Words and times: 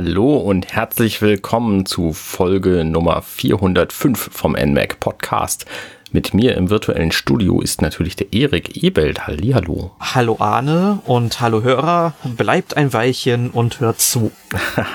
Hallo 0.00 0.36
und 0.36 0.72
herzlich 0.72 1.20
willkommen 1.22 1.84
zu 1.84 2.12
Folge 2.12 2.84
Nummer 2.84 3.20
405 3.20 4.30
vom 4.32 4.52
NMAC 4.52 5.00
Podcast. 5.00 5.66
Mit 6.12 6.34
mir 6.34 6.56
im 6.56 6.70
virtuellen 6.70 7.10
Studio 7.10 7.60
ist 7.60 7.82
natürlich 7.82 8.14
der 8.14 8.32
Erik 8.32 8.80
Ebelt. 8.80 9.26
Hallihallo. 9.26 9.96
Hallo 9.98 10.36
Arne 10.38 11.00
und 11.04 11.40
hallo 11.40 11.64
Hörer. 11.64 12.14
Bleibt 12.36 12.76
ein 12.76 12.92
Weilchen 12.92 13.50
und 13.50 13.80
hört 13.80 14.00
zu. 14.00 14.30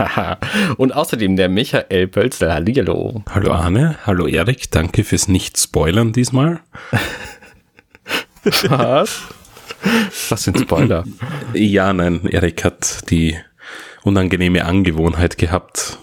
und 0.78 0.96
außerdem 0.96 1.36
der 1.36 1.50
Michael 1.50 2.08
Pölzel. 2.08 2.54
Hallihallo. 2.54 3.24
Hallo 3.30 3.52
Arne, 3.52 3.98
hallo 4.06 4.26
Erik. 4.26 4.72
Danke 4.72 5.04
fürs 5.04 5.28
Nicht-Spoilern 5.28 6.14
diesmal. 6.14 6.62
Was? 8.70 9.22
Was 10.30 10.44
sind 10.44 10.62
Spoiler? 10.62 11.04
ja, 11.54 11.92
nein, 11.92 12.26
Erik 12.26 12.64
hat 12.64 13.10
die 13.10 13.36
unangenehme 14.04 14.66
Angewohnheit 14.66 15.38
gehabt, 15.38 16.00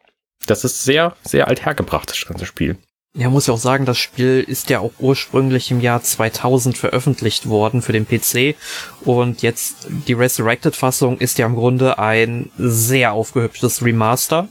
Das 0.47 0.63
ist 0.63 0.83
sehr, 0.83 1.15
sehr 1.23 1.47
althergebracht, 1.47 2.09
das 2.09 2.25
ganze 2.25 2.45
Spiel. 2.45 2.77
Ja, 3.13 3.29
muss 3.29 3.47
ja 3.47 3.53
auch 3.53 3.59
sagen, 3.59 3.85
das 3.85 3.97
Spiel 3.97 4.39
ist 4.47 4.69
ja 4.69 4.79
auch 4.79 4.93
ursprünglich 4.99 5.69
im 5.69 5.81
Jahr 5.81 6.01
2000 6.01 6.77
veröffentlicht 6.77 7.49
worden 7.49 7.81
für 7.81 7.91
den 7.91 8.07
PC 8.07 8.55
und 9.01 9.41
jetzt 9.41 9.87
die 10.07 10.13
Resurrected-Fassung 10.13 11.17
ist 11.17 11.37
ja 11.37 11.45
im 11.45 11.55
Grunde 11.55 11.99
ein 11.99 12.51
sehr 12.57 13.11
aufgehübschtes 13.11 13.83
Remaster 13.83 14.47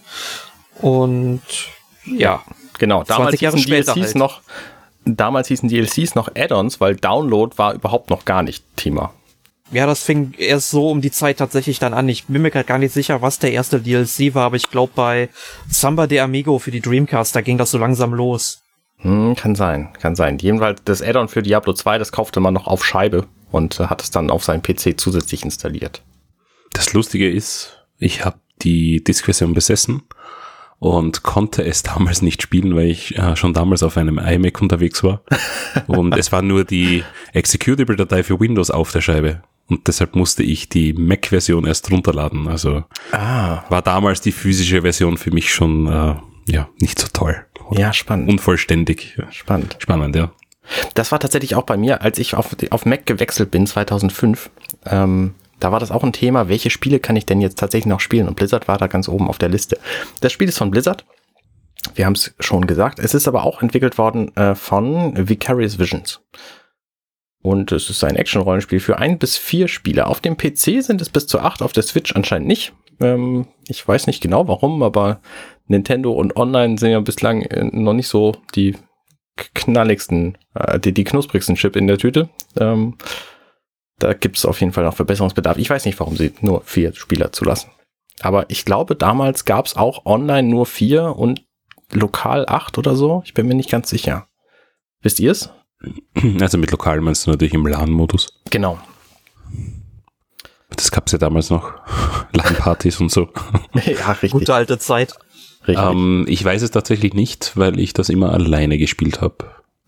und 0.78 1.40
ja. 2.04 2.42
Genau, 2.78 3.02
damals 3.04 3.38
hießen 3.38 3.62
DLCs 3.62 3.96
halt. 3.96 4.14
noch, 4.16 4.40
damals 5.04 5.48
hießen 5.48 5.68
DLCs 5.68 6.14
noch 6.14 6.28
Add-ons, 6.34 6.80
weil 6.80 6.96
Download 6.96 7.56
war 7.58 7.74
überhaupt 7.74 8.10
noch 8.10 8.24
gar 8.24 8.42
nicht 8.42 8.64
Thema. 8.76 9.12
Ja, 9.72 9.86
das 9.86 10.02
fing 10.02 10.34
erst 10.36 10.70
so 10.70 10.90
um 10.90 11.00
die 11.00 11.12
Zeit 11.12 11.38
tatsächlich 11.38 11.78
dann 11.78 11.94
an. 11.94 12.08
Ich 12.08 12.24
bin 12.24 12.42
mir 12.42 12.50
gerade 12.50 12.64
gar 12.64 12.78
nicht 12.78 12.92
sicher, 12.92 13.22
was 13.22 13.38
der 13.38 13.52
erste 13.52 13.80
DLC 13.80 14.34
war, 14.34 14.46
aber 14.46 14.56
ich 14.56 14.70
glaube 14.70 14.92
bei 14.96 15.28
Samba 15.68 16.08
de 16.08 16.18
Amigo 16.18 16.58
für 16.58 16.72
die 16.72 16.80
Dreamcast, 16.80 17.36
da 17.36 17.40
ging 17.40 17.56
das 17.56 17.70
so 17.70 17.78
langsam 17.78 18.12
los. 18.12 18.62
Hm, 18.98 19.34
kann 19.36 19.54
sein, 19.54 19.92
kann 20.00 20.16
sein. 20.16 20.38
Jedenfalls 20.38 20.82
das 20.84 21.02
Add-on 21.02 21.28
für 21.28 21.42
Diablo 21.42 21.72
2, 21.72 21.98
das 21.98 22.12
kaufte 22.12 22.40
man 22.40 22.52
noch 22.52 22.66
auf 22.66 22.84
Scheibe 22.84 23.26
und 23.50 23.80
äh, 23.80 23.86
hat 23.86 24.02
es 24.02 24.10
dann 24.10 24.30
auf 24.30 24.44
seinem 24.44 24.62
PC 24.62 24.98
zusätzlich 24.98 25.44
installiert. 25.44 26.02
Das 26.72 26.92
Lustige 26.92 27.30
ist, 27.30 27.86
ich 27.98 28.24
habe 28.24 28.38
die 28.62 29.02
Disk-Version 29.02 29.54
besessen 29.54 30.02
und 30.78 31.22
konnte 31.22 31.64
es 31.64 31.82
damals 31.84 32.22
nicht 32.22 32.42
spielen, 32.42 32.74
weil 32.74 32.86
ich 32.86 33.16
äh, 33.16 33.36
schon 33.36 33.54
damals 33.54 33.82
auf 33.84 33.96
einem 33.96 34.18
iMac 34.18 34.60
unterwegs 34.60 35.04
war. 35.04 35.22
und 35.86 36.16
es 36.16 36.32
war 36.32 36.42
nur 36.42 36.64
die 36.64 37.04
Executable-Datei 37.32 38.24
für 38.24 38.40
Windows 38.40 38.70
auf 38.70 38.92
der 38.92 39.00
Scheibe. 39.00 39.42
Und 39.70 39.86
deshalb 39.86 40.16
musste 40.16 40.42
ich 40.42 40.68
die 40.68 40.92
Mac-Version 40.92 41.64
erst 41.64 41.90
runterladen. 41.90 42.48
Also 42.48 42.84
ah. 43.12 43.62
war 43.70 43.82
damals 43.82 44.20
die 44.20 44.32
physische 44.32 44.82
Version 44.82 45.16
für 45.16 45.30
mich 45.30 45.54
schon 45.54 45.86
äh, 45.86 46.16
ja 46.52 46.68
nicht 46.80 46.98
so 46.98 47.06
toll. 47.12 47.46
Ja, 47.70 47.92
spannend. 47.92 48.28
Unvollständig. 48.28 49.16
Spannend. 49.30 49.76
Spannend, 49.78 50.16
ja. 50.16 50.32
Das 50.94 51.12
war 51.12 51.20
tatsächlich 51.20 51.54
auch 51.54 51.62
bei 51.62 51.76
mir, 51.76 52.02
als 52.02 52.18
ich 52.18 52.34
auf, 52.34 52.56
auf 52.70 52.84
Mac 52.84 53.06
gewechselt 53.06 53.50
bin, 53.50 53.66
2005. 53.66 54.50
Ähm, 54.86 55.34
da 55.60 55.72
war 55.72 55.78
das 55.78 55.90
auch 55.90 56.02
ein 56.02 56.12
Thema, 56.12 56.48
welche 56.48 56.70
Spiele 56.70 57.00
kann 57.00 57.16
ich 57.16 57.26
denn 57.26 57.40
jetzt 57.40 57.58
tatsächlich 57.58 57.86
noch 57.86 58.00
spielen? 58.00 58.28
Und 58.28 58.36
Blizzard 58.36 58.66
war 58.66 58.78
da 58.78 58.86
ganz 58.86 59.08
oben 59.08 59.28
auf 59.28 59.38
der 59.38 59.50
Liste. 59.50 59.78
Das 60.20 60.32
Spiel 60.32 60.48
ist 60.48 60.58
von 60.58 60.70
Blizzard. 60.70 61.04
Wir 61.94 62.06
haben 62.06 62.14
es 62.14 62.34
schon 62.40 62.66
gesagt. 62.66 62.98
Es 62.98 63.14
ist 63.14 63.28
aber 63.28 63.44
auch 63.44 63.62
entwickelt 63.62 63.98
worden 63.98 64.34
äh, 64.36 64.54
von 64.54 65.28
Vicarious 65.28 65.78
Visions. 65.78 66.20
Und 67.42 67.72
es 67.72 67.88
ist 67.88 68.04
ein 68.04 68.16
Action-Rollenspiel 68.16 68.80
für 68.80 68.98
ein 68.98 69.18
bis 69.18 69.38
vier 69.38 69.66
Spieler. 69.68 70.08
Auf 70.08 70.20
dem 70.20 70.36
PC 70.36 70.82
sind 70.82 71.00
es 71.00 71.08
bis 71.08 71.26
zu 71.26 71.40
acht, 71.40 71.62
auf 71.62 71.72
der 71.72 71.82
Switch 71.82 72.14
anscheinend 72.14 72.48
nicht. 72.48 72.74
Ähm, 73.00 73.46
ich 73.66 73.86
weiß 73.86 74.06
nicht 74.06 74.22
genau 74.22 74.46
warum, 74.46 74.82
aber 74.82 75.20
Nintendo 75.66 76.12
und 76.12 76.36
Online 76.36 76.76
sind 76.76 76.90
ja 76.90 77.00
bislang 77.00 77.42
äh, 77.42 77.64
noch 77.64 77.94
nicht 77.94 78.08
so 78.08 78.36
die 78.54 78.76
knalligsten, 79.54 80.36
äh, 80.54 80.78
die, 80.78 80.92
die 80.92 81.04
knusprigsten 81.04 81.54
Chip 81.54 81.76
in 81.76 81.86
der 81.86 81.96
Tüte. 81.96 82.28
Ähm, 82.58 82.96
da 83.98 84.12
gibt 84.12 84.36
es 84.36 84.44
auf 84.44 84.60
jeden 84.60 84.72
Fall 84.72 84.84
noch 84.84 84.96
Verbesserungsbedarf. 84.96 85.56
Ich 85.58 85.70
weiß 85.70 85.84
nicht, 85.84 85.98
warum 86.00 86.16
sie 86.16 86.32
nur 86.40 86.62
vier 86.62 86.94
Spieler 86.94 87.32
zulassen. 87.32 87.70
Aber 88.20 88.50
ich 88.50 88.64
glaube, 88.64 88.96
damals 88.96 89.44
gab 89.46 89.66
es 89.66 89.76
auch 89.76 90.04
online 90.04 90.48
nur 90.48 90.66
vier 90.66 91.16
und 91.16 91.46
lokal 91.92 92.46
acht 92.46 92.76
oder 92.76 92.94
so. 92.94 93.22
Ich 93.24 93.34
bin 93.34 93.46
mir 93.46 93.54
nicht 93.54 93.70
ganz 93.70 93.88
sicher. 93.88 94.28
Wisst 95.00 95.20
ihr 95.20 95.30
es? 95.30 95.50
Also 96.40 96.58
mit 96.58 96.70
lokal 96.70 97.00
meinst 97.00 97.26
du 97.26 97.30
natürlich 97.30 97.54
im 97.54 97.66
LAN-Modus. 97.66 98.28
Genau. 98.50 98.78
Das 100.76 100.90
gab 100.90 101.06
es 101.06 101.12
ja 101.12 101.18
damals 101.18 101.50
noch. 101.50 101.72
LAN-Partys 102.32 103.00
und 103.00 103.10
so. 103.10 103.28
ja, 103.74 104.12
richtig. 104.12 104.32
Gute 104.32 104.54
alte 104.54 104.78
Zeit. 104.78 105.14
Ähm, 105.66 106.24
ich 106.28 106.44
weiß 106.44 106.62
es 106.62 106.70
tatsächlich 106.70 107.14
nicht, 107.14 107.56
weil 107.56 107.78
ich 107.78 107.92
das 107.92 108.08
immer 108.08 108.32
alleine 108.32 108.78
gespielt 108.78 109.20
habe. 109.20 109.36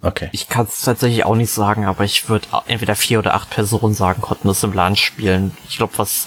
Okay. 0.02 0.28
Ich 0.32 0.48
kann 0.48 0.66
es 0.66 0.82
tatsächlich 0.82 1.24
auch 1.24 1.36
nicht 1.36 1.50
sagen, 1.50 1.84
aber 1.84 2.04
ich 2.04 2.28
würde 2.28 2.46
entweder 2.66 2.96
vier 2.96 3.20
oder 3.20 3.34
acht 3.34 3.50
Personen 3.50 3.94
sagen, 3.94 4.20
konnten 4.20 4.48
das 4.48 4.62
im 4.64 4.72
LAN 4.72 4.96
spielen. 4.96 5.56
Ich 5.68 5.76
glaube, 5.76 5.92
was 5.96 6.26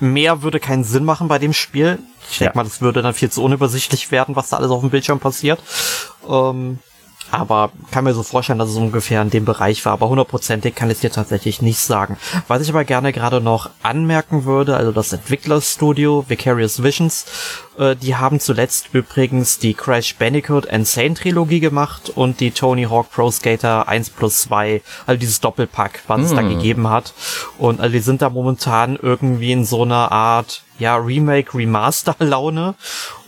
mehr 0.00 0.42
würde 0.42 0.58
keinen 0.58 0.84
Sinn 0.84 1.04
machen 1.04 1.28
bei 1.28 1.38
dem 1.38 1.52
Spiel. 1.52 1.98
Ich 2.30 2.38
denke 2.38 2.54
ja. 2.54 2.56
mal, 2.56 2.64
das 2.64 2.80
würde 2.80 3.02
dann 3.02 3.12
viel 3.12 3.30
zu 3.30 3.42
unübersichtlich 3.42 4.10
werden, 4.10 4.36
was 4.36 4.48
da 4.48 4.56
alles 4.56 4.70
auf 4.70 4.80
dem 4.80 4.90
Bildschirm 4.90 5.20
passiert. 5.20 5.60
Ähm, 6.28 6.78
aber 7.30 7.70
kann 7.90 8.04
mir 8.04 8.14
so 8.14 8.22
vorstellen, 8.22 8.58
dass 8.58 8.70
es 8.70 8.76
ungefähr 8.76 9.22
in 9.22 9.30
dem 9.30 9.44
Bereich 9.44 9.84
war. 9.84 9.92
Aber 9.92 10.08
hundertprozentig 10.08 10.74
kann 10.74 10.88
ich 10.90 10.96
es 10.96 11.00
dir 11.00 11.12
tatsächlich 11.12 11.62
nicht 11.62 11.78
sagen. 11.78 12.16
Was 12.48 12.62
ich 12.62 12.70
aber 12.70 12.84
gerne 12.84 13.12
gerade 13.12 13.40
noch 13.40 13.70
anmerken 13.82 14.44
würde, 14.44 14.76
also 14.76 14.92
das 14.92 15.12
Entwicklerstudio 15.12 16.24
Vicarious 16.28 16.82
Visions 16.82 17.26
Äh, 17.80 17.96
die 17.96 18.14
haben 18.14 18.38
zuletzt 18.38 18.90
übrigens 18.92 19.58
die 19.58 19.74
Crash 19.74 20.14
Bandicoot 20.16 20.66
Insane 20.66 21.14
Trilogie 21.14 21.60
gemacht 21.60 22.12
und 22.14 22.40
die 22.40 22.50
Tony 22.50 22.84
Hawk 22.84 23.10
Pro 23.10 23.30
Skater 23.30 23.88
1 23.88 24.10
plus 24.10 24.42
2, 24.42 24.82
also 25.06 25.18
dieses 25.18 25.40
Doppelpack, 25.40 26.02
was 26.06 26.20
es 26.20 26.30
da 26.30 26.40
Hm. 26.42 26.50
gegeben 26.50 26.88
hat. 26.90 27.14
Und 27.58 27.80
also 27.80 27.92
die 27.92 28.00
sind 28.00 28.20
da 28.20 28.28
momentan 28.28 28.98
irgendwie 29.00 29.52
in 29.52 29.64
so 29.64 29.82
einer 29.82 30.12
Art, 30.12 30.62
ja, 30.78 30.96
Remake, 30.96 31.56
Remaster-Laune. 31.56 32.74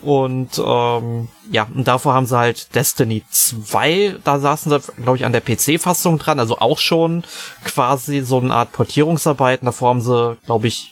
Und 0.02 0.60
ähm, 0.64 1.28
ja, 1.50 1.66
und 1.74 1.86
davor 1.88 2.14
haben 2.14 2.26
sie 2.26 2.36
halt 2.36 2.74
Destiny 2.74 3.22
2, 3.30 4.16
da 4.24 4.38
saßen 4.38 4.70
sie, 4.70 4.92
glaube 5.02 5.16
ich, 5.16 5.24
an 5.24 5.32
der 5.32 5.40
PC-Fassung 5.40 6.18
dran, 6.18 6.40
also 6.40 6.58
auch 6.58 6.78
schon 6.78 7.24
quasi 7.64 8.20
so 8.20 8.38
eine 8.38 8.52
Art 8.52 8.72
Portierungsarbeiten. 8.72 9.66
Davor 9.66 9.90
haben 9.90 10.00
sie, 10.00 10.36
glaube 10.44 10.66
ich, 10.66 10.91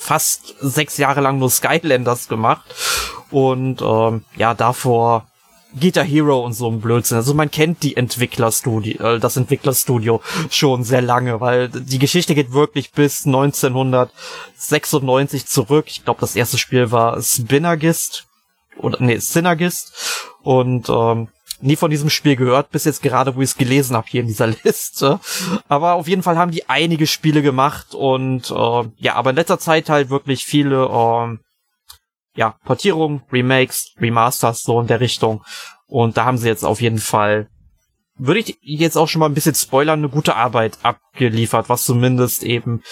fast 0.00 0.54
sechs 0.60 0.96
Jahre 0.96 1.20
lang 1.20 1.38
nur 1.38 1.50
Skylanders 1.50 2.28
gemacht. 2.28 2.64
Und 3.30 3.82
ähm, 3.82 4.24
ja, 4.36 4.54
davor 4.54 5.26
Guitar 5.78 6.04
Hero 6.04 6.42
und 6.44 6.54
so 6.54 6.68
ein 6.68 6.80
Blödsinn. 6.80 7.18
Also 7.18 7.34
man 7.34 7.50
kennt 7.50 7.82
die 7.82 7.96
Entwicklerstudio, 7.96 9.04
äh, 9.04 9.18
das 9.20 9.36
Entwicklerstudio 9.36 10.22
schon 10.50 10.84
sehr 10.84 11.02
lange, 11.02 11.40
weil 11.40 11.68
die 11.68 11.98
Geschichte 11.98 12.34
geht 12.34 12.52
wirklich 12.52 12.92
bis 12.92 13.26
1996 13.26 15.46
zurück. 15.46 15.84
Ich 15.88 16.04
glaube, 16.04 16.20
das 16.20 16.34
erste 16.34 16.56
Spiel 16.58 16.90
war 16.90 17.22
Spinnergist 17.22 18.26
oder 18.78 18.96
nee, 19.00 19.18
Synergist 19.18 19.92
und 20.42 20.88
ähm, 20.88 21.28
nie 21.62 21.76
von 21.76 21.90
diesem 21.90 22.10
Spiel 22.10 22.36
gehört, 22.36 22.70
bis 22.70 22.84
jetzt 22.84 23.02
gerade, 23.02 23.36
wo 23.36 23.40
ich 23.40 23.50
es 23.50 23.56
gelesen 23.56 23.96
habe 23.96 24.06
hier 24.08 24.20
in 24.20 24.26
dieser 24.26 24.46
Liste. 24.64 25.20
Aber 25.68 25.94
auf 25.94 26.08
jeden 26.08 26.22
Fall 26.22 26.36
haben 26.36 26.50
die 26.50 26.68
einige 26.68 27.06
Spiele 27.06 27.42
gemacht 27.42 27.94
und 27.94 28.50
äh, 28.50 28.88
ja, 28.96 29.14
aber 29.14 29.30
in 29.30 29.36
letzter 29.36 29.58
Zeit 29.58 29.88
halt 29.88 30.10
wirklich 30.10 30.44
viele 30.44 30.86
ähm, 30.86 31.40
ja, 32.34 32.56
Portierungen, 32.64 33.22
Remakes, 33.32 33.94
Remasters, 34.00 34.62
so 34.62 34.80
in 34.80 34.86
der 34.86 35.00
Richtung. 35.00 35.42
Und 35.86 36.16
da 36.16 36.24
haben 36.24 36.38
sie 36.38 36.48
jetzt 36.48 36.64
auf 36.64 36.80
jeden 36.80 36.98
Fall, 36.98 37.48
würde 38.16 38.40
ich 38.40 38.56
jetzt 38.62 38.96
auch 38.96 39.08
schon 39.08 39.20
mal 39.20 39.26
ein 39.26 39.34
bisschen 39.34 39.54
spoilern, 39.54 40.00
eine 40.00 40.08
gute 40.08 40.36
Arbeit 40.36 40.78
abgeliefert, 40.82 41.68
was 41.68 41.84
zumindest 41.84 42.42
eben 42.42 42.82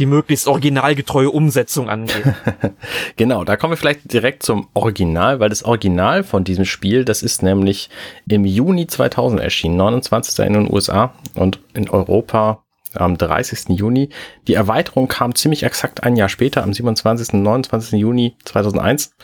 die 0.00 0.06
möglichst 0.06 0.48
originalgetreue 0.48 1.30
Umsetzung 1.30 1.88
angeht. 1.88 2.24
Genau, 3.16 3.44
da 3.44 3.56
kommen 3.56 3.72
wir 3.72 3.76
vielleicht 3.76 4.10
direkt 4.12 4.42
zum 4.42 4.68
Original, 4.72 5.40
weil 5.40 5.50
das 5.50 5.62
Original 5.62 6.22
von 6.22 6.42
diesem 6.42 6.64
Spiel, 6.64 7.04
das 7.04 7.22
ist 7.22 7.42
nämlich 7.42 7.90
im 8.28 8.44
Juni 8.44 8.86
2000 8.86 9.40
erschienen, 9.40 9.76
29. 9.76 10.46
in 10.46 10.52
den 10.54 10.72
USA 10.72 11.12
und 11.34 11.60
in 11.74 11.90
Europa 11.90 12.62
am 12.94 13.18
30. 13.18 13.78
Juni. 13.78 14.08
Die 14.48 14.54
Erweiterung 14.54 15.08
kam 15.08 15.34
ziemlich 15.34 15.62
exakt 15.62 16.02
ein 16.02 16.16
Jahr 16.16 16.28
später, 16.28 16.62
am 16.62 16.72
27. 16.72 17.34
und 17.34 17.42
29. 17.42 18.00
Juni 18.00 18.36
2001. 18.44 19.14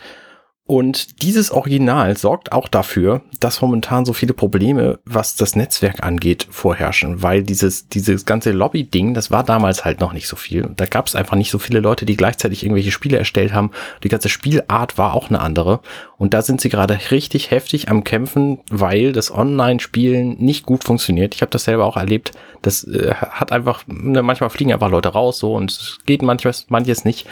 Und 0.67 1.21
dieses 1.21 1.49
Original 1.49 2.17
sorgt 2.17 2.51
auch 2.51 2.67
dafür, 2.67 3.21
dass 3.39 3.61
momentan 3.61 4.03
so 4.03 4.11
viele 4.11 4.33
Probleme, 4.33 4.99
was 5.05 5.37
das 5.37 5.55
Netzwerk 5.55 6.03
angeht, 6.03 6.45
vorherrschen, 6.49 7.23
weil 7.23 7.41
dieses, 7.41 7.87
dieses 7.87 8.25
ganze 8.25 8.51
Lobby-Ding, 8.51 9.13
das 9.13 9.31
war 9.31 9.45
damals 9.45 9.85
halt 9.85 10.01
noch 10.01 10.11
nicht 10.11 10.27
so 10.27 10.35
viel. 10.35 10.69
Da 10.75 10.85
gab 10.85 11.07
es 11.07 11.15
einfach 11.15 11.37
nicht 11.37 11.51
so 11.51 11.57
viele 11.57 11.79
Leute, 11.79 12.05
die 12.05 12.17
gleichzeitig 12.17 12.63
irgendwelche 12.63 12.91
Spiele 12.91 13.17
erstellt 13.17 13.53
haben. 13.53 13.71
Die 14.03 14.09
ganze 14.09 14.27
Spielart 14.27 14.97
war 14.97 15.13
auch 15.13 15.29
eine 15.29 15.39
andere. 15.39 15.79
Und 16.17 16.33
da 16.33 16.41
sind 16.41 16.59
sie 16.59 16.67
gerade 16.67 16.99
richtig 17.11 17.49
heftig 17.49 17.89
am 17.89 18.03
Kämpfen, 18.03 18.59
weil 18.69 19.13
das 19.13 19.33
Online-Spielen 19.33 20.35
nicht 20.37 20.65
gut 20.65 20.83
funktioniert. 20.83 21.33
Ich 21.33 21.41
habe 21.41 21.51
das 21.51 21.63
selber 21.63 21.85
auch 21.85 21.95
erlebt. 21.95 22.33
Das 22.61 22.83
äh, 22.83 23.13
hat 23.13 23.53
einfach, 23.53 23.83
ne, 23.87 24.21
manchmal 24.21 24.49
fliegen 24.49 24.73
einfach 24.73 24.89
Leute 24.89 25.09
raus 25.09 25.39
so 25.39 25.53
und 25.53 25.71
es 25.71 25.99
geht 26.05 26.23
manches, 26.23 26.65
manches 26.67 27.05
nicht. 27.05 27.25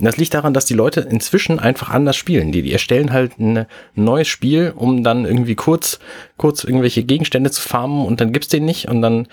Und 0.00 0.06
das 0.06 0.16
liegt 0.16 0.32
daran, 0.32 0.54
dass 0.54 0.64
die 0.64 0.74
Leute 0.74 1.02
inzwischen 1.02 1.58
einfach 1.58 1.90
anders 1.90 2.16
spielen. 2.16 2.52
Die, 2.52 2.62
die 2.62 2.72
erstellen 2.72 3.12
halt 3.12 3.38
ein 3.38 3.66
neues 3.94 4.28
Spiel, 4.28 4.72
um 4.74 5.04
dann 5.04 5.26
irgendwie 5.26 5.56
kurz, 5.56 5.98
kurz 6.38 6.64
irgendwelche 6.64 7.04
Gegenstände 7.04 7.50
zu 7.50 7.60
farmen 7.60 8.06
und 8.06 8.18
dann 8.18 8.32
gibt's 8.32 8.48
den 8.48 8.64
nicht 8.64 8.88
und 8.88 9.02
dann 9.02 9.28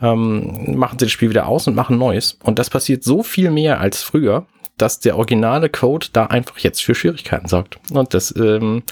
ähm, 0.00 0.76
machen 0.78 1.00
sie 1.00 1.06
das 1.06 1.12
Spiel 1.12 1.30
wieder 1.30 1.48
aus 1.48 1.66
und 1.66 1.74
machen 1.74 1.98
neues. 1.98 2.38
Und 2.44 2.60
das 2.60 2.70
passiert 2.70 3.02
so 3.02 3.24
viel 3.24 3.50
mehr 3.50 3.80
als 3.80 4.04
früher, 4.04 4.46
dass 4.78 5.00
der 5.00 5.16
originale 5.16 5.68
Code 5.68 6.06
da 6.12 6.26
einfach 6.26 6.56
jetzt 6.58 6.84
für 6.84 6.94
Schwierigkeiten 6.94 7.48
sorgt. 7.48 7.80
Und 7.90 8.14
das, 8.14 8.32
ähm, 8.36 8.84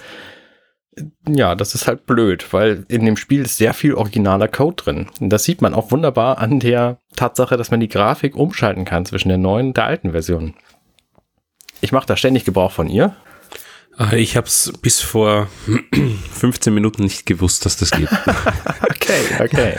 ja, 1.28 1.54
das 1.54 1.76
ist 1.76 1.86
halt 1.86 2.06
blöd, 2.06 2.52
weil 2.52 2.86
in 2.88 3.04
dem 3.04 3.16
Spiel 3.16 3.42
ist 3.42 3.56
sehr 3.56 3.72
viel 3.72 3.94
originaler 3.94 4.48
Code 4.48 4.82
drin. 4.82 5.06
Und 5.20 5.30
das 5.30 5.44
sieht 5.44 5.62
man 5.62 5.74
auch 5.74 5.92
wunderbar 5.92 6.38
an 6.38 6.58
der 6.58 6.98
Tatsache, 7.14 7.56
dass 7.56 7.70
man 7.70 7.78
die 7.78 7.88
Grafik 7.88 8.34
umschalten 8.34 8.84
kann 8.84 9.06
zwischen 9.06 9.28
der 9.28 9.38
neuen 9.38 9.68
und 9.68 9.76
der 9.76 9.84
alten 9.84 10.10
Version. 10.10 10.54
Ich 11.80 11.92
mache 11.92 12.06
da 12.06 12.16
ständig 12.16 12.44
Gebrauch 12.44 12.72
von 12.72 12.88
ihr. 12.88 13.14
Äh, 13.98 14.20
Ich 14.20 14.36
habe 14.36 14.46
es 14.46 14.72
bis 14.82 15.00
vor 15.00 15.48
15 16.32 16.72
Minuten 16.72 17.02
nicht 17.02 17.26
gewusst, 17.26 17.66
dass 17.66 17.76
das 17.76 17.90
geht. 17.90 18.08
Okay, 18.90 19.42
okay. 19.42 19.74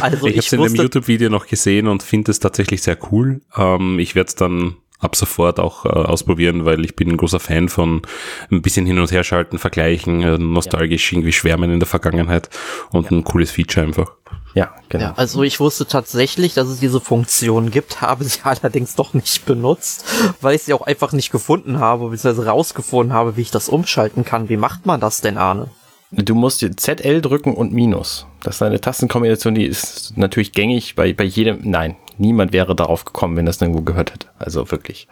Also 0.00 0.26
ich 0.26 0.36
habe 0.36 0.38
es 0.46 0.52
in 0.52 0.62
dem 0.62 0.74
YouTube-Video 0.74 1.28
noch 1.28 1.46
gesehen 1.46 1.88
und 1.88 2.02
finde 2.02 2.30
es 2.30 2.38
tatsächlich 2.40 2.80
sehr 2.82 2.96
cool. 3.10 3.42
Ähm, 3.54 3.98
ich 3.98 4.14
werde 4.14 4.28
es 4.28 4.34
dann 4.34 4.76
ab 5.02 5.16
sofort 5.16 5.60
auch 5.60 5.84
äh, 5.84 5.88
ausprobieren, 5.88 6.64
weil 6.64 6.84
ich 6.84 6.96
bin 6.96 7.10
ein 7.10 7.16
großer 7.16 7.40
Fan 7.40 7.68
von 7.68 8.02
ein 8.50 8.62
bisschen 8.62 8.86
hin 8.86 8.98
und 8.98 9.10
her 9.10 9.24
schalten, 9.24 9.58
vergleichen, 9.58 10.22
äh, 10.22 10.38
nostalgisch 10.38 11.12
irgendwie 11.12 11.32
schwärmen 11.32 11.70
in 11.70 11.80
der 11.80 11.88
Vergangenheit 11.88 12.48
und 12.90 13.10
ein 13.10 13.24
cooles 13.24 13.50
Feature 13.50 13.86
einfach. 13.86 14.12
Ja, 14.54 14.74
genau. 14.88 15.04
ja, 15.04 15.14
also 15.16 15.42
ich 15.42 15.60
wusste 15.60 15.86
tatsächlich, 15.86 16.54
dass 16.54 16.68
es 16.68 16.78
diese 16.78 17.00
Funktion 17.00 17.70
gibt, 17.70 18.00
habe 18.00 18.24
sie 18.24 18.40
allerdings 18.44 18.94
doch 18.94 19.14
nicht 19.14 19.44
benutzt, 19.44 20.04
weil 20.40 20.54
ich 20.54 20.62
sie 20.62 20.74
auch 20.74 20.82
einfach 20.82 21.12
nicht 21.12 21.32
gefunden 21.32 21.80
habe, 21.80 22.08
beziehungsweise 22.08 22.48
rausgefunden 22.48 23.14
habe, 23.14 23.36
wie 23.36 23.42
ich 23.42 23.50
das 23.50 23.68
umschalten 23.68 24.24
kann. 24.24 24.48
Wie 24.48 24.56
macht 24.56 24.86
man 24.86 25.00
das 25.00 25.20
denn, 25.20 25.38
Arne? 25.38 25.70
Du 26.14 26.34
musst 26.34 26.60
ZL 26.60 27.22
drücken 27.22 27.54
und 27.54 27.72
Minus. 27.72 28.26
Das 28.42 28.56
ist 28.56 28.62
eine 28.62 28.80
Tastenkombination, 28.80 29.54
die 29.54 29.64
ist 29.64 30.16
natürlich 30.16 30.52
gängig 30.52 30.94
bei, 30.94 31.14
bei 31.14 31.24
jedem. 31.24 31.60
Nein, 31.62 31.96
niemand 32.18 32.52
wäre 32.52 32.76
darauf 32.76 33.06
gekommen, 33.06 33.36
wenn 33.36 33.46
das 33.46 33.60
irgendwo 33.62 33.80
gehört 33.80 34.12
hätte. 34.12 34.26
Also 34.38 34.70
wirklich. 34.70 35.08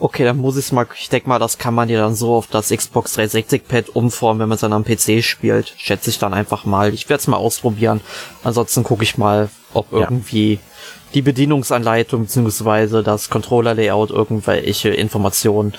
Okay, 0.00 0.24
dann 0.24 0.38
muss 0.38 0.56
ich 0.56 0.72
mal, 0.72 0.86
ich 0.98 1.10
denke 1.10 1.28
mal, 1.28 1.38
das 1.38 1.58
kann 1.58 1.74
man 1.74 1.88
ja 1.88 2.00
dann 2.00 2.16
so 2.16 2.34
auf 2.34 2.48
das 2.48 2.70
Xbox 2.70 3.12
360 3.12 3.68
Pad 3.68 3.88
umformen, 3.90 4.40
wenn 4.40 4.48
man 4.48 4.56
es 4.56 4.62
dann 4.62 4.72
am 4.72 4.84
PC 4.84 5.22
spielt. 5.22 5.74
Schätze 5.76 6.10
ich 6.10 6.18
dann 6.18 6.34
einfach 6.34 6.64
mal. 6.64 6.92
Ich 6.92 7.08
werde 7.08 7.20
es 7.20 7.28
mal 7.28 7.36
ausprobieren. 7.36 8.00
Ansonsten 8.42 8.82
gucke 8.82 9.04
ich 9.04 9.16
mal, 9.18 9.48
ob 9.74 9.92
Ja. 9.92 10.00
irgendwie 10.00 10.58
die 11.14 11.22
Bedienungsanleitung 11.22 12.22
bzw. 12.24 13.02
das 13.02 13.30
Controller-Layout 13.30 14.10
irgendwelche 14.10 14.88
Informationen 14.88 15.74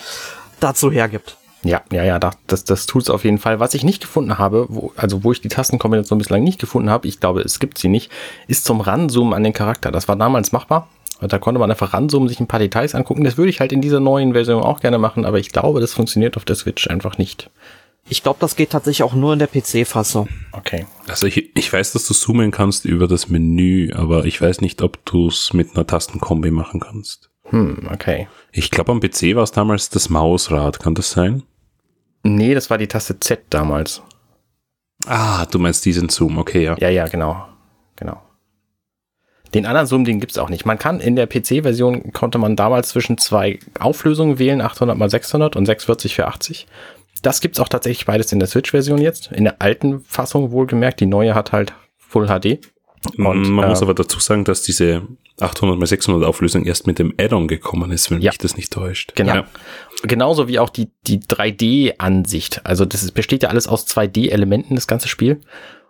dazu 0.62 0.90
hergibt. 0.90 1.38
Ja, 1.64 1.82
ja, 1.92 2.04
ja, 2.04 2.20
da- 2.20 2.32
das, 2.48 2.66
das 2.66 2.86
tut's 2.86 3.10
auf 3.10 3.24
jeden 3.24 3.38
Fall. 3.38 3.60
Was 3.60 3.74
ich 3.74 3.84
nicht 3.84 4.02
gefunden 4.02 4.38
habe, 4.38 4.66
wo, 4.70 4.92
also 4.98 5.24
wo 5.24 5.32
ich 5.32 5.42
die 5.42 5.48
Tastenkombination 5.48 6.18
bislang 6.20 6.44
nicht 6.44 6.60
gefunden 6.60 6.90
habe, 6.90 7.08
ich 7.08 7.20
glaube, 7.20 7.42
es 7.42 7.60
gibt 7.60 7.78
sie 7.78 7.88
nicht, 7.88 8.12
ist 8.48 8.66
zum 8.66 8.82
Ranzoomen 8.82 9.34
an 9.34 9.44
den 9.44 9.54
Charakter. 9.54 9.92
Das 9.92 10.08
war 10.08 10.16
damals 10.16 10.52
machbar. 10.52 10.90
Da 11.22 11.40
konnte 11.40 11.60
man 11.60 11.72
einfach 11.72 11.94
ranzoomen, 11.94 12.28
sich 12.28 12.42
ein 12.42 12.48
paar 12.48 12.60
Details 12.60 12.96
angucken. 12.96 13.24
Das 13.24 13.38
würde 13.38 13.50
ich 13.50 13.62
halt 13.62 13.72
in 13.72 13.82
dieser 13.82 14.02
neuen 14.02 14.34
Version 14.34 14.62
auch 14.62 14.82
gerne 14.82 14.98
machen, 14.98 15.24
aber 15.24 15.40
ich 15.40 15.52
glaube, 15.54 15.80
das 15.80 15.94
funktioniert 15.94 16.36
auf 16.36 16.44
der 16.44 16.56
Switch 16.58 16.88
einfach 16.90 17.18
nicht. 17.18 17.50
Ich 18.10 18.24
glaube, 18.24 18.40
das 18.42 18.58
geht 18.58 18.72
tatsächlich 18.72 19.04
auch 19.04 19.14
nur 19.14 19.32
in 19.32 19.40
der 19.40 19.48
PC-Fassung. 19.48 20.28
Okay. 20.52 20.86
Also 21.08 21.26
ich, 21.26 21.56
ich 21.58 21.72
weiß, 21.72 21.94
dass 21.94 22.06
du 22.06 22.14
zoomen 22.14 22.52
kannst 22.52 22.84
über 22.84 23.08
das 23.08 23.30
Menü, 23.30 23.94
aber 23.94 24.26
ich 24.26 24.42
weiß 24.42 24.60
nicht, 24.60 24.82
ob 24.82 25.06
du 25.06 25.30
es 25.30 25.54
mit 25.54 25.76
einer 25.78 25.88
Tastenkombi 25.88 26.52
machen 26.52 26.82
kannst. 26.82 27.30
Hm, 27.46 27.88
okay. 27.94 28.28
Ich 28.52 28.72
glaube, 28.72 28.92
am 28.92 29.00
PC 29.00 29.36
war 29.36 29.44
es 29.44 29.54
damals 29.54 29.90
das 29.90 30.10
Mausrad, 30.10 30.82
kann 30.82 30.96
das 30.96 31.12
sein? 31.12 31.44
Nee, 32.24 32.54
das 32.54 32.70
war 32.70 32.78
die 32.78 32.88
Taste 32.88 33.20
Z 33.20 33.42
damals. 33.50 34.02
Ah, 35.06 35.46
du 35.46 35.60
meinst 35.60 35.86
diesen 35.86 36.10
Zoom, 36.10 36.38
okay, 36.38 36.64
ja. 36.64 36.78
Ja, 36.80 36.90
ja, 36.90 37.08
genau. 37.08 37.46
Genau. 37.98 38.22
Den 39.54 39.66
anderen 39.66 39.86
Zoom, 39.86 40.06
den 40.06 40.20
gibt's 40.20 40.38
auch 40.38 40.50
nicht. 40.50 40.66
Man 40.66 40.80
kann 40.80 41.00
in 41.00 41.16
der 41.16 41.28
PC-Version 41.28 42.12
konnte 42.12 42.38
man 42.40 42.56
damals 42.56 42.90
zwischen 42.90 43.18
zwei 43.18 43.60
Auflösungen 43.80 44.40
wählen, 44.40 44.62
800 44.62 44.98
x 45.00 45.12
600 45.12 45.56
und 45.56 45.66
640 45.66 46.16
für 46.16 46.28
80. 46.28 46.68
Das 47.22 47.40
gibt's 47.40 47.60
auch 47.60 47.70
tatsächlich 47.70 48.06
beides 48.06 48.32
in 48.32 48.40
der 48.40 48.48
Switch-Version 48.48 49.00
jetzt. 49.00 49.32
In 49.32 49.44
der 49.44 49.62
alten 49.62 50.02
Fassung 50.02 50.52
wohlgemerkt. 50.52 51.00
Die 51.00 51.06
neue 51.06 51.36
hat 51.36 51.52
halt 51.52 51.74
Full 51.98 52.28
HD. 52.28 52.60
Und, 53.18 53.50
Man 53.50 53.66
äh, 53.66 53.70
muss 53.70 53.82
aber 53.82 53.94
dazu 53.94 54.20
sagen, 54.20 54.44
dass 54.44 54.62
diese 54.62 55.04
800 55.40 55.80
x 55.80 55.90
600 55.90 56.24
Auflösung 56.28 56.66
erst 56.66 56.88
mit 56.88 57.00
dem 57.00 57.14
Add-on 57.20 57.48
gekommen 57.48 57.92
ist, 57.92 58.12
wenn 58.12 58.22
Ja. 58.22 58.32
mich 58.32 58.38
das 58.38 58.56
nicht 58.56 58.72
täuscht. 58.72 59.14
Genau. 59.16 59.36
Ja. 59.36 59.46
Genauso 60.04 60.48
wie 60.48 60.60
auch 60.60 60.70
die, 60.70 60.90
die 61.08 61.20
3D-Ansicht. 61.20 62.66
Also 62.66 62.86
das 62.86 63.04
ist, 63.04 63.12
besteht 63.14 63.44
ja 63.44 63.50
alles 63.50 63.68
aus 63.68 63.86
2D-Elementen, 63.88 64.76
das 64.76 64.88
ganze 64.88 65.08
Spiel. 65.08 65.42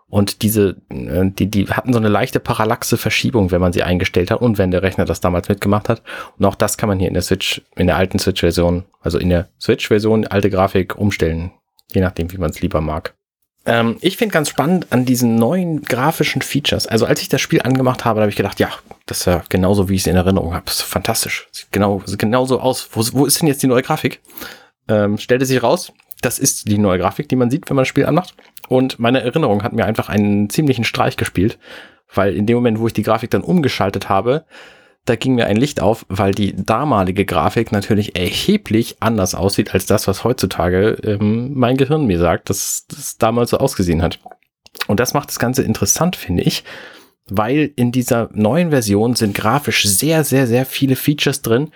Und 0.08 0.44
diese, 0.44 0.78
äh, 0.90 1.26
die, 1.32 1.50
die 1.50 1.66
hatten 1.68 1.92
so 1.92 1.98
eine 2.00 2.10
leichte 2.10 2.40
parallaxe 2.40 2.98
Verschiebung, 2.98 3.50
wenn 3.52 3.62
man 3.62 3.74
sie 3.74 3.82
eingestellt 3.84 4.30
hat 4.30 4.42
und 4.42 4.60
wenn 4.60 4.70
der 4.70 4.84
Rechner 4.84 5.06
das 5.06 5.22
damals 5.22 5.50
mitgemacht 5.50 5.90
hat. 5.90 6.04
Und 6.38 6.46
auch 6.46 6.56
das 6.56 6.78
kann 6.78 6.88
man 6.88 7.00
hier 7.00 7.08
in 7.08 7.16
der 7.16 7.24
Switch, 7.24 7.62
in 7.76 7.88
der 7.88 7.98
alten 7.98 8.20
Switch-Version, 8.20 8.84
also 9.02 9.18
in 9.18 9.30
der 9.30 9.50
Switch-Version, 9.60 10.28
alte 10.28 10.52
Grafik 10.52 10.98
umstellen. 10.98 11.52
Je 11.92 12.02
nachdem, 12.02 12.32
wie 12.32 12.38
man 12.38 12.52
es 12.52 12.62
lieber 12.62 12.80
mag. 12.82 13.16
Ähm, 13.66 13.98
ich 14.02 14.18
finde 14.18 14.34
ganz 14.34 14.50
spannend 14.50 14.88
an 14.92 15.06
diesen 15.06 15.36
neuen 15.36 15.82
grafischen 15.84 16.42
Features. 16.42 16.88
Also 16.88 17.06
als 17.06 17.22
ich 17.22 17.30
das 17.30 17.42
Spiel 17.42 17.62
angemacht 17.62 18.04
habe, 18.06 18.18
da 18.18 18.24
habe 18.24 18.30
ich 18.30 18.36
gedacht, 18.36 18.60
ja, 18.60 18.70
das 19.06 19.20
ist 19.20 19.26
ja 19.26 19.44
genauso, 19.50 19.90
wie 19.90 19.96
ich 19.96 20.02
es 20.02 20.08
in 20.08 20.16
Erinnerung 20.16 20.54
habe. 20.54 20.66
Das 20.66 20.76
ist 20.76 20.82
fantastisch. 20.82 21.48
Sieht 21.52 21.72
genau, 21.72 22.02
sieht 22.06 22.20
genauso 22.20 22.60
aus. 22.60 22.90
Wo, 22.92 23.04
wo 23.14 23.26
ist 23.26 23.42
denn 23.42 23.48
jetzt 23.48 23.64
die 23.64 23.68
neue 23.68 23.82
Grafik? 23.82 24.22
ähm, 24.88 25.18
stellte 25.18 25.46
sich 25.46 25.62
raus, 25.62 25.94
das 26.22 26.40
ist 26.40 26.68
die 26.68 26.78
neue 26.78 27.00
Grafik, 27.00 27.30
die 27.30 27.36
man 27.36 27.50
sieht, 27.50 27.70
wenn 27.70 27.76
man 27.76 27.84
das 27.84 27.90
Spiel 27.90 28.06
anmacht. 28.06 28.36
Und 28.70 29.00
meine 29.00 29.22
Erinnerung 29.22 29.64
hat 29.64 29.74
mir 29.74 29.86
einfach 29.86 30.10
einen 30.10 30.50
ziemlichen 30.50 30.84
Streich 30.84 31.18
gespielt, 31.18 31.58
weil 32.14 32.36
in 32.36 32.46
dem 32.46 32.56
Moment, 32.56 32.80
wo 32.80 32.88
ich 32.88 32.94
die 32.94 33.04
Grafik 33.04 33.32
dann 33.32 33.42
umgeschaltet 33.42 34.10
habe, 34.10 34.46
da 35.06 35.16
ging 35.16 35.36
mir 35.36 35.48
ein 35.48 35.58
Licht 35.58 35.82
auf, 35.82 36.06
weil 36.08 36.34
die 36.34 36.56
damalige 36.56 37.26
Grafik 37.26 37.72
natürlich 37.72 38.16
erheblich 38.16 38.98
anders 39.02 39.36
aussieht 39.36 39.74
als 39.74 39.86
das, 39.86 40.08
was 40.08 40.24
heutzutage 40.24 40.98
ähm, 41.04 41.52
mein 41.56 41.78
Gehirn 41.78 42.06
mir 42.06 42.20
sagt, 42.20 42.50
dass 42.50 42.86
das 42.88 43.18
damals 43.18 43.50
so 43.50 43.58
ausgesehen 43.58 44.02
hat. 44.02 44.20
Und 44.88 45.00
das 45.00 45.14
macht 45.14 45.30
das 45.30 45.40
Ganze 45.40 45.64
interessant, 45.64 46.16
finde 46.16 46.44
ich, 46.44 46.64
weil 47.28 47.72
in 47.76 47.92
dieser 47.92 48.30
neuen 48.34 48.70
Version 48.70 49.16
sind 49.16 49.36
grafisch 49.36 49.86
sehr, 49.86 50.24
sehr, 50.24 50.48
sehr 50.48 50.66
viele 50.66 50.96
Features 50.96 51.42
drin, 51.42 51.72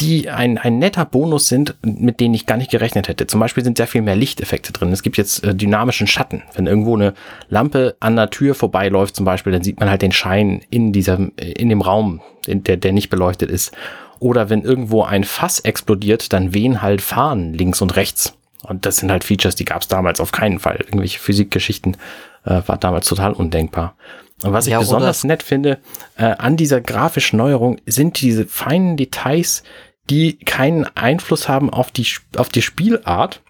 die 0.00 0.30
ein, 0.30 0.58
ein 0.58 0.78
netter 0.78 1.04
Bonus 1.04 1.48
sind, 1.48 1.74
mit 1.82 2.20
denen 2.20 2.34
ich 2.34 2.46
gar 2.46 2.56
nicht 2.56 2.70
gerechnet 2.70 3.08
hätte. 3.08 3.26
Zum 3.26 3.40
Beispiel 3.40 3.64
sind 3.64 3.76
sehr 3.76 3.86
viel 3.86 4.02
mehr 4.02 4.16
Lichteffekte 4.16 4.72
drin. 4.72 4.92
Es 4.92 5.02
gibt 5.02 5.16
jetzt 5.16 5.42
äh, 5.44 5.54
dynamischen 5.54 6.06
Schatten. 6.06 6.42
Wenn 6.54 6.66
irgendwo 6.66 6.94
eine 6.94 7.14
Lampe 7.48 7.96
an 8.00 8.16
der 8.16 8.30
Tür 8.30 8.54
vorbeiläuft 8.54 9.16
zum 9.16 9.24
Beispiel, 9.24 9.52
dann 9.52 9.62
sieht 9.62 9.80
man 9.80 9.90
halt 9.90 10.02
den 10.02 10.12
Schein 10.12 10.62
in 10.70 10.92
diesem, 10.92 11.32
äh, 11.36 11.52
in 11.52 11.68
dem 11.68 11.80
Raum, 11.80 12.20
in 12.46 12.62
der, 12.64 12.76
der 12.76 12.92
nicht 12.92 13.10
beleuchtet 13.10 13.50
ist. 13.50 13.72
Oder 14.20 14.50
wenn 14.50 14.62
irgendwo 14.62 15.02
ein 15.02 15.24
Fass 15.24 15.60
explodiert, 15.60 16.32
dann 16.32 16.54
wehen 16.54 16.82
halt 16.82 17.02
Fahnen 17.02 17.54
links 17.54 17.80
und 17.80 17.96
rechts. 17.96 18.34
Und 18.62 18.86
das 18.86 18.98
sind 18.98 19.10
halt 19.10 19.24
Features, 19.24 19.54
die 19.54 19.64
gab 19.64 19.82
es 19.82 19.88
damals 19.88 20.20
auf 20.20 20.32
keinen 20.32 20.58
Fall. 20.58 20.76
Irgendwelche 20.80 21.18
Physikgeschichten 21.18 21.96
äh, 22.44 22.62
war 22.66 22.76
damals 22.76 23.06
total 23.08 23.32
undenkbar. 23.32 23.94
Und 24.42 24.52
was 24.52 24.66
ich 24.66 24.72
ja, 24.72 24.78
besonders 24.78 25.24
nett 25.24 25.42
finde 25.42 25.78
äh, 26.16 26.24
an 26.24 26.56
dieser 26.56 26.80
grafischen 26.80 27.38
Neuerung 27.38 27.78
sind 27.86 28.20
diese 28.20 28.46
feinen 28.46 28.96
Details, 28.96 29.64
die 30.10 30.38
keinen 30.38 30.84
Einfluss 30.96 31.48
haben 31.48 31.70
auf 31.70 31.90
die, 31.90 32.06
auf 32.36 32.48
die 32.48 32.62
Spielart, 32.62 33.42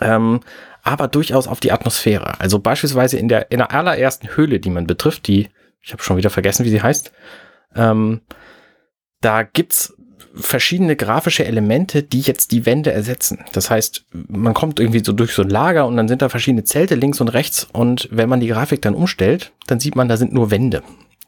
ähm, 0.00 0.40
aber 0.82 1.08
durchaus 1.08 1.46
auf 1.46 1.60
die 1.60 1.72
Atmosphäre. 1.72 2.40
Also 2.40 2.58
beispielsweise 2.58 3.18
in 3.18 3.28
der, 3.28 3.50
in 3.50 3.58
der 3.58 3.72
allerersten 3.72 4.36
Höhle, 4.36 4.60
die 4.60 4.70
man 4.70 4.86
betrifft, 4.86 5.26
die, 5.26 5.48
ich 5.82 5.92
habe 5.92 6.02
schon 6.02 6.16
wieder 6.16 6.30
vergessen, 6.30 6.64
wie 6.64 6.70
sie 6.70 6.82
heißt, 6.82 7.12
ähm, 7.74 8.20
da 9.20 9.42
gibt's 9.42 9.94
verschiedene 10.34 10.96
grafische 10.96 11.44
Elemente, 11.44 12.02
die 12.02 12.20
jetzt 12.20 12.52
die 12.52 12.64
Wände 12.64 12.92
ersetzen. 12.92 13.44
Das 13.52 13.70
heißt, 13.70 14.04
man 14.28 14.54
kommt 14.54 14.78
irgendwie 14.78 15.02
so 15.04 15.12
durch 15.12 15.32
so 15.32 15.42
ein 15.42 15.50
Lager 15.50 15.86
und 15.86 15.96
dann 15.96 16.08
sind 16.08 16.22
da 16.22 16.28
verschiedene 16.28 16.64
Zelte 16.64 16.94
links 16.94 17.20
und 17.20 17.28
rechts 17.28 17.66
und 17.72 18.08
wenn 18.10 18.28
man 18.28 18.40
die 18.40 18.48
Grafik 18.48 18.80
dann 18.82 18.94
umstellt, 18.94 19.52
dann 19.66 19.80
sieht 19.80 19.96
man, 19.96 20.08
da 20.08 20.16
sind 20.16 20.32
nur 20.32 20.50
Wände. 20.50 20.82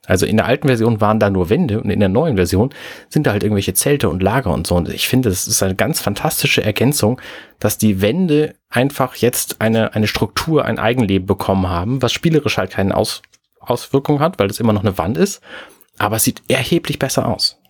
Also 0.07 0.27
in 0.27 0.37
der 0.37 0.47
alten 0.47 0.67
Version 0.67 1.01
waren 1.01 1.21
da 1.21 1.31
nur 1.31 1.49
Wände 1.49 1.81
und 1.81 1.89
in 1.89 2.01
der 2.01 2.09
neuen 2.09 2.35
Version 2.35 2.71
sind 3.09 3.27
da 3.27 3.33
halt 3.33 3.45
irgendwelche 3.45 3.75
Zelte 3.75 4.09
und 4.09 4.21
Lager 4.21 4.53
und 4.53 4.67
so. 4.67 4.75
Und 4.75 4.89
ich 4.89 5.07
finde, 5.07 5.29
das 5.29 5.47
ist 5.47 5.63
eine 5.63 5.77
ganz 5.77 6.01
fantastische 6.01 6.63
Ergänzung, 6.63 7.21
dass 7.61 7.79
die 7.79 8.03
Wände 8.03 8.55
einfach 8.69 9.15
jetzt 9.15 9.61
eine, 9.61 9.95
eine 9.95 10.09
Struktur, 10.09 10.65
ein 10.65 10.81
Eigenleben 10.81 11.27
bekommen 11.27 11.69
haben, 11.69 12.03
was 12.03 12.13
spielerisch 12.13 12.59
halt 12.59 12.73
keine 12.73 12.97
Aus, 12.97 13.23
Auswirkung 13.61 14.19
hat, 14.19 14.41
weil 14.41 14.49
das 14.49 14.59
immer 14.59 14.73
noch 14.73 14.83
eine 14.83 14.99
Wand 14.99 15.17
ist. 15.17 15.41
Aber 15.99 16.17
es 16.17 16.25
sieht 16.25 16.43
erheblich 16.49 16.99
besser 16.99 17.29
aus. 17.29 17.62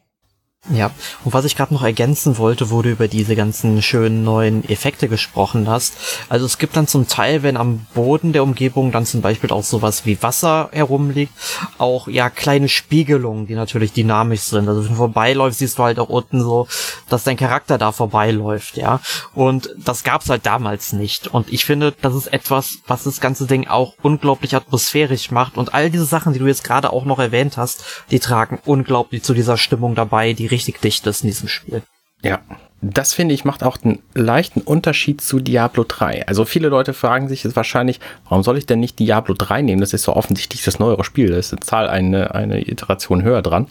Ja, 0.70 0.92
und 1.24 1.34
was 1.34 1.44
ich 1.44 1.56
gerade 1.56 1.74
noch 1.74 1.82
ergänzen 1.82 2.38
wollte, 2.38 2.70
wo 2.70 2.82
du 2.82 2.90
über 2.90 3.08
diese 3.08 3.34
ganzen 3.34 3.82
schönen 3.82 4.22
neuen 4.22 4.64
Effekte 4.68 5.08
gesprochen 5.08 5.68
hast. 5.68 5.94
Also 6.28 6.46
es 6.46 6.56
gibt 6.56 6.76
dann 6.76 6.86
zum 6.86 7.08
Teil, 7.08 7.42
wenn 7.42 7.56
am 7.56 7.84
Boden 7.94 8.32
der 8.32 8.44
Umgebung 8.44 8.92
dann 8.92 9.04
zum 9.04 9.22
Beispiel 9.22 9.50
auch 9.50 9.64
sowas 9.64 10.06
wie 10.06 10.22
Wasser 10.22 10.68
herumliegt, 10.70 11.32
auch 11.78 12.06
ja 12.06 12.30
kleine 12.30 12.68
Spiegelungen, 12.68 13.48
die 13.48 13.56
natürlich 13.56 13.92
dynamisch 13.92 14.42
sind. 14.42 14.68
Also 14.68 14.84
wenn 14.84 14.90
du 14.90 14.94
vorbeiläufst, 14.94 15.58
siehst 15.58 15.80
du 15.80 15.82
halt 15.82 15.98
auch 15.98 16.08
unten 16.08 16.40
so, 16.40 16.68
dass 17.08 17.24
dein 17.24 17.36
Charakter 17.36 17.76
da 17.76 17.90
vorbeiläuft, 17.90 18.76
ja. 18.76 19.00
Und 19.34 19.68
das 19.76 20.04
gab's 20.04 20.30
halt 20.30 20.46
damals 20.46 20.92
nicht. 20.92 21.26
Und 21.26 21.52
ich 21.52 21.64
finde, 21.64 21.92
das 22.02 22.14
ist 22.14 22.28
etwas, 22.28 22.78
was 22.86 23.02
das 23.02 23.20
ganze 23.20 23.48
Ding 23.48 23.66
auch 23.66 23.94
unglaublich 24.00 24.54
atmosphärisch 24.54 25.32
macht. 25.32 25.56
Und 25.56 25.74
all 25.74 25.90
diese 25.90 26.04
Sachen, 26.04 26.32
die 26.32 26.38
du 26.38 26.46
jetzt 26.46 26.62
gerade 26.62 26.92
auch 26.92 27.04
noch 27.04 27.18
erwähnt 27.18 27.56
hast, 27.56 27.84
die 28.12 28.20
tragen 28.20 28.60
unglaublich 28.64 29.24
zu 29.24 29.34
dieser 29.34 29.56
Stimmung 29.56 29.96
dabei, 29.96 30.34
die 30.34 30.51
richtig 30.52 30.80
dicht 30.80 31.06
ist 31.06 31.22
in 31.22 31.28
diesem 31.28 31.48
Spiel. 31.48 31.82
Ja, 32.22 32.40
das 32.80 33.14
finde 33.14 33.34
ich 33.34 33.44
macht 33.44 33.64
auch 33.64 33.78
einen 33.82 34.00
leichten 34.14 34.60
Unterschied 34.60 35.20
zu 35.20 35.40
Diablo 35.40 35.84
3. 35.86 36.26
Also 36.28 36.44
viele 36.44 36.68
Leute 36.68 36.94
fragen 36.94 37.28
sich 37.28 37.42
jetzt 37.42 37.56
wahrscheinlich, 37.56 37.98
warum 38.28 38.44
soll 38.44 38.58
ich 38.58 38.66
denn 38.66 38.80
nicht 38.80 38.98
Diablo 38.98 39.34
3 39.34 39.62
nehmen? 39.62 39.80
Das 39.80 39.92
ist 39.92 40.04
so 40.04 40.14
offensichtlich 40.14 40.62
das 40.62 40.78
neuere 40.78 41.04
Spiel. 41.04 41.30
Da 41.30 41.36
ist 41.36 41.52
eine 41.52 41.60
Zahl 41.60 41.88
eine, 41.88 42.34
eine 42.34 42.68
Iteration 42.68 43.22
höher 43.22 43.42
dran. 43.42 43.68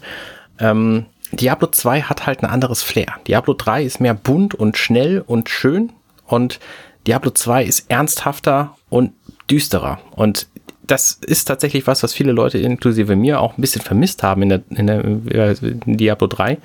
Ähm, 0.58 1.06
Diablo 1.30 1.68
2 1.68 2.02
hat 2.02 2.26
halt 2.26 2.42
ein 2.42 2.50
anderes 2.50 2.82
Flair. 2.82 3.14
Diablo 3.26 3.54
3 3.54 3.84
ist 3.84 4.00
mehr 4.00 4.14
bunt 4.14 4.54
und 4.54 4.76
schnell 4.76 5.22
und 5.26 5.48
schön 5.48 5.92
und 6.26 6.60
Diablo 7.06 7.30
2 7.30 7.64
ist 7.64 7.90
ernsthafter 7.90 8.76
und 8.88 9.12
düsterer. 9.50 10.00
Und 10.12 10.46
das 10.84 11.12
ist 11.12 11.44
tatsächlich 11.44 11.86
was, 11.86 12.02
was 12.02 12.12
viele 12.12 12.32
Leute 12.32 12.58
inklusive 12.58 13.16
mir 13.16 13.40
auch 13.40 13.56
ein 13.56 13.60
bisschen 13.60 13.82
vermisst 13.82 14.22
haben 14.22 14.42
in 14.42 14.48
der, 14.48 14.62
in 14.70 14.86
der 14.86 15.62
in 15.62 15.96
Diablo 15.96 16.26
3 16.26 16.58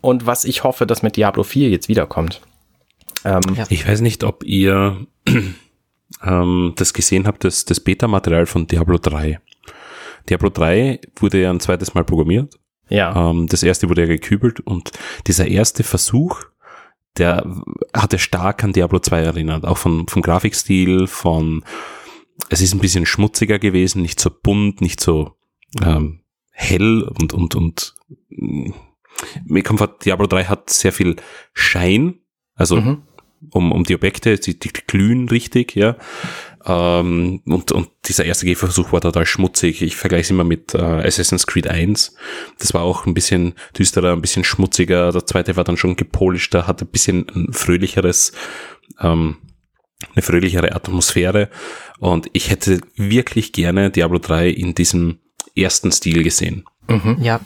und 0.00 0.26
was 0.26 0.44
ich 0.44 0.64
hoffe, 0.64 0.86
dass 0.86 1.02
mit 1.02 1.16
Diablo 1.16 1.42
4 1.42 1.70
jetzt 1.70 1.88
wiederkommt. 1.88 2.40
Ähm, 3.24 3.40
ja. 3.56 3.66
Ich 3.68 3.86
weiß 3.86 4.00
nicht, 4.00 4.24
ob 4.24 4.44
ihr 4.44 5.06
ähm, 6.22 6.72
das 6.76 6.92
gesehen 6.92 7.26
habt, 7.26 7.44
das, 7.44 7.64
das 7.64 7.80
Beta-Material 7.80 8.46
von 8.46 8.66
Diablo 8.66 8.98
3. 8.98 9.40
Diablo 10.28 10.50
3 10.50 11.00
wurde 11.16 11.40
ja 11.40 11.50
ein 11.50 11.60
zweites 11.60 11.94
Mal 11.94 12.04
programmiert. 12.04 12.54
Ja. 12.88 13.30
Ähm, 13.30 13.48
das 13.48 13.62
erste 13.62 13.88
wurde 13.88 14.02
ja 14.02 14.06
gekübelt 14.06 14.60
und 14.60 14.92
dieser 15.26 15.48
erste 15.48 15.82
Versuch, 15.82 16.44
der 17.16 17.44
hatte 17.94 18.18
stark 18.18 18.62
an 18.62 18.72
Diablo 18.72 19.00
2 19.00 19.20
erinnert, 19.20 19.64
auch 19.64 19.78
von, 19.78 20.06
vom 20.06 20.22
Grafikstil, 20.22 21.06
von 21.06 21.64
es 22.48 22.60
ist 22.60 22.74
ein 22.74 22.80
bisschen 22.80 23.06
schmutziger 23.06 23.58
gewesen, 23.58 24.02
nicht 24.02 24.20
so 24.20 24.30
bunt, 24.30 24.80
nicht 24.80 25.00
so 25.00 25.36
ähm, 25.82 26.20
hell 26.50 27.02
und, 27.02 27.32
und, 27.32 27.54
und 27.54 27.94
mir 29.44 29.62
kommt 29.62 29.78
vor, 29.78 29.98
Diablo 29.98 30.26
3 30.26 30.44
hat 30.44 30.70
sehr 30.70 30.92
viel 30.92 31.16
Schein, 31.52 32.20
also 32.54 32.76
mhm. 32.76 33.02
um, 33.50 33.72
um 33.72 33.84
die 33.84 33.94
Objekte, 33.94 34.38
die, 34.38 34.58
die 34.58 34.70
glühen 34.70 35.28
richtig, 35.28 35.74
ja. 35.74 35.96
Ähm, 36.64 37.40
und, 37.46 37.72
und 37.72 37.88
dieser 38.06 38.24
erste 38.24 38.46
Gehversuch 38.46 38.92
war 38.92 39.00
total 39.00 39.26
schmutzig. 39.26 39.82
Ich 39.82 39.96
vergleiche 39.96 40.22
es 40.22 40.30
immer 40.30 40.44
mit 40.44 40.74
äh, 40.74 40.78
Assassin's 40.78 41.46
Creed 41.46 41.66
1. 41.66 42.14
Das 42.58 42.74
war 42.74 42.82
auch 42.82 43.06
ein 43.06 43.14
bisschen 43.14 43.54
düsterer, 43.76 44.12
ein 44.12 44.20
bisschen 44.20 44.44
schmutziger. 44.44 45.12
Der 45.12 45.24
zweite 45.24 45.56
war 45.56 45.64
dann 45.64 45.76
schon 45.76 45.96
gepolischter, 45.96 46.66
hat 46.66 46.82
ein 46.82 46.88
bisschen 46.88 47.26
ein 47.34 47.52
fröhlicheres 47.52 48.32
ähm, 49.00 49.36
eine 50.14 50.22
fröhlichere 50.22 50.74
Atmosphäre. 50.74 51.48
Und 51.98 52.28
ich 52.32 52.50
hätte 52.50 52.80
wirklich 52.96 53.52
gerne 53.52 53.90
Diablo 53.90 54.18
3 54.18 54.48
in 54.48 54.74
diesem 54.74 55.18
ersten 55.56 55.92
Stil 55.92 56.22
gesehen. 56.22 56.64
Mhm. 56.88 57.18
Ja, 57.20 57.40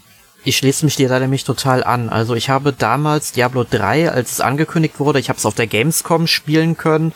ich 0.44 0.56
schließe 0.56 0.84
mich 0.84 0.96
dir 0.96 1.08
da 1.08 1.20
nämlich 1.20 1.44
total 1.44 1.84
an. 1.84 2.08
Also 2.08 2.34
ich 2.34 2.50
habe 2.50 2.72
damals 2.72 3.32
Diablo 3.32 3.64
3, 3.68 4.10
als 4.10 4.32
es 4.32 4.40
angekündigt 4.40 4.98
wurde, 4.98 5.20
ich 5.20 5.28
habe 5.28 5.38
es 5.38 5.46
auf 5.46 5.54
der 5.54 5.66
Gamescom 5.66 6.26
spielen 6.26 6.76
können. 6.76 7.12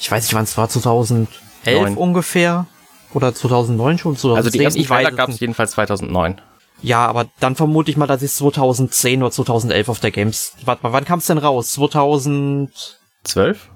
Ich 0.00 0.10
weiß 0.10 0.24
nicht, 0.24 0.34
wann 0.34 0.44
es 0.44 0.56
war, 0.56 0.68
2011 0.68 1.28
9. 1.64 1.96
ungefähr. 1.96 2.66
Oder 3.12 3.34
2009 3.34 3.98
schon, 3.98 4.16
2010. 4.16 4.36
Also 4.36 4.50
die 4.50 4.64
ersten 4.64 4.84
Trailer 4.84 5.12
gab 5.12 5.28
es 5.28 5.38
jedenfalls 5.38 5.72
2009. 5.72 6.40
Ja, 6.82 7.06
aber 7.06 7.26
dann 7.38 7.54
vermute 7.54 7.90
ich 7.90 7.96
mal, 7.96 8.08
dass 8.08 8.22
ich 8.22 8.32
2010 8.32 9.22
oder 9.22 9.30
2011 9.30 9.88
auf 9.88 10.00
der 10.00 10.10
Games... 10.10 10.54
Warte 10.64 10.82
mal, 10.82 10.92
wann 10.92 11.04
kam 11.04 11.20
es 11.20 11.26
denn 11.26 11.38
raus? 11.38 11.70
2012? 11.70 13.70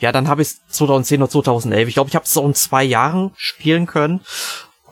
Ja, 0.00 0.12
dann 0.12 0.28
habe 0.28 0.42
ich 0.42 0.48
2010 0.68 1.22
oder 1.22 1.30
2011. 1.30 1.88
Ich 1.88 1.94
glaube, 1.94 2.08
ich 2.08 2.14
habe 2.14 2.24
es 2.24 2.32
so 2.32 2.44
in 2.44 2.54
zwei 2.54 2.84
Jahren 2.84 3.32
spielen 3.36 3.86
können. 3.86 4.20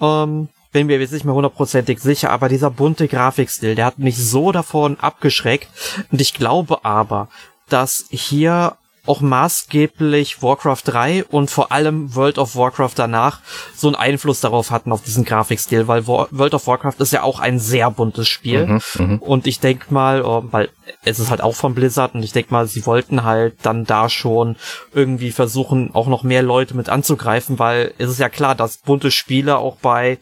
Ähm, 0.00 0.48
bin 0.72 0.86
mir 0.88 1.00
jetzt 1.00 1.12
nicht 1.12 1.24
mehr 1.24 1.34
hundertprozentig 1.34 2.00
sicher, 2.00 2.30
aber 2.30 2.48
dieser 2.48 2.70
bunte 2.70 3.08
Grafikstil, 3.08 3.74
der 3.74 3.86
hat 3.86 3.98
mich 3.98 4.16
so 4.16 4.52
davon 4.52 4.98
abgeschreckt. 5.00 5.68
Und 6.12 6.20
ich 6.20 6.34
glaube 6.34 6.84
aber, 6.84 7.28
dass 7.68 8.06
hier 8.10 8.76
auch 9.06 9.20
maßgeblich 9.20 10.42
Warcraft 10.42 10.82
3 10.84 11.24
und 11.24 11.50
vor 11.50 11.72
allem 11.72 12.14
World 12.14 12.38
of 12.38 12.56
Warcraft 12.56 12.92
danach 12.96 13.40
so 13.74 13.88
einen 13.88 13.96
Einfluss 13.96 14.40
darauf 14.40 14.70
hatten, 14.70 14.92
auf 14.92 15.02
diesen 15.02 15.24
Grafikstil, 15.24 15.88
weil 15.88 16.06
World 16.06 16.54
of 16.54 16.66
Warcraft 16.66 16.96
ist 16.98 17.12
ja 17.12 17.22
auch 17.22 17.40
ein 17.40 17.58
sehr 17.58 17.90
buntes 17.90 18.28
Spiel. 18.28 18.66
Mhm, 18.66 18.80
mhm. 18.98 19.18
und 19.18 19.46
ich 19.46 19.60
denk 19.60 19.90
mal, 19.90 20.22
oh, 20.22 20.44
weil 20.50 20.70
es 21.04 21.18
ist 21.18 21.30
halt 21.30 21.40
auch 21.40 21.54
von 21.54 21.74
Blizzard 21.74 22.14
und 22.14 22.22
ich 22.22 22.32
denk 22.32 22.50
mal, 22.50 22.66
sie 22.66 22.86
wollten 22.86 23.24
halt 23.24 23.54
dann 23.62 23.84
da 23.84 24.08
schon 24.08 24.56
irgendwie 24.94 25.32
versuchen, 25.32 25.90
auch 25.94 26.06
noch 26.06 26.22
mehr 26.22 26.42
Leute 26.42 26.76
mit 26.76 26.88
anzugreifen, 26.88 27.58
weil 27.58 27.94
es 27.98 28.10
ist 28.10 28.20
ja 28.20 28.28
klar, 28.28 28.54
dass 28.54 28.78
bunte 28.78 29.10
Spiele 29.10 29.58
auch 29.58 29.76
bei 29.76 30.18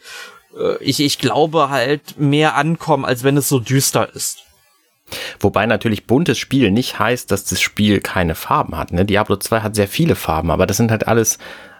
äh, 0.57 0.77
ich, 0.83 0.99
ich 0.99 1.19
glaube 1.19 1.69
halt 1.69 2.19
mehr 2.19 2.55
ankommen, 2.55 3.05
als 3.05 3.23
wenn 3.23 3.37
es 3.37 3.49
so 3.49 3.59
düster 3.59 4.13
ist. 4.13 4.44
Wobei 5.39 5.65
natürlich 5.65 6.07
buntes 6.07 6.37
Spiel 6.37 6.71
nicht 6.71 6.99
heißt, 6.99 7.31
dass 7.31 7.45
das 7.45 7.61
Spiel 7.61 7.99
keine 7.99 8.35
Farben 8.35 8.77
hat. 8.77 8.91
Ne? 8.91 9.05
Diablo 9.05 9.37
2 9.37 9.61
hat 9.61 9.75
sehr 9.75 9.87
viele 9.87 10.15
Farben, 10.15 10.51
aber 10.51 10.65
das 10.65 10.77
sind 10.77 10.91
halt 10.91 11.07
alles, 11.07 11.37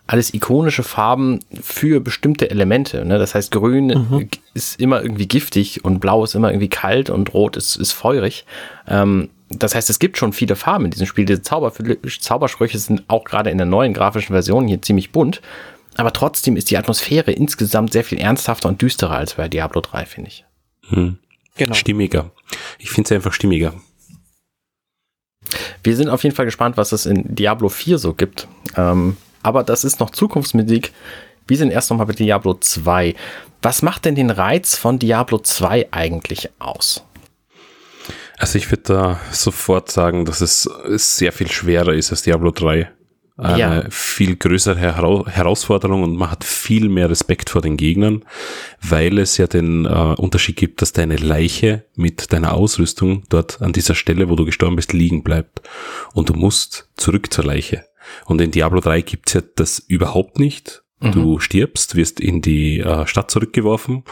alles 0.08 0.34
ikonische 0.34 0.84
Farben 0.84 1.40
für 1.62 2.00
bestimmte 2.00 2.50
Elemente. 2.50 3.04
Ne? 3.06 3.18
Das 3.18 3.34
heißt, 3.34 3.52
grün 3.52 3.88
mhm. 3.88 4.30
ist 4.54 4.80
immer 4.80 5.02
irgendwie 5.02 5.28
giftig 5.28 5.84
und 5.84 6.00
blau 6.00 6.24
ist 6.24 6.36
immer 6.36 6.52
irgendwie 6.52 6.70
kalt 6.70 7.10
und 7.10 7.34
rot 7.34 7.58
ist, 7.58 7.76
ist 7.76 7.94
feurig. 7.94 8.46
Ähm, 8.88 9.30
das 9.50 9.76
heißt, 9.76 9.90
es 9.90 10.00
gibt 10.00 10.18
schon 10.18 10.34
viele 10.34 10.56
Farben 10.56 10.86
in 10.86 10.92
diesem 10.92 11.08
Spiel. 11.08 11.26
Diese 11.26 11.42
Zauber 11.42 11.72
Zaubersprüche 12.20 12.78
sind 12.80 13.04
auch 13.08 13.24
gerade 13.24 13.50
in 13.50 13.58
der 13.58 13.68
neuen 13.68 13.94
grafischen 13.94 14.34
Version 14.34 14.68
hier 14.68 14.82
ziemlich 14.82 15.12
bunt. 15.12 15.42
Aber 15.98 16.12
trotzdem 16.12 16.58
ist 16.58 16.70
die 16.72 16.78
Atmosphäre 16.78 17.32
insgesamt 17.32 17.94
sehr 17.94 18.04
viel 18.04 18.20
ernsthafter 18.20 18.68
und 18.68 18.82
düsterer 18.82 19.16
als 19.16 19.36
bei 19.36 19.48
Diablo 19.48 19.82
3, 19.82 20.06
finde 20.06 20.30
ich. 20.30 20.46
Hm. 20.90 21.18
Genau. 21.58 21.74
Stimmiger. 21.74 22.32
Ich 22.80 22.90
finde 22.90 23.08
es 23.08 23.12
einfach 23.12 23.34
stimmiger. 23.34 23.74
Wir 25.84 25.96
sind 25.96 26.10
auf 26.10 26.24
jeden 26.24 26.36
Fall 26.36 26.46
gespannt, 26.46 26.78
was 26.78 26.92
es 26.92 27.06
in 27.06 27.36
Diablo 27.36 27.70
4 27.70 27.98
so 27.98 28.14
gibt. 28.14 28.48
Ähm, 28.76 29.18
aber 29.44 29.64
das 29.64 29.84
ist 29.84 30.00
noch 30.00 30.10
Zukunftsmusik. 30.10 30.92
Wir 31.48 31.58
sind 31.58 31.72
erst 31.72 31.92
nochmal 31.92 32.08
bei 32.08 32.14
Diablo 32.14 32.56
2. 32.56 33.16
Was 33.62 33.82
macht 33.82 34.06
denn 34.06 34.16
den 34.16 34.32
Reiz 34.32 34.76
von 34.76 34.98
Diablo 34.98 35.40
2 35.40 35.90
eigentlich 35.92 36.50
aus? 36.60 37.04
Also 38.38 38.58
ich 38.58 38.70
würde 38.72 38.84
da 38.84 39.20
sofort 39.32 39.92
sagen, 39.92 40.26
dass 40.26 40.42
es 40.42 40.64
sehr 40.64 41.32
viel 41.32 41.50
schwerer 41.52 41.94
ist 41.94 42.12
als 42.12 42.24
Diablo 42.24 42.52
3 42.52 42.92
eine 43.38 43.60
ja. 43.60 43.84
viel 43.90 44.38
größere 44.38 44.80
Herausforderung 44.80 46.04
und 46.04 46.16
man 46.16 46.32
hat 46.32 46.46
viel 46.46 46.88
mehr 46.88 47.10
Respekt 47.10 47.50
vor 47.50 47.62
den 47.62 47.76
Gegnern, 47.76 48.24
weil 48.82 49.18
es 49.18 49.38
ja 49.38 49.48
den 49.48 49.86
äh, 49.86 49.90
Unterschied 49.90 50.56
gibt, 50.56 50.82
dass 50.82 50.94
deine 50.94 51.18
Leiche 51.18 51.86
mit 51.96 52.32
deiner 52.32 52.54
Ausrüstung 52.54 53.24
dort 53.28 53.62
an 53.62 53.74
dieser 53.74 53.96
Stelle, 53.96 54.30
wo 54.30 54.36
du 54.36 54.46
gestorben 54.46 54.78
bist, 54.78 54.94
liegen 54.94 55.24
bleibt. 55.24 55.62
Und 56.14 56.30
du 56.30 56.34
musst 56.34 56.90
zurück 56.96 57.34
zur 57.34 57.44
Leiche. 57.44 57.86
Und 58.26 58.40
in 58.40 58.52
Diablo 58.52 58.80
3 58.80 59.02
gibt's 59.02 59.34
ja 59.34 59.42
das 59.56 59.80
überhaupt 59.80 60.40
nicht. 60.40 60.84
Mhm. 61.02 61.12
Du 61.12 61.40
stirbst, 61.40 61.96
wirst 61.96 62.22
in 62.22 62.42
die 62.42 62.80
äh, 62.80 63.06
Stadt 63.06 63.32
zurückgeworfen 63.32 64.04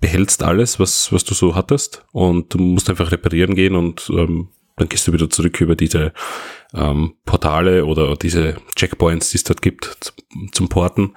behältst 0.00 0.42
alles, 0.42 0.80
was, 0.80 1.12
was 1.12 1.24
du 1.24 1.34
so 1.34 1.54
hattest 1.54 2.04
und 2.12 2.54
du 2.54 2.58
musst 2.58 2.90
einfach 2.90 3.12
reparieren 3.12 3.54
gehen 3.54 3.76
und 3.76 4.10
ähm, 4.12 4.48
dann 4.76 4.88
gehst 4.88 5.06
du 5.06 5.12
wieder 5.12 5.28
zurück 5.28 5.60
über 5.60 5.76
diese 5.76 6.12
ähm, 6.74 7.14
Portale 7.24 7.86
oder 7.86 8.16
diese 8.16 8.56
Checkpoints, 8.74 9.30
die 9.30 9.38
es 9.38 9.44
dort 9.44 9.62
gibt, 9.62 10.12
zum 10.52 10.68
Porten. 10.68 11.14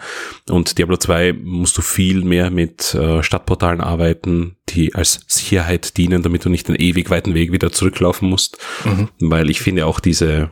Und 0.50 0.78
Diablo 0.78 0.98
2 0.98 1.34
musst 1.34 1.78
du 1.78 1.82
viel 1.82 2.24
mehr 2.24 2.50
mit 2.50 2.94
äh, 2.94 3.22
Stadtportalen 3.22 3.82
arbeiten, 3.82 4.58
die 4.70 4.96
als 4.96 5.26
Sicherheit 5.28 5.98
dienen, 5.98 6.24
damit 6.24 6.46
du 6.46 6.50
nicht 6.50 6.68
den 6.68 6.76
ewig 6.76 7.10
weiten 7.10 7.34
Weg 7.34 7.52
wieder 7.52 7.72
zurücklaufen 7.72 8.30
musst. 8.30 8.60
Mhm. 8.86 9.10
Weil 9.20 9.50
ich 9.50 9.62
finde 9.62 9.86
auch 9.86 10.00
diese 10.00 10.52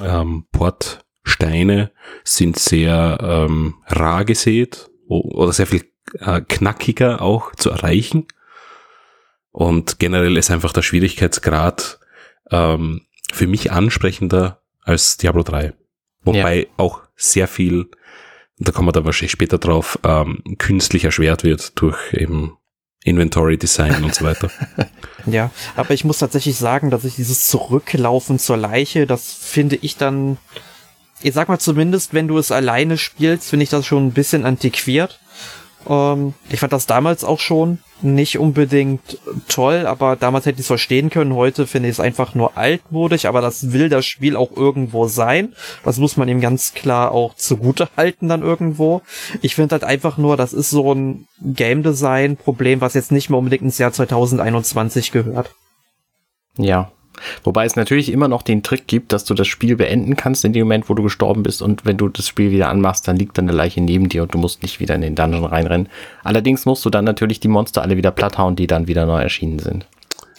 ähm, 0.00 0.46
Portsteine 0.52 1.90
sind 2.24 2.58
sehr 2.58 3.18
ähm, 3.20 3.74
rar 3.88 4.24
gesät 4.24 4.88
oder 5.08 5.52
sehr 5.52 5.66
viel 5.66 5.84
äh, 6.20 6.40
knackiger 6.40 7.20
auch 7.22 7.54
zu 7.56 7.70
erreichen. 7.70 8.26
Und 9.50 9.98
generell 9.98 10.36
ist 10.36 10.50
einfach 10.50 10.72
der 10.72 10.82
Schwierigkeitsgrad 10.82 11.98
ähm, 12.50 13.02
für 13.32 13.46
mich 13.46 13.72
ansprechender 13.72 14.62
als 14.82 15.16
Diablo 15.16 15.42
3. 15.42 15.72
Wobei 16.24 16.60
ja. 16.60 16.66
auch 16.76 17.00
sehr 17.16 17.48
viel, 17.48 17.86
da 18.58 18.72
kommen 18.72 18.88
wir 18.88 18.92
dann 18.92 19.04
wahrscheinlich 19.04 19.32
später 19.32 19.58
drauf, 19.58 19.98
ähm, 20.04 20.42
künstlich 20.58 21.04
erschwert 21.04 21.42
wird 21.42 21.80
durch 21.80 22.12
eben 22.12 22.56
Inventory 23.04 23.56
Design 23.58 24.04
und 24.04 24.14
so 24.14 24.24
weiter. 24.24 24.50
ja, 25.26 25.50
aber 25.74 25.92
ich 25.92 26.04
muss 26.04 26.18
tatsächlich 26.18 26.56
sagen, 26.56 26.90
dass 26.90 27.04
ich 27.04 27.16
dieses 27.16 27.48
Zurücklaufen 27.48 28.38
zur 28.38 28.56
Leiche, 28.56 29.06
das 29.06 29.32
finde 29.32 29.76
ich 29.76 29.96
dann, 29.96 30.38
ich 31.20 31.34
sag 31.34 31.48
mal 31.48 31.58
zumindest, 31.58 32.14
wenn 32.14 32.28
du 32.28 32.38
es 32.38 32.52
alleine 32.52 32.98
spielst, 32.98 33.50
finde 33.50 33.64
ich 33.64 33.70
das 33.70 33.86
schon 33.86 34.06
ein 34.06 34.12
bisschen 34.12 34.44
antiquiert. 34.44 35.18
Ähm, 35.88 36.34
ich 36.50 36.60
fand 36.60 36.72
das 36.72 36.86
damals 36.86 37.24
auch 37.24 37.40
schon 37.40 37.78
nicht 38.02 38.38
unbedingt 38.38 39.18
toll, 39.48 39.86
aber 39.86 40.16
damals 40.16 40.46
hätte 40.46 40.56
ich 40.56 40.62
es 40.62 40.66
verstehen 40.66 41.10
können. 41.10 41.34
Heute 41.34 41.66
finde 41.66 41.88
ich 41.88 41.94
es 41.94 42.00
einfach 42.00 42.34
nur 42.34 42.56
altmodisch, 42.56 43.26
aber 43.26 43.40
das 43.40 43.72
will 43.72 43.88
das 43.88 44.04
Spiel 44.04 44.36
auch 44.36 44.56
irgendwo 44.56 45.06
sein. 45.06 45.54
Das 45.84 45.98
muss 45.98 46.16
man 46.16 46.28
ihm 46.28 46.40
ganz 46.40 46.74
klar 46.74 47.12
auch 47.12 47.34
zugute 47.34 47.88
halten 47.96 48.28
dann 48.28 48.42
irgendwo. 48.42 49.02
Ich 49.40 49.54
finde 49.54 49.74
halt 49.74 49.84
einfach 49.84 50.18
nur, 50.18 50.36
das 50.36 50.52
ist 50.52 50.70
so 50.70 50.92
ein 50.92 51.26
Game 51.40 51.82
Design 51.82 52.36
Problem, 52.36 52.80
was 52.80 52.94
jetzt 52.94 53.12
nicht 53.12 53.30
mehr 53.30 53.38
unbedingt 53.38 53.62
ins 53.62 53.78
Jahr 53.78 53.92
2021 53.92 55.12
gehört. 55.12 55.54
Ja, 56.58 56.90
Wobei 57.44 57.64
es 57.64 57.76
natürlich 57.76 58.10
immer 58.10 58.28
noch 58.28 58.42
den 58.42 58.62
Trick 58.62 58.86
gibt, 58.86 59.12
dass 59.12 59.24
du 59.24 59.34
das 59.34 59.46
Spiel 59.46 59.76
beenden 59.76 60.16
kannst 60.16 60.44
in 60.44 60.52
dem 60.52 60.64
Moment, 60.64 60.88
wo 60.88 60.94
du 60.94 61.02
gestorben 61.02 61.42
bist 61.42 61.62
und 61.62 61.84
wenn 61.84 61.96
du 61.96 62.08
das 62.08 62.28
Spiel 62.28 62.50
wieder 62.50 62.68
anmachst, 62.68 63.06
dann 63.08 63.16
liegt 63.16 63.38
deine 63.38 63.52
Leiche 63.52 63.80
neben 63.80 64.08
dir 64.08 64.22
und 64.22 64.34
du 64.34 64.38
musst 64.38 64.62
nicht 64.62 64.80
wieder 64.80 64.94
in 64.94 65.02
den 65.02 65.14
Dungeon 65.14 65.44
reinrennen. 65.44 65.88
Allerdings 66.24 66.66
musst 66.66 66.84
du 66.84 66.90
dann 66.90 67.04
natürlich 67.04 67.40
die 67.40 67.48
Monster 67.48 67.82
alle 67.82 67.96
wieder 67.96 68.10
platt 68.10 68.38
hauen, 68.38 68.56
die 68.56 68.66
dann 68.66 68.86
wieder 68.86 69.06
neu 69.06 69.20
erschienen 69.20 69.58
sind. 69.58 69.86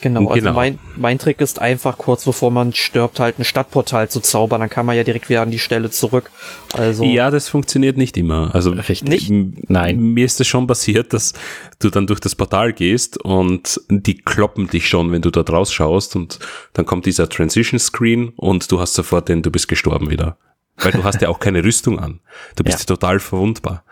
Genau, 0.04 0.28
also 0.28 0.34
genau. 0.34 0.54
Mein, 0.54 0.80
mein 0.98 1.18
Trick 1.18 1.40
ist 1.40 1.60
einfach 1.60 1.98
kurz 1.98 2.26
bevor 2.26 2.52
man 2.52 2.74
stirbt, 2.74 3.22
halt 3.22 3.40
ein 3.40 3.46
Stadtportal 3.46 4.10
zu 4.10 4.20
zaubern, 4.20 4.60
dann 4.60 4.70
kann 4.70 4.86
man 4.86 4.98
ja 4.98 5.06
direkt 5.06 5.30
wieder 5.30 5.42
an 5.42 5.50
die 5.50 5.60
Stelle 5.60 5.92
zurück. 5.92 6.30
Also 6.74 7.06
ja, 7.06 7.32
das 7.32 7.48
funktioniert 7.48 7.96
nicht 7.96 8.18
immer. 8.18 8.54
Also 8.54 8.72
Richtig. 8.72 9.08
Nicht? 9.08 9.70
Nein. 9.70 9.98
Mir 9.98 10.26
ist 10.26 10.42
es 10.42 10.48
schon 10.48 10.68
passiert, 10.68 11.14
dass 11.14 11.32
du 11.80 11.90
dann 11.90 12.06
durch 12.06 12.20
das 12.20 12.36
Portal 12.36 12.74
gehst 12.74 13.18
und 13.18 13.80
die 13.88 14.18
kloppen 14.18 14.68
dich 14.68 14.90
schon, 14.90 15.14
wenn 15.14 15.22
du 15.22 15.32
dort 15.32 15.50
rausschaust 15.50 16.18
und 16.18 16.38
dann 16.74 16.86
kommt 16.86 17.06
dieser 17.06 17.30
Transition 17.30 17.80
Screen 17.80 18.34
und 18.36 18.70
du 18.70 18.82
hast 18.82 18.96
sofort 18.96 19.30
den, 19.30 19.42
du 19.42 19.52
bist 19.52 19.70
gestorben 19.70 20.10
wieder. 20.10 20.36
Weil 20.76 20.92
du 20.92 21.06
hast 21.06 21.22
ja 21.22 21.30
auch 21.30 21.40
keine 21.40 21.64
Rüstung 21.64 21.98
an. 21.98 22.20
Du 22.58 22.66
bist 22.66 22.80
ja. 22.80 22.86
total 22.88 23.22
verwundbar. 23.22 23.86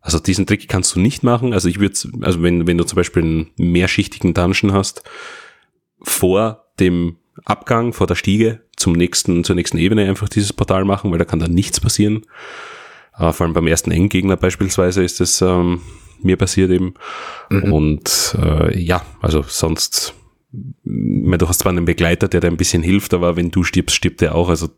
Also 0.00 0.18
diesen 0.18 0.44
Trick 0.44 0.68
kannst 0.68 0.96
du 0.96 0.98
nicht 0.98 1.22
machen. 1.22 1.52
Also 1.52 1.68
ich 1.68 1.78
würde, 1.78 1.96
also 2.22 2.42
wenn, 2.42 2.66
wenn 2.66 2.78
du 2.78 2.82
zum 2.82 2.96
Beispiel 2.96 3.22
einen 3.22 3.50
mehrschichtigen 3.56 4.34
Dungeon 4.34 4.72
hast, 4.72 5.04
vor 6.02 6.66
dem 6.80 7.16
Abgang, 7.44 7.92
vor 7.92 8.06
der 8.06 8.14
Stiege 8.14 8.60
zum 8.76 8.92
nächsten, 8.92 9.44
zur 9.44 9.56
nächsten 9.56 9.78
Ebene 9.78 10.08
einfach 10.08 10.28
dieses 10.28 10.52
Portal 10.52 10.84
machen, 10.84 11.10
weil 11.10 11.18
da 11.18 11.24
kann 11.24 11.38
dann 11.38 11.52
nichts 11.52 11.80
passieren. 11.80 12.26
Äh, 13.18 13.32
vor 13.32 13.46
allem 13.46 13.54
beim 13.54 13.66
ersten 13.66 13.90
Endgegner 13.90 14.36
beispielsweise 14.36 15.02
ist 15.02 15.20
es 15.20 15.40
ähm, 15.42 15.80
mir 16.22 16.36
passiert 16.36 16.70
eben. 16.70 16.94
Mhm. 17.50 17.72
Und 17.72 18.36
äh, 18.40 18.78
ja, 18.78 19.04
also 19.20 19.42
sonst, 19.42 20.14
meine, 20.84 21.38
du 21.38 21.48
hast 21.48 21.60
zwar 21.60 21.72
einen 21.72 21.84
Begleiter, 21.84 22.28
der 22.28 22.40
dir 22.40 22.48
ein 22.48 22.56
bisschen 22.56 22.82
hilft, 22.82 23.14
aber 23.14 23.36
wenn 23.36 23.50
du 23.50 23.64
stirbst, 23.64 23.96
stirbt 23.96 24.22
er 24.22 24.34
auch. 24.34 24.48
Also 24.48 24.68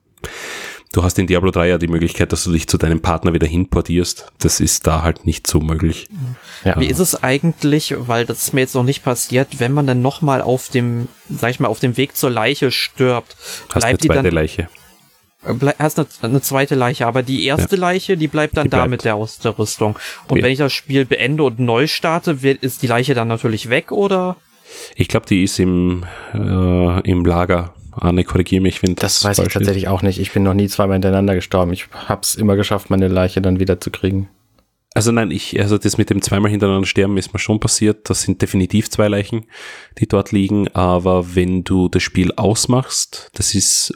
Du 0.94 1.02
hast 1.02 1.18
in 1.18 1.26
Diablo 1.26 1.50
3 1.50 1.70
ja 1.70 1.78
die 1.78 1.88
Möglichkeit, 1.88 2.30
dass 2.30 2.44
du 2.44 2.52
dich 2.52 2.68
zu 2.68 2.78
deinem 2.78 3.00
Partner 3.00 3.32
wieder 3.32 3.48
hinportierst. 3.48 4.30
Das 4.38 4.60
ist 4.60 4.86
da 4.86 5.02
halt 5.02 5.26
nicht 5.26 5.44
so 5.44 5.58
möglich. 5.58 6.08
Ja. 6.64 6.78
Wie 6.78 6.86
ist 6.86 7.00
es 7.00 7.20
eigentlich, 7.20 7.96
weil 7.98 8.26
das 8.26 8.44
ist 8.44 8.54
mir 8.54 8.60
jetzt 8.60 8.76
noch 8.76 8.84
nicht 8.84 9.02
passiert, 9.02 9.58
wenn 9.58 9.72
man 9.72 9.88
dann 9.88 10.02
nochmal 10.02 10.40
auf 10.40 10.68
dem, 10.68 11.08
sag 11.28 11.50
ich 11.50 11.58
mal, 11.58 11.66
auf 11.66 11.80
dem 11.80 11.96
Weg 11.96 12.16
zur 12.16 12.30
Leiche 12.30 12.70
stirbt, 12.70 13.34
hast 13.70 13.80
bleibt 13.80 13.84
eine 13.84 13.98
zweite 13.98 14.02
die 14.02 14.08
dann, 14.08 14.34
Leiche. 14.34 14.68
Bleib, 15.42 15.80
hast 15.80 15.98
eine, 15.98 16.06
eine, 16.22 16.40
zweite 16.42 16.76
Leiche, 16.76 17.08
aber 17.08 17.24
die 17.24 17.44
erste 17.44 17.74
ja. 17.74 17.80
Leiche, 17.80 18.16
die 18.16 18.28
bleibt 18.28 18.56
dann 18.56 18.66
die 18.66 18.70
da 18.70 18.86
mit 18.86 19.04
der 19.04 19.16
Ausrüstung. 19.16 19.98
Und 20.28 20.38
ja. 20.38 20.44
wenn 20.44 20.52
ich 20.52 20.58
das 20.58 20.72
Spiel 20.72 21.06
beende 21.06 21.42
und 21.42 21.58
neu 21.58 21.88
starte, 21.88 22.40
wird, 22.42 22.62
ist 22.62 22.82
die 22.82 22.86
Leiche 22.86 23.14
dann 23.14 23.26
natürlich 23.26 23.68
weg, 23.68 23.90
oder? 23.90 24.36
Ich 24.94 25.08
glaube, 25.08 25.26
die 25.26 25.42
ist 25.42 25.58
im, 25.58 26.04
äh, 26.32 27.00
im 27.00 27.24
Lager 27.24 27.74
Arne, 27.96 28.24
korrigiere 28.24 28.62
mich, 28.62 28.82
wenn 28.82 28.94
das. 28.94 29.20
Das 29.20 29.24
weiß 29.24 29.46
ich 29.46 29.52
tatsächlich 29.52 29.88
auch 29.88 30.02
nicht. 30.02 30.18
Ich 30.18 30.32
bin 30.32 30.42
noch 30.42 30.54
nie 30.54 30.68
zweimal 30.68 30.96
hintereinander 30.96 31.34
gestorben. 31.34 31.72
Ich 31.72 31.88
habe 31.92 32.22
es 32.22 32.34
immer 32.34 32.56
geschafft, 32.56 32.90
meine 32.90 33.08
Leiche 33.08 33.40
dann 33.40 33.60
wieder 33.60 33.80
zu 33.80 33.90
kriegen. 33.90 34.28
Also 34.94 35.10
nein, 35.10 35.32
ich, 35.32 35.60
also 35.60 35.76
das 35.76 35.98
mit 35.98 36.08
dem 36.08 36.22
zweimal 36.22 36.52
hintereinander 36.52 36.86
sterben 36.86 37.18
ist 37.18 37.32
mir 37.32 37.40
schon 37.40 37.58
passiert. 37.58 38.08
Das 38.08 38.22
sind 38.22 38.40
definitiv 38.40 38.88
zwei 38.90 39.08
Leichen, 39.08 39.46
die 39.98 40.06
dort 40.06 40.30
liegen. 40.30 40.68
Aber 40.68 41.34
wenn 41.34 41.64
du 41.64 41.88
das 41.88 42.02
Spiel 42.04 42.32
ausmachst, 42.36 43.30
das 43.34 43.56
ist, 43.56 43.92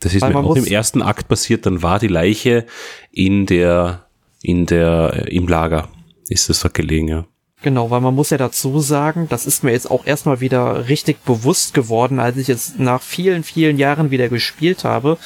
das 0.00 0.14
ist 0.14 0.22
mir 0.22 0.36
auch 0.36 0.56
im 0.56 0.66
ersten 0.66 1.00
Akt 1.00 1.28
passiert, 1.28 1.64
dann 1.64 1.82
war 1.82 1.98
die 1.98 2.08
Leiche 2.08 2.66
in 3.10 3.46
der, 3.46 4.06
in 4.42 4.66
der, 4.66 5.28
im 5.28 5.48
Lager. 5.48 5.88
Ist 6.28 6.50
das 6.50 6.60
dort 6.60 6.74
gelegen, 6.74 7.08
ja. 7.08 7.26
Genau, 7.62 7.90
weil 7.90 8.00
man 8.00 8.14
muss 8.14 8.30
ja 8.30 8.38
dazu 8.38 8.80
sagen, 8.80 9.26
das 9.28 9.46
ist 9.46 9.62
mir 9.62 9.72
jetzt 9.72 9.90
auch 9.90 10.06
erstmal 10.06 10.40
wieder 10.40 10.88
richtig 10.88 11.22
bewusst 11.24 11.74
geworden, 11.74 12.18
als 12.18 12.38
ich 12.38 12.48
es 12.48 12.78
nach 12.78 13.02
vielen, 13.02 13.42
vielen 13.42 13.76
Jahren 13.76 14.10
wieder 14.10 14.28
gespielt 14.30 14.84
habe, 14.84 15.18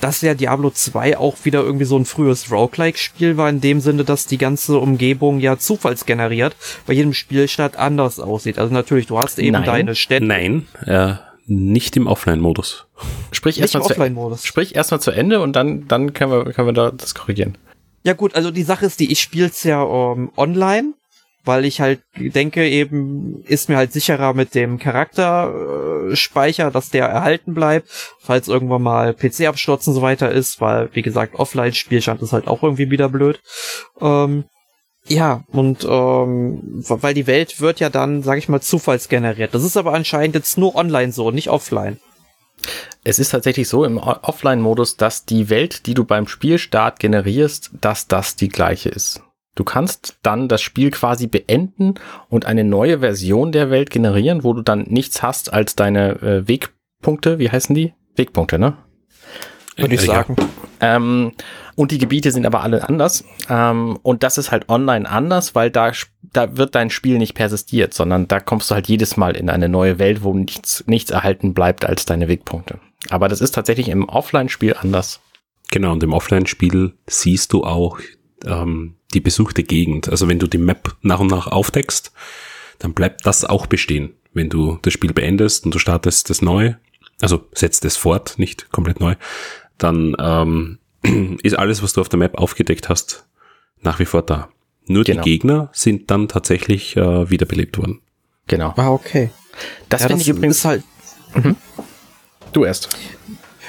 dass 0.00 0.20
ja 0.20 0.34
Diablo 0.34 0.70
2 0.70 1.16
auch 1.18 1.36
wieder 1.44 1.62
irgendwie 1.62 1.84
so 1.84 1.96
ein 1.96 2.04
frühes 2.04 2.50
Roguelike-Spiel 2.50 3.36
war, 3.36 3.48
in 3.48 3.60
dem 3.60 3.80
Sinne, 3.80 4.04
dass 4.04 4.26
die 4.26 4.38
ganze 4.38 4.78
Umgebung 4.78 5.40
ja 5.40 5.58
zufallsgeneriert 5.58 6.56
bei 6.86 6.92
jedem 6.92 7.14
Spielstart 7.14 7.76
anders 7.76 8.20
aussieht. 8.20 8.58
Also 8.58 8.72
natürlich, 8.72 9.06
du 9.06 9.18
hast 9.18 9.38
eben 9.38 9.52
Nein. 9.52 9.64
deine 9.64 9.94
Städte. 9.94 10.24
Nein, 10.24 10.66
äh, 10.86 11.14
nicht 11.46 11.96
im 11.96 12.06
Offline-Modus. 12.06 12.86
Sprich 13.32 13.60
erstmal 13.60 13.82
zu, 13.82 14.36
sprich 14.44 14.76
erstmal 14.76 15.00
zu 15.00 15.10
Ende 15.10 15.40
und 15.40 15.54
dann, 15.54 15.88
dann 15.88 16.12
können 16.12 16.32
wir, 16.32 16.52
können 16.52 16.68
wir 16.68 16.72
da 16.72 16.90
das 16.92 17.14
korrigieren. 17.14 17.58
Ja 18.04 18.14
gut, 18.14 18.34
also 18.34 18.50
die 18.50 18.62
Sache 18.62 18.86
ist 18.86 18.98
die, 19.00 19.10
ich 19.10 19.20
spiel's 19.20 19.62
ja 19.64 19.84
ähm, 19.84 20.32
online 20.36 20.94
weil 21.44 21.64
ich 21.64 21.80
halt 21.80 22.00
denke, 22.16 22.68
eben 22.68 23.42
ist 23.44 23.68
mir 23.68 23.76
halt 23.76 23.92
sicherer 23.92 24.34
mit 24.34 24.54
dem 24.54 24.78
Charakterspeicher, 24.78 26.70
dass 26.70 26.90
der 26.90 27.06
erhalten 27.06 27.54
bleibt, 27.54 27.88
falls 28.20 28.48
irgendwann 28.48 28.82
mal 28.82 29.14
PC-Absturz 29.14 29.86
und 29.86 29.94
so 29.94 30.02
weiter 30.02 30.30
ist, 30.30 30.60
weil, 30.60 30.88
wie 30.92 31.02
gesagt, 31.02 31.34
Offline-Spielstand 31.34 32.22
ist 32.22 32.32
halt 32.32 32.46
auch 32.46 32.62
irgendwie 32.62 32.90
wieder 32.90 33.08
blöd. 33.08 33.40
Ähm, 34.00 34.44
Ja, 35.08 35.42
und 35.48 35.82
ähm, 35.82 36.84
weil 36.86 37.14
die 37.14 37.26
Welt 37.26 37.60
wird 37.60 37.80
ja 37.80 37.90
dann, 37.90 38.22
sag 38.22 38.38
ich 38.38 38.48
mal, 38.48 38.60
zufallsgeneriert. 38.60 39.52
Das 39.52 39.64
ist 39.64 39.76
aber 39.76 39.94
anscheinend 39.94 40.36
jetzt 40.36 40.58
nur 40.58 40.76
online 40.76 41.10
so, 41.10 41.32
nicht 41.32 41.50
offline. 41.50 41.98
Es 43.02 43.18
ist 43.18 43.30
tatsächlich 43.30 43.68
so 43.68 43.84
im 43.84 43.98
Offline-Modus, 43.98 44.96
dass 44.96 45.24
die 45.24 45.50
Welt, 45.50 45.86
die 45.86 45.94
du 45.94 46.04
beim 46.04 46.28
Spielstart 46.28 47.00
generierst, 47.00 47.72
dass 47.80 48.06
das 48.06 48.36
die 48.36 48.48
gleiche 48.48 48.90
ist. 48.90 49.20
Du 49.54 49.64
kannst 49.64 50.16
dann 50.22 50.48
das 50.48 50.62
Spiel 50.62 50.90
quasi 50.90 51.26
beenden 51.26 51.94
und 52.28 52.46
eine 52.46 52.64
neue 52.64 53.00
Version 53.00 53.52
der 53.52 53.70
Welt 53.70 53.90
generieren, 53.90 54.44
wo 54.44 54.54
du 54.54 54.62
dann 54.62 54.84
nichts 54.88 55.22
hast 55.22 55.52
als 55.52 55.76
deine 55.76 56.22
äh, 56.22 56.48
Wegpunkte. 56.48 57.38
Wie 57.38 57.50
heißen 57.50 57.74
die? 57.74 57.92
Wegpunkte, 58.16 58.58
ne? 58.58 58.76
Würde 59.76 59.94
ich 59.94 60.02
sagen. 60.02 60.36
Ähm, 60.80 61.32
und 61.76 61.90
die 61.90 61.98
Gebiete 61.98 62.30
sind 62.30 62.44
aber 62.44 62.62
alle 62.62 62.88
anders. 62.88 63.24
Ähm, 63.48 63.98
und 64.02 64.22
das 64.22 64.36
ist 64.36 64.50
halt 64.50 64.68
online 64.68 65.08
anders, 65.08 65.54
weil 65.54 65.70
da, 65.70 65.92
da 66.32 66.56
wird 66.56 66.74
dein 66.74 66.90
Spiel 66.90 67.18
nicht 67.18 67.34
persistiert, 67.34 67.94
sondern 67.94 68.28
da 68.28 68.40
kommst 68.40 68.70
du 68.70 68.74
halt 68.74 68.88
jedes 68.88 69.16
Mal 69.16 69.36
in 69.36 69.48
eine 69.48 69.68
neue 69.68 69.98
Welt, 69.98 70.22
wo 70.22 70.34
nichts, 70.34 70.84
nichts 70.86 71.10
erhalten 71.10 71.54
bleibt 71.54 71.84
als 71.84 72.04
deine 72.04 72.28
Wegpunkte. 72.28 72.80
Aber 73.10 73.28
das 73.28 73.40
ist 73.40 73.54
tatsächlich 73.54 73.88
im 73.88 74.08
Offline-Spiel 74.08 74.76
anders. 74.78 75.20
Genau, 75.70 75.92
und 75.92 76.02
im 76.02 76.12
Offline-Spiel 76.12 76.94
siehst 77.06 77.52
du 77.52 77.64
auch 77.64 77.98
ähm, 78.44 78.96
die 79.14 79.20
besuchte 79.20 79.62
Gegend. 79.62 80.08
Also 80.08 80.28
wenn 80.28 80.38
du 80.38 80.46
die 80.46 80.58
Map 80.58 80.96
nach 81.02 81.20
und 81.20 81.28
nach 81.28 81.46
aufdeckst, 81.46 82.12
dann 82.78 82.94
bleibt 82.94 83.26
das 83.26 83.44
auch 83.44 83.66
bestehen. 83.66 84.14
Wenn 84.32 84.48
du 84.48 84.78
das 84.82 84.92
Spiel 84.92 85.12
beendest 85.12 85.64
und 85.64 85.74
du 85.74 85.78
startest 85.78 86.30
das 86.30 86.42
neu, 86.42 86.74
also 87.20 87.46
setzt 87.52 87.84
es 87.84 87.96
fort, 87.96 88.34
nicht 88.38 88.72
komplett 88.72 89.00
neu, 89.00 89.14
dann 89.78 90.16
ähm, 90.18 90.78
ist 91.42 91.58
alles, 91.58 91.82
was 91.82 91.92
du 91.92 92.00
auf 92.00 92.08
der 92.08 92.18
Map 92.18 92.38
aufgedeckt 92.38 92.88
hast, 92.88 93.26
nach 93.80 93.98
wie 93.98 94.04
vor 94.04 94.22
da. 94.22 94.48
Nur 94.86 95.04
genau. 95.04 95.22
die 95.22 95.30
Gegner 95.30 95.70
sind 95.72 96.10
dann 96.10 96.28
tatsächlich 96.28 96.96
äh, 96.96 97.30
wiederbelebt 97.30 97.78
worden. 97.78 98.00
Genau. 98.48 98.74
Ah, 98.76 98.90
okay. 98.90 99.30
Das 99.88 100.02
ja, 100.02 100.08
finde 100.08 100.22
ich 100.22 100.28
übrigens 100.28 100.64
halt. 100.64 100.82
Mhm. 101.34 101.56
Du 102.52 102.64
erst. 102.64 102.88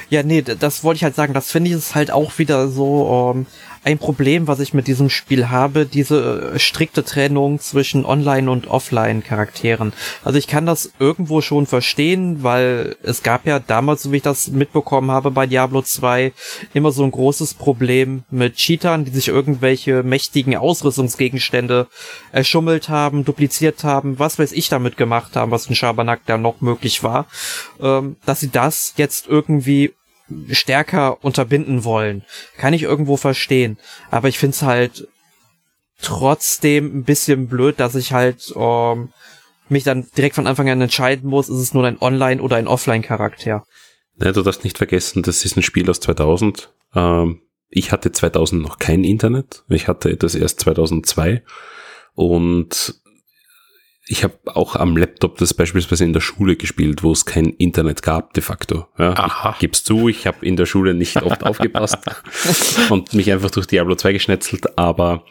Ja, 0.10 0.24
nee, 0.24 0.42
das 0.42 0.84
wollte 0.84 0.98
ich 0.98 1.04
halt 1.04 1.16
sagen. 1.16 1.34
Das 1.34 1.52
finde 1.52 1.70
ich 1.70 1.76
ist 1.76 1.96
halt 1.96 2.12
auch 2.12 2.38
wieder 2.38 2.68
so. 2.68 3.34
Ähm, 3.36 3.46
ein 3.84 3.98
Problem, 3.98 4.48
was 4.48 4.60
ich 4.60 4.74
mit 4.74 4.88
diesem 4.88 5.10
Spiel 5.10 5.50
habe, 5.50 5.86
diese 5.86 6.54
äh, 6.54 6.60
strikte 6.60 7.04
Trennung 7.04 7.60
zwischen 7.60 8.06
Online- 8.06 8.50
und 8.50 8.68
Offline-Charakteren. 8.68 9.94
Also 10.24 10.40
ich 10.40 10.48
kann 10.48 10.66
das 10.66 10.92
irgendwo 11.00 11.42
schon 11.42 11.66
verstehen, 11.66 12.44
weil 12.44 12.96
es 13.04 13.24
gab 13.24 13.46
ja 13.46 13.60
damals, 13.60 14.04
so 14.04 14.12
wie 14.12 14.18
ich 14.18 14.24
das 14.24 14.48
mitbekommen 14.48 15.12
habe 15.12 15.32
bei 15.32 15.46
Diablo 15.48 15.82
2, 15.82 16.32
immer 16.74 16.92
so 16.92 17.04
ein 17.04 17.12
großes 17.12 17.56
Problem 17.56 18.24
mit 18.30 18.56
Cheatern, 18.56 19.06
die 19.06 19.12
sich 19.12 19.28
irgendwelche 19.28 20.04
mächtigen 20.04 20.56
Ausrüstungsgegenstände 20.56 21.88
erschummelt 22.32 22.90
haben, 22.90 23.26
dupliziert 23.26 23.84
haben, 23.84 24.20
was 24.20 24.40
weiß 24.40 24.54
ich 24.54 24.70
damit 24.70 24.98
gemacht 24.98 25.36
haben, 25.36 25.52
was 25.52 25.68
in 25.68 25.76
Schabernack 25.76 26.22
da 26.26 26.38
noch 26.38 26.62
möglich 26.62 27.04
war, 27.04 27.28
ähm, 27.82 28.16
dass 28.26 28.40
sie 28.40 28.50
das 28.50 28.94
jetzt 28.98 29.28
irgendwie 29.28 29.94
stärker 30.52 31.24
unterbinden 31.24 31.84
wollen. 31.84 32.24
Kann 32.58 32.74
ich 32.74 32.84
irgendwo 32.84 33.18
verstehen. 33.18 33.78
Aber 34.12 34.28
ich 34.28 34.40
find's 34.40 34.62
halt 34.62 35.08
trotzdem 36.02 37.00
ein 37.00 37.04
bisschen 37.04 37.48
blöd, 37.48 37.80
dass 37.80 37.96
ich 37.96 38.14
halt 38.14 38.54
ähm, 38.56 39.10
mich 39.70 39.84
dann 39.84 40.08
direkt 40.16 40.36
von 40.36 40.48
Anfang 40.48 40.70
an 40.70 40.82
entscheiden 40.82 41.30
muss, 41.30 41.50
ist 41.50 41.58
es 41.58 41.74
nur 41.74 41.86
ein 41.86 42.02
Online- 42.02 42.42
oder 42.42 42.58
ein 42.58 42.68
Offline-Charakter. 42.68 43.66
Ja, 44.22 44.32
du 44.32 44.44
darfst 44.44 44.64
nicht 44.64 44.78
vergessen, 44.78 45.24
das 45.24 45.44
ist 45.46 45.58
ein 45.58 45.64
Spiel 45.64 45.90
aus 45.90 46.00
2000. 46.00 46.72
Ähm, 46.94 47.42
ich 47.70 47.92
hatte 47.92 48.12
2000 48.12 48.62
noch 48.62 48.78
kein 48.78 49.04
Internet. 49.04 49.64
Ich 49.68 49.88
hatte 49.88 50.16
das 50.16 50.36
erst 50.36 50.60
2002. 50.60 51.44
Und 52.14 53.02
ich 54.06 54.24
habe 54.24 54.38
auch 54.46 54.76
am 54.76 54.98
Laptop 54.98 55.38
das 55.38 55.54
beispielsweise 55.54 56.04
in 56.04 56.14
der 56.14 56.20
Schule 56.20 56.56
gespielt, 56.56 57.04
wo 57.04 57.12
es 57.12 57.26
kein 57.26 57.46
Internet 57.46 58.02
gab 58.02 58.34
de 58.34 58.44
facto. 58.44 58.88
Ja, 58.98 59.14
Aha. 59.14 59.52
Ich 59.54 59.60
gib's 59.60 59.84
zu, 59.84 60.10
ich 60.10 60.28
habe 60.28 60.46
in 60.46 60.58
der 60.58 60.66
Schule 60.66 60.94
nicht 60.94 61.22
oft 61.22 61.44
aufgepasst 61.46 62.00
und 62.90 63.14
mich 63.14 63.32
einfach 63.32 63.52
durch 63.52 63.66
Diablo 63.66 63.96
2 63.96 64.14
geschnetzelt, 64.14 64.78
aber 64.78 65.24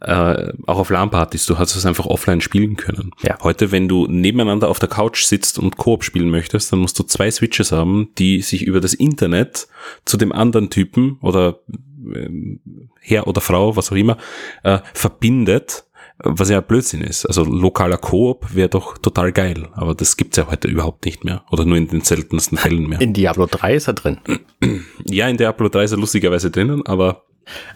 äh, 0.00 0.52
auch 0.66 0.78
auf 0.78 0.90
LAN-Partys, 0.90 1.46
du 1.46 1.58
hast 1.58 1.76
es 1.76 1.86
einfach 1.86 2.06
offline 2.06 2.40
spielen 2.40 2.76
können. 2.76 3.12
Ja. 3.22 3.38
Heute, 3.42 3.72
wenn 3.72 3.88
du 3.88 4.06
nebeneinander 4.06 4.68
auf 4.68 4.78
der 4.78 4.88
Couch 4.88 5.24
sitzt 5.24 5.58
und 5.58 5.76
Koop 5.76 6.04
spielen 6.04 6.30
möchtest, 6.30 6.72
dann 6.72 6.80
musst 6.80 6.98
du 6.98 7.04
zwei 7.04 7.30
Switches 7.30 7.72
haben, 7.72 8.10
die 8.18 8.42
sich 8.42 8.62
über 8.62 8.80
das 8.80 8.94
Internet 8.94 9.68
zu 10.04 10.16
dem 10.16 10.32
anderen 10.32 10.68
Typen 10.68 11.18
oder 11.22 11.60
äh, 12.14 12.28
Herr 13.00 13.26
oder 13.26 13.40
Frau, 13.40 13.76
was 13.76 13.90
auch 13.92 13.96
immer, 13.96 14.18
äh, 14.62 14.78
verbindet 14.92 15.84
was 16.24 16.50
ja 16.50 16.60
Blödsinn 16.60 17.02
ist. 17.02 17.26
Also 17.26 17.44
lokaler 17.44 17.98
Koop 17.98 18.54
wäre 18.54 18.68
doch 18.68 18.98
total 18.98 19.32
geil, 19.32 19.68
aber 19.72 19.94
das 19.94 20.16
gibt's 20.16 20.36
ja 20.36 20.48
heute 20.50 20.68
überhaupt 20.68 21.04
nicht 21.04 21.24
mehr 21.24 21.42
oder 21.50 21.64
nur 21.64 21.76
in 21.76 21.88
den 21.88 22.02
seltensten 22.02 22.58
Fällen 22.58 22.88
mehr. 22.88 23.00
In 23.00 23.12
Diablo 23.12 23.46
3 23.46 23.74
ist 23.74 23.88
er 23.88 23.94
drin. 23.94 24.18
Ja, 25.06 25.28
in 25.28 25.36
Diablo 25.36 25.68
3 25.68 25.84
ist 25.84 25.92
er 25.92 25.98
lustigerweise 25.98 26.50
drinnen, 26.50 26.84
aber 26.86 27.24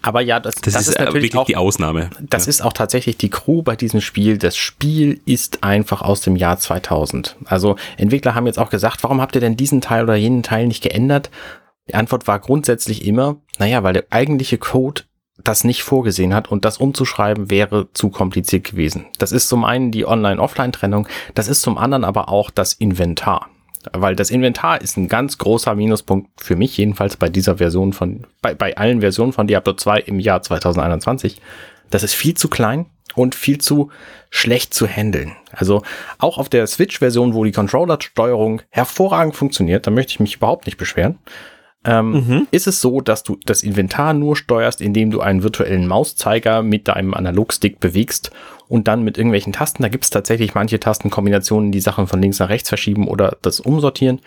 aber 0.02 0.20
ja, 0.20 0.40
das, 0.40 0.56
das, 0.56 0.74
das 0.74 0.82
ist, 0.82 0.88
ist 0.88 0.98
natürlich 0.98 1.24
wirklich 1.24 1.36
auch, 1.36 1.46
die 1.46 1.56
Ausnahme. 1.56 2.10
Das 2.20 2.46
ja. 2.46 2.50
ist 2.50 2.62
auch 2.62 2.72
tatsächlich 2.72 3.16
die 3.16 3.30
Crew 3.30 3.62
bei 3.62 3.76
diesem 3.76 4.00
Spiel. 4.00 4.38
Das 4.38 4.56
Spiel 4.56 5.20
ist 5.24 5.64
einfach 5.64 6.02
aus 6.02 6.20
dem 6.20 6.36
Jahr 6.36 6.58
2000. 6.58 7.36
Also 7.46 7.76
Entwickler 7.96 8.34
haben 8.34 8.46
jetzt 8.46 8.58
auch 8.58 8.70
gesagt, 8.70 9.02
warum 9.02 9.20
habt 9.20 9.34
ihr 9.34 9.40
denn 9.40 9.56
diesen 9.56 9.80
Teil 9.80 10.04
oder 10.04 10.14
jenen 10.14 10.42
Teil 10.42 10.68
nicht 10.68 10.82
geändert? 10.82 11.30
Die 11.88 11.94
Antwort 11.94 12.26
war 12.26 12.38
grundsätzlich 12.38 13.04
immer, 13.04 13.36
naja, 13.58 13.82
weil 13.82 13.94
der 13.94 14.04
eigentliche 14.10 14.58
Code 14.58 15.02
das 15.42 15.64
nicht 15.64 15.82
vorgesehen 15.82 16.34
hat 16.34 16.50
und 16.50 16.64
das 16.64 16.78
umzuschreiben 16.78 17.50
wäre 17.50 17.88
zu 17.92 18.10
kompliziert 18.10 18.64
gewesen. 18.64 19.06
Das 19.18 19.32
ist 19.32 19.48
zum 19.48 19.64
einen 19.64 19.90
die 19.90 20.06
Online-Offline-Trennung, 20.06 21.08
das 21.34 21.48
ist 21.48 21.62
zum 21.62 21.76
anderen 21.76 22.04
aber 22.04 22.28
auch 22.28 22.50
das 22.50 22.72
Inventar. 22.72 23.48
Weil 23.92 24.16
das 24.16 24.30
Inventar 24.30 24.80
ist 24.80 24.96
ein 24.96 25.08
ganz 25.08 25.36
großer 25.36 25.74
Minuspunkt 25.74 26.30
für 26.40 26.56
mich, 26.56 26.76
jedenfalls 26.76 27.16
bei 27.16 27.28
dieser 27.28 27.58
Version 27.58 27.92
von, 27.92 28.26
bei, 28.40 28.54
bei 28.54 28.76
allen 28.76 29.00
Versionen 29.00 29.32
von 29.32 29.46
Diablo 29.46 29.74
2 29.74 30.00
im 30.00 30.20
Jahr 30.20 30.40
2021. 30.40 31.40
Das 31.90 32.02
ist 32.02 32.14
viel 32.14 32.34
zu 32.34 32.48
klein 32.48 32.86
und 33.14 33.34
viel 33.34 33.58
zu 33.58 33.90
schlecht 34.30 34.72
zu 34.72 34.86
handeln. 34.86 35.36
Also 35.52 35.82
auch 36.18 36.38
auf 36.38 36.48
der 36.48 36.66
Switch-Version, 36.66 37.34
wo 37.34 37.44
die 37.44 37.52
Controller-Steuerung 37.52 38.62
hervorragend 38.70 39.36
funktioniert, 39.36 39.86
da 39.86 39.90
möchte 39.90 40.12
ich 40.12 40.20
mich 40.20 40.36
überhaupt 40.36 40.64
nicht 40.66 40.78
beschweren 40.78 41.18
ähm, 41.84 42.12
mhm. 42.12 42.46
ist 42.50 42.66
es 42.66 42.80
so, 42.80 43.00
dass 43.00 43.22
du 43.22 43.38
das 43.44 43.62
Inventar 43.62 44.14
nur 44.14 44.36
steuerst, 44.36 44.80
indem 44.80 45.10
du 45.10 45.20
einen 45.20 45.42
virtuellen 45.42 45.86
Mauszeiger 45.86 46.62
mit 46.62 46.88
deinem 46.88 47.14
Analogstick 47.14 47.80
bewegst 47.80 48.30
und 48.68 48.88
dann 48.88 49.02
mit 49.02 49.18
irgendwelchen 49.18 49.52
Tasten. 49.52 49.82
Da 49.82 49.88
gibt 49.88 50.04
es 50.04 50.10
tatsächlich 50.10 50.54
manche 50.54 50.80
Tastenkombinationen, 50.80 51.72
die 51.72 51.80
Sachen 51.80 52.06
von 52.06 52.22
links 52.22 52.38
nach 52.38 52.48
rechts 52.48 52.68
verschieben 52.68 53.06
oder 53.06 53.36
das 53.42 53.60
umsortieren. 53.60 54.20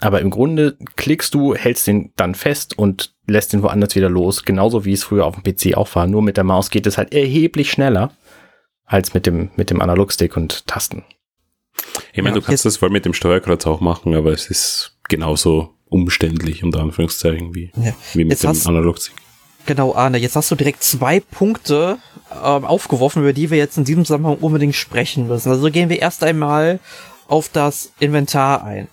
Aber 0.00 0.20
im 0.20 0.30
Grunde 0.30 0.76
klickst 0.96 1.34
du, 1.34 1.54
hältst 1.54 1.86
den 1.86 2.12
dann 2.16 2.34
fest 2.34 2.76
und 2.76 3.14
lässt 3.26 3.52
den 3.52 3.62
woanders 3.62 3.94
wieder 3.94 4.08
los. 4.08 4.44
Genauso 4.44 4.84
wie 4.84 4.92
es 4.92 5.04
früher 5.04 5.24
auf 5.26 5.36
dem 5.36 5.44
PC 5.44 5.76
auch 5.76 5.94
war. 5.94 6.06
Nur 6.06 6.22
mit 6.22 6.36
der 6.36 6.44
Maus 6.44 6.70
geht 6.70 6.86
es 6.86 6.98
halt 6.98 7.14
erheblich 7.14 7.70
schneller 7.70 8.12
als 8.84 9.14
mit 9.14 9.26
dem, 9.26 9.50
mit 9.56 9.70
dem 9.70 9.80
Analogstick 9.80 10.36
und 10.36 10.66
Tasten. 10.66 11.04
Ich 12.12 12.22
meine, 12.22 12.36
ja, 12.36 12.40
du 12.40 12.46
kannst 12.46 12.64
das 12.64 12.76
voll 12.76 12.90
mit 12.90 13.04
dem 13.04 13.14
Steuerkreuz 13.14 13.66
auch 13.66 13.80
machen, 13.80 14.14
aber 14.14 14.32
es 14.32 14.50
ist 14.50 14.98
genauso 15.08 15.73
umständlich, 15.88 16.64
unter 16.64 16.80
Anführungszeichen, 16.80 17.54
wie, 17.54 17.70
ja. 17.76 17.94
wie 18.14 18.24
mit 18.24 18.42
jetzt 18.42 18.64
dem 18.64 18.68
Analogstick. 18.68 19.14
Genau, 19.66 19.94
Arne, 19.94 20.18
jetzt 20.18 20.36
hast 20.36 20.50
du 20.50 20.56
direkt 20.56 20.82
zwei 20.82 21.20
Punkte 21.20 21.98
ähm, 22.30 22.64
aufgeworfen, 22.64 23.22
über 23.22 23.32
die 23.32 23.50
wir 23.50 23.58
jetzt 23.58 23.78
in 23.78 23.84
diesem 23.84 24.04
Zusammenhang 24.04 24.36
unbedingt 24.36 24.74
sprechen 24.74 25.26
müssen. 25.26 25.50
Also 25.50 25.70
gehen 25.70 25.88
wir 25.88 26.00
erst 26.00 26.22
einmal 26.22 26.80
auf 27.28 27.48
das 27.48 27.92
Inventar 27.98 28.64
ein. 28.64 28.88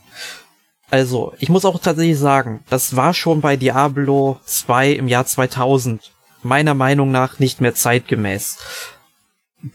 Also, 0.89 1.34
ich 1.39 1.49
muss 1.49 1.63
auch 1.65 1.80
tatsächlich 1.80 2.19
sagen, 2.19 2.63
das 2.69 2.95
war 2.95 3.13
schon 3.13 3.39
bei 3.41 3.56
Diablo 3.56 4.39
2 4.45 4.91
im 4.91 5.08
Jahr 5.08 5.25
2000 5.25 6.12
meiner 6.43 6.73
Meinung 6.73 7.12
nach 7.12 7.39
nicht 7.39 7.62
mehr 7.62 7.73
zeitgemäß. 7.73 8.58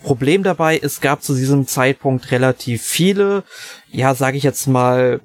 Problem 0.02 0.42
dabei, 0.42 0.78
es 0.82 1.00
gab 1.00 1.22
zu 1.22 1.34
diesem 1.34 1.66
Zeitpunkt 1.66 2.32
relativ 2.32 2.82
viele, 2.82 3.44
ja, 3.90 4.14
sage 4.14 4.36
ich 4.36 4.42
jetzt 4.42 4.66
mal, 4.66 5.20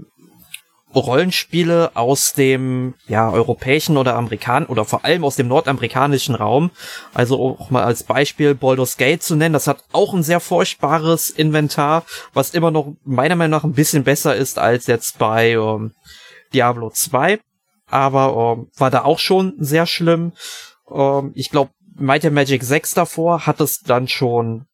Rollenspiele 0.95 1.91
aus 1.95 2.33
dem 2.33 2.95
ja 3.07 3.29
europäischen 3.29 3.97
oder 3.97 4.15
amerikanischen 4.15 4.71
oder 4.71 4.85
vor 4.85 5.05
allem 5.05 5.23
aus 5.23 5.35
dem 5.35 5.47
nordamerikanischen 5.47 6.35
Raum. 6.35 6.71
Also 7.13 7.39
auch 7.39 7.69
mal 7.69 7.83
als 7.83 8.03
Beispiel 8.03 8.55
Baldur's 8.55 8.97
Gate 8.97 9.23
zu 9.23 9.35
nennen. 9.35 9.53
Das 9.53 9.67
hat 9.67 9.83
auch 9.91 10.13
ein 10.13 10.23
sehr 10.23 10.39
furchtbares 10.39 11.29
Inventar, 11.29 12.03
was 12.33 12.51
immer 12.51 12.71
noch 12.71 12.93
meiner 13.03 13.35
Meinung 13.35 13.51
nach 13.51 13.63
ein 13.63 13.73
bisschen 13.73 14.03
besser 14.03 14.35
ist 14.35 14.59
als 14.59 14.87
jetzt 14.87 15.17
bei 15.17 15.51
ähm, 15.51 15.91
Diablo 16.53 16.89
2. 16.89 17.39
Aber 17.87 18.57
ähm, 18.57 18.67
war 18.77 18.89
da 18.89 19.03
auch 19.03 19.19
schon 19.19 19.53
sehr 19.59 19.85
schlimm. 19.85 20.33
Ähm, 20.89 21.31
ich 21.35 21.49
glaube, 21.49 21.71
Might 21.95 22.25
and 22.25 22.33
Magic 22.33 22.63
6 22.63 22.93
davor 22.93 23.45
hat 23.45 23.59
es 23.61 23.81
dann 23.81 24.07
schon 24.07 24.65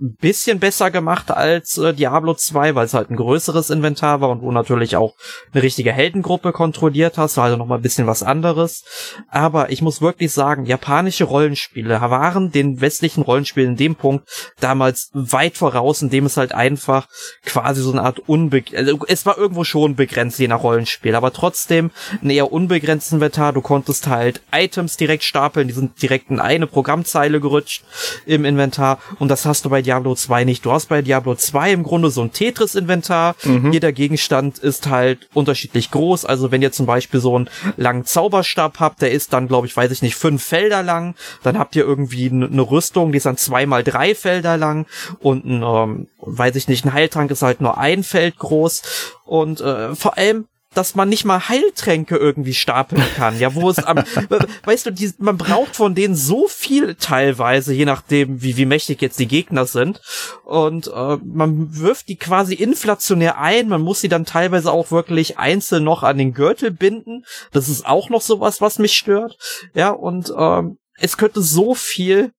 ein 0.00 0.14
bisschen 0.20 0.58
besser 0.58 0.90
gemacht 0.90 1.30
als 1.30 1.78
äh, 1.78 1.94
Diablo 1.94 2.34
2, 2.34 2.74
weil 2.74 2.84
es 2.84 2.92
halt 2.92 3.10
ein 3.10 3.16
größeres 3.16 3.70
Inventar 3.70 4.20
war 4.20 4.28
und 4.28 4.42
wo 4.42 4.52
natürlich 4.52 4.96
auch 4.96 5.14
eine 5.52 5.62
richtige 5.62 5.92
Heldengruppe 5.92 6.52
kontrolliert 6.52 7.16
hast, 7.16 7.38
also 7.38 7.56
noch 7.56 7.66
mal 7.66 7.76
ein 7.76 7.82
bisschen 7.82 8.06
was 8.06 8.22
anderes. 8.22 8.84
Aber 9.28 9.70
ich 9.70 9.80
muss 9.80 10.02
wirklich 10.02 10.32
sagen, 10.32 10.66
japanische 10.66 11.24
Rollenspiele 11.24 11.98
waren 12.00 12.52
den 12.52 12.80
westlichen 12.82 13.22
Rollenspielen 13.22 13.70
in 13.70 13.76
dem 13.76 13.94
Punkt 13.94 14.28
damals 14.60 15.10
weit 15.14 15.56
voraus, 15.56 16.02
indem 16.02 16.26
es 16.26 16.36
halt 16.36 16.52
einfach 16.52 17.08
quasi 17.44 17.80
so 17.80 17.92
eine 17.92 18.02
Art 18.02 18.20
unbe 18.26 18.62
also 18.76 18.98
es 19.08 19.24
war 19.24 19.38
irgendwo 19.38 19.64
schon 19.64 19.96
begrenzt 19.96 20.38
je 20.38 20.48
nach 20.48 20.62
Rollenspiel, 20.62 21.14
aber 21.14 21.32
trotzdem 21.32 21.90
ein 22.22 22.30
eher 22.30 22.52
unbegrenztes 22.52 23.12
Inventar. 23.12 23.54
Du 23.54 23.62
konntest 23.62 24.08
halt 24.08 24.42
Items 24.52 24.96
direkt 24.98 25.22
stapeln, 25.22 25.68
die 25.68 25.74
sind 25.74 26.02
direkt 26.02 26.30
in 26.30 26.40
eine 26.40 26.66
Programmzeile 26.66 27.40
gerutscht 27.40 27.82
im 28.26 28.44
Inventar 28.44 28.98
und 29.18 29.28
das 29.28 29.46
hast 29.46 29.64
du 29.64 29.70
bei 29.70 29.85
Diablo 29.86 30.14
2 30.14 30.44
nicht. 30.44 30.64
Du 30.64 30.72
hast 30.72 30.86
bei 30.86 31.00
Diablo 31.00 31.34
2 31.34 31.72
im 31.72 31.82
Grunde 31.82 32.10
so 32.10 32.22
ein 32.22 32.32
Tetris-Inventar. 32.32 33.36
Mhm. 33.44 33.72
Jeder 33.72 33.92
Gegenstand 33.92 34.58
ist 34.58 34.88
halt 34.88 35.28
unterschiedlich 35.32 35.90
groß. 35.90 36.24
Also 36.24 36.50
wenn 36.50 36.60
ihr 36.60 36.72
zum 36.72 36.86
Beispiel 36.86 37.20
so 37.20 37.36
einen 37.36 37.48
langen 37.76 38.04
Zauberstab 38.04 38.80
habt, 38.80 39.00
der 39.00 39.12
ist 39.12 39.32
dann, 39.32 39.48
glaube 39.48 39.66
ich, 39.66 39.76
weiß 39.76 39.90
ich 39.90 40.02
nicht, 40.02 40.16
fünf 40.16 40.42
Felder 40.42 40.82
lang. 40.82 41.14
Dann 41.42 41.58
habt 41.58 41.76
ihr 41.76 41.84
irgendwie 41.84 42.28
eine 42.28 42.60
Rüstung, 42.62 43.12
die 43.12 43.18
ist 43.18 43.26
dann 43.26 43.36
zweimal 43.36 43.84
drei 43.84 44.14
Felder 44.14 44.56
lang. 44.56 44.86
Und 45.20 45.44
ein, 45.44 45.62
ähm, 45.62 46.08
weiß 46.20 46.56
ich 46.56 46.68
nicht, 46.68 46.84
ein 46.84 46.92
Heiltrank 46.92 47.30
ist 47.30 47.42
halt 47.42 47.60
nur 47.60 47.78
ein 47.78 48.02
Feld 48.02 48.38
groß. 48.38 48.82
Und 49.24 49.60
äh, 49.60 49.94
vor 49.94 50.18
allem 50.18 50.46
dass 50.76 50.94
man 50.94 51.08
nicht 51.08 51.24
mal 51.24 51.48
Heiltränke 51.48 52.16
irgendwie 52.16 52.54
stapeln 52.54 53.02
kann. 53.16 53.38
Ja, 53.38 53.54
wo 53.54 53.70
es 53.70 53.78
am, 53.78 53.96
weißt 54.64 54.86
du, 54.86 54.90
die, 54.90 55.12
man 55.18 55.38
braucht 55.38 55.74
von 55.74 55.94
denen 55.94 56.14
so 56.14 56.48
viel 56.48 56.96
teilweise, 56.96 57.72
je 57.72 57.86
nachdem, 57.86 58.42
wie, 58.42 58.56
wie 58.56 58.66
mächtig 58.66 59.00
jetzt 59.00 59.18
die 59.18 59.26
Gegner 59.26 59.64
sind. 59.64 60.00
Und 60.44 60.88
äh, 60.88 61.16
man 61.24 61.74
wirft 61.76 62.08
die 62.08 62.16
quasi 62.16 62.54
inflationär 62.54 63.38
ein. 63.38 63.68
Man 63.68 63.80
muss 63.80 64.00
sie 64.00 64.08
dann 64.08 64.26
teilweise 64.26 64.70
auch 64.70 64.90
wirklich 64.90 65.38
einzeln 65.38 65.84
noch 65.84 66.02
an 66.02 66.18
den 66.18 66.34
Gürtel 66.34 66.70
binden. 66.70 67.24
Das 67.52 67.68
ist 67.68 67.86
auch 67.86 68.10
noch 68.10 68.20
sowas, 68.20 68.60
was 68.60 68.78
mich 68.78 68.92
stört. 68.92 69.38
Ja, 69.74 69.90
und 69.90 70.32
ähm, 70.36 70.78
es 70.98 71.16
könnte 71.16 71.40
so 71.40 71.74
viel 71.74 72.32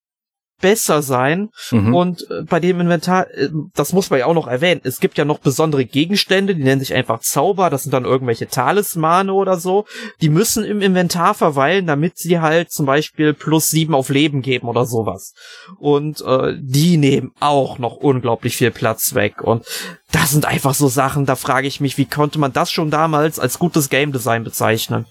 besser 0.59 1.01
sein. 1.01 1.49
Mhm. 1.71 1.93
Und 1.93 2.31
äh, 2.31 2.43
bei 2.43 2.59
dem 2.59 2.79
Inventar, 2.79 3.29
äh, 3.31 3.49
das 3.75 3.93
muss 3.93 4.09
man 4.09 4.19
ja 4.19 4.25
auch 4.25 4.33
noch 4.33 4.47
erwähnen, 4.47 4.81
es 4.83 4.99
gibt 4.99 5.17
ja 5.17 5.25
noch 5.25 5.39
besondere 5.39 5.85
Gegenstände, 5.85 6.55
die 6.55 6.63
nennen 6.63 6.79
sich 6.79 6.93
einfach 6.93 7.19
Zauber, 7.19 7.69
das 7.69 7.83
sind 7.83 7.91
dann 7.91 8.05
irgendwelche 8.05 8.47
Talismane 8.47 9.33
oder 9.33 9.57
so. 9.57 9.85
Die 10.21 10.29
müssen 10.29 10.63
im 10.63 10.81
Inventar 10.81 11.33
verweilen, 11.33 11.87
damit 11.87 12.17
sie 12.17 12.39
halt 12.39 12.71
zum 12.71 12.85
Beispiel 12.85 13.33
plus 13.33 13.67
sieben 13.67 13.93
auf 13.93 14.09
Leben 14.09 14.41
geben 14.41 14.67
oder 14.67 14.85
sowas. 14.85 15.33
Und 15.79 16.21
äh, 16.21 16.55
die 16.59 16.97
nehmen 16.97 17.31
auch 17.39 17.77
noch 17.79 17.95
unglaublich 17.97 18.57
viel 18.57 18.71
Platz 18.71 19.13
weg. 19.13 19.41
Und 19.41 19.65
das 20.11 20.31
sind 20.31 20.45
einfach 20.45 20.73
so 20.73 20.87
Sachen, 20.87 21.25
da 21.25 21.35
frage 21.35 21.67
ich 21.67 21.81
mich, 21.81 21.97
wie 21.97 22.05
konnte 22.05 22.39
man 22.39 22.53
das 22.53 22.71
schon 22.71 22.89
damals 22.89 23.39
als 23.39 23.59
gutes 23.59 23.89
Game 23.89 24.11
Design 24.11 24.43
bezeichnen? 24.43 25.05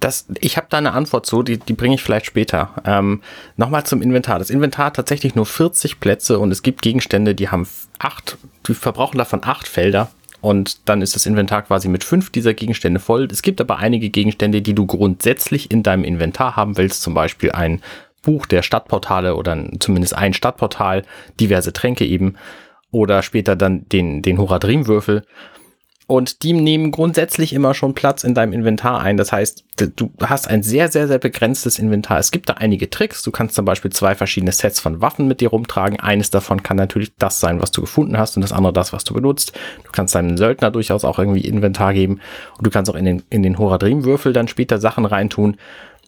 Das, 0.00 0.26
ich 0.40 0.56
habe 0.56 0.66
da 0.70 0.78
eine 0.78 0.92
Antwort 0.92 1.26
zu, 1.26 1.42
die, 1.42 1.58
die 1.58 1.74
bringe 1.74 1.94
ich 1.94 2.02
vielleicht 2.02 2.26
später. 2.26 2.70
Ähm, 2.84 3.22
Nochmal 3.56 3.84
zum 3.84 4.02
Inventar. 4.02 4.38
Das 4.38 4.50
Inventar 4.50 4.86
hat 4.86 4.96
tatsächlich 4.96 5.34
nur 5.34 5.46
40 5.46 6.00
Plätze 6.00 6.38
und 6.38 6.50
es 6.50 6.62
gibt 6.62 6.82
Gegenstände, 6.82 7.34
die 7.34 7.50
haben 7.50 7.68
acht, 7.98 8.38
die 8.66 8.74
verbrauchen 8.74 9.18
davon 9.18 9.40
acht 9.44 9.68
Felder. 9.68 10.10
Und 10.40 10.88
dann 10.88 11.02
ist 11.02 11.14
das 11.14 11.26
Inventar 11.26 11.62
quasi 11.62 11.88
mit 11.88 12.02
fünf 12.02 12.30
dieser 12.30 12.54
Gegenstände 12.54 12.98
voll. 12.98 13.28
Es 13.30 13.42
gibt 13.42 13.60
aber 13.60 13.76
einige 13.76 14.08
Gegenstände, 14.08 14.62
die 14.62 14.74
du 14.74 14.86
grundsätzlich 14.86 15.70
in 15.70 15.82
deinem 15.82 16.04
Inventar 16.04 16.56
haben 16.56 16.78
willst. 16.78 17.02
Zum 17.02 17.12
Beispiel 17.12 17.52
ein 17.52 17.82
Buch 18.22 18.46
der 18.46 18.62
Stadtportale 18.62 19.36
oder 19.36 19.66
zumindest 19.80 20.14
ein 20.14 20.32
Stadtportal, 20.32 21.04
diverse 21.38 21.72
Tränke 21.72 22.06
eben. 22.06 22.36
Oder 22.90 23.22
später 23.22 23.54
dann 23.54 23.88
den, 23.88 24.22
den 24.22 24.38
Horadrim-Würfel. 24.38 25.24
Und 26.10 26.42
die 26.42 26.54
nehmen 26.54 26.90
grundsätzlich 26.90 27.52
immer 27.52 27.72
schon 27.72 27.94
Platz 27.94 28.24
in 28.24 28.34
deinem 28.34 28.52
Inventar 28.52 29.00
ein. 29.00 29.16
Das 29.16 29.30
heißt, 29.30 29.64
du 29.94 30.10
hast 30.20 30.48
ein 30.48 30.64
sehr, 30.64 30.88
sehr, 30.88 31.06
sehr 31.06 31.20
begrenztes 31.20 31.78
Inventar. 31.78 32.18
Es 32.18 32.32
gibt 32.32 32.48
da 32.48 32.54
einige 32.54 32.90
Tricks. 32.90 33.22
Du 33.22 33.30
kannst 33.30 33.54
zum 33.54 33.64
Beispiel 33.64 33.92
zwei 33.92 34.16
verschiedene 34.16 34.50
Sets 34.50 34.80
von 34.80 35.00
Waffen 35.00 35.28
mit 35.28 35.40
dir 35.40 35.50
rumtragen. 35.50 36.00
Eines 36.00 36.30
davon 36.30 36.64
kann 36.64 36.76
natürlich 36.76 37.12
das 37.16 37.38
sein, 37.38 37.62
was 37.62 37.70
du 37.70 37.80
gefunden 37.80 38.18
hast 38.18 38.34
und 38.36 38.42
das 38.42 38.50
andere 38.50 38.72
das, 38.72 38.92
was 38.92 39.04
du 39.04 39.14
benutzt. 39.14 39.52
Du 39.84 39.92
kannst 39.92 40.16
deinem 40.16 40.36
Söldner 40.36 40.72
durchaus 40.72 41.04
auch 41.04 41.20
irgendwie 41.20 41.42
Inventar 41.42 41.94
geben. 41.94 42.18
Und 42.58 42.66
du 42.66 42.70
kannst 42.70 42.90
auch 42.90 42.96
in 42.96 43.04
den, 43.04 43.22
in 43.30 43.44
den 43.44 43.56
Horadrim-Würfel 43.56 44.32
dann 44.32 44.48
später 44.48 44.80
Sachen 44.80 45.04
reintun. 45.04 45.58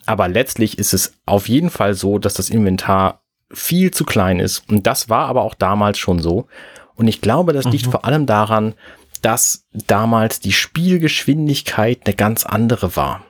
Aber 0.04 0.26
letztlich 0.26 0.80
ist 0.80 0.94
es 0.94 1.14
auf 1.26 1.48
jeden 1.48 1.70
Fall 1.70 1.94
so, 1.94 2.18
dass 2.18 2.34
das 2.34 2.50
Inventar 2.50 3.22
viel 3.52 3.92
zu 3.92 4.04
klein 4.04 4.40
ist. 4.40 4.68
Und 4.68 4.84
das 4.88 5.08
war 5.08 5.28
aber 5.28 5.42
auch 5.42 5.54
damals 5.54 5.98
schon 5.98 6.18
so. 6.18 6.48
Und 6.96 7.06
ich 7.06 7.20
glaube, 7.20 7.52
das 7.52 7.66
liegt 7.66 7.86
mhm. 7.86 7.92
vor 7.92 8.04
allem 8.04 8.26
daran, 8.26 8.74
dass 9.22 9.66
damals 9.72 10.40
die 10.40 10.52
Spielgeschwindigkeit 10.52 12.00
eine 12.04 12.14
ganz 12.14 12.44
andere 12.44 12.96
war. 12.96 13.24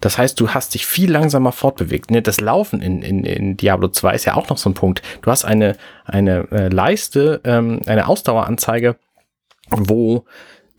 Das 0.00 0.18
heißt, 0.18 0.38
du 0.38 0.50
hast 0.50 0.74
dich 0.74 0.84
viel 0.84 1.10
langsamer 1.10 1.52
fortbewegt. 1.52 2.10
Ne, 2.10 2.20
das 2.20 2.40
Laufen 2.40 2.82
in, 2.82 3.00
in, 3.00 3.24
in 3.24 3.56
Diablo 3.56 3.88
2 3.88 4.14
ist 4.14 4.26
ja 4.26 4.34
auch 4.34 4.48
noch 4.50 4.58
so 4.58 4.68
ein 4.68 4.74
Punkt. 4.74 5.00
Du 5.22 5.30
hast 5.30 5.44
eine, 5.44 5.76
eine 6.04 6.48
äh, 6.50 6.68
Leiste, 6.68 7.40
ähm, 7.44 7.80
eine 7.86 8.06
Ausdaueranzeige, 8.06 8.96
wo 9.70 10.26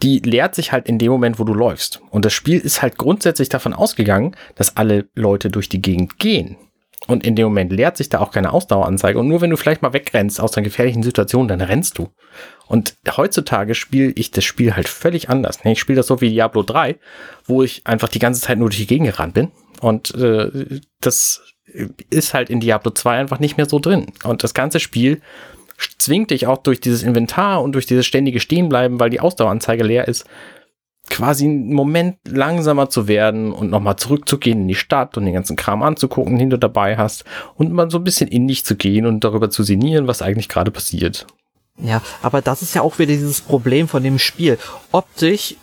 die 0.04 0.20
leert 0.20 0.56
sich 0.56 0.72
halt 0.72 0.88
in 0.88 1.00
dem 1.00 1.12
Moment, 1.12 1.40
wo 1.40 1.46
du 1.46 1.54
läufst. 1.54 2.02
Und 2.12 2.26
das 2.26 2.34
Spiel 2.34 2.60
ist 2.60 2.82
halt 2.82 2.98
grundsätzlich 2.98 3.50
davon 3.50 3.74
ausgegangen, 3.74 4.36
dass 4.56 4.76
alle 4.78 5.08
Leute 5.16 5.50
durch 5.50 5.70
die 5.70 5.82
Gegend 5.82 6.20
gehen. 6.20 6.58
Und 7.08 7.26
in 7.26 7.36
dem 7.36 7.46
Moment 7.46 7.72
leert 7.72 7.98
sich 7.98 8.10
da 8.10 8.20
auch 8.20 8.32
keine 8.32 8.52
Ausdaueranzeige. 8.52 9.20
Und 9.20 9.28
nur 9.28 9.42
wenn 9.42 9.50
du 9.50 9.58
vielleicht 9.58 9.82
mal 9.82 9.94
wegrennst 9.94 10.42
aus 10.42 10.56
einer 10.56 10.64
gefährlichen 10.64 11.04
Situation, 11.04 11.48
dann 11.48 11.62
rennst 11.62 11.98
du. 11.98 12.10
Und 12.68 12.96
heutzutage 13.16 13.76
spiele 13.76 14.12
ich 14.16 14.32
das 14.32 14.44
Spiel 14.44 14.76
halt 14.76 14.88
völlig 14.88 15.30
anders. 15.30 15.60
Ich 15.64 15.80
spiele 15.80 15.98
das 15.98 16.08
so 16.08 16.22
wie 16.22 16.30
Diablo 16.30 16.64
3, 16.64 16.98
wo 17.46 17.64
ich 17.64 17.86
einfach 17.86 18.10
die 18.10 18.20
ganze 18.20 18.42
Zeit 18.42 18.58
nur 18.58 18.70
durch 18.70 18.80
die 18.80 18.88
Gegend 18.88 19.10
gerannt 19.10 19.34
bin. 19.34 19.52
Und 19.82 20.16
äh, 20.16 20.80
das 21.02 21.42
ist 22.10 22.34
halt 22.34 22.50
in 22.50 22.60
Diablo 22.60 22.92
2 22.92 23.18
einfach 23.18 23.40
nicht 23.40 23.58
mehr 23.58 23.68
so 23.68 23.80
drin. 23.80 24.08
Und 24.24 24.44
das 24.44 24.54
ganze 24.54 24.80
Spiel 24.80 25.22
zwingt 25.98 26.32
dich 26.32 26.48
auch 26.48 26.58
durch 26.58 26.80
dieses 26.80 27.04
Inventar 27.04 27.62
und 27.62 27.74
durch 27.74 27.86
dieses 27.86 28.06
ständige 28.06 28.40
Stehenbleiben, 28.40 29.00
weil 29.00 29.10
die 29.10 29.20
Ausdaueranzeige 29.20 29.84
leer 29.84 30.08
ist, 30.08 30.26
quasi 31.10 31.46
einen 31.46 31.74
Moment 31.74 32.18
langsamer 32.28 32.90
zu 32.90 33.08
werden 33.08 33.52
und 33.52 33.70
nochmal 33.70 33.96
zurückzugehen 33.96 34.62
in 34.62 34.68
die 34.68 34.76
Stadt 34.76 35.18
und 35.18 35.26
den 35.26 35.34
ganzen 35.34 35.56
Kram 35.56 35.84
anzugucken, 35.84 36.40
den 36.40 36.50
du 36.50 36.58
dabei 36.58 36.98
hast 36.98 37.26
und 37.56 37.72
mal 37.72 37.92
so 37.92 38.00
ein 38.00 38.04
bisschen 38.04 38.28
in 38.28 38.48
dich 38.48 38.66
zu 38.66 38.76
gehen 38.76 39.06
und 39.06 39.24
darüber 39.24 39.50
zu 39.50 39.64
sinnieren, 39.64 40.08
was 40.08 40.22
eigentlich 40.22 40.50
gerade 40.50 40.72
passiert. 40.72 41.28
Ja, 41.78 42.02
aber 42.22 42.42
das 42.42 42.62
ist 42.62 42.74
ja 42.74 42.82
auch 42.82 43.00
wieder 43.00 43.14
dieses 43.14 43.42
Problem 43.42 43.88
von 43.88 44.02
dem 44.02 44.18
Spiel. 44.18 44.58
Optisch 44.92 45.56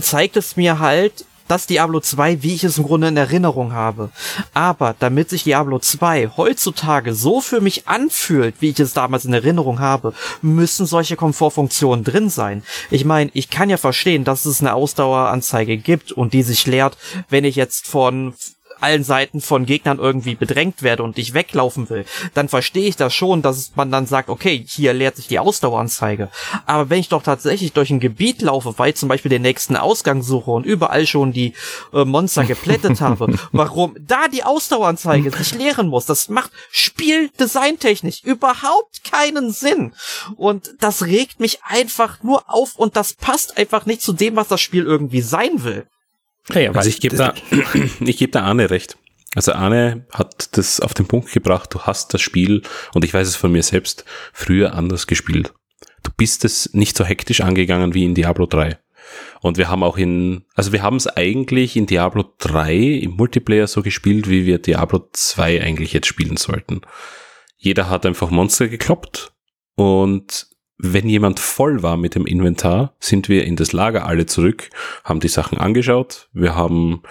zeigt 0.00 0.36
es 0.36 0.56
mir 0.56 0.78
halt, 0.78 1.24
das 1.48 1.66
Diablo 1.66 2.00
2, 2.00 2.42
wie 2.42 2.54
ich 2.54 2.64
es 2.64 2.78
im 2.78 2.84
Grunde 2.84 3.08
in 3.08 3.16
Erinnerung 3.16 3.72
habe. 3.72 4.10
Aber 4.54 4.94
damit 4.98 5.30
sich 5.30 5.44
Diablo 5.44 5.78
2 5.78 6.30
heutzutage 6.36 7.14
so 7.14 7.40
für 7.40 7.60
mich 7.60 7.88
anfühlt, 7.88 8.56
wie 8.60 8.70
ich 8.70 8.80
es 8.80 8.92
damals 8.92 9.24
in 9.24 9.32
Erinnerung 9.32 9.78
habe, 9.78 10.12
müssen 10.42 10.86
solche 10.86 11.16
Komfortfunktionen 11.16 12.04
drin 12.04 12.30
sein. 12.30 12.62
Ich 12.90 13.04
meine, 13.04 13.30
ich 13.34 13.50
kann 13.50 13.70
ja 13.70 13.76
verstehen, 13.76 14.24
dass 14.24 14.46
es 14.46 14.60
eine 14.60 14.74
Ausdaueranzeige 14.74 15.76
gibt 15.76 16.12
und 16.12 16.32
die 16.32 16.42
sich 16.42 16.66
leert, 16.66 16.96
wenn 17.28 17.44
ich 17.44 17.56
jetzt 17.56 17.86
von 17.86 18.34
allen 18.80 19.04
Seiten 19.04 19.40
von 19.40 19.66
Gegnern 19.66 19.98
irgendwie 19.98 20.34
bedrängt 20.34 20.82
werde 20.82 21.02
und 21.02 21.18
ich 21.18 21.34
weglaufen 21.34 21.88
will, 21.90 22.04
dann 22.34 22.48
verstehe 22.48 22.88
ich 22.88 22.96
das 22.96 23.14
schon, 23.14 23.42
dass 23.42 23.72
man 23.74 23.90
dann 23.90 24.06
sagt, 24.06 24.28
okay, 24.28 24.64
hier 24.66 24.92
leert 24.92 25.16
sich 25.16 25.28
die 25.28 25.38
Ausdaueranzeige. 25.38 26.30
Aber 26.66 26.90
wenn 26.90 27.00
ich 27.00 27.08
doch 27.08 27.22
tatsächlich 27.22 27.72
durch 27.72 27.90
ein 27.90 28.00
Gebiet 28.00 28.42
laufe, 28.42 28.74
weil 28.78 28.90
ich 28.90 28.96
zum 28.96 29.08
Beispiel 29.08 29.30
den 29.30 29.42
nächsten 29.42 29.76
Ausgang 29.76 30.22
suche 30.22 30.50
und 30.50 30.66
überall 30.66 31.06
schon 31.06 31.32
die 31.32 31.54
äh, 31.92 32.04
Monster 32.04 32.44
geplättet 32.44 33.00
habe, 33.00 33.38
warum 33.52 33.96
da 34.00 34.28
die 34.28 34.44
Ausdaueranzeige 34.44 35.30
sich 35.30 35.54
leeren 35.54 35.88
muss, 35.88 36.06
das 36.06 36.28
macht 36.28 36.50
spieldesigntechnisch 36.70 38.22
überhaupt 38.24 39.04
keinen 39.04 39.50
Sinn. 39.50 39.94
Und 40.36 40.74
das 40.80 41.04
regt 41.04 41.40
mich 41.40 41.62
einfach 41.64 42.22
nur 42.22 42.44
auf 42.48 42.76
und 42.76 42.96
das 42.96 43.14
passt 43.14 43.56
einfach 43.56 43.86
nicht 43.86 44.02
zu 44.02 44.12
dem, 44.12 44.36
was 44.36 44.48
das 44.48 44.60
Spiel 44.60 44.84
irgendwie 44.84 45.20
sein 45.20 45.64
will. 45.64 45.86
Ja, 46.54 46.70
also 46.72 46.88
ich 46.88 47.00
gebe 47.00 47.16
da, 47.16 47.34
ich 48.00 48.18
gebe 48.18 48.32
da 48.32 48.42
Arne 48.42 48.70
recht. 48.70 48.96
Also 49.34 49.52
Arne 49.52 50.06
hat 50.12 50.56
das 50.56 50.80
auf 50.80 50.94
den 50.94 51.06
Punkt 51.06 51.30
gebracht, 51.32 51.74
du 51.74 51.82
hast 51.82 52.14
das 52.14 52.22
Spiel, 52.22 52.62
und 52.94 53.04
ich 53.04 53.12
weiß 53.12 53.28
es 53.28 53.36
von 53.36 53.52
mir 53.52 53.62
selbst, 53.62 54.04
früher 54.32 54.74
anders 54.74 55.06
gespielt. 55.06 55.52
Du 56.02 56.10
bist 56.16 56.44
es 56.44 56.72
nicht 56.72 56.96
so 56.96 57.04
hektisch 57.04 57.40
angegangen 57.40 57.92
wie 57.92 58.04
in 58.04 58.14
Diablo 58.14 58.46
3. 58.46 58.78
Und 59.40 59.58
wir 59.58 59.68
haben 59.68 59.82
auch 59.82 59.98
in, 59.98 60.44
also 60.54 60.72
wir 60.72 60.82
haben 60.82 60.96
es 60.96 61.06
eigentlich 61.06 61.76
in 61.76 61.86
Diablo 61.86 62.24
3 62.38 62.74
im 62.74 63.12
Multiplayer 63.12 63.66
so 63.66 63.82
gespielt, 63.82 64.28
wie 64.28 64.46
wir 64.46 64.58
Diablo 64.58 65.08
2 65.12 65.62
eigentlich 65.62 65.92
jetzt 65.92 66.06
spielen 66.06 66.36
sollten. 66.36 66.80
Jeder 67.56 67.88
hat 67.90 68.06
einfach 68.06 68.30
Monster 68.30 68.68
gekloppt 68.68 69.32
und 69.74 70.48
wenn 70.78 71.08
jemand 71.08 71.40
voll 71.40 71.82
war 71.82 71.96
mit 71.96 72.14
dem 72.14 72.26
Inventar, 72.26 72.94
sind 73.00 73.28
wir 73.28 73.44
in 73.44 73.56
das 73.56 73.72
Lager 73.72 74.06
alle 74.06 74.26
zurück, 74.26 74.70
haben 75.04 75.20
die 75.20 75.28
Sachen 75.28 75.58
angeschaut, 75.58 76.28
wir 76.32 76.54
haben 76.54 77.02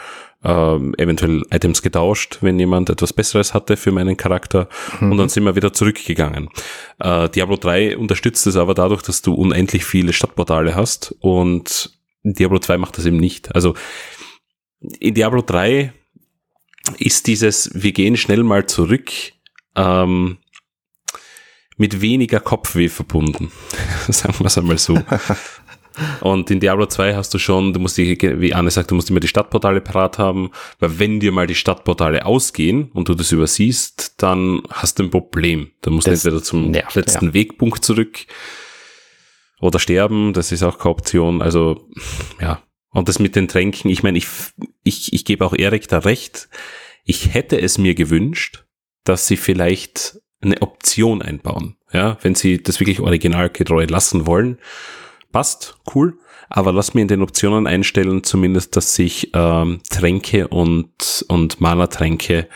ähm, 0.43 0.93
eventuell 0.97 1.43
Items 1.49 1.81
getauscht, 1.81 2.37
wenn 2.41 2.59
jemand 2.59 2.89
etwas 2.91 3.13
Besseres 3.13 3.53
hatte 3.55 3.77
für 3.77 3.91
meinen 3.91 4.15
Charakter 4.15 4.69
mhm. 4.99 5.11
und 5.11 5.17
dann 5.17 5.29
sind 5.29 5.43
wir 5.43 5.55
wieder 5.55 5.73
zurückgegangen. 5.73 6.49
Äh, 6.99 7.29
Diablo 7.29 7.57
3 7.57 7.97
unterstützt 7.97 8.45
es 8.45 8.55
aber 8.55 8.75
dadurch, 8.75 9.01
dass 9.01 9.23
du 9.23 9.33
unendlich 9.33 9.83
viele 9.83 10.13
Stadtportale 10.13 10.75
hast 10.75 11.15
und 11.19 11.97
Diablo 12.23 12.59
2 12.59 12.77
macht 12.77 12.97
das 12.97 13.05
eben 13.05 13.17
nicht. 13.17 13.53
Also 13.55 13.73
in 14.99 15.15
Diablo 15.15 15.41
3 15.41 15.91
ist 16.99 17.25
dieses, 17.25 17.71
wir 17.73 17.91
gehen 17.91 18.15
schnell 18.15 18.43
mal 18.43 18.67
zurück, 18.67 19.11
ähm, 19.75 20.37
mit 21.77 22.01
weniger 22.01 22.39
Kopfweh 22.39 22.89
verbunden. 22.89 23.51
Sagen 24.07 24.39
wir 24.39 24.47
es 24.47 24.57
einmal 24.57 24.77
so. 24.77 24.97
Und 26.21 26.51
in 26.51 26.59
Diablo 26.59 26.85
2 26.87 27.15
hast 27.15 27.33
du 27.33 27.37
schon, 27.37 27.73
du 27.73 27.79
musst 27.79 27.97
die, 27.97 28.17
wie 28.21 28.53
Anne 28.53 28.69
sagt, 28.69 28.91
du 28.91 28.95
musst 28.95 29.09
immer 29.09 29.21
die 29.21 29.27
Stadtportale 29.27 29.81
parat 29.81 30.17
haben, 30.17 30.51
weil 30.79 30.99
wenn 30.99 31.19
dir 31.19 31.31
mal 31.31 31.47
die 31.47 31.55
Stadtportale 31.55 32.25
ausgehen 32.25 32.91
und 32.91 33.07
du 33.07 33.15
das 33.15 33.31
übersiehst, 33.31 34.21
dann 34.21 34.61
hast 34.69 34.99
du 34.99 35.03
ein 35.03 35.09
Problem. 35.09 35.71
Dann 35.81 35.93
musst 35.93 36.07
das 36.07 36.23
du 36.23 36.29
entweder 36.29 36.43
zum 36.43 36.71
nervt, 36.71 36.95
letzten 36.95 37.27
ja. 37.27 37.33
Wegpunkt 37.33 37.83
zurück 37.85 38.25
oder 39.61 39.79
sterben, 39.79 40.33
das 40.33 40.51
ist 40.51 40.63
auch 40.63 40.77
keine 40.77 40.91
Option. 40.91 41.41
Also, 41.41 41.87
ja. 42.41 42.61
Und 42.89 43.09
das 43.09 43.19
mit 43.19 43.35
den 43.35 43.47
Tränken, 43.47 43.89
ich 43.89 44.03
meine, 44.03 44.17
ich, 44.17 44.27
ich, 44.83 45.13
ich 45.13 45.25
gebe 45.25 45.45
auch 45.45 45.53
Erik 45.53 45.87
da 45.87 45.99
recht. 45.99 46.49
Ich 47.03 47.33
hätte 47.33 47.59
es 47.59 47.77
mir 47.77 47.93
gewünscht, 47.93 48.65
dass 49.03 49.27
sie 49.27 49.37
vielleicht 49.37 50.19
eine 50.45 50.61
Option 50.61 51.21
einbauen. 51.21 51.75
Ja, 51.91 52.17
wenn 52.21 52.35
sie 52.35 52.61
das 52.61 52.79
wirklich 52.79 52.99
originalgetreu 52.99 53.85
lassen 53.85 54.27
wollen 54.27 54.57
passt, 55.31 55.77
cool. 55.93 56.17
Aber 56.47 56.71
lass 56.71 56.93
mir 56.93 57.01
in 57.01 57.07
den 57.07 57.21
Optionen 57.21 57.67
einstellen, 57.67 58.23
zumindest, 58.23 58.75
dass 58.77 58.95
sich 58.95 59.31
ähm, 59.33 59.81
Tränke 59.89 60.47
und, 60.47 61.25
und 61.27 61.59
Mana-Tränke 61.59 62.47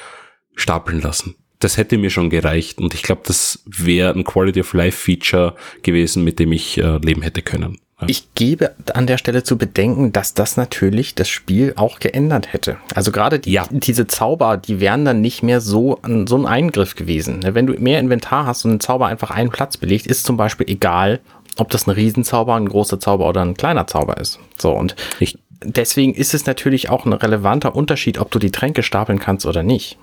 stapeln 0.56 1.02
lassen. 1.02 1.36
Das 1.60 1.76
hätte 1.76 1.98
mir 1.98 2.10
schon 2.10 2.30
gereicht 2.30 2.78
und 2.80 2.94
ich 2.94 3.04
glaube, 3.04 3.24
das 3.26 3.64
wäre 3.66 4.14
ein 4.14 4.24
Quality 4.24 4.62
of 4.62 4.74
Life 4.74 4.98
Feature 4.98 5.56
gewesen, 5.82 6.24
mit 6.24 6.40
dem 6.40 6.54
ich 6.54 6.78
äh, 6.78 7.00
leben 7.00 7.22
hätte 7.22 7.42
können. 7.42 7.80
Ich 8.08 8.34
gebe 8.34 8.76
an 8.94 9.08
der 9.08 9.18
Stelle 9.18 9.44
zu 9.44 9.58
bedenken, 9.58 10.14
dass 10.14 10.34
das 10.34 10.56
natürlich 10.56 11.16
das 11.16 11.28
Spiel 11.28 11.74
auch 11.76 12.00
geändert 12.00 12.54
hätte. 12.54 12.78
Also 12.96 13.12
gerade 13.12 13.40
die, 13.40 13.52
ja. 13.52 13.68
diese 13.70 14.08
Zauber, 14.08 14.58
die 14.58 14.80
wären 14.80 15.04
dann 15.04 15.22
nicht 15.22 15.44
mehr 15.44 15.60
so, 15.60 16.00
so 16.26 16.38
ein 16.38 16.46
Eingriff 16.46 16.96
gewesen. 16.96 17.42
Wenn 17.44 17.68
du 17.68 17.74
mehr 17.74 18.00
Inventar 18.00 18.46
hast 18.46 18.64
und 18.64 18.72
ein 18.72 18.80
Zauber 18.80 19.08
einfach 19.08 19.32
einen 19.32 19.50
Platz 19.50 19.78
belegt, 19.78 20.08
ist 20.08 20.26
zum 20.26 20.38
Beispiel 20.38 20.70
egal, 20.70 21.20
ob 21.58 21.70
das 21.70 21.88
ein 21.88 21.92
Riesenzauber, 21.92 22.56
ein 22.56 22.70
großer 22.70 23.00
Zauber 23.00 23.28
oder 23.28 23.42
ein 23.42 23.56
kleiner 23.56 23.86
Zauber 23.86 24.18
ist. 24.18 24.40
So, 24.58 24.72
und 24.72 24.96
ich, 25.20 25.38
deswegen 25.64 26.14
ist 26.14 26.34
es 26.34 26.46
natürlich 26.46 26.90
auch 26.90 27.06
ein 27.06 27.14
relevanter 27.14 27.76
Unterschied, 27.76 28.18
ob 28.20 28.32
du 28.32 28.40
die 28.40 28.52
Tränke 28.52 28.84
stapeln 28.84 29.20
kannst 29.20 29.46
oder 29.46 29.64
nicht. 29.64 29.98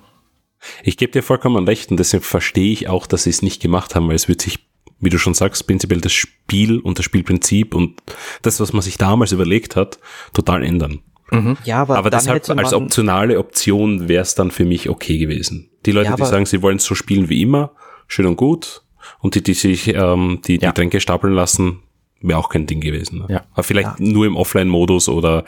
Ich 0.83 0.97
gebe 0.97 1.13
dir 1.13 1.23
vollkommen 1.23 1.67
recht 1.67 1.91
und 1.91 1.97
deswegen 1.99 2.23
verstehe 2.23 2.73
ich 2.73 2.89
auch, 2.89 3.07
dass 3.07 3.25
sie 3.25 3.31
es 3.31 3.43
nicht 3.43 3.63
gemacht 3.63 3.95
haben, 3.95 4.09
weil 4.09 4.17
es 4.17 4.29
wird 4.29 4.41
sich, 4.41 4.66
wie 4.99 5.11
du 5.11 5.19
schon 5.19 5.35
sagst, 5.35 5.67
prinzipiell 5.67 6.01
das 6.01 6.13
Spiel 6.13 6.79
und 6.79 6.99
das 6.99 7.05
Spielprinzip 7.05 7.75
und 7.75 8.01
das, 8.43 8.61
was 8.61 8.73
man 8.73 8.83
sich 8.83 8.97
damals 8.99 9.33
überlegt 9.33 9.77
hat, 9.77 9.99
total 10.33 10.63
ändern. 10.63 11.01
Mhm. 11.31 11.57
Ja, 11.65 11.83
aber, 11.83 11.99
aber 11.99 12.11
deshalb 12.11 12.49
als 12.51 12.73
optionale 12.73 13.39
Option 13.39 14.09
wäre 14.09 14.23
es 14.23 14.35
dann 14.35 14.51
für 14.51 14.65
mich 14.65 14.89
okay 14.89 15.19
gewesen. 15.19 15.71
Die 15.85 15.93
Leute, 15.93 16.11
ja, 16.11 16.17
die 16.17 16.25
sagen, 16.25 16.47
sie 16.47 16.63
wollen 16.63 16.77
es 16.77 16.85
so 16.85 16.95
spielen 16.95 17.29
wie 17.29 17.43
immer, 17.43 17.73
schön 18.07 18.27
und 18.27 18.37
gut, 18.37 18.83
und 19.21 19.35
die, 19.35 19.43
die 19.43 19.55
sich 19.55 19.89
ähm, 19.89 20.41
die, 20.47 20.59
ja. 20.59 20.71
die 20.71 20.75
Tränke 20.75 21.01
stapeln 21.01 21.35
lassen, 21.35 21.83
wäre 22.21 22.39
auch 22.39 22.49
kein 22.49 22.67
Ding 22.67 22.81
gewesen. 22.81 23.21
Ne? 23.21 23.27
Ja. 23.29 23.45
Aber 23.53 23.63
vielleicht 23.63 23.99
ja. 23.99 24.07
nur 24.07 24.27
im 24.27 24.37
Offline-Modus 24.37 25.09
oder 25.09 25.45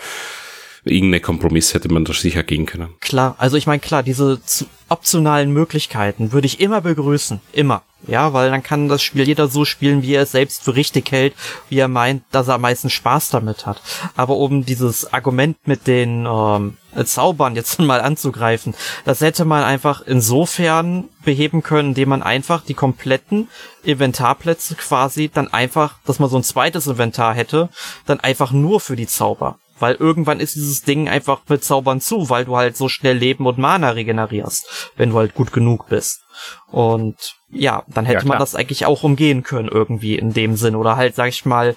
irgendeine 0.85 1.21
Kompromiss 1.21 1.75
hätte 1.75 1.93
man 1.93 2.05
da 2.05 2.13
sicher 2.13 2.43
gehen 2.43 2.67
können. 2.67 2.95
Klar, 3.01 3.35
also 3.39 3.57
ich 3.57 3.67
meine, 3.67 3.81
klar, 3.81 4.03
diese 4.03 4.41
optionalen 4.89 5.53
Möglichkeiten 5.53 6.33
würde 6.33 6.47
ich 6.47 6.61
immer 6.61 6.81
begrüßen. 6.81 7.41
Immer. 7.53 7.83
Ja, 8.07 8.33
weil 8.33 8.51
dann 8.51 8.63
kann 8.63 8.89
das 8.89 9.03
Spiel 9.03 9.27
jeder 9.27 9.49
so 9.49 9.65
spielen, 9.65 10.03
wie 10.03 10.15
er 10.15 10.23
es 10.23 10.31
selbst 10.31 10.63
für 10.63 10.77
richtig 10.77 11.11
hält, 11.11 11.35
wie 11.69 11.79
er 11.79 11.89
meint, 11.89 12.23
dass 12.31 12.47
er 12.47 12.55
am 12.55 12.61
meisten 12.61 12.91
Spaß 12.91 13.31
damit 13.31 13.67
hat. 13.67 13.83
Aber 14.15 14.37
um 14.37 14.65
dieses 14.65 15.13
Argument 15.13 15.57
mit 15.67 15.89
den 15.89 16.25
ähm, 16.25 16.77
Zaubern 17.05 17.57
jetzt 17.57 17.79
mal 17.81 18.01
anzugreifen, 18.01 18.75
das 19.05 19.21
hätte 19.21 19.45
man 19.45 19.65
einfach 19.65 20.01
insofern 20.07 21.09
beheben 21.25 21.65
können, 21.65 21.91
indem 21.91 22.11
man 22.11 22.23
einfach 22.23 22.65
die 22.65 22.75
kompletten 22.75 23.49
Inventarplätze 23.83 24.77
quasi 24.77 25.29
dann 25.29 25.53
einfach, 25.53 25.97
dass 26.07 26.21
man 26.21 26.31
so 26.31 26.37
ein 26.37 26.45
zweites 26.45 26.87
Inventar 26.87 27.35
hätte, 27.35 27.69
dann 28.07 28.21
einfach 28.21 28.53
nur 28.53 28.81
für 28.81 28.95
die 28.95 29.09
Zauber. 29.09 29.59
Weil 29.81 29.95
irgendwann 29.95 30.41
ist 30.41 30.55
dieses 30.55 30.83
Ding 30.83 31.09
einfach 31.09 31.41
mit 31.49 31.65
Zaubern 31.65 32.01
zu, 32.01 32.31
weil 32.31 32.45
du 32.45 32.57
halt 32.57 32.77
so 32.77 32.89
schnell 32.89 33.17
Leben 33.17 33.47
und 33.47 33.59
Mana 33.59 33.91
regenerierst, 33.91 34.93
wenn 34.97 35.11
du 35.11 35.17
halt 35.17 35.35
gut 35.35 35.53
genug 35.53 35.89
bist. 35.89 36.21
Und 36.67 37.37
ja, 37.51 37.85
dann 37.89 38.07
hätte 38.07 38.25
ja, 38.25 38.29
man 38.29 38.39
das 38.39 38.55
eigentlich 38.55 38.87
auch 38.87 39.03
umgehen 39.03 39.43
können 39.43 39.69
irgendwie 39.69 40.17
in 40.17 40.33
dem 40.33 40.57
Sinn. 40.57 40.77
Oder 40.77 40.97
halt, 40.97 41.15
sag 41.15 41.29
ich 41.29 41.45
mal, 41.45 41.77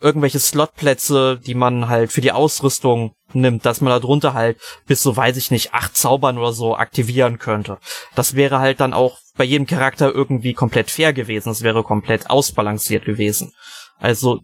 irgendwelche 0.00 0.38
Slotplätze, 0.38 1.40
die 1.44 1.54
man 1.54 1.88
halt 1.88 2.12
für 2.12 2.20
die 2.20 2.32
Ausrüstung 2.32 3.14
nimmt, 3.32 3.64
dass 3.64 3.80
man 3.80 3.90
da 3.90 3.98
drunter 4.00 4.34
halt 4.34 4.58
bis 4.86 5.02
so, 5.02 5.16
weiß 5.16 5.36
ich 5.36 5.50
nicht, 5.50 5.72
acht 5.72 5.96
Zaubern 5.96 6.36
oder 6.36 6.52
so 6.52 6.76
aktivieren 6.76 7.38
könnte. 7.38 7.78
Das 8.14 8.34
wäre 8.34 8.58
halt 8.58 8.80
dann 8.80 8.92
auch 8.92 9.18
bei 9.36 9.44
jedem 9.44 9.66
Charakter 9.66 10.14
irgendwie 10.14 10.52
komplett 10.52 10.90
fair 10.90 11.12
gewesen. 11.12 11.50
Es 11.50 11.62
wäre 11.62 11.82
komplett 11.82 12.28
ausbalanciert 12.28 13.06
gewesen. 13.06 13.52
Also 13.98 14.40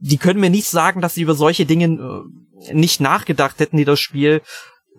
die 0.00 0.18
können 0.18 0.40
mir 0.40 0.50
nicht 0.50 0.68
sagen, 0.68 1.00
dass 1.00 1.14
sie 1.14 1.22
über 1.22 1.34
solche 1.34 1.66
Dinge 1.66 2.26
äh, 2.68 2.74
nicht 2.74 3.00
nachgedacht 3.00 3.60
hätten, 3.60 3.76
die 3.76 3.84
das 3.84 4.00
Spiel 4.00 4.42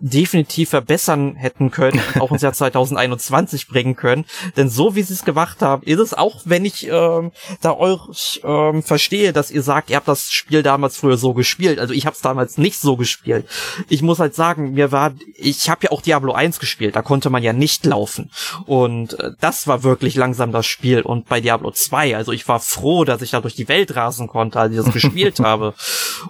definitiv 0.00 0.70
verbessern 0.70 1.36
hätten 1.36 1.70
können, 1.70 2.00
auch 2.18 2.32
ins 2.32 2.42
Jahr 2.42 2.52
2021 2.52 3.68
bringen 3.68 3.96
können. 3.96 4.24
Denn 4.56 4.68
so 4.68 4.94
wie 4.94 5.02
sie 5.02 5.14
es 5.14 5.24
gemacht 5.24 5.62
haben, 5.62 5.82
ist 5.84 6.00
es 6.00 6.14
auch, 6.14 6.42
wenn 6.44 6.64
ich 6.64 6.88
ähm, 6.88 7.30
da 7.60 7.76
euch 7.76 8.40
ähm, 8.44 8.82
verstehe, 8.82 9.32
dass 9.32 9.50
ihr 9.50 9.62
sagt, 9.62 9.90
ihr 9.90 9.96
habt 9.96 10.08
das 10.08 10.30
Spiel 10.30 10.62
damals 10.62 10.96
früher 10.96 11.16
so 11.16 11.34
gespielt. 11.34 11.78
Also 11.78 11.94
ich 11.94 12.06
habe 12.06 12.14
es 12.14 12.22
damals 12.22 12.58
nicht 12.58 12.80
so 12.80 12.96
gespielt. 12.96 13.46
Ich 13.88 14.02
muss 14.02 14.18
halt 14.18 14.34
sagen, 14.34 14.72
mir 14.72 14.90
war, 14.90 15.12
ich 15.36 15.70
habe 15.70 15.84
ja 15.84 15.90
auch 15.92 16.02
Diablo 16.02 16.32
1 16.32 16.58
gespielt, 16.58 16.96
da 16.96 17.02
konnte 17.02 17.30
man 17.30 17.42
ja 17.42 17.52
nicht 17.52 17.86
laufen. 17.86 18.30
Und 18.66 19.18
äh, 19.20 19.30
das 19.40 19.68
war 19.68 19.84
wirklich 19.84 20.16
langsam 20.16 20.50
das 20.50 20.66
Spiel. 20.66 21.02
Und 21.02 21.28
bei 21.28 21.40
Diablo 21.40 21.70
2, 21.70 22.16
also 22.16 22.32
ich 22.32 22.48
war 22.48 22.58
froh, 22.58 23.04
dass 23.04 23.22
ich 23.22 23.30
da 23.30 23.40
durch 23.40 23.54
die 23.54 23.68
Welt 23.68 23.94
rasen 23.94 24.26
konnte, 24.26 24.58
als 24.58 24.72
ich 24.72 24.82
das 24.82 24.92
gespielt 24.92 25.38
habe. 25.38 25.74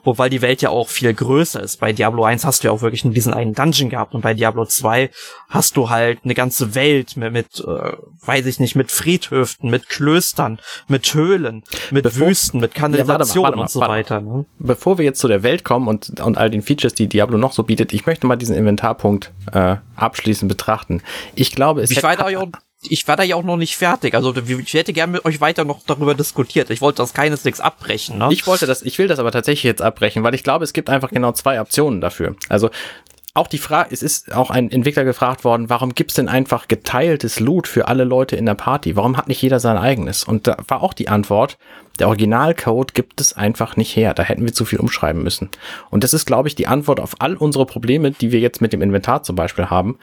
Wobei 0.05 0.29
die 0.29 0.43
Welt 0.43 0.61
ja 0.61 0.69
auch 0.71 0.89
viel 0.89 1.15
größer 1.15 1.63
ist. 1.63 1.81
Bei 1.81 1.93
Diablo 1.93 2.25
1 2.25 2.45
hast 2.45 2.63
du 2.63 2.69
ja 2.69 2.73
auch 2.73 2.83
wirklich 2.83 3.05
nur 3.05 3.15
diesen 3.15 3.33
einen 3.33 3.55
Dungeon 3.63 3.91
gehabt 3.91 4.15
und 4.15 4.23
bei 4.23 4.35
Diablo 4.35 4.65
2 4.65 5.11
hast 5.49 5.77
du 5.77 5.91
halt 5.91 6.21
eine 6.25 6.35
ganze 6.35 6.75
Welt 6.75 7.17
mit, 7.17 7.33
mit 7.33 7.61
äh, 7.61 7.93
weiß 8.25 8.47
ich 8.47 8.61
nicht, 8.61 8.75
mit 8.75 8.91
Friedhöften, 8.91 9.71
mit 9.71 9.89
Klöstern, 9.89 10.59
mit 10.89 11.13
Höhlen, 11.15 11.63
mit 11.91 12.05
Bevor, 12.05 12.29
Wüsten, 12.29 12.61
mit 12.61 12.75
Kanalisation 12.75 13.45
ja, 13.45 13.51
mal, 13.51 13.57
mal, 13.57 13.63
und 13.63 13.71
so 13.71 13.81
weiter. 13.81 14.21
Ne? 14.21 14.45
Bevor 14.59 14.99
wir 14.99 15.05
jetzt 15.05 15.21
zu 15.21 15.29
der 15.29 15.43
Welt 15.43 15.65
kommen 15.65 15.89
und, 15.89 16.21
und 16.21 16.39
all 16.39 16.51
den 16.51 16.63
Features, 16.63 16.95
die 16.95 17.09
Diablo 17.09 17.39
noch 17.39 17.53
so 17.53 17.63
bietet, 17.63 17.93
ich 17.93 18.07
möchte 18.07 18.27
mal 18.27 18.37
diesen 18.37 18.57
Inventarpunkt 18.57 19.33
äh, 19.53 19.77
abschließend 19.97 20.49
betrachten. 20.49 21.03
Ich 21.35 21.53
glaube, 21.53 21.83
es 21.83 21.91
ich 21.91 22.03
ich 22.89 23.07
war 23.07 23.17
da 23.17 23.23
ja 23.23 23.37
auch 23.37 23.45
noch 23.45 23.57
nicht 23.57 23.77
fertig. 23.77 24.15
Also 24.15 24.35
ich 24.37 24.75
hätte 24.75 24.93
gerne 24.93 25.13
mit 25.13 25.25
euch 25.25 25.41
weiter 25.41 25.65
noch 25.65 25.83
darüber 25.87 26.15
diskutiert. 26.15 26.71
Ich 26.71 26.81
wollte 26.81 26.97
das 26.99 27.15
keineswegs 27.15 27.61
abbrechen. 27.61 28.19
Ne? 28.19 28.29
Ich 28.33 28.47
wollte 28.47 28.67
das, 28.67 28.83
ich 28.83 28.99
will 28.99 29.09
das 29.09 29.19
aber 29.19 29.31
tatsächlich 29.31 29.65
jetzt 29.65 29.83
abbrechen, 29.83 30.23
weil 30.25 30.35
ich 30.35 30.43
glaube, 30.43 30.65
es 30.65 30.73
gibt 30.73 30.91
einfach 30.91 31.11
genau 31.11 31.33
zwei 31.33 31.61
Optionen 31.61 32.01
dafür. 32.01 32.35
Also 32.49 32.71
auch 33.35 33.47
die 33.47 33.59
Frage, 33.59 33.89
es 33.93 34.03
ist 34.03 34.35
auch 34.35 34.51
ein 34.51 34.71
Entwickler 34.71 35.05
gefragt 35.05 35.43
worden, 35.43 35.71
warum 35.71 35.95
gibt's 35.95 36.15
denn 36.15 36.29
einfach 36.29 36.69
geteiltes 36.69 37.41
Loot 37.41 37.67
für 37.67 37.89
alle 37.89 38.05
Leute 38.05 38.37
in 38.37 38.45
der 38.45 38.55
Party? 38.55 38.95
Warum 38.95 39.17
hat 39.17 39.27
nicht 39.27 39.41
jeder 39.41 39.59
sein 39.59 39.79
eigenes? 39.79 40.23
Und 40.23 40.47
da 40.47 40.59
war 40.69 40.83
auch 40.83 40.93
die 40.93 41.09
Antwort, 41.09 41.57
der 41.99 42.09
Originalcode 42.09 42.93
gibt 42.93 43.23
es 43.23 43.33
einfach 43.33 43.77
nicht 43.77 43.97
her. 43.97 44.13
Da 44.13 44.23
hätten 44.23 44.45
wir 44.45 44.53
zu 44.53 44.67
viel 44.67 44.81
umschreiben 44.81 45.23
müssen. 45.23 45.49
Und 45.89 46.05
das 46.05 46.13
ist, 46.13 46.27
glaube 46.27 46.49
ich, 46.49 46.57
die 46.57 46.67
Antwort 46.67 47.01
auf 47.01 47.15
all 47.21 47.37
unsere 47.37 47.65
Probleme, 47.65 48.11
die 48.11 48.33
wir 48.33 48.41
jetzt 48.41 48.61
mit 48.61 48.75
dem 48.75 48.83
Inventar 48.83 49.23
zum 49.23 49.37
Beispiel 49.37 49.71
haben 49.71 49.99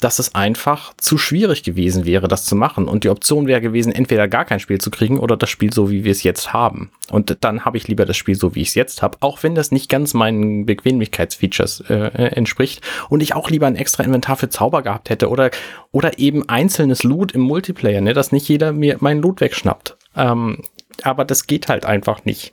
dass 0.00 0.18
es 0.18 0.34
einfach 0.34 0.94
zu 0.96 1.18
schwierig 1.18 1.62
gewesen 1.62 2.06
wäre, 2.06 2.26
das 2.26 2.44
zu 2.44 2.56
machen. 2.56 2.88
Und 2.88 3.04
die 3.04 3.10
Option 3.10 3.46
wäre 3.46 3.60
gewesen, 3.60 3.92
entweder 3.92 4.28
gar 4.28 4.44
kein 4.44 4.60
Spiel 4.60 4.78
zu 4.78 4.90
kriegen 4.90 5.18
oder 5.18 5.36
das 5.36 5.50
Spiel 5.50 5.72
so, 5.72 5.90
wie 5.90 6.04
wir 6.04 6.12
es 6.12 6.22
jetzt 6.22 6.52
haben. 6.52 6.90
Und 7.10 7.36
dann 7.40 7.64
habe 7.64 7.76
ich 7.76 7.86
lieber 7.86 8.06
das 8.06 8.16
Spiel 8.16 8.34
so, 8.34 8.54
wie 8.54 8.62
ich 8.62 8.68
es 8.68 8.74
jetzt 8.74 9.02
habe, 9.02 9.18
auch 9.20 9.42
wenn 9.42 9.54
das 9.54 9.72
nicht 9.72 9.88
ganz 9.88 10.14
meinen 10.14 10.66
Bequemlichkeitsfeatures 10.66 11.84
äh, 11.88 11.94
äh, 11.94 12.32
entspricht. 12.32 12.82
Und 13.08 13.22
ich 13.22 13.34
auch 13.34 13.50
lieber 13.50 13.66
ein 13.66 13.76
extra 13.76 14.02
Inventar 14.02 14.36
für 14.36 14.48
Zauber 14.48 14.82
gehabt 14.82 15.10
hätte 15.10 15.28
oder, 15.28 15.50
oder 15.92 16.18
eben 16.18 16.48
einzelnes 16.48 17.02
Loot 17.02 17.32
im 17.32 17.42
Multiplayer, 17.42 18.00
ne, 18.00 18.14
dass 18.14 18.32
nicht 18.32 18.48
jeder 18.48 18.72
mir 18.72 18.96
meinen 19.00 19.20
Loot 19.20 19.40
wegschnappt. 19.40 19.96
Ähm, 20.16 20.62
aber 21.02 21.24
das 21.24 21.46
geht 21.46 21.68
halt 21.68 21.84
einfach 21.84 22.24
nicht. 22.24 22.52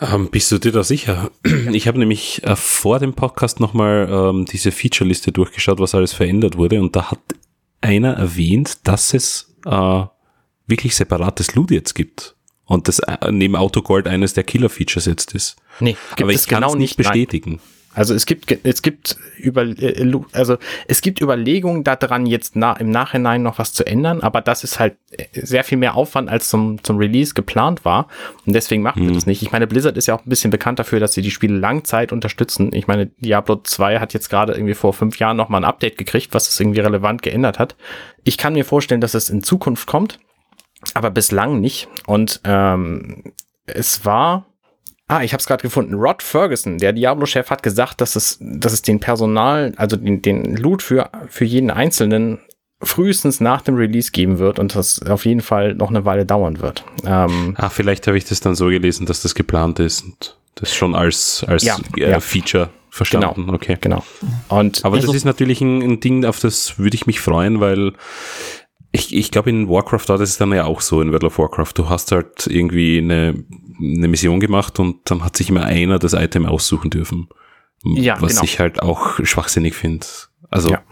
Ähm, 0.00 0.28
bist 0.30 0.50
du 0.50 0.58
dir 0.58 0.72
da 0.72 0.82
sicher? 0.82 1.30
Ich 1.72 1.88
habe 1.88 1.98
nämlich 1.98 2.42
äh, 2.44 2.56
vor 2.56 2.98
dem 2.98 3.14
Podcast 3.14 3.60
nochmal 3.60 4.08
ähm, 4.10 4.44
diese 4.44 4.72
Feature-Liste 4.72 5.32
durchgeschaut, 5.32 5.78
was 5.78 5.94
alles 5.94 6.12
verändert 6.12 6.56
wurde. 6.56 6.80
Und 6.80 6.96
da 6.96 7.10
hat 7.10 7.20
einer 7.80 8.14
erwähnt, 8.14 8.86
dass 8.86 9.14
es 9.14 9.54
äh, 9.66 10.04
wirklich 10.66 10.96
separates 10.96 11.54
Loot 11.54 11.70
jetzt 11.70 11.94
gibt. 11.94 12.34
Und 12.64 12.88
das 12.88 12.98
äh, 13.00 13.30
neben 13.30 13.56
Autogold 13.56 14.08
eines 14.08 14.34
der 14.34 14.44
Killer-Features 14.44 15.06
jetzt 15.06 15.34
ist. 15.34 15.56
Nee, 15.80 15.96
gibt 16.16 16.22
Aber 16.22 16.32
ich 16.32 16.46
kann 16.46 16.62
genau 16.62 16.72
es 16.72 16.78
nicht 16.78 16.96
bestätigen. 16.96 17.60
Also 17.94 18.12
es 18.14 18.26
gibt, 18.26 18.50
es 18.64 18.82
gibt 18.82 19.16
über, 19.38 19.62
äh, 19.62 20.20
also 20.32 20.56
es 20.88 21.00
gibt 21.00 21.20
Überlegungen 21.20 21.84
daran, 21.84 22.26
jetzt 22.26 22.56
na, 22.56 22.72
im 22.74 22.90
Nachhinein 22.90 23.42
noch 23.42 23.58
was 23.58 23.72
zu 23.72 23.86
ändern, 23.86 24.20
aber 24.20 24.40
das 24.40 24.64
ist 24.64 24.80
halt 24.80 24.96
äh, 25.12 25.24
sehr 25.32 25.64
viel 25.64 25.78
mehr 25.78 25.94
Aufwand, 25.94 26.28
als 26.28 26.48
zum, 26.48 26.82
zum 26.82 26.98
Release 26.98 27.34
geplant 27.34 27.84
war. 27.84 28.08
Und 28.46 28.54
deswegen 28.54 28.82
machen 28.82 29.02
hm. 29.02 29.08
wir 29.08 29.14
das 29.14 29.26
nicht. 29.26 29.42
Ich 29.42 29.52
meine, 29.52 29.66
Blizzard 29.66 29.96
ist 29.96 30.06
ja 30.06 30.14
auch 30.14 30.26
ein 30.26 30.28
bisschen 30.28 30.50
bekannt 30.50 30.78
dafür, 30.78 31.00
dass 31.00 31.12
sie 31.12 31.22
die 31.22 31.30
Spiele 31.30 31.56
Langzeit 31.56 32.12
unterstützen. 32.12 32.70
Ich 32.72 32.86
meine, 32.86 33.06
Diablo 33.06 33.56
2 33.62 34.00
hat 34.00 34.12
jetzt 34.12 34.28
gerade 34.28 34.54
irgendwie 34.54 34.74
vor 34.74 34.92
fünf 34.92 35.18
Jahren 35.18 35.36
nochmal 35.36 35.60
ein 35.60 35.68
Update 35.68 35.96
gekriegt, 35.96 36.34
was 36.34 36.48
es 36.48 36.58
irgendwie 36.58 36.80
relevant 36.80 37.22
geändert 37.22 37.58
hat. 37.58 37.76
Ich 38.24 38.38
kann 38.38 38.54
mir 38.54 38.64
vorstellen, 38.64 39.00
dass 39.00 39.14
es 39.14 39.30
in 39.30 39.42
Zukunft 39.42 39.86
kommt, 39.86 40.18
aber 40.94 41.10
bislang 41.10 41.60
nicht. 41.60 41.88
Und 42.06 42.40
ähm, 42.44 43.32
es 43.66 44.04
war 44.04 44.46
Ah, 45.06 45.22
ich 45.22 45.32
habe 45.32 45.40
es 45.40 45.46
gerade 45.46 45.62
gefunden. 45.62 45.94
Rod 45.94 46.22
Ferguson, 46.22 46.78
der 46.78 46.92
Diablo-Chef, 46.92 47.50
hat 47.50 47.62
gesagt, 47.62 48.00
dass 48.00 48.16
es, 48.16 48.38
dass 48.40 48.72
es 48.72 48.82
den 48.82 49.00
Personal, 49.00 49.72
also 49.76 49.96
den, 49.96 50.22
den 50.22 50.56
Loot 50.56 50.82
für, 50.82 51.10
für 51.28 51.44
jeden 51.44 51.70
Einzelnen 51.70 52.40
frühestens 52.82 53.40
nach 53.40 53.62
dem 53.62 53.76
Release 53.76 54.10
geben 54.12 54.38
wird 54.38 54.58
und 54.58 54.74
das 54.74 55.02
auf 55.02 55.26
jeden 55.26 55.40
Fall 55.40 55.74
noch 55.74 55.90
eine 55.90 56.04
Weile 56.04 56.26
dauern 56.26 56.60
wird. 56.60 56.84
Ähm, 57.04 57.54
ah, 57.56 57.68
vielleicht 57.68 58.06
habe 58.06 58.16
ich 58.16 58.24
das 58.24 58.40
dann 58.40 58.54
so 58.54 58.66
gelesen, 58.66 59.06
dass 59.06 59.22
das 59.22 59.34
geplant 59.34 59.78
ist 59.78 60.04
und 60.04 60.38
das 60.54 60.74
schon 60.74 60.94
als, 60.94 61.44
als 61.46 61.64
ja, 61.64 61.76
äh, 61.96 62.10
ja. 62.10 62.20
Feature 62.20 62.70
verstanden. 62.90 63.46
Genau, 63.46 63.54
okay. 63.54 63.76
Genau. 63.80 64.04
Und 64.48 64.84
Aber 64.84 64.98
das 64.98 65.12
ist 65.12 65.24
natürlich 65.24 65.60
ein, 65.60 65.82
ein 65.82 66.00
Ding, 66.00 66.24
auf 66.24 66.40
das 66.40 66.78
würde 66.78 66.94
ich 66.94 67.06
mich 67.06 67.20
freuen, 67.20 67.60
weil 67.60 67.92
ich, 68.94 69.14
ich 69.14 69.30
glaube, 69.32 69.50
in 69.50 69.68
Warcraft 69.68 70.08
war 70.08 70.18
das 70.18 70.38
dann 70.38 70.52
ja 70.52 70.64
auch 70.64 70.80
so, 70.80 71.00
in 71.00 71.10
World 71.10 71.24
of 71.24 71.38
Warcraft. 71.38 71.72
Du 71.74 71.88
hast 71.88 72.12
halt 72.12 72.46
irgendwie 72.46 72.98
eine, 72.98 73.44
eine 73.80 74.08
Mission 74.08 74.38
gemacht 74.38 74.78
und 74.78 75.10
dann 75.10 75.24
hat 75.24 75.36
sich 75.36 75.50
immer 75.50 75.64
einer 75.64 75.98
das 75.98 76.12
Item 76.12 76.46
aussuchen 76.46 76.90
dürfen. 76.90 77.28
Ja, 77.82 78.20
was 78.22 78.34
genau. 78.34 78.44
ich 78.44 78.60
halt 78.60 78.80
auch 78.80 79.18
schwachsinnig 79.24 79.74
finde. 79.74 80.06
Also 80.48 80.70
ja 80.70 80.82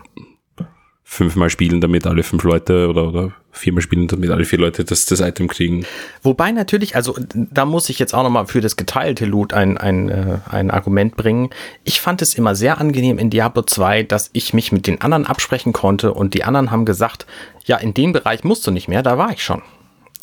fünfmal 1.13 1.51
spielen, 1.51 1.83
damit 1.83 2.07
alle 2.07 2.23
fünf 2.23 2.43
Leute 2.43 2.89
oder, 2.89 3.09
oder 3.09 3.33
viermal 3.51 3.83
spielen, 3.83 4.09
damit 4.09 4.31
alle 4.31 4.47
vier 4.47 4.59
Leute 4.59 4.83
das, 4.83 5.05
das 5.05 5.21
Item 5.21 5.47
kriegen. 5.47 5.85
Wobei 6.23 6.53
natürlich, 6.53 6.97
also 6.97 7.15
da 7.35 7.67
muss 7.67 7.91
ich 7.91 7.99
jetzt 7.99 8.15
auch 8.15 8.23
nochmal 8.23 8.47
für 8.47 8.63
das 8.63 8.77
geteilte 8.77 9.27
Loot 9.27 9.53
ein, 9.53 9.77
ein, 9.77 10.09
äh, 10.09 10.39
ein 10.51 10.71
Argument 10.71 11.15
bringen. 11.15 11.51
Ich 11.85 12.01
fand 12.01 12.23
es 12.23 12.33
immer 12.33 12.55
sehr 12.55 12.81
angenehm 12.81 13.19
in 13.19 13.29
Diablo 13.29 13.61
2, 13.61 14.05
dass 14.05 14.31
ich 14.33 14.55
mich 14.55 14.73
mit 14.73 14.87
den 14.87 15.03
anderen 15.03 15.27
absprechen 15.27 15.75
konnte 15.75 16.15
und 16.15 16.33
die 16.33 16.45
anderen 16.45 16.71
haben 16.71 16.87
gesagt, 16.87 17.27
ja, 17.67 17.77
in 17.77 17.93
dem 17.93 18.13
Bereich 18.13 18.43
musst 18.43 18.67
du 18.67 18.71
nicht 18.71 18.89
mehr, 18.89 19.03
da 19.03 19.19
war 19.19 19.33
ich 19.33 19.45
schon. 19.45 19.61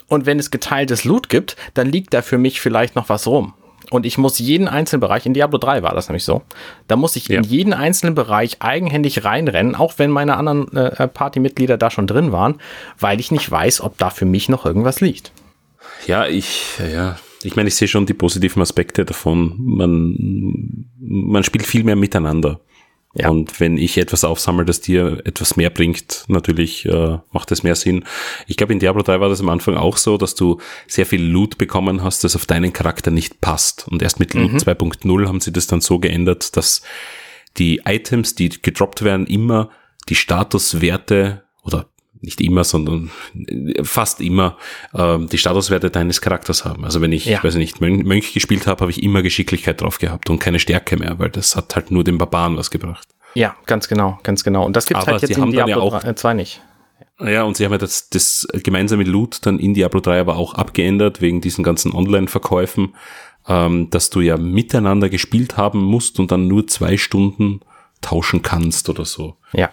Und 0.07 0.25
wenn 0.25 0.39
es 0.39 0.49
geteiltes 0.49 1.03
Loot 1.03 1.29
gibt, 1.29 1.55
dann 1.75 1.87
liegt 1.87 2.15
da 2.15 2.23
für 2.23 2.39
mich 2.39 2.61
vielleicht 2.61 2.95
noch 2.95 3.09
was 3.09 3.27
rum 3.27 3.53
und 3.89 4.05
ich 4.05 4.17
muss 4.17 4.39
jeden 4.39 4.67
einzelnen 4.67 5.01
Bereich, 5.01 5.25
in 5.25 5.33
Diablo 5.33 5.57
3 5.57 5.83
war 5.83 5.93
das 5.93 6.07
nämlich 6.09 6.23
so, 6.23 6.41
da 6.87 6.95
muss 6.95 7.15
ich 7.15 7.27
ja. 7.27 7.37
in 7.37 7.43
jeden 7.43 7.73
einzelnen 7.73 8.15
Bereich 8.15 8.61
eigenhändig 8.61 9.23
reinrennen, 9.23 9.75
auch 9.75 9.93
wenn 9.97 10.11
meine 10.11 10.37
anderen 10.37 10.71
äh, 10.75 11.07
Partymitglieder 11.07 11.77
da 11.77 11.89
schon 11.89 12.07
drin 12.07 12.31
waren, 12.31 12.59
weil 12.99 13.19
ich 13.19 13.31
nicht 13.31 13.49
weiß, 13.49 13.81
ob 13.81 13.97
da 13.97 14.09
für 14.09 14.25
mich 14.25 14.49
noch 14.49 14.65
irgendwas 14.65 15.01
liegt. 15.01 15.31
Ja, 16.07 16.27
ich, 16.27 16.79
ja, 16.93 17.17
ich 17.43 17.55
meine, 17.55 17.69
ich 17.69 17.75
sehe 17.75 17.87
schon 17.87 18.05
die 18.05 18.13
positiven 18.13 18.61
Aspekte 18.61 19.05
davon. 19.05 19.55
Man, 19.57 20.85
man 20.99 21.43
spielt 21.43 21.65
viel 21.65 21.83
mehr 21.83 21.95
miteinander. 21.95 22.59
Ja. 23.15 23.29
Und 23.29 23.59
wenn 23.59 23.77
ich 23.77 23.97
etwas 23.97 24.23
aufsammle, 24.23 24.65
das 24.65 24.81
dir 24.81 25.21
etwas 25.25 25.55
mehr 25.55 25.71
bringt, 25.71 26.25
natürlich 26.27 26.85
äh, 26.85 27.17
macht 27.31 27.51
es 27.51 27.63
mehr 27.63 27.75
Sinn. 27.75 28.05
Ich 28.45 28.55
glaube, 28.55 28.73
in 28.73 28.79
Diablo 28.79 29.01
3 29.01 29.19
war 29.19 29.29
das 29.29 29.39
am 29.39 29.49
Anfang 29.49 29.75
auch 29.77 29.97
so, 29.97 30.17
dass 30.17 30.35
du 30.35 30.59
sehr 30.87 31.07
viel 31.07 31.23
Loot 31.23 31.57
bekommen 31.57 32.03
hast, 32.03 32.23
das 32.23 32.35
auf 32.35 32.45
deinen 32.45 32.71
Charakter 32.71 33.09
nicht 33.09 33.41
passt. 33.41 33.87
Und 33.87 34.03
erst 34.03 34.19
mit 34.19 34.35
Loot 34.35 34.53
mhm. 34.53 34.57
2.0 34.57 35.27
haben 35.27 35.41
sie 35.41 35.51
das 35.51 35.65
dann 35.65 35.81
so 35.81 35.97
geändert, 35.97 36.55
dass 36.55 36.83
die 37.57 37.81
Items, 37.85 38.35
die 38.35 38.49
gedroppt 38.49 39.01
werden, 39.01 39.25
immer 39.25 39.71
die 40.07 40.15
Statuswerte 40.15 41.43
oder 41.63 41.87
nicht 42.21 42.41
immer, 42.41 42.63
sondern 42.63 43.11
fast 43.83 44.19
immer 44.21 44.57
ähm, 44.93 45.27
die 45.29 45.37
Statuswerte 45.37 45.89
deines 45.89 46.21
Charakters 46.21 46.65
haben. 46.65 46.83
Also 46.83 47.01
wenn 47.01 47.11
ich, 47.11 47.25
ja. 47.25 47.43
weiß 47.43 47.55
nicht, 47.55 47.81
Mönch, 47.81 48.03
Mönch 48.03 48.33
gespielt 48.33 48.67
habe, 48.67 48.81
habe 48.81 48.91
ich 48.91 49.03
immer 49.03 49.21
Geschicklichkeit 49.21 49.81
drauf 49.81 49.99
gehabt 49.99 50.29
und 50.29 50.39
keine 50.39 50.59
Stärke 50.59 50.97
mehr, 50.97 51.17
weil 51.19 51.29
das 51.29 51.55
hat 51.55 51.75
halt 51.75 51.91
nur 51.91 52.03
den 52.03 52.17
Barbaren 52.17 52.57
was 52.57 52.71
gebracht. 52.71 53.07
Ja, 53.35 53.55
ganz 53.65 53.87
genau, 53.87 54.19
ganz 54.23 54.43
genau. 54.43 54.65
Und 54.65 54.75
das 54.75 54.85
gibt 54.85 55.05
halt 55.05 55.21
jetzt 55.21 55.37
in 55.37 55.51
Diablo 55.51 55.69
ja 55.69 55.77
auch, 55.77 56.03
2 56.13 56.33
nicht. 56.33 56.61
Ja, 57.21 57.43
und 57.43 57.57
sie 57.57 57.65
haben 57.65 57.71
ja 57.71 57.77
das, 57.77 58.09
das 58.09 58.47
gemeinsame 58.63 59.03
Loot 59.03 59.45
dann 59.45 59.59
in 59.59 59.73
Diablo 59.73 59.99
3 59.99 60.21
aber 60.21 60.37
auch 60.37 60.55
abgeändert, 60.55 61.21
wegen 61.21 61.41
diesen 61.41 61.63
ganzen 61.63 61.93
Online-Verkäufen, 61.93 62.95
ähm, 63.47 63.89
dass 63.89 64.09
du 64.09 64.21
ja 64.21 64.37
miteinander 64.37 65.09
gespielt 65.09 65.57
haben 65.57 65.83
musst 65.83 66.19
und 66.19 66.31
dann 66.31 66.47
nur 66.47 66.67
zwei 66.67 66.97
Stunden 66.97 67.61
tauschen 68.01 68.41
kannst 68.41 68.89
oder 68.89 69.05
so. 69.05 69.35
Ja. 69.51 69.69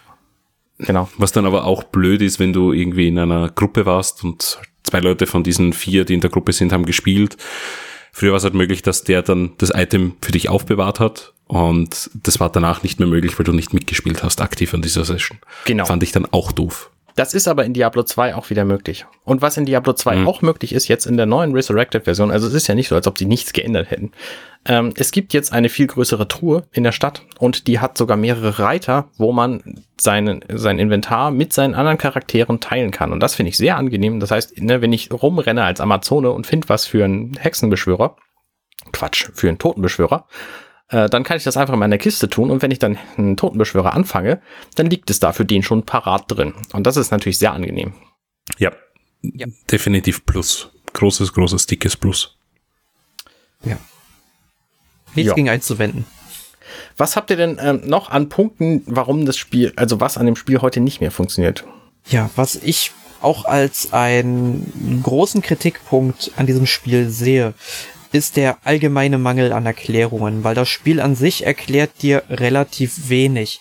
Genau. 0.78 1.08
Was 1.16 1.32
dann 1.32 1.46
aber 1.46 1.64
auch 1.64 1.84
blöd 1.84 2.22
ist, 2.22 2.38
wenn 2.38 2.52
du 2.52 2.72
irgendwie 2.72 3.08
in 3.08 3.18
einer 3.18 3.48
Gruppe 3.48 3.86
warst 3.86 4.24
und 4.24 4.58
zwei 4.82 5.00
Leute 5.00 5.26
von 5.26 5.42
diesen 5.42 5.72
vier, 5.72 6.04
die 6.04 6.14
in 6.14 6.20
der 6.20 6.30
Gruppe 6.30 6.52
sind, 6.52 6.72
haben 6.72 6.86
gespielt. 6.86 7.36
Früher 8.12 8.30
war 8.30 8.38
es 8.38 8.44
halt 8.44 8.54
möglich, 8.54 8.82
dass 8.82 9.04
der 9.04 9.22
dann 9.22 9.52
das 9.58 9.70
Item 9.74 10.14
für 10.22 10.32
dich 10.32 10.48
aufbewahrt 10.48 11.00
hat 11.00 11.34
und 11.46 12.10
das 12.14 12.40
war 12.40 12.50
danach 12.50 12.82
nicht 12.82 12.98
mehr 12.98 13.08
möglich, 13.08 13.38
weil 13.38 13.44
du 13.44 13.52
nicht 13.52 13.72
mitgespielt 13.72 14.22
hast 14.22 14.40
aktiv 14.40 14.74
an 14.74 14.82
dieser 14.82 15.04
Session. 15.04 15.38
Genau. 15.64 15.84
Fand 15.84 16.02
ich 16.02 16.12
dann 16.12 16.26
auch 16.26 16.52
doof. 16.52 16.90
Das 17.16 17.32
ist 17.32 17.48
aber 17.48 17.64
in 17.64 17.72
Diablo 17.72 18.02
2 18.02 18.34
auch 18.34 18.50
wieder 18.50 18.66
möglich. 18.66 19.06
Und 19.24 19.40
was 19.40 19.56
in 19.56 19.64
Diablo 19.64 19.94
2 19.94 20.16
mhm. 20.16 20.28
auch 20.28 20.42
möglich 20.42 20.74
ist, 20.74 20.86
jetzt 20.86 21.06
in 21.06 21.16
der 21.16 21.24
neuen 21.24 21.52
Resurrected-Version, 21.52 22.30
also 22.30 22.46
es 22.46 22.52
ist 22.52 22.66
ja 22.66 22.74
nicht 22.74 22.88
so, 22.88 22.94
als 22.94 23.06
ob 23.06 23.14
die 23.14 23.24
nichts 23.24 23.54
geändert 23.54 23.90
hätten. 23.90 24.12
Ähm, 24.66 24.92
es 24.98 25.12
gibt 25.12 25.32
jetzt 25.32 25.50
eine 25.50 25.70
viel 25.70 25.86
größere 25.86 26.28
Truhe 26.28 26.64
in 26.72 26.84
der 26.84 26.92
Stadt 26.92 27.22
und 27.38 27.68
die 27.68 27.80
hat 27.80 27.96
sogar 27.96 28.18
mehrere 28.18 28.58
Reiter, 28.58 29.08
wo 29.16 29.32
man 29.32 29.82
seinen, 29.98 30.44
sein 30.52 30.78
Inventar 30.78 31.30
mit 31.30 31.54
seinen 31.54 31.74
anderen 31.74 31.96
Charakteren 31.96 32.60
teilen 32.60 32.90
kann. 32.90 33.12
Und 33.12 33.20
das 33.20 33.34
finde 33.34 33.48
ich 33.48 33.56
sehr 33.56 33.78
angenehm. 33.78 34.20
Das 34.20 34.30
heißt, 34.30 34.60
ne, 34.60 34.82
wenn 34.82 34.92
ich 34.92 35.10
rumrenne 35.10 35.64
als 35.64 35.80
Amazone 35.80 36.30
und 36.30 36.46
finde 36.46 36.68
was 36.68 36.84
für 36.84 37.02
einen 37.02 37.34
Hexenbeschwörer, 37.38 38.16
Quatsch, 38.92 39.30
für 39.32 39.48
einen 39.48 39.58
Totenbeschwörer, 39.58 40.26
äh, 40.88 41.08
dann 41.08 41.24
kann 41.24 41.36
ich 41.36 41.44
das 41.44 41.56
einfach 41.56 41.74
in 41.74 41.80
meiner 41.80 41.98
Kiste 41.98 42.28
tun 42.28 42.50
und 42.50 42.62
wenn 42.62 42.70
ich 42.70 42.78
dann 42.78 42.98
einen 43.16 43.36
Totenbeschwörer 43.36 43.92
anfange, 43.92 44.40
dann 44.74 44.88
liegt 44.88 45.10
es 45.10 45.20
da 45.20 45.32
für 45.32 45.44
den 45.44 45.62
schon 45.62 45.84
parat 45.84 46.24
drin. 46.28 46.54
Und 46.72 46.86
das 46.86 46.96
ist 46.96 47.10
natürlich 47.10 47.38
sehr 47.38 47.52
angenehm. 47.52 47.94
Ja, 48.58 48.72
ja. 49.22 49.46
definitiv 49.70 50.24
Plus. 50.24 50.70
Großes, 50.92 51.32
großes, 51.32 51.66
dickes 51.66 51.96
Plus. 51.96 52.38
Ja. 53.64 53.78
Nichts 55.14 55.30
ja. 55.30 55.34
gegen 55.34 55.48
einzuwenden. 55.48 56.06
Was 56.96 57.16
habt 57.16 57.30
ihr 57.30 57.36
denn 57.36 57.58
ähm, 57.60 57.82
noch 57.84 58.10
an 58.10 58.28
Punkten, 58.28 58.82
warum 58.86 59.26
das 59.26 59.36
Spiel, 59.36 59.72
also 59.76 60.00
was 60.00 60.16
an 60.16 60.26
dem 60.26 60.36
Spiel 60.36 60.60
heute 60.60 60.80
nicht 60.80 61.00
mehr 61.00 61.10
funktioniert? 61.10 61.64
Ja, 62.08 62.30
was 62.36 62.54
ich 62.54 62.92
auch 63.20 63.44
als 63.44 63.92
einen 63.92 65.00
großen 65.02 65.42
Kritikpunkt 65.42 66.32
an 66.36 66.46
diesem 66.46 66.66
Spiel 66.66 67.08
sehe, 67.08 67.54
ist 68.16 68.36
der 68.36 68.56
allgemeine 68.64 69.18
Mangel 69.18 69.52
an 69.52 69.66
Erklärungen, 69.66 70.42
weil 70.42 70.54
das 70.54 70.70
Spiel 70.70 71.00
an 71.00 71.14
sich 71.14 71.44
erklärt 71.44 72.02
dir 72.02 72.22
relativ 72.30 73.10
wenig. 73.10 73.60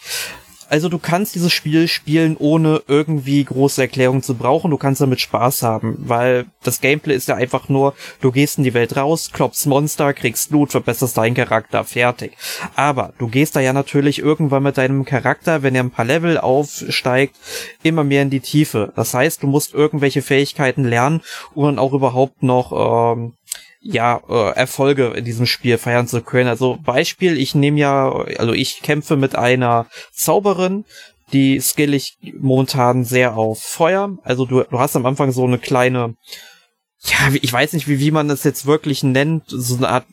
Also 0.68 0.90
du 0.90 0.98
kannst 0.98 1.36
dieses 1.36 1.54
Spiel 1.54 1.88
spielen, 1.88 2.38
ohne 2.38 2.82
irgendwie 2.88 3.44
große 3.44 3.82
Erklärungen 3.82 4.24
zu 4.24 4.34
brauchen. 4.34 4.72
Du 4.72 4.78
kannst 4.78 5.00
damit 5.00 5.22
Spaß 5.22 5.62
haben, 5.62 5.96
weil 6.00 6.48
das 6.64 6.82
Gameplay 6.82 7.16
ist 7.16 7.28
ja 7.28 7.36
einfach 7.36 7.70
nur, 7.70 7.94
du 8.20 8.32
gehst 8.32 8.58
in 8.58 8.64
die 8.64 8.74
Welt 8.74 8.98
raus, 8.98 9.30
klopfst 9.32 9.68
Monster, 9.68 10.14
kriegst 10.14 10.50
Loot, 10.52 10.72
verbesserst 10.72 11.18
deinen 11.18 11.36
Charakter, 11.36 11.84
fertig. 11.84 12.36
Aber 12.76 13.14
du 13.20 13.28
gehst 13.28 13.56
da 13.56 13.60
ja 13.60 13.74
natürlich 13.74 14.20
irgendwann 14.20 14.64
mit 14.64 14.78
deinem 14.78 15.06
Charakter, 15.06 15.62
wenn 15.62 15.76
er 15.76 15.84
ein 15.84 15.92
paar 15.92 16.06
Level 16.06 16.40
aufsteigt, 16.40 17.36
immer 17.84 18.04
mehr 18.04 18.24
in 18.24 18.32
die 18.32 18.40
Tiefe. 18.40 18.92
Das 18.96 19.14
heißt, 19.14 19.44
du 19.44 19.48
musst 19.48 19.74
irgendwelche 19.74 20.24
Fähigkeiten 20.24 20.84
lernen, 20.84 21.22
um 21.54 21.66
dann 21.66 21.80
auch 21.80 21.94
überhaupt 21.94 22.42
noch 22.42 23.14
ähm, 23.14 23.34
ja, 23.88 24.20
äh, 24.28 24.56
Erfolge 24.56 25.14
in 25.16 25.26
diesem 25.26 25.46
Spiel 25.46 25.78
feiern 25.78 26.08
zu 26.08 26.22
können. 26.22 26.50
Also 26.50 26.80
Beispiel, 26.84 27.38
ich 27.38 27.54
nehme 27.54 27.80
ja, 27.80 28.12
also 28.40 28.52
ich 28.52 28.82
kämpfe 28.82 29.16
mit 29.16 29.36
einer 29.36 29.86
Zauberin, 30.12 30.86
die 31.34 31.60
skill 31.60 31.94
ich 31.94 32.18
momentan 32.40 33.04
sehr 33.04 33.38
auf 33.38 33.62
Feuer. 33.62 34.18
Also 34.24 34.46
du, 34.46 34.64
du 34.64 34.80
hast 34.80 34.96
am 34.96 35.06
Anfang 35.06 35.32
so 35.32 35.46
eine 35.46 35.60
kleine, 35.60 36.16
ja, 37.04 37.32
ich 37.40 37.54
weiß 37.54 37.74
nicht, 37.74 37.88
wie, 37.88 38.00
wie 38.00 38.10
man 38.10 38.28
das 38.28 38.44
jetzt 38.44 38.66
wirklich 38.66 39.04
nennt, 39.04 39.44
so 39.48 39.78
eine 39.78 39.90
Art 39.90 40.06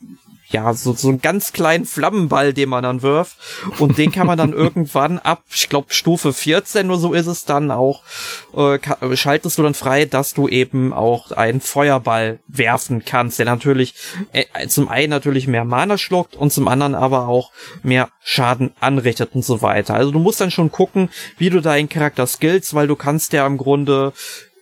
ja, 0.53 0.71
so, 0.73 0.93
so 0.93 1.09
einen 1.09 1.21
ganz 1.21 1.51
kleinen 1.51 1.85
Flammenball, 1.85 2.53
den 2.53 2.69
man 2.69 2.83
dann 2.83 3.01
wirft. 3.01 3.37
Und 3.79 3.97
den 3.97 4.11
kann 4.11 4.27
man 4.27 4.37
dann 4.37 4.53
irgendwann 4.53 5.19
ab, 5.19 5.43
ich 5.51 5.67
glaube, 5.67 5.93
Stufe 5.93 6.31
14 6.31 6.89
oder 6.89 6.99
so 6.99 7.13
ist 7.13 7.27
es 7.27 7.43
dann 7.45 7.71
auch, 7.71 8.03
äh, 8.55 8.79
schaltest 9.17 9.57
du 9.57 9.63
dann 9.63 9.73
frei, 9.73 10.05
dass 10.05 10.33
du 10.33 10.47
eben 10.47 10.93
auch 10.93 11.31
einen 11.31 11.59
Feuerball 11.59 12.39
werfen 12.47 13.03
kannst, 13.03 13.39
der 13.39 13.47
natürlich 13.47 13.95
äh, 14.31 14.67
zum 14.67 14.87
einen 14.87 15.09
natürlich 15.09 15.47
mehr 15.47 15.65
Mana 15.65 15.97
schluckt 15.97 16.35
und 16.35 16.53
zum 16.53 16.67
anderen 16.67 16.93
aber 16.95 17.27
auch 17.27 17.51
mehr 17.81 18.09
Schaden 18.21 18.71
anrichtet 18.79 19.31
und 19.33 19.43
so 19.43 19.61
weiter. 19.61 19.95
Also 19.95 20.11
du 20.11 20.19
musst 20.19 20.39
dann 20.39 20.51
schon 20.51 20.71
gucken, 20.71 21.09
wie 21.37 21.49
du 21.49 21.61
deinen 21.61 21.89
Charakter 21.89 22.27
skillst, 22.27 22.75
weil 22.75 22.87
du 22.87 22.95
kannst 22.95 23.33
ja 23.33 23.45
im 23.47 23.57
Grunde 23.57 24.13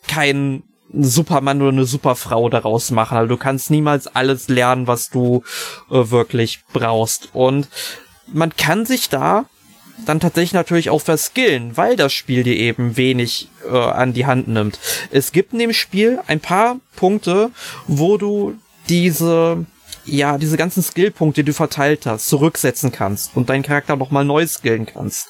keinen 0.07 0.63
Supermann 0.93 1.61
oder 1.61 1.71
eine 1.71 1.85
Superfrau 1.85 2.49
daraus 2.49 2.91
machen. 2.91 3.17
Also 3.17 3.29
du 3.29 3.37
kannst 3.37 3.71
niemals 3.71 4.07
alles 4.07 4.47
lernen, 4.47 4.87
was 4.87 5.09
du 5.09 5.43
äh, 5.89 6.09
wirklich 6.09 6.63
brauchst. 6.73 7.29
Und 7.33 7.67
man 8.27 8.55
kann 8.55 8.85
sich 8.85 9.09
da 9.09 9.45
dann 10.05 10.19
tatsächlich 10.19 10.53
natürlich 10.53 10.89
auch 10.89 11.01
verskillen, 11.01 11.77
weil 11.77 11.95
das 11.95 12.11
Spiel 12.13 12.43
dir 12.43 12.55
eben 12.55 12.97
wenig 12.97 13.49
äh, 13.69 13.77
an 13.77 14.13
die 14.13 14.25
Hand 14.25 14.47
nimmt. 14.47 14.79
Es 15.11 15.31
gibt 15.31 15.53
in 15.53 15.59
dem 15.59 15.73
Spiel 15.73 16.19
ein 16.27 16.39
paar 16.39 16.79
Punkte, 16.95 17.51
wo 17.87 18.17
du 18.17 18.55
diese 18.89 19.65
ja, 20.03 20.39
diese 20.39 20.57
ganzen 20.57 20.81
Skillpunkte, 20.81 21.43
die 21.43 21.51
du 21.51 21.53
verteilt 21.53 22.07
hast, 22.07 22.27
zurücksetzen 22.27 22.91
kannst 22.91 23.35
und 23.35 23.49
deinen 23.49 23.61
Charakter 23.61 23.95
nochmal 23.95 24.25
neu 24.25 24.45
skillen 24.47 24.87
kannst. 24.87 25.27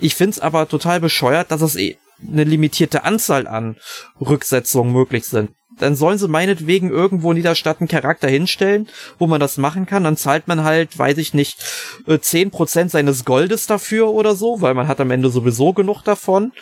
Ich 0.00 0.14
find's 0.14 0.38
aber 0.38 0.68
total 0.68 1.00
bescheuert, 1.00 1.50
dass 1.50 1.60
es 1.60 1.74
eh 1.74 1.96
eine 2.26 2.44
limitierte 2.44 3.04
Anzahl 3.04 3.46
an 3.46 3.76
Rücksetzungen 4.20 4.92
möglich 4.92 5.26
sind 5.26 5.50
dann 5.78 5.96
sollen 5.96 6.18
sie 6.18 6.28
meinetwegen 6.28 6.90
irgendwo 6.90 7.30
in 7.30 7.36
jeder 7.36 7.54
Stadt 7.54 7.80
einen 7.80 7.88
Charakter 7.88 8.28
hinstellen, 8.28 8.88
wo 9.18 9.26
man 9.26 9.40
das 9.40 9.56
machen 9.56 9.86
kann. 9.86 10.04
Dann 10.04 10.16
zahlt 10.16 10.48
man 10.48 10.64
halt, 10.64 10.98
weiß 10.98 11.18
ich 11.18 11.34
nicht, 11.34 11.58
äh, 12.06 12.18
zehn 12.18 12.50
Prozent 12.50 12.90
seines 12.90 13.24
Goldes 13.24 13.66
dafür 13.66 14.08
oder 14.10 14.34
so, 14.34 14.60
weil 14.60 14.74
man 14.74 14.88
hat 14.88 15.00
am 15.00 15.10
Ende 15.10 15.30
sowieso 15.30 15.72
genug 15.72 16.02
davon. 16.02 16.52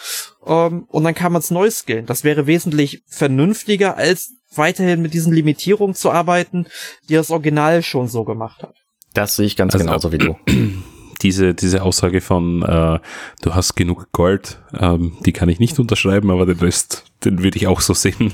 Ähm, 0.47 0.85
und 0.89 1.05
dann 1.05 1.15
kann 1.15 1.33
man 1.33 1.41
es 1.41 1.51
neu 1.51 1.71
skillen. 1.71 2.07
Das 2.07 2.25
wäre 2.25 2.47
wesentlich 2.47 3.03
vernünftiger, 3.07 3.97
als 3.97 4.33
weiterhin 4.55 5.03
mit 5.03 5.15
diesen 5.15 5.33
Limitierungen 5.33 5.95
zu 5.95 6.11
arbeiten, 6.11 6.67
die 7.09 7.15
das 7.15 7.31
Original 7.31 7.83
schon 7.83 8.09
so 8.09 8.25
gemacht 8.25 8.63
hat. 8.63 8.75
Das 9.15 9.37
sehe 9.37 9.47
ich 9.47 9.57
ganz 9.57 9.75
also, 9.75 9.85
genauso 9.85 10.13
wie 10.13 10.19
du. 10.19 10.37
diese, 11.23 11.55
diese 11.55 11.83
Aussage 11.83 12.21
von 12.21 12.63
äh, 12.63 12.99
du 13.43 13.55
hast 13.55 13.75
genug 13.75 14.13
Gold, 14.13 14.59
ähm, 14.79 15.17
die 15.25 15.33
kann 15.33 15.49
ich 15.49 15.61
nicht 15.61 15.79
unterschreiben, 15.79 16.31
aber 16.31 16.47
den 16.47 16.59
Rest, 16.59 17.05
den 17.25 17.43
würde 17.43 17.57
ich 17.57 17.67
auch 17.67 17.81
so 17.81 17.95
sehen. 17.95 18.33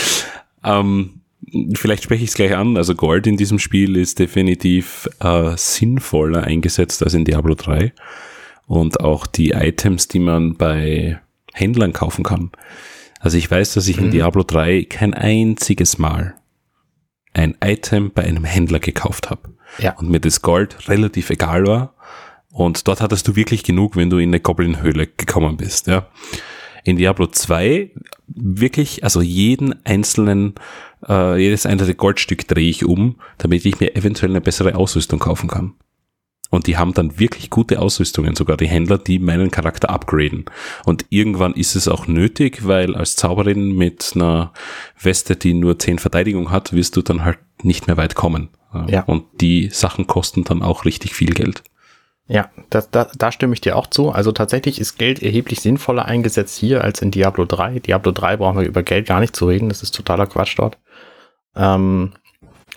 ähm, 0.64 1.20
vielleicht 1.74 2.04
spreche 2.04 2.24
ich 2.24 2.30
es 2.30 2.36
gleich 2.36 2.56
an. 2.56 2.76
Also 2.76 2.94
Gold 2.94 3.26
in 3.26 3.36
diesem 3.36 3.58
Spiel 3.58 3.96
ist 3.96 4.18
definitiv 4.18 5.08
äh, 5.20 5.56
sinnvoller 5.56 6.44
eingesetzt 6.44 7.02
als 7.02 7.14
in 7.14 7.24
Diablo 7.24 7.54
3. 7.54 7.92
Und 8.66 9.00
auch 9.00 9.26
die 9.26 9.50
Items, 9.50 10.08
die 10.08 10.18
man 10.18 10.56
bei 10.56 11.20
Händlern 11.52 11.92
kaufen 11.92 12.24
kann. 12.24 12.50
Also 13.20 13.38
ich 13.38 13.50
weiß, 13.50 13.74
dass 13.74 13.88
ich 13.88 13.98
in 13.98 14.06
mhm. 14.06 14.10
Diablo 14.10 14.42
3 14.42 14.84
kein 14.84 15.14
einziges 15.14 15.98
Mal 15.98 16.34
ein 17.36 17.56
Item 17.62 18.10
bei 18.12 18.24
einem 18.24 18.44
Händler 18.44 18.78
gekauft 18.80 19.30
habe. 19.30 19.50
Ja. 19.78 19.96
Und 19.98 20.08
mir 20.08 20.20
das 20.20 20.42
Gold 20.42 20.88
relativ 20.88 21.30
egal 21.30 21.66
war. 21.66 21.94
Und 22.50 22.88
dort 22.88 23.02
hattest 23.02 23.28
du 23.28 23.36
wirklich 23.36 23.62
genug, 23.62 23.96
wenn 23.96 24.08
du 24.08 24.16
in 24.16 24.30
eine 24.30 24.40
Goblin-Höhle 24.40 25.06
gekommen 25.06 25.56
bist, 25.56 25.86
ja. 25.86 26.06
In 26.84 26.96
Diablo 26.96 27.26
2 27.26 27.90
wirklich, 28.28 29.02
also 29.04 29.20
jeden 29.20 29.84
einzelnen, 29.84 30.54
äh, 31.06 31.36
jedes 31.36 31.66
einzelne 31.66 31.94
Goldstück 31.94 32.46
drehe 32.46 32.70
ich 32.70 32.84
um, 32.84 33.16
damit 33.38 33.64
ich 33.66 33.80
mir 33.80 33.96
eventuell 33.96 34.30
eine 34.30 34.40
bessere 34.40 34.76
Ausrüstung 34.76 35.18
kaufen 35.18 35.48
kann. 35.48 35.74
Und 36.50 36.66
die 36.66 36.76
haben 36.76 36.94
dann 36.94 37.18
wirklich 37.18 37.50
gute 37.50 37.80
Ausrüstungen, 37.80 38.36
sogar 38.36 38.56
die 38.56 38.68
Händler, 38.68 38.98
die 38.98 39.18
meinen 39.18 39.50
Charakter 39.50 39.90
upgraden. 39.90 40.44
Und 40.84 41.04
irgendwann 41.10 41.54
ist 41.54 41.74
es 41.74 41.88
auch 41.88 42.06
nötig, 42.06 42.66
weil 42.66 42.94
als 42.94 43.16
Zauberin 43.16 43.76
mit 43.76 44.12
einer 44.14 44.52
Weste, 45.00 45.36
die 45.36 45.54
nur 45.54 45.78
10 45.78 45.98
Verteidigung 45.98 46.50
hat, 46.50 46.72
wirst 46.72 46.96
du 46.96 47.02
dann 47.02 47.24
halt 47.24 47.38
nicht 47.62 47.86
mehr 47.86 47.96
weit 47.96 48.14
kommen. 48.14 48.48
Ja. 48.88 49.02
Und 49.04 49.24
die 49.40 49.70
Sachen 49.70 50.06
kosten 50.06 50.44
dann 50.44 50.62
auch 50.62 50.84
richtig 50.84 51.14
viel 51.14 51.32
Geld. 51.32 51.62
Ja, 52.28 52.50
das, 52.70 52.90
da, 52.90 53.08
da 53.16 53.30
stimme 53.30 53.54
ich 53.54 53.60
dir 53.60 53.76
auch 53.76 53.86
zu. 53.86 54.10
Also 54.10 54.32
tatsächlich 54.32 54.80
ist 54.80 54.98
Geld 54.98 55.22
erheblich 55.22 55.60
sinnvoller 55.60 56.06
eingesetzt 56.06 56.58
hier 56.58 56.82
als 56.82 57.00
in 57.00 57.12
Diablo 57.12 57.44
3. 57.44 57.78
Diablo 57.80 58.10
3 58.10 58.38
brauchen 58.38 58.58
wir 58.58 58.66
über 58.66 58.82
Geld 58.82 59.06
gar 59.06 59.20
nicht 59.20 59.36
zu 59.36 59.46
reden, 59.46 59.68
das 59.68 59.82
ist 59.82 59.94
totaler 59.94 60.26
Quatsch 60.26 60.58
dort. 60.58 60.76
Ähm, 61.54 62.12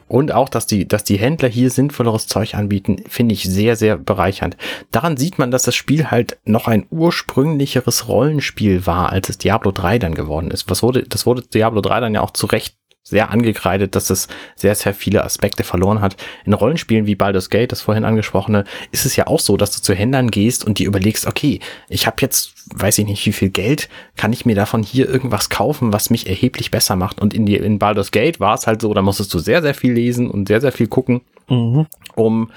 und 0.09 0.33
auch, 0.33 0.49
dass 0.49 0.65
die, 0.65 0.87
dass 0.87 1.03
die 1.03 1.17
Händler 1.17 1.47
hier 1.47 1.69
sinnvolleres 1.69 2.27
Zeug 2.27 2.55
anbieten, 2.55 3.03
finde 3.07 3.33
ich 3.33 3.43
sehr, 3.43 3.75
sehr 3.75 3.97
bereichernd. 3.97 4.57
Daran 4.91 5.17
sieht 5.17 5.39
man, 5.39 5.51
dass 5.51 5.63
das 5.63 5.75
Spiel 5.75 6.11
halt 6.11 6.37
noch 6.45 6.67
ein 6.67 6.87
ursprünglicheres 6.89 8.07
Rollenspiel 8.07 8.85
war, 8.85 9.11
als 9.11 9.29
es 9.29 9.37
Diablo 9.37 9.71
3 9.71 9.99
dann 9.99 10.15
geworden 10.15 10.51
ist. 10.51 10.69
Was 10.69 10.83
wurde, 10.83 11.03
das 11.03 11.25
wurde 11.25 11.43
Diablo 11.43 11.81
3 11.81 11.99
dann 11.99 12.15
ja 12.15 12.21
auch 12.21 12.31
zu 12.31 12.47
Recht 12.47 12.78
sehr 13.09 13.31
angekreidet, 13.31 13.95
dass 13.95 14.09
es 14.09 14.27
sehr, 14.55 14.75
sehr 14.75 14.93
viele 14.93 15.23
Aspekte 15.23 15.63
verloren 15.63 16.01
hat. 16.01 16.15
In 16.45 16.53
Rollenspielen 16.53 17.05
wie 17.05 17.15
Baldur's 17.15 17.49
Gate, 17.49 17.71
das 17.71 17.81
vorhin 17.81 18.05
angesprochene, 18.05 18.63
ist 18.91 19.05
es 19.05 19.15
ja 19.15 19.27
auch 19.27 19.39
so, 19.39 19.57
dass 19.57 19.75
du 19.75 19.81
zu 19.81 19.93
Händlern 19.93 20.31
gehst 20.31 20.65
und 20.65 20.79
dir 20.79 20.87
überlegst, 20.87 21.25
okay, 21.25 21.59
ich 21.89 22.07
habe 22.07 22.17
jetzt, 22.21 22.53
weiß 22.73 22.99
ich 22.99 23.05
nicht, 23.05 23.25
wie 23.25 23.33
viel 23.33 23.49
Geld, 23.49 23.89
kann 24.15 24.33
ich 24.33 24.45
mir 24.45 24.55
davon 24.55 24.83
hier 24.83 25.09
irgendwas 25.09 25.49
kaufen, 25.49 25.93
was 25.93 26.09
mich 26.09 26.27
erheblich 26.27 26.71
besser 26.71 26.95
macht? 26.95 27.19
Und 27.21 27.33
in, 27.33 27.45
die, 27.45 27.55
in 27.55 27.79
Baldur's 27.79 28.11
Gate 28.11 28.39
war 28.39 28.55
es 28.55 28.67
halt 28.67 28.81
so, 28.81 28.93
da 28.93 29.01
musstest 29.01 29.33
du 29.33 29.39
sehr, 29.39 29.61
sehr 29.61 29.73
viel 29.73 29.93
lesen 29.93 30.29
und 30.29 30.47
sehr, 30.47 30.61
sehr 30.61 30.71
viel 30.71 30.87
gucken 30.87 31.21
mhm. 31.49 31.87
um 32.15 32.51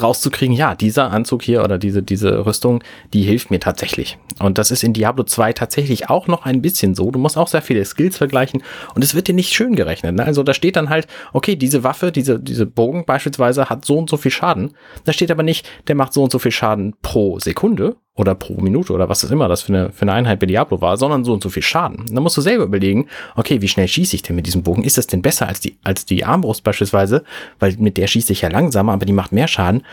rauszukriegen, 0.00 0.54
ja, 0.54 0.74
dieser 0.74 1.10
Anzug 1.10 1.42
hier 1.42 1.62
oder 1.62 1.78
diese, 1.78 2.02
diese 2.02 2.46
Rüstung, 2.46 2.82
die 3.12 3.22
hilft 3.22 3.50
mir 3.50 3.60
tatsächlich. 3.60 4.18
Und 4.38 4.58
das 4.58 4.70
ist 4.70 4.84
in 4.84 4.92
Diablo 4.92 5.24
2 5.24 5.52
tatsächlich 5.52 6.10
auch 6.10 6.26
noch 6.26 6.44
ein 6.44 6.62
bisschen 6.62 6.94
so. 6.94 7.10
Du 7.10 7.18
musst 7.18 7.36
auch 7.36 7.48
sehr 7.48 7.62
viele 7.62 7.84
Skills 7.84 8.16
vergleichen 8.16 8.62
und 8.94 9.02
es 9.02 9.14
wird 9.14 9.28
dir 9.28 9.34
nicht 9.34 9.52
schön 9.52 9.74
gerechnet. 9.74 10.14
Ne? 10.14 10.24
Also 10.24 10.42
da 10.42 10.54
steht 10.54 10.76
dann 10.76 10.90
halt, 10.90 11.06
okay, 11.32 11.56
diese 11.56 11.84
Waffe, 11.84 12.12
diese, 12.12 12.38
diese 12.38 12.66
Bogen 12.66 13.04
beispielsweise 13.04 13.68
hat 13.68 13.84
so 13.84 13.98
und 13.98 14.10
so 14.10 14.16
viel 14.16 14.30
Schaden. 14.30 14.74
Da 15.04 15.12
steht 15.12 15.30
aber 15.30 15.42
nicht, 15.42 15.68
der 15.88 15.94
macht 15.94 16.12
so 16.12 16.22
und 16.22 16.32
so 16.32 16.38
viel 16.38 16.52
Schaden 16.52 16.94
pro 17.02 17.38
Sekunde 17.38 17.96
oder 18.18 18.34
pro 18.34 18.60
Minute 18.60 18.92
oder 18.92 19.08
was 19.08 19.22
es 19.22 19.30
immer 19.30 19.48
das 19.48 19.62
für 19.62 19.72
eine, 19.72 19.92
für 19.92 20.02
eine 20.02 20.12
Einheit 20.12 20.40
bei 20.40 20.46
Diablo 20.46 20.80
war, 20.80 20.96
sondern 20.96 21.24
so 21.24 21.32
und 21.32 21.42
so 21.42 21.48
viel 21.48 21.62
Schaden. 21.62 22.04
Da 22.10 22.20
musst 22.20 22.36
du 22.36 22.40
selber 22.40 22.64
überlegen, 22.64 23.06
okay, 23.36 23.62
wie 23.62 23.68
schnell 23.68 23.86
schieße 23.86 24.16
ich 24.16 24.22
denn 24.22 24.34
mit 24.34 24.46
diesem 24.46 24.64
Bogen? 24.64 24.82
Ist 24.82 24.98
das 24.98 25.06
denn 25.06 25.22
besser 25.22 25.46
als 25.46 25.60
die, 25.60 25.78
als 25.84 26.04
die 26.04 26.24
Armbrust 26.24 26.64
beispielsweise? 26.64 27.22
Weil 27.60 27.76
mit 27.78 27.96
der 27.96 28.08
schieße 28.08 28.32
ich 28.32 28.40
ja 28.40 28.48
langsamer, 28.48 28.92
aber 28.92 29.06
die 29.06 29.12
macht 29.12 29.30
mehr 29.30 29.46
Schaden. 29.46 29.84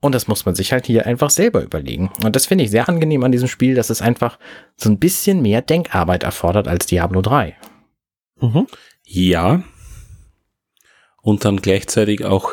Und 0.00 0.14
das 0.14 0.26
muss 0.26 0.44
man 0.44 0.54
sich 0.54 0.72
halt 0.72 0.86
hier 0.86 1.06
einfach 1.06 1.30
selber 1.30 1.62
überlegen. 1.62 2.10
Und 2.24 2.36
das 2.36 2.46
finde 2.46 2.64
ich 2.64 2.70
sehr 2.70 2.88
angenehm 2.88 3.22
an 3.22 3.32
diesem 3.32 3.48
Spiel, 3.48 3.74
dass 3.74 3.88
es 3.88 4.02
einfach 4.02 4.38
so 4.76 4.90
ein 4.90 4.98
bisschen 4.98 5.40
mehr 5.40 5.62
Denkarbeit 5.62 6.24
erfordert 6.24 6.66
als 6.66 6.86
Diablo 6.86 7.22
3. 7.22 7.56
Mhm. 8.40 8.66
Ja. 9.04 9.62
Und 11.22 11.44
dann 11.44 11.62
gleichzeitig 11.62 12.24
auch 12.24 12.50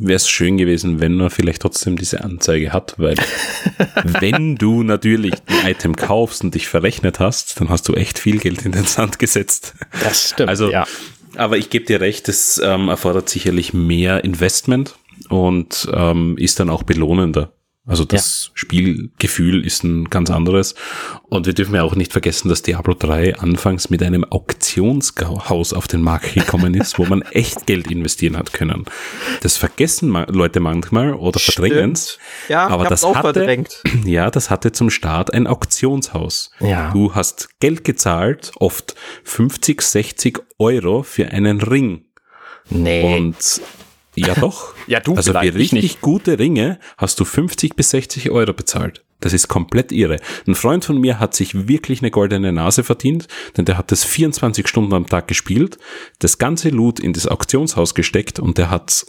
wäre 0.00 0.16
es 0.16 0.28
schön 0.28 0.56
gewesen, 0.56 1.00
wenn 1.00 1.14
man 1.14 1.30
vielleicht 1.30 1.62
trotzdem 1.62 1.96
diese 1.96 2.24
Anzeige 2.24 2.72
hat, 2.72 2.94
weil 2.96 3.16
wenn 4.20 4.56
du 4.56 4.82
natürlich 4.82 5.34
ein 5.46 5.70
Item 5.70 5.94
kaufst 5.94 6.42
und 6.42 6.54
dich 6.54 6.68
verrechnet 6.68 7.20
hast, 7.20 7.60
dann 7.60 7.68
hast 7.68 7.88
du 7.88 7.94
echt 7.94 8.18
viel 8.18 8.38
Geld 8.38 8.64
in 8.64 8.72
den 8.72 8.84
Sand 8.84 9.18
gesetzt. 9.18 9.74
Das 10.02 10.30
stimmt. 10.30 10.48
Also, 10.48 10.70
ja. 10.70 10.86
aber 11.36 11.58
ich 11.58 11.70
gebe 11.70 11.84
dir 11.84 12.00
recht, 12.00 12.28
es 12.28 12.60
ähm, 12.64 12.88
erfordert 12.88 13.28
sicherlich 13.28 13.74
mehr 13.74 14.24
Investment 14.24 14.96
und 15.28 15.88
ähm, 15.92 16.36
ist 16.38 16.58
dann 16.60 16.70
auch 16.70 16.82
belohnender. 16.82 17.52
Also 17.86 18.04
das 18.04 18.46
ja. 18.46 18.50
Spielgefühl 18.54 19.64
ist 19.64 19.84
ein 19.84 20.10
ganz 20.10 20.30
anderes. 20.30 20.74
Und 21.28 21.46
wir 21.46 21.54
dürfen 21.54 21.74
ja 21.74 21.82
auch 21.82 21.94
nicht 21.94 22.12
vergessen, 22.12 22.48
dass 22.48 22.60
Diablo 22.62 22.94
3 22.94 23.36
anfangs 23.38 23.88
mit 23.88 24.02
einem 24.02 24.24
Auktionshaus 24.24 25.72
auf 25.72 25.88
den 25.88 26.02
Markt 26.02 26.34
gekommen 26.34 26.74
ist, 26.74 26.98
wo 26.98 27.06
man 27.06 27.22
echt 27.22 27.66
Geld 27.66 27.90
investieren 27.90 28.36
hat 28.36 28.52
können. 28.52 28.84
Das 29.42 29.56
vergessen 29.56 30.12
Leute 30.28 30.60
manchmal 30.60 31.14
oder 31.14 31.40
verdrängen 31.40 31.92
es. 31.92 32.18
Ja, 32.48 32.68
aber 32.68 32.84
das 32.84 33.02
auch 33.02 33.16
hatte, 33.16 33.32
verdrängt. 33.32 33.82
ja, 34.04 34.30
das 34.30 34.50
hatte 34.50 34.72
zum 34.72 34.90
Start 34.90 35.32
ein 35.32 35.46
Auktionshaus. 35.46 36.50
Ja. 36.60 36.92
Du 36.92 37.14
hast 37.14 37.60
Geld 37.60 37.84
gezahlt, 37.84 38.52
oft 38.56 38.94
50, 39.24 39.80
60 39.80 40.38
Euro 40.58 41.02
für 41.02 41.28
einen 41.28 41.62
Ring. 41.62 42.04
Nee. 42.68 43.16
Und 43.16 43.62
ja, 44.26 44.34
doch. 44.34 44.74
ja, 44.86 45.00
du 45.00 45.14
Also 45.14 45.32
für 45.32 45.40
richtig 45.40 45.72
nicht. 45.72 46.00
gute 46.00 46.38
Ringe 46.38 46.78
hast 46.96 47.18
du 47.20 47.24
50 47.24 47.76
bis 47.76 47.90
60 47.90 48.30
Euro 48.30 48.52
bezahlt. 48.52 49.04
Das 49.20 49.32
ist 49.32 49.48
komplett 49.48 49.92
irre. 49.92 50.16
Ein 50.46 50.54
Freund 50.54 50.84
von 50.84 50.98
mir 50.98 51.20
hat 51.20 51.34
sich 51.34 51.68
wirklich 51.68 52.00
eine 52.00 52.10
goldene 52.10 52.52
Nase 52.52 52.82
verdient, 52.84 53.28
denn 53.56 53.66
der 53.66 53.76
hat 53.76 53.92
das 53.92 54.04
24 54.04 54.66
Stunden 54.66 54.94
am 54.94 55.06
Tag 55.06 55.28
gespielt, 55.28 55.78
das 56.20 56.38
ganze 56.38 56.70
Loot 56.70 56.98
in 56.98 57.12
das 57.12 57.26
Auktionshaus 57.26 57.94
gesteckt 57.94 58.38
und 58.38 58.56
der 58.56 58.70
hat 58.70 59.04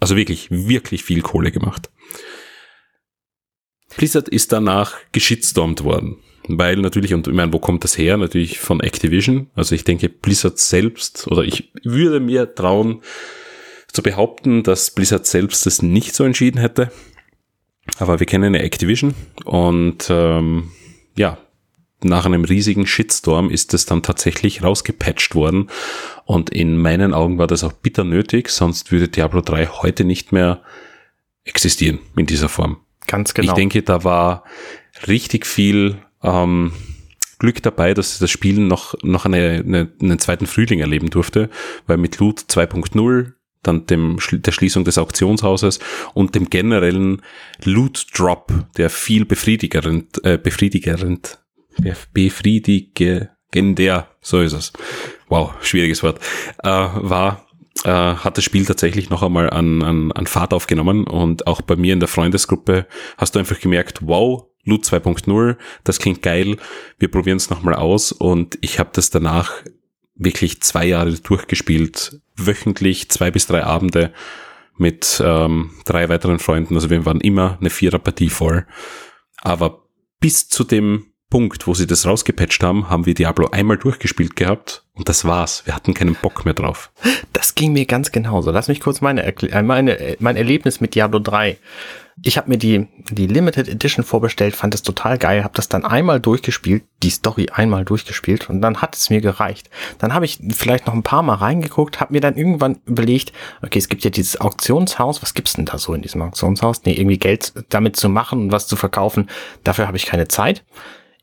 also 0.00 0.16
wirklich, 0.16 0.50
wirklich 0.50 1.02
viel 1.02 1.22
Kohle 1.22 1.50
gemacht. 1.50 1.90
Blizzard 3.96 4.28
ist 4.28 4.52
danach 4.52 4.96
geschitstormt 5.12 5.82
worden. 5.82 6.18
Weil 6.46 6.76
natürlich, 6.76 7.12
und 7.12 7.26
ich 7.26 7.34
meine, 7.34 7.52
wo 7.52 7.58
kommt 7.58 7.84
das 7.84 7.98
her? 7.98 8.16
Natürlich 8.16 8.58
von 8.58 8.80
Activision. 8.80 9.50
Also 9.54 9.74
ich 9.74 9.84
denke, 9.84 10.08
Blizzard 10.08 10.58
selbst, 10.58 11.26
oder 11.26 11.42
ich 11.42 11.72
würde 11.82 12.20
mir 12.20 12.54
trauen, 12.54 13.02
zu 13.98 14.02
behaupten, 14.04 14.62
dass 14.62 14.92
Blizzard 14.92 15.26
selbst 15.26 15.66
das 15.66 15.82
nicht 15.82 16.14
so 16.14 16.22
entschieden 16.22 16.60
hätte. 16.60 16.92
Aber 17.98 18.20
wir 18.20 18.26
kennen 18.28 18.54
ja 18.54 18.60
Activision 18.60 19.12
und 19.44 20.06
ähm, 20.08 20.70
ja, 21.16 21.38
nach 22.04 22.24
einem 22.24 22.44
riesigen 22.44 22.86
Shitstorm 22.86 23.50
ist 23.50 23.74
es 23.74 23.86
dann 23.86 24.04
tatsächlich 24.04 24.62
rausgepatcht 24.62 25.34
worden. 25.34 25.68
Und 26.26 26.50
in 26.50 26.76
meinen 26.76 27.12
Augen 27.12 27.38
war 27.38 27.48
das 27.48 27.64
auch 27.64 27.72
bitter 27.72 28.04
nötig, 28.04 28.50
sonst 28.50 28.92
würde 28.92 29.08
Diablo 29.08 29.40
3 29.40 29.66
heute 29.66 30.04
nicht 30.04 30.30
mehr 30.30 30.62
existieren 31.42 31.98
in 32.16 32.26
dieser 32.26 32.48
Form. 32.48 32.76
Ganz 33.08 33.34
genau. 33.34 33.48
Ich 33.48 33.54
denke, 33.54 33.82
da 33.82 34.04
war 34.04 34.44
richtig 35.08 35.44
viel 35.44 35.96
ähm, 36.22 36.70
Glück 37.40 37.64
dabei, 37.64 37.94
dass 37.94 38.20
das 38.20 38.30
Spiel 38.30 38.60
noch, 38.60 38.94
noch 39.02 39.24
eine, 39.24 39.64
eine, 39.66 39.90
einen 40.00 40.20
zweiten 40.20 40.46
Frühling 40.46 40.78
erleben 40.78 41.10
durfte, 41.10 41.50
weil 41.88 41.96
mit 41.96 42.20
Loot 42.20 42.44
2.0 42.48 43.32
dann 43.68 43.86
dem, 43.86 44.18
der 44.32 44.52
Schließung 44.52 44.84
des 44.84 44.98
Auktionshauses 44.98 45.78
und 46.14 46.34
dem 46.34 46.50
generellen 46.50 47.22
Loot 47.64 48.06
Drop, 48.14 48.52
der 48.76 48.90
viel 48.90 49.24
befriedigerend, 49.24 50.24
äh, 50.24 50.38
befriedigerend, 50.38 51.38
befriedigender, 52.12 54.08
so 54.20 54.40
ist 54.40 54.52
es. 54.52 54.72
Wow, 55.28 55.52
schwieriges 55.60 56.02
Wort, 56.02 56.20
äh, 56.64 56.68
war, 56.68 57.46
äh, 57.84 57.90
hat 57.90 58.36
das 58.36 58.44
Spiel 58.44 58.64
tatsächlich 58.64 59.10
noch 59.10 59.22
einmal 59.22 59.50
an, 59.50 59.82
an, 59.82 60.12
an 60.12 60.26
Fahrt 60.26 60.52
aufgenommen 60.52 61.04
und 61.04 61.46
auch 61.46 61.60
bei 61.60 61.76
mir 61.76 61.92
in 61.92 62.00
der 62.00 62.08
Freundesgruppe 62.08 62.86
hast 63.16 63.34
du 63.34 63.38
einfach 63.38 63.60
gemerkt, 63.60 64.00
wow, 64.02 64.46
Loot 64.64 64.84
2.0, 64.84 65.56
das 65.84 65.98
klingt 65.98 66.22
geil, 66.22 66.56
wir 66.98 67.10
probieren 67.10 67.36
es 67.36 67.50
nochmal 67.50 67.74
aus 67.74 68.12
und 68.12 68.58
ich 68.60 68.78
habe 68.78 68.90
das 68.92 69.10
danach 69.10 69.52
wirklich 70.18 70.60
zwei 70.62 70.86
Jahre 70.86 71.12
durchgespielt, 71.12 72.20
wöchentlich 72.36 73.08
zwei 73.08 73.30
bis 73.30 73.46
drei 73.46 73.64
Abende 73.64 74.12
mit 74.76 75.22
ähm, 75.24 75.70
drei 75.84 76.08
weiteren 76.08 76.38
Freunden. 76.38 76.74
Also 76.74 76.90
wir 76.90 77.04
waren 77.06 77.20
immer 77.20 77.56
eine 77.60 77.70
Viererpartie 77.70 78.30
voll. 78.30 78.66
Aber 79.40 79.84
bis 80.20 80.48
zu 80.48 80.64
dem 80.64 81.06
Punkt, 81.30 81.66
wo 81.66 81.74
sie 81.74 81.86
das 81.86 82.06
rausgepatcht 82.06 82.62
haben, 82.62 82.88
haben 82.88 83.06
wir 83.06 83.14
Diablo 83.14 83.48
einmal 83.50 83.76
durchgespielt 83.76 84.36
gehabt 84.36 84.84
und 84.94 85.08
das 85.08 85.24
war's. 85.24 85.62
Wir 85.66 85.74
hatten 85.74 85.94
keinen 85.94 86.14
Bock 86.14 86.44
mehr 86.44 86.54
drauf. 86.54 86.90
Das 87.32 87.54
ging 87.54 87.72
mir 87.72 87.86
ganz 87.86 88.12
genauso. 88.12 88.50
Lass 88.50 88.68
mich 88.68 88.80
kurz 88.80 89.00
meine, 89.00 89.22
äh, 89.24 89.62
meine 89.62 89.98
äh, 89.98 90.16
mein 90.20 90.36
Erlebnis 90.36 90.80
mit 90.80 90.94
Diablo 90.94 91.18
3 91.18 91.58
ich 92.22 92.36
habe 92.36 92.48
mir 92.48 92.58
die, 92.58 92.86
die 93.10 93.26
Limited 93.26 93.68
Edition 93.68 94.04
vorbestellt, 94.04 94.56
fand 94.56 94.74
es 94.74 94.82
total 94.82 95.18
geil, 95.18 95.44
habe 95.44 95.54
das 95.54 95.68
dann 95.68 95.84
einmal 95.84 96.20
durchgespielt, 96.20 96.82
die 97.02 97.10
Story 97.10 97.48
einmal 97.52 97.84
durchgespielt 97.84 98.50
und 98.50 98.60
dann 98.60 98.78
hat 98.78 98.96
es 98.96 99.10
mir 99.10 99.20
gereicht. 99.20 99.70
Dann 99.98 100.14
habe 100.14 100.24
ich 100.24 100.40
vielleicht 100.50 100.86
noch 100.86 100.94
ein 100.94 101.02
paar 101.02 101.22
Mal 101.22 101.34
reingeguckt, 101.34 102.00
habe 102.00 102.12
mir 102.12 102.20
dann 102.20 102.36
irgendwann 102.36 102.80
überlegt, 102.86 103.32
okay, 103.62 103.78
es 103.78 103.88
gibt 103.88 104.04
ja 104.04 104.10
dieses 104.10 104.40
Auktionshaus, 104.40 105.22
was 105.22 105.34
gibt's 105.34 105.52
denn 105.52 105.66
da 105.66 105.78
so 105.78 105.94
in 105.94 106.02
diesem 106.02 106.22
Auktionshaus? 106.22 106.82
Nee, 106.84 106.94
irgendwie 106.94 107.18
Geld 107.18 107.52
damit 107.68 107.96
zu 107.96 108.08
machen 108.08 108.40
und 108.40 108.52
was 108.52 108.66
zu 108.66 108.76
verkaufen, 108.76 109.28
dafür 109.64 109.86
habe 109.86 109.96
ich 109.96 110.06
keine 110.06 110.28
Zeit. 110.28 110.64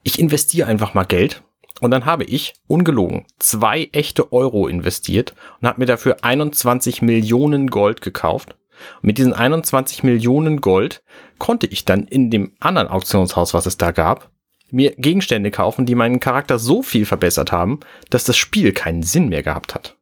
Ich 0.07 0.19
investiere 0.19 0.67
einfach 0.67 0.93
mal 0.93 1.03
Geld 1.03 1.41
und 1.81 1.89
dann 1.89 2.05
habe 2.05 2.25
ich, 2.25 2.53
ungelogen, 2.67 3.25
zwei 3.39 3.89
echte 3.91 4.31
Euro 4.31 4.67
investiert 4.67 5.33
und 5.59 5.67
habe 5.67 5.79
mir 5.79 5.87
dafür 5.87 6.17
21 6.21 7.01
Millionen 7.01 7.71
Gold 7.71 8.01
gekauft 8.01 8.55
und 9.01 9.07
mit 9.07 9.17
diesen 9.17 9.33
21 9.33 10.03
Millionen 10.03 10.61
Gold 10.61 11.01
konnte 11.39 11.65
ich 11.65 11.85
dann 11.85 12.03
in 12.05 12.29
dem 12.29 12.53
anderen 12.59 12.87
Auktionshaus, 12.87 13.55
was 13.55 13.65
es 13.65 13.77
da 13.77 13.91
gab, 13.91 14.29
mir 14.69 14.91
Gegenstände 14.95 15.49
kaufen, 15.49 15.87
die 15.87 15.95
meinen 15.95 16.19
Charakter 16.19 16.59
so 16.59 16.83
viel 16.83 17.07
verbessert 17.07 17.51
haben, 17.51 17.79
dass 18.11 18.25
das 18.25 18.37
Spiel 18.37 18.73
keinen 18.73 19.01
Sinn 19.01 19.29
mehr 19.29 19.41
gehabt 19.41 19.73
hat. 19.73 19.94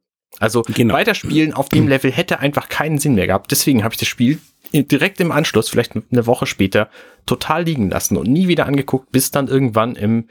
Also 0.44 0.62
genau. 0.62 0.92
weiterspielen 0.92 1.54
auf 1.54 1.70
dem 1.70 1.88
Level 1.88 2.12
hätte 2.12 2.38
einfach 2.40 2.68
keinen 2.68 2.98
Sinn 2.98 3.14
mehr 3.14 3.26
gehabt. 3.26 3.50
Deswegen 3.50 3.82
habe 3.82 3.94
ich 3.94 3.98
das 3.98 4.08
Spiel 4.08 4.38
direkt 4.72 5.18
im 5.20 5.32
Anschluss, 5.32 5.70
vielleicht 5.70 5.92
eine 5.96 6.26
Woche 6.26 6.44
später, 6.44 6.90
total 7.24 7.64
liegen 7.64 7.88
lassen 7.88 8.18
und 8.18 8.28
nie 8.28 8.46
wieder 8.46 8.66
angeguckt, 8.66 9.10
bis 9.10 9.30
dann 9.30 9.48
irgendwann 9.48 9.96
im, 9.96 10.28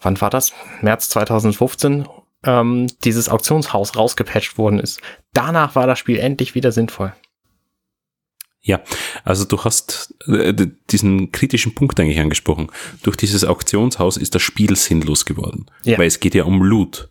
wann 0.00 0.20
war 0.20 0.30
das? 0.30 0.52
März 0.82 1.08
2015 1.08 2.06
ähm, 2.44 2.86
dieses 3.02 3.28
Auktionshaus 3.28 3.96
rausgepatcht 3.96 4.56
worden 4.56 4.78
ist. 4.78 5.00
Danach 5.32 5.74
war 5.74 5.88
das 5.88 5.98
Spiel 5.98 6.18
endlich 6.18 6.54
wieder 6.54 6.70
sinnvoll. 6.70 7.12
Ja, 8.62 8.80
also 9.24 9.44
du 9.46 9.64
hast 9.64 10.14
äh, 10.28 10.54
diesen 10.90 11.32
kritischen 11.32 11.74
Punkt 11.74 11.98
eigentlich 11.98 12.20
angesprochen. 12.20 12.70
Durch 13.02 13.16
dieses 13.16 13.44
Auktionshaus 13.44 14.16
ist 14.16 14.36
das 14.36 14.42
Spiel 14.42 14.76
sinnlos 14.76 15.24
geworden, 15.24 15.66
ja. 15.82 15.98
weil 15.98 16.06
es 16.06 16.20
geht 16.20 16.36
ja 16.36 16.44
um 16.44 16.62
Loot. 16.62 17.10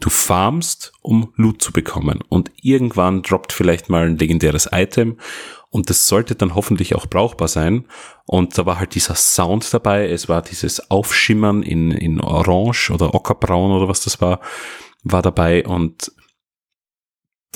Du 0.00 0.10
farmst, 0.10 0.92
um 1.00 1.32
Loot 1.36 1.62
zu 1.62 1.72
bekommen 1.72 2.20
und 2.28 2.50
irgendwann 2.60 3.22
droppt 3.22 3.52
vielleicht 3.52 3.88
mal 3.88 4.06
ein 4.06 4.18
legendäres 4.18 4.68
Item 4.72 5.18
und 5.70 5.90
das 5.90 6.06
sollte 6.06 6.34
dann 6.34 6.54
hoffentlich 6.54 6.94
auch 6.94 7.06
brauchbar 7.06 7.48
sein. 7.48 7.86
Und 8.26 8.56
da 8.56 8.64
war 8.64 8.78
halt 8.78 8.94
dieser 8.94 9.14
Sound 9.14 9.72
dabei, 9.74 10.08
es 10.08 10.28
war 10.28 10.42
dieses 10.42 10.90
Aufschimmern 10.90 11.62
in, 11.62 11.90
in 11.90 12.20
Orange 12.20 12.92
oder 12.92 13.14
Ockerbraun 13.14 13.72
oder 13.72 13.88
was 13.88 14.04
das 14.04 14.20
war, 14.20 14.40
war 15.02 15.22
dabei 15.22 15.66
und 15.66 16.12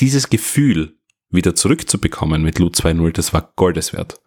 dieses 0.01 0.31
Gefühl, 0.31 0.97
wieder 1.31 1.55
zurückzubekommen 1.55 2.43
mit 2.43 2.59
Loot 2.59 2.77
2.0, 2.77 3.13
das 3.13 3.33
war 3.33 3.53
goldeswert. 3.55 4.21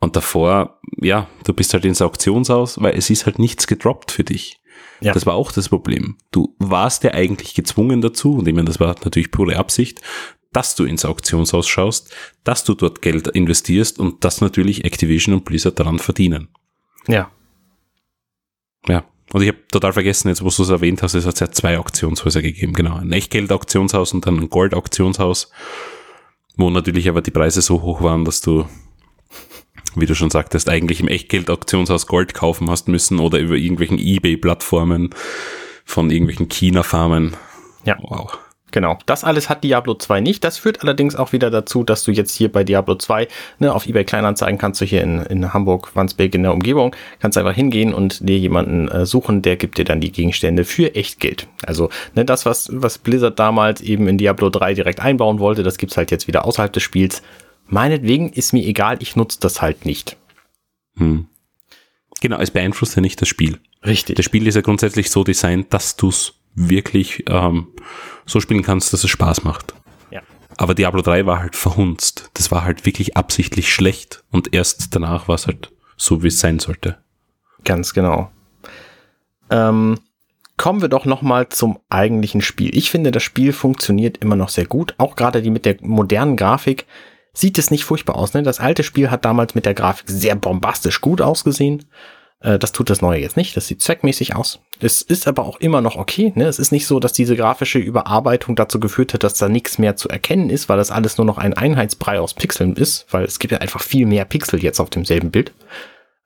Und 0.00 0.16
davor, 0.16 0.80
ja, 1.00 1.28
du 1.44 1.54
bist 1.54 1.72
halt 1.72 1.86
ins 1.86 2.02
Auktionshaus, 2.02 2.80
weil 2.82 2.94
es 2.94 3.08
ist 3.08 3.24
halt 3.24 3.38
nichts 3.38 3.66
gedroppt 3.66 4.10
für 4.10 4.24
dich. 4.24 4.60
Ja. 5.04 5.12
Das 5.12 5.26
war 5.26 5.34
auch 5.34 5.52
das 5.52 5.68
Problem. 5.68 6.16
Du 6.30 6.54
warst 6.58 7.04
ja 7.04 7.12
eigentlich 7.12 7.54
gezwungen 7.54 8.00
dazu, 8.00 8.38
und 8.38 8.48
ich 8.48 8.54
meine, 8.54 8.66
das 8.66 8.80
war 8.80 8.88
natürlich 8.88 9.30
pure 9.30 9.56
Absicht, 9.56 10.00
dass 10.52 10.74
du 10.76 10.84
ins 10.84 11.04
Auktionshaus 11.04 11.66
schaust, 11.66 12.14
dass 12.44 12.64
du 12.64 12.74
dort 12.74 13.02
Geld 13.02 13.26
investierst 13.28 13.98
und 13.98 14.24
dass 14.24 14.40
natürlich 14.40 14.84
Activision 14.84 15.34
und 15.34 15.44
Blizzard 15.44 15.78
daran 15.78 15.98
verdienen. 15.98 16.48
Ja. 17.08 17.30
Ja. 18.86 19.04
Und 19.32 19.42
ich 19.42 19.48
habe 19.48 19.58
total 19.70 19.92
vergessen, 19.92 20.28
jetzt 20.28 20.42
wo 20.42 20.50
du 20.50 20.62
es 20.62 20.68
erwähnt 20.68 21.02
hast, 21.02 21.14
es 21.14 21.26
hat 21.26 21.40
ja 21.40 21.50
zwei 21.50 21.78
Auktionshäuser 21.78 22.40
gegeben, 22.40 22.72
genau. 22.72 22.96
Ein 22.96 23.12
Echtgeld-Auktionshaus 23.12 24.14
und 24.14 24.26
dann 24.26 24.38
ein 24.38 24.48
Gold-Auktionshaus 24.48 25.50
wo 26.56 26.70
natürlich 26.70 27.08
aber 27.08 27.22
die 27.22 27.30
Preise 27.30 27.62
so 27.62 27.82
hoch 27.82 28.02
waren, 28.02 28.24
dass 28.24 28.40
du, 28.40 28.66
wie 30.00 30.06
du 30.06 30.14
schon 30.14 30.30
sagtest, 30.30 30.68
eigentlich 30.68 31.00
im 31.00 31.08
Echtgeld-Auktionshaus 31.08 32.06
Gold 32.06 32.34
kaufen 32.34 32.70
hast 32.70 32.88
müssen 32.88 33.18
oder 33.20 33.38
über 33.38 33.56
irgendwelchen 33.56 33.98
Ebay-Plattformen 33.98 35.10
von 35.84 36.10
irgendwelchen 36.10 36.48
China-Farmen. 36.48 37.36
Ja. 37.84 37.98
Wow. 38.00 38.38
Genau. 38.74 38.98
Das 39.06 39.22
alles 39.22 39.48
hat 39.48 39.62
Diablo 39.62 39.94
2 39.94 40.20
nicht. 40.20 40.42
Das 40.42 40.58
führt 40.58 40.82
allerdings 40.82 41.14
auch 41.14 41.32
wieder 41.32 41.48
dazu, 41.48 41.84
dass 41.84 42.02
du 42.02 42.10
jetzt 42.10 42.34
hier 42.34 42.50
bei 42.50 42.64
Diablo 42.64 42.96
2 42.96 43.28
ne, 43.60 43.72
auf 43.72 43.86
eBay 43.86 44.02
Kleinanzeigen 44.02 44.58
kannst 44.58 44.80
du 44.80 44.84
hier 44.84 45.00
in, 45.00 45.20
in 45.20 45.54
Hamburg, 45.54 45.94
Wandsbek 45.94 46.34
in 46.34 46.42
der 46.42 46.52
Umgebung, 46.52 46.96
kannst 47.20 47.38
einfach 47.38 47.54
hingehen 47.54 47.94
und 47.94 48.28
dir 48.28 48.36
jemanden 48.36 48.88
äh, 48.88 49.06
suchen, 49.06 49.42
der 49.42 49.54
gibt 49.54 49.78
dir 49.78 49.84
dann 49.84 50.00
die 50.00 50.10
Gegenstände 50.10 50.64
für 50.64 50.92
echt 50.96 51.20
Geld. 51.20 51.46
Also 51.64 51.88
ne, 52.16 52.24
das, 52.24 52.46
was, 52.46 52.68
was 52.72 52.98
Blizzard 52.98 53.38
damals 53.38 53.80
eben 53.80 54.08
in 54.08 54.18
Diablo 54.18 54.50
3 54.50 54.74
direkt 54.74 54.98
einbauen 54.98 55.38
wollte, 55.38 55.62
das 55.62 55.78
gibt's 55.78 55.96
halt 55.96 56.10
jetzt 56.10 56.26
wieder 56.26 56.44
außerhalb 56.44 56.72
des 56.72 56.82
Spiels. 56.82 57.22
Meinetwegen 57.66 58.32
ist 58.32 58.52
mir 58.52 58.64
egal, 58.64 58.98
ich 59.00 59.16
nutze 59.16 59.40
das 59.40 59.62
halt 59.62 59.84
nicht. 59.86 60.16
Hm. 60.96 61.28
Genau, 62.20 62.38
es 62.38 62.50
beeinflusst 62.50 62.96
ja 62.96 63.02
nicht 63.02 63.20
das 63.20 63.28
Spiel. 63.28 63.58
Richtig. 63.84 64.16
Das 64.16 64.24
Spiel 64.24 64.46
ist 64.46 64.54
ja 64.54 64.60
grundsätzlich 64.60 65.10
so 65.10 65.24
designt, 65.24 65.72
dass 65.72 65.96
du's 65.96 66.34
wirklich 66.54 67.24
ähm, 67.28 67.68
so 68.26 68.40
spielen 68.40 68.62
kannst, 68.62 68.92
dass 68.92 69.04
es 69.04 69.10
Spaß 69.10 69.44
macht. 69.44 69.74
Ja. 70.10 70.22
Aber 70.56 70.74
Diablo 70.74 71.02
3 71.02 71.26
war 71.26 71.40
halt 71.40 71.56
verhunzt. 71.56 72.30
Das 72.34 72.50
war 72.50 72.64
halt 72.64 72.86
wirklich 72.86 73.16
absichtlich 73.16 73.72
schlecht 73.72 74.24
und 74.30 74.54
erst 74.54 74.94
danach 74.94 75.28
war 75.28 75.34
es 75.34 75.46
halt 75.46 75.72
so, 75.96 76.22
wie 76.22 76.28
es 76.28 76.40
sein 76.40 76.58
sollte. 76.58 76.98
Ganz 77.64 77.92
genau. 77.92 78.30
Ähm, 79.50 79.98
kommen 80.56 80.80
wir 80.80 80.88
doch 80.88 81.04
noch 81.04 81.22
mal 81.22 81.48
zum 81.48 81.78
eigentlichen 81.88 82.40
Spiel. 82.40 82.76
Ich 82.76 82.90
finde, 82.90 83.10
das 83.10 83.22
Spiel 83.22 83.52
funktioniert 83.52 84.18
immer 84.18 84.36
noch 84.36 84.48
sehr 84.48 84.66
gut. 84.66 84.94
Auch 84.98 85.16
gerade 85.16 85.42
die 85.42 85.50
mit 85.50 85.64
der 85.64 85.76
modernen 85.80 86.36
Grafik 86.36 86.86
sieht 87.34 87.58
es 87.58 87.70
nicht 87.70 87.84
furchtbar 87.84 88.16
aus. 88.16 88.32
Ne? 88.32 88.42
Das 88.42 88.60
alte 88.60 88.82
Spiel 88.82 89.10
hat 89.10 89.24
damals 89.24 89.54
mit 89.54 89.66
der 89.66 89.74
Grafik 89.74 90.08
sehr 90.08 90.36
bombastisch 90.36 91.00
gut 91.00 91.20
ausgesehen. 91.20 91.84
Äh, 92.40 92.58
das 92.58 92.72
tut 92.72 92.88
das 92.88 93.02
Neue 93.02 93.20
jetzt 93.20 93.36
nicht. 93.36 93.56
Das 93.56 93.66
sieht 93.66 93.82
zweckmäßig 93.82 94.36
aus. 94.36 94.60
Es 94.80 95.02
ist 95.02 95.26
aber 95.26 95.44
auch 95.44 95.58
immer 95.60 95.80
noch 95.80 95.96
okay. 95.96 96.32
Ne? 96.36 96.44
Es 96.44 96.58
ist 96.58 96.70
nicht 96.70 96.86
so, 96.86 97.00
dass 97.00 97.12
diese 97.12 97.36
grafische 97.36 97.78
Überarbeitung 97.78 98.54
dazu 98.54 98.78
geführt 98.78 99.14
hat, 99.14 99.24
dass 99.24 99.34
da 99.34 99.48
nichts 99.48 99.78
mehr 99.78 99.96
zu 99.96 100.08
erkennen 100.08 100.48
ist, 100.48 100.68
weil 100.68 100.78
das 100.78 100.90
alles 100.90 101.18
nur 101.18 101.26
noch 101.26 101.38
ein 101.38 101.54
Einheitsbrei 101.54 102.20
aus 102.20 102.34
Pixeln 102.34 102.76
ist, 102.76 103.06
weil 103.10 103.24
es 103.24 103.38
gibt 103.38 103.52
ja 103.52 103.58
einfach 103.58 103.82
viel 103.82 104.06
mehr 104.06 104.24
Pixel 104.24 104.62
jetzt 104.62 104.80
auf 104.80 104.90
demselben 104.90 105.30
Bild. 105.30 105.52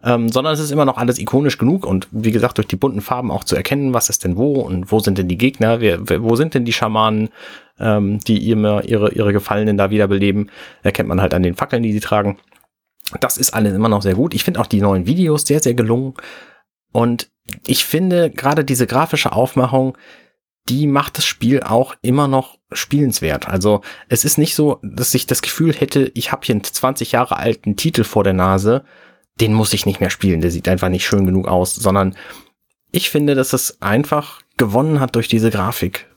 Ähm, 0.05 0.29
sondern 0.29 0.55
es 0.55 0.61
ist 0.61 0.71
immer 0.71 0.85
noch 0.85 0.97
alles 0.97 1.19
ikonisch 1.19 1.59
genug 1.59 1.85
und 1.85 2.07
wie 2.13 2.31
gesagt, 2.31 2.59
durch 2.59 2.69
die 2.69 2.77
bunten 2.77 3.01
Farben 3.01 3.33
auch 3.33 3.43
zu 3.43 3.57
erkennen, 3.57 3.95
was 3.95 4.11
ist 4.11 4.23
denn 4.23 4.37
wo 4.37 4.61
und 4.61 4.93
wo 4.93 5.01
sind 5.01 5.19
denn 5.19 5.27
die 5.27 5.39
Gegner, 5.39 5.81
wer, 5.81 6.09
wer, 6.09 6.23
wo 6.23 6.37
sind 6.37 6.55
denn 6.55 6.65
die 6.65 6.73
Schamanen, 6.73 7.31
ähm, 7.81 8.21
die 8.21 8.51
immer 8.51 8.85
ihre, 8.85 9.13
ihre 9.13 9.33
Gefallenen 9.33 9.77
da 9.77 9.91
wiederbeleben, 9.91 10.51
erkennt 10.83 11.09
man 11.09 11.21
halt 11.21 11.35
an 11.35 11.43
den 11.43 11.55
Fackeln, 11.55 11.83
die 11.83 11.93
sie 11.93 12.01
tragen. 12.01 12.39
Das 13.21 13.37
ist 13.37 13.55
alles 13.55 13.75
immer 13.75 13.89
noch 13.89 14.03
sehr 14.03 14.15
gut. 14.15 14.35
Ich 14.35 14.45
finde 14.45 14.61
auch 14.61 14.67
die 14.67 14.81
neuen 14.81 15.07
Videos 15.07 15.47
sehr, 15.47 15.61
sehr 15.61 15.75
gelungen. 15.75 16.15
Und 16.93 17.31
ich 17.67 17.85
finde 17.85 18.31
gerade 18.31 18.65
diese 18.65 18.87
grafische 18.87 19.33
Aufmachung, 19.33 19.97
die 20.69 20.87
macht 20.87 21.17
das 21.17 21.25
Spiel 21.25 21.63
auch 21.63 21.95
immer 22.03 22.29
noch 22.29 22.59
spielenswert. 22.73 23.49
Also 23.49 23.81
es 24.09 24.25
ist 24.25 24.37
nicht 24.37 24.55
so, 24.55 24.81
dass 24.83 25.15
ich 25.15 25.27
das 25.27 25.41
Gefühl 25.41 25.73
hätte, 25.73 26.11
ich 26.15 26.31
habe 26.31 26.45
hier 26.45 26.55
einen 26.55 26.65
20 26.65 27.13
Jahre 27.13 27.37
alten 27.37 27.77
Titel 27.77 28.05
vor 28.05 28.25
der 28.25 28.35
Nase, 28.35 28.85
den 29.41 29.55
muss 29.55 29.73
ich 29.73 29.87
nicht 29.87 30.01
mehr 30.01 30.11
spielen, 30.11 30.41
der 30.41 30.51
sieht 30.51 30.69
einfach 30.69 30.89
nicht 30.89 31.07
schön 31.07 31.25
genug 31.25 31.49
aus, 31.49 31.75
sondern 31.75 32.17
ich 32.91 33.11
finde, 33.11 33.35
dass 33.35 33.53
es 33.53 33.81
einfach 33.81 34.43
gewonnen 34.57 35.01
hat 35.01 35.15
durch 35.15 35.29
diese 35.29 35.51
Grafik. 35.51 36.08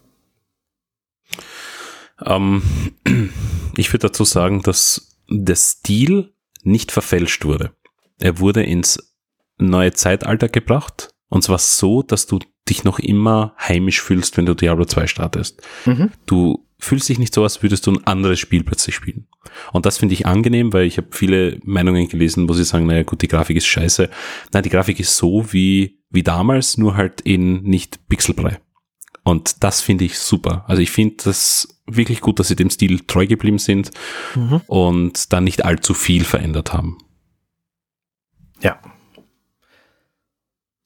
Ähm, 2.26 2.62
ich 3.76 3.92
würde 3.92 4.08
dazu 4.08 4.24
sagen, 4.24 4.62
dass 4.62 5.18
der 5.30 5.56
Stil 5.56 6.34
nicht 6.64 6.92
verfälscht 6.92 7.46
wurde. 7.46 7.72
Er 8.20 8.40
wurde 8.40 8.64
ins 8.64 9.14
neue 9.58 9.94
Zeitalter 9.94 10.50
gebracht 10.50 11.14
und 11.30 11.44
zwar 11.44 11.58
so, 11.58 12.04
dass 12.04 12.28
du 12.28 12.40
dich 12.70 12.84
noch 12.84 13.00
immer 13.00 13.56
heimisch 13.58 14.02
fühlst, 14.02 14.38
wenn 14.38 14.46
du 14.46 14.54
Diablo 14.54 14.86
2 14.86 15.08
startest. 15.08 15.62
Mhm. 15.86 16.12
Du 16.26 16.68
fühlt 16.78 17.04
sich 17.04 17.20
nicht 17.20 17.34
so, 17.34 17.44
als 17.44 17.62
würdest 17.64 17.86
du 17.88 17.92
ein 17.92 18.06
anderes 18.06 18.40
Spiel 18.40 18.64
plötzlich 18.64 18.96
spielen. 18.96 19.28
Und 19.72 19.86
das 19.86 19.98
finde 19.98 20.14
ich 20.14 20.26
angenehm, 20.26 20.74
weil 20.74 20.86
ich 20.86 20.98
habe 20.98 21.08
viele 21.12 21.60
Meinungen 21.64 22.08
gelesen, 22.08 22.50
wo 22.50 22.54
sie 22.54 22.64
sagen, 22.64 22.86
naja 22.86 23.04
gut, 23.04 23.22
die 23.22 23.28
Grafik 23.28 23.58
ist 23.58 23.68
scheiße. 23.68 24.10
Nein, 24.52 24.64
die 24.64 24.70
Grafik 24.70 25.00
ist 25.00 25.16
so 25.16 25.52
wie, 25.54 26.00
wie 26.10 26.24
damals, 26.24 26.78
nur 26.78 26.96
halt 26.96 27.22
in 27.22 27.62
nicht 27.64 28.08
Pixelbrei. 28.10 28.60
Und 29.24 29.64
das 29.64 29.82
finde 29.82 30.06
ich 30.06 30.18
super. 30.20 30.66
Also 30.68 30.82
ich 30.82 30.92
finde 30.92 31.16
das 31.24 31.68
wirklich 31.86 32.22
gut, 32.22 32.40
dass 32.40 32.48
sie 32.48 32.56
dem 32.56 32.70
Stil 32.70 33.02
treu 33.02 33.28
geblieben 33.28 33.60
sind 33.60 33.92
mhm. 34.36 34.62
und 34.68 35.32
dann 35.34 35.44
nicht 35.44 35.64
allzu 35.64 35.94
viel 35.94 36.24
verändert 36.24 36.74
haben. 36.74 36.98
Ja. 38.62 38.80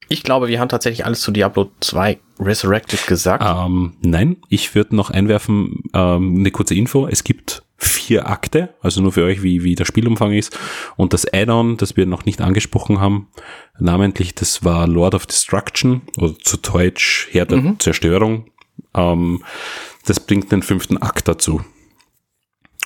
Ich 0.07 0.23
glaube, 0.23 0.47
wir 0.47 0.59
haben 0.59 0.69
tatsächlich 0.69 1.05
alles 1.05 1.21
zu 1.21 1.31
Diablo 1.31 1.71
2 1.79 2.19
Resurrected 2.39 3.07
gesagt. 3.07 3.43
Ähm, 3.45 3.95
nein, 4.01 4.38
ich 4.49 4.75
würde 4.75 4.95
noch 4.95 5.09
einwerfen, 5.09 5.83
ähm, 5.93 6.36
eine 6.39 6.51
kurze 6.51 6.75
Info. 6.75 7.07
Es 7.07 7.23
gibt 7.23 7.64
vier 7.78 8.30
Akte, 8.30 8.73
also 8.82 9.01
nur 9.01 9.11
für 9.11 9.26
euch, 9.26 9.43
wie, 9.43 9.63
wie 9.63 9.76
der 9.76 9.86
Spielumfang 9.86 10.32
ist. 10.32 10.57
Und 10.95 11.13
das 11.13 11.32
Add-on, 11.32 11.78
das 11.78 11.97
wir 11.97 12.05
noch 12.05 12.26
nicht 12.26 12.41
angesprochen 12.41 12.99
haben, 12.99 13.28
namentlich, 13.80 14.34
das 14.36 14.63
war 14.63 14.88
Lord 14.88 15.15
of 15.15 15.26
Destruction, 15.26 16.01
oder 16.17 16.38
zu 16.39 16.57
Deutsch 16.57 17.28
Herr 17.32 17.45
der 17.45 17.57
mhm. 17.57 17.80
Zerstörung. 17.80 18.45
Ähm, 18.93 19.43
das 20.05 20.19
bringt 20.19 20.51
den 20.51 20.63
fünften 20.63 20.97
Akt 21.01 21.28
dazu. 21.28 21.61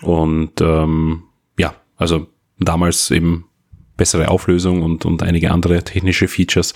Und 0.01 0.61
ähm, 0.61 1.23
ja, 1.57 1.75
also 1.97 2.27
damals 2.57 3.11
eben 3.11 3.45
bessere 3.97 4.29
Auflösung 4.29 4.81
und, 4.81 5.05
und 5.05 5.21
einige 5.21 5.51
andere 5.51 5.83
technische 5.83 6.27
Features. 6.27 6.73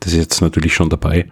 Das 0.00 0.12
ist 0.12 0.18
jetzt 0.18 0.40
natürlich 0.40 0.74
schon 0.74 0.90
dabei. 0.90 1.30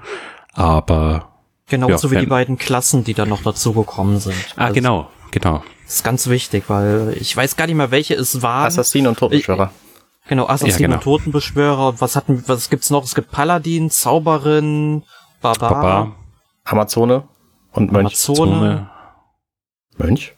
Aber. 0.53 1.31
Genauso 1.69 2.09
ja, 2.09 2.15
wie 2.15 2.21
die 2.21 2.27
beiden 2.27 2.59
Klassen, 2.59 3.05
die 3.05 3.15
da 3.15 3.25
noch 3.25 3.43
dazu 3.43 3.73
gekommen 3.73 4.19
sind. 4.19 4.37
Ah, 4.57 4.65
also, 4.65 4.75
genau, 4.75 5.11
genau. 5.35 5.63
Das 5.85 5.97
ist 5.97 6.05
ganz 6.05 6.29
wichtig, 6.29 6.65
weil 6.69 7.15
ich 7.21 7.37
weiß 7.37 7.57
gar 7.57 7.67
nicht 7.67 7.77
mehr, 7.77 7.91
welche 7.91 8.15
es 8.15 8.41
waren. 8.41 8.67
Assassin 8.67 9.07
und 9.07 9.19
Totenbeschwörer. 9.19 9.71
Genau, 10.29 10.47
Assassin 10.47 10.71
ja, 10.71 10.77
genau. 10.79 10.95
und 10.95 11.03
Totenbeschwörer. 11.03 12.01
Was 12.01 12.17
hatten, 12.17 12.43
was 12.47 12.71
gibt's 12.71 12.89
noch? 12.89 13.05
Es 13.05 13.15
gibt 13.15 13.31
Paladin, 13.31 13.91
Zauberin, 13.91 15.03
Barbar. 15.43 15.71
Barbar. 15.71 16.17
Amazone 16.65 17.29
und 17.73 17.93
Mönch. 17.93 18.29
Amazone. 18.29 18.91
Mönch? 19.99 20.35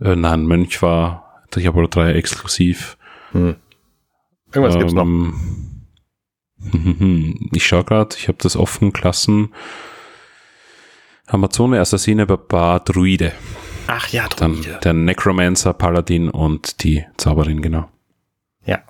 Äh, 0.00 0.16
nein, 0.16 0.46
Mönch 0.46 0.82
war 0.82 1.44
Diablo 1.54 1.86
3 1.86 2.14
exklusiv. 2.14 2.96
Hm. 3.30 3.54
Irgendwas 4.52 4.74
ähm, 4.74 4.80
gibt's 4.80 4.94
noch. 4.94 5.06
Ich 7.52 7.66
schaue 7.66 7.84
gerade, 7.84 8.16
ich 8.16 8.26
habe 8.26 8.38
das 8.40 8.56
offen, 8.56 8.94
Klassen. 8.94 9.52
Amazone, 11.26 11.78
Assassine, 11.78 12.26
Barbar, 12.26 12.80
Druide. 12.80 13.34
Ach 13.86 14.08
ja, 14.08 14.28
Druide. 14.28 14.62
Dann 14.62 14.80
der 14.82 14.92
Necromancer, 14.92 15.72
Paladin 15.72 16.30
und 16.30 16.82
die 16.82 17.04
Zauberin, 17.16 17.62
genau. 17.62 17.88
Ja. 18.64 18.80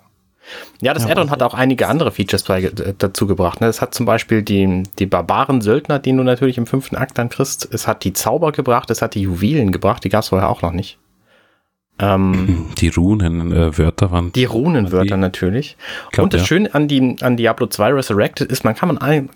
Ja, 0.81 0.93
das 0.93 1.05
ja, 1.05 1.11
Addon 1.11 1.31
hat 1.31 1.41
auch 1.41 1.53
einige 1.53 1.87
andere 1.87 2.11
Features 2.11 2.47
äh, 2.49 2.93
dazu 2.97 3.27
gebracht. 3.27 3.61
Ne? 3.61 3.67
Es 3.67 3.81
hat 3.81 3.93
zum 3.93 4.05
Beispiel 4.05 4.41
die, 4.43 4.83
die 4.99 5.05
Barbaren-Söldner, 5.05 5.99
die 5.99 6.11
du 6.11 6.23
natürlich 6.23 6.57
im 6.57 6.67
fünften 6.67 6.95
Akt 6.95 7.17
dann 7.17 7.29
kriegst. 7.29 7.67
Es 7.73 7.87
hat 7.87 8.03
die 8.03 8.13
Zauber 8.13 8.51
gebracht, 8.51 8.89
es 8.89 9.01
hat 9.01 9.15
die 9.15 9.21
Juwelen 9.21 9.71
gebracht, 9.71 10.03
die 10.03 10.09
gab 10.09 10.21
es 10.21 10.29
vorher 10.29 10.49
auch 10.49 10.61
noch 10.61 10.71
nicht. 10.71 10.97
Ähm, 11.97 12.67
die 12.77 12.89
Runenwörter 12.89 14.07
äh, 14.07 14.11
waren. 14.11 14.31
Die 14.33 14.45
Runenwörter 14.45 15.17
natürlich. 15.17 15.77
Glaub, 16.11 16.25
und 16.25 16.33
das 16.33 16.41
ja. 16.41 16.47
Schöne 16.47 16.73
an, 16.73 16.87
die, 16.87 17.17
an 17.21 17.37
Diablo 17.37 17.67
2 17.67 17.93
Resurrected 17.93 18.51
ist, 18.51 18.63
man 18.63 18.75
kann, 18.75 18.87
man, 18.87 18.97
ein, 18.97 19.29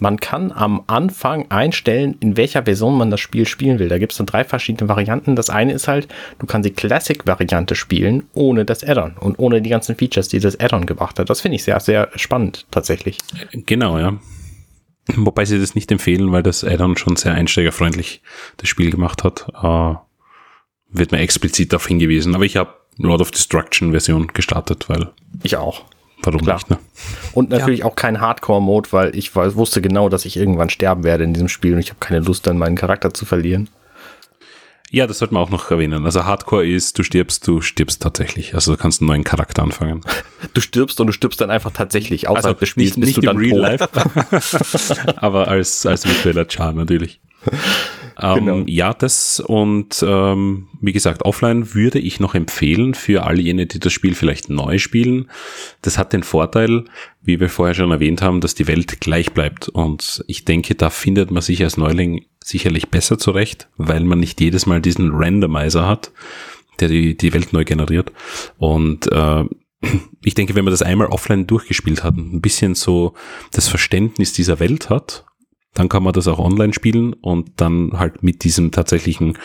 man 0.00 0.18
kann 0.18 0.52
am 0.52 0.82
Anfang 0.86 1.50
einstellen, 1.50 2.16
in 2.20 2.36
welcher 2.36 2.64
Version 2.64 2.96
man 2.96 3.10
das 3.10 3.20
Spiel 3.20 3.46
spielen 3.46 3.78
will. 3.78 3.88
Da 3.88 3.98
gibt 3.98 4.12
es 4.12 4.18
dann 4.18 4.26
drei 4.26 4.44
verschiedene 4.44 4.88
Varianten. 4.88 5.36
Das 5.36 5.50
eine 5.50 5.72
ist 5.72 5.88
halt, 5.88 6.08
du 6.38 6.46
kannst 6.46 6.68
die 6.68 6.72
Classic-Variante 6.72 7.74
spielen, 7.74 8.24
ohne 8.32 8.64
das 8.64 8.84
Addon 8.84 9.16
und 9.18 9.38
ohne 9.38 9.62
die 9.62 9.70
ganzen 9.70 9.96
Features, 9.96 10.28
die 10.28 10.40
das 10.40 10.58
Addon 10.58 10.86
gebracht 10.86 11.18
hat. 11.18 11.30
Das 11.30 11.40
finde 11.40 11.56
ich 11.56 11.64
sehr, 11.64 11.80
sehr 11.80 12.08
spannend 12.16 12.66
tatsächlich. 12.70 13.18
Genau, 13.52 13.98
ja. 13.98 14.18
Wobei 15.16 15.44
sie 15.44 15.58
das 15.58 15.74
nicht 15.74 15.92
empfehlen, 15.92 16.32
weil 16.32 16.42
das 16.42 16.64
Addon 16.64 16.96
schon 16.96 17.16
sehr 17.16 17.34
einsteigerfreundlich 17.34 18.22
das 18.56 18.68
Spiel 18.68 18.90
gemacht 18.90 19.22
hat. 19.22 19.46
Uh 19.62 19.96
wird 20.94 21.12
mir 21.12 21.18
explizit 21.18 21.72
darauf 21.72 21.86
hingewiesen. 21.86 22.34
Aber 22.34 22.44
ich 22.44 22.56
habe 22.56 22.72
Lord 22.96 23.20
of 23.20 23.30
Destruction 23.30 23.90
Version 23.90 24.28
gestartet, 24.28 24.88
weil. 24.88 25.10
Ich 25.42 25.56
auch. 25.56 25.84
Warum 26.24 26.40
Klar. 26.40 26.56
nicht, 26.56 26.70
ne? 26.70 26.78
Und 27.32 27.50
natürlich 27.50 27.80
ja. 27.80 27.86
auch 27.86 27.96
kein 27.96 28.20
Hardcore-Mode, 28.20 28.92
weil 28.92 29.16
ich 29.16 29.34
wusste 29.34 29.80
genau, 29.82 30.08
dass 30.08 30.24
ich 30.24 30.36
irgendwann 30.36 30.70
sterben 30.70 31.04
werde 31.04 31.24
in 31.24 31.34
diesem 31.34 31.48
Spiel 31.48 31.74
und 31.74 31.80
ich 31.80 31.90
habe 31.90 32.00
keine 32.00 32.20
Lust, 32.20 32.46
dann 32.46 32.58
meinen 32.58 32.76
Charakter 32.76 33.12
zu 33.12 33.26
verlieren. 33.26 33.68
Ja, 34.90 35.08
das 35.08 35.18
sollte 35.18 35.34
man 35.34 35.42
auch 35.42 35.50
noch 35.50 35.72
erwähnen. 35.72 36.04
Also 36.04 36.24
Hardcore 36.24 36.64
ist, 36.68 36.96
du 36.98 37.02
stirbst, 37.02 37.48
du 37.48 37.60
stirbst 37.60 38.00
tatsächlich. 38.00 38.54
Also 38.54 38.70
du 38.70 38.78
kannst 38.78 39.00
einen 39.00 39.08
neuen 39.08 39.24
Charakter 39.24 39.62
anfangen. 39.62 40.02
Du 40.52 40.60
stirbst 40.60 41.00
und 41.00 41.08
du 41.08 41.12
stirbst 41.12 41.40
dann 41.40 41.50
einfach 41.50 41.72
tatsächlich. 41.72 42.28
Außerhalb 42.28 42.58
also 42.58 42.60
des 42.60 42.68
Spiels 42.68 42.96
nicht, 42.96 43.00
bist 43.00 43.16
nicht 43.16 43.16
du 43.16 43.22
dann 43.22 43.38
Real 43.38 43.58
Life. 43.58 43.88
Aber 45.16 45.48
als, 45.48 45.84
als 45.84 46.06
virtueller 46.06 46.46
Char 46.48 46.72
natürlich. 46.74 47.18
Ähm, 48.20 48.46
genau. 48.46 48.64
Ja, 48.66 48.94
das 48.94 49.40
und 49.40 50.04
ähm, 50.06 50.68
wie 50.80 50.92
gesagt, 50.92 51.24
offline 51.24 51.74
würde 51.74 51.98
ich 51.98 52.20
noch 52.20 52.34
empfehlen 52.34 52.94
für 52.94 53.24
all 53.24 53.40
jene, 53.40 53.66
die 53.66 53.80
das 53.80 53.92
Spiel 53.92 54.14
vielleicht 54.14 54.50
neu 54.50 54.78
spielen. 54.78 55.30
Das 55.82 55.98
hat 55.98 56.12
den 56.12 56.22
Vorteil, 56.22 56.84
wie 57.22 57.40
wir 57.40 57.48
vorher 57.48 57.74
schon 57.74 57.90
erwähnt 57.90 58.22
haben, 58.22 58.40
dass 58.40 58.54
die 58.54 58.68
Welt 58.68 59.00
gleich 59.00 59.32
bleibt. 59.32 59.68
Und 59.68 60.24
ich 60.26 60.44
denke, 60.44 60.74
da 60.74 60.90
findet 60.90 61.30
man 61.30 61.42
sich 61.42 61.62
als 61.62 61.76
Neuling 61.76 62.24
sicherlich 62.42 62.88
besser 62.88 63.18
zurecht, 63.18 63.68
weil 63.76 64.04
man 64.04 64.20
nicht 64.20 64.40
jedes 64.40 64.66
Mal 64.66 64.80
diesen 64.80 65.10
Randomizer 65.12 65.86
hat, 65.86 66.12
der 66.80 66.88
die, 66.88 67.16
die 67.16 67.32
Welt 67.32 67.52
neu 67.52 67.64
generiert. 67.64 68.12
Und 68.58 69.10
äh, 69.10 69.44
ich 70.22 70.34
denke, 70.34 70.54
wenn 70.54 70.64
man 70.64 70.72
das 70.72 70.82
einmal 70.82 71.08
offline 71.08 71.46
durchgespielt 71.46 72.04
hat 72.04 72.16
und 72.16 72.32
ein 72.32 72.40
bisschen 72.40 72.74
so 72.74 73.14
das 73.52 73.68
Verständnis 73.68 74.32
dieser 74.32 74.60
Welt 74.60 74.90
hat 74.90 75.24
dann 75.74 75.88
kann 75.88 76.02
man 76.02 76.12
das 76.12 76.28
auch 76.28 76.38
online 76.38 76.72
spielen 76.72 77.12
und 77.12 77.60
dann 77.60 77.92
halt 77.94 78.22
mit 78.22 78.44
diesem 78.44 78.70
tatsächlichen 78.70 79.36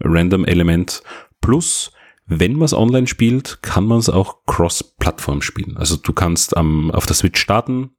Random-Element. 0.00 1.02
Plus, 1.40 1.92
wenn 2.26 2.54
man 2.54 2.64
es 2.64 2.74
online 2.74 3.06
spielt, 3.06 3.62
kann 3.62 3.86
man 3.86 3.98
es 3.98 4.08
auch 4.08 4.44
cross-Plattform 4.46 5.42
spielen. 5.42 5.76
Also 5.76 5.96
du 5.96 6.12
kannst 6.12 6.56
am, 6.56 6.90
auf 6.90 7.06
der 7.06 7.14
Switch 7.14 7.40
starten 7.40 7.90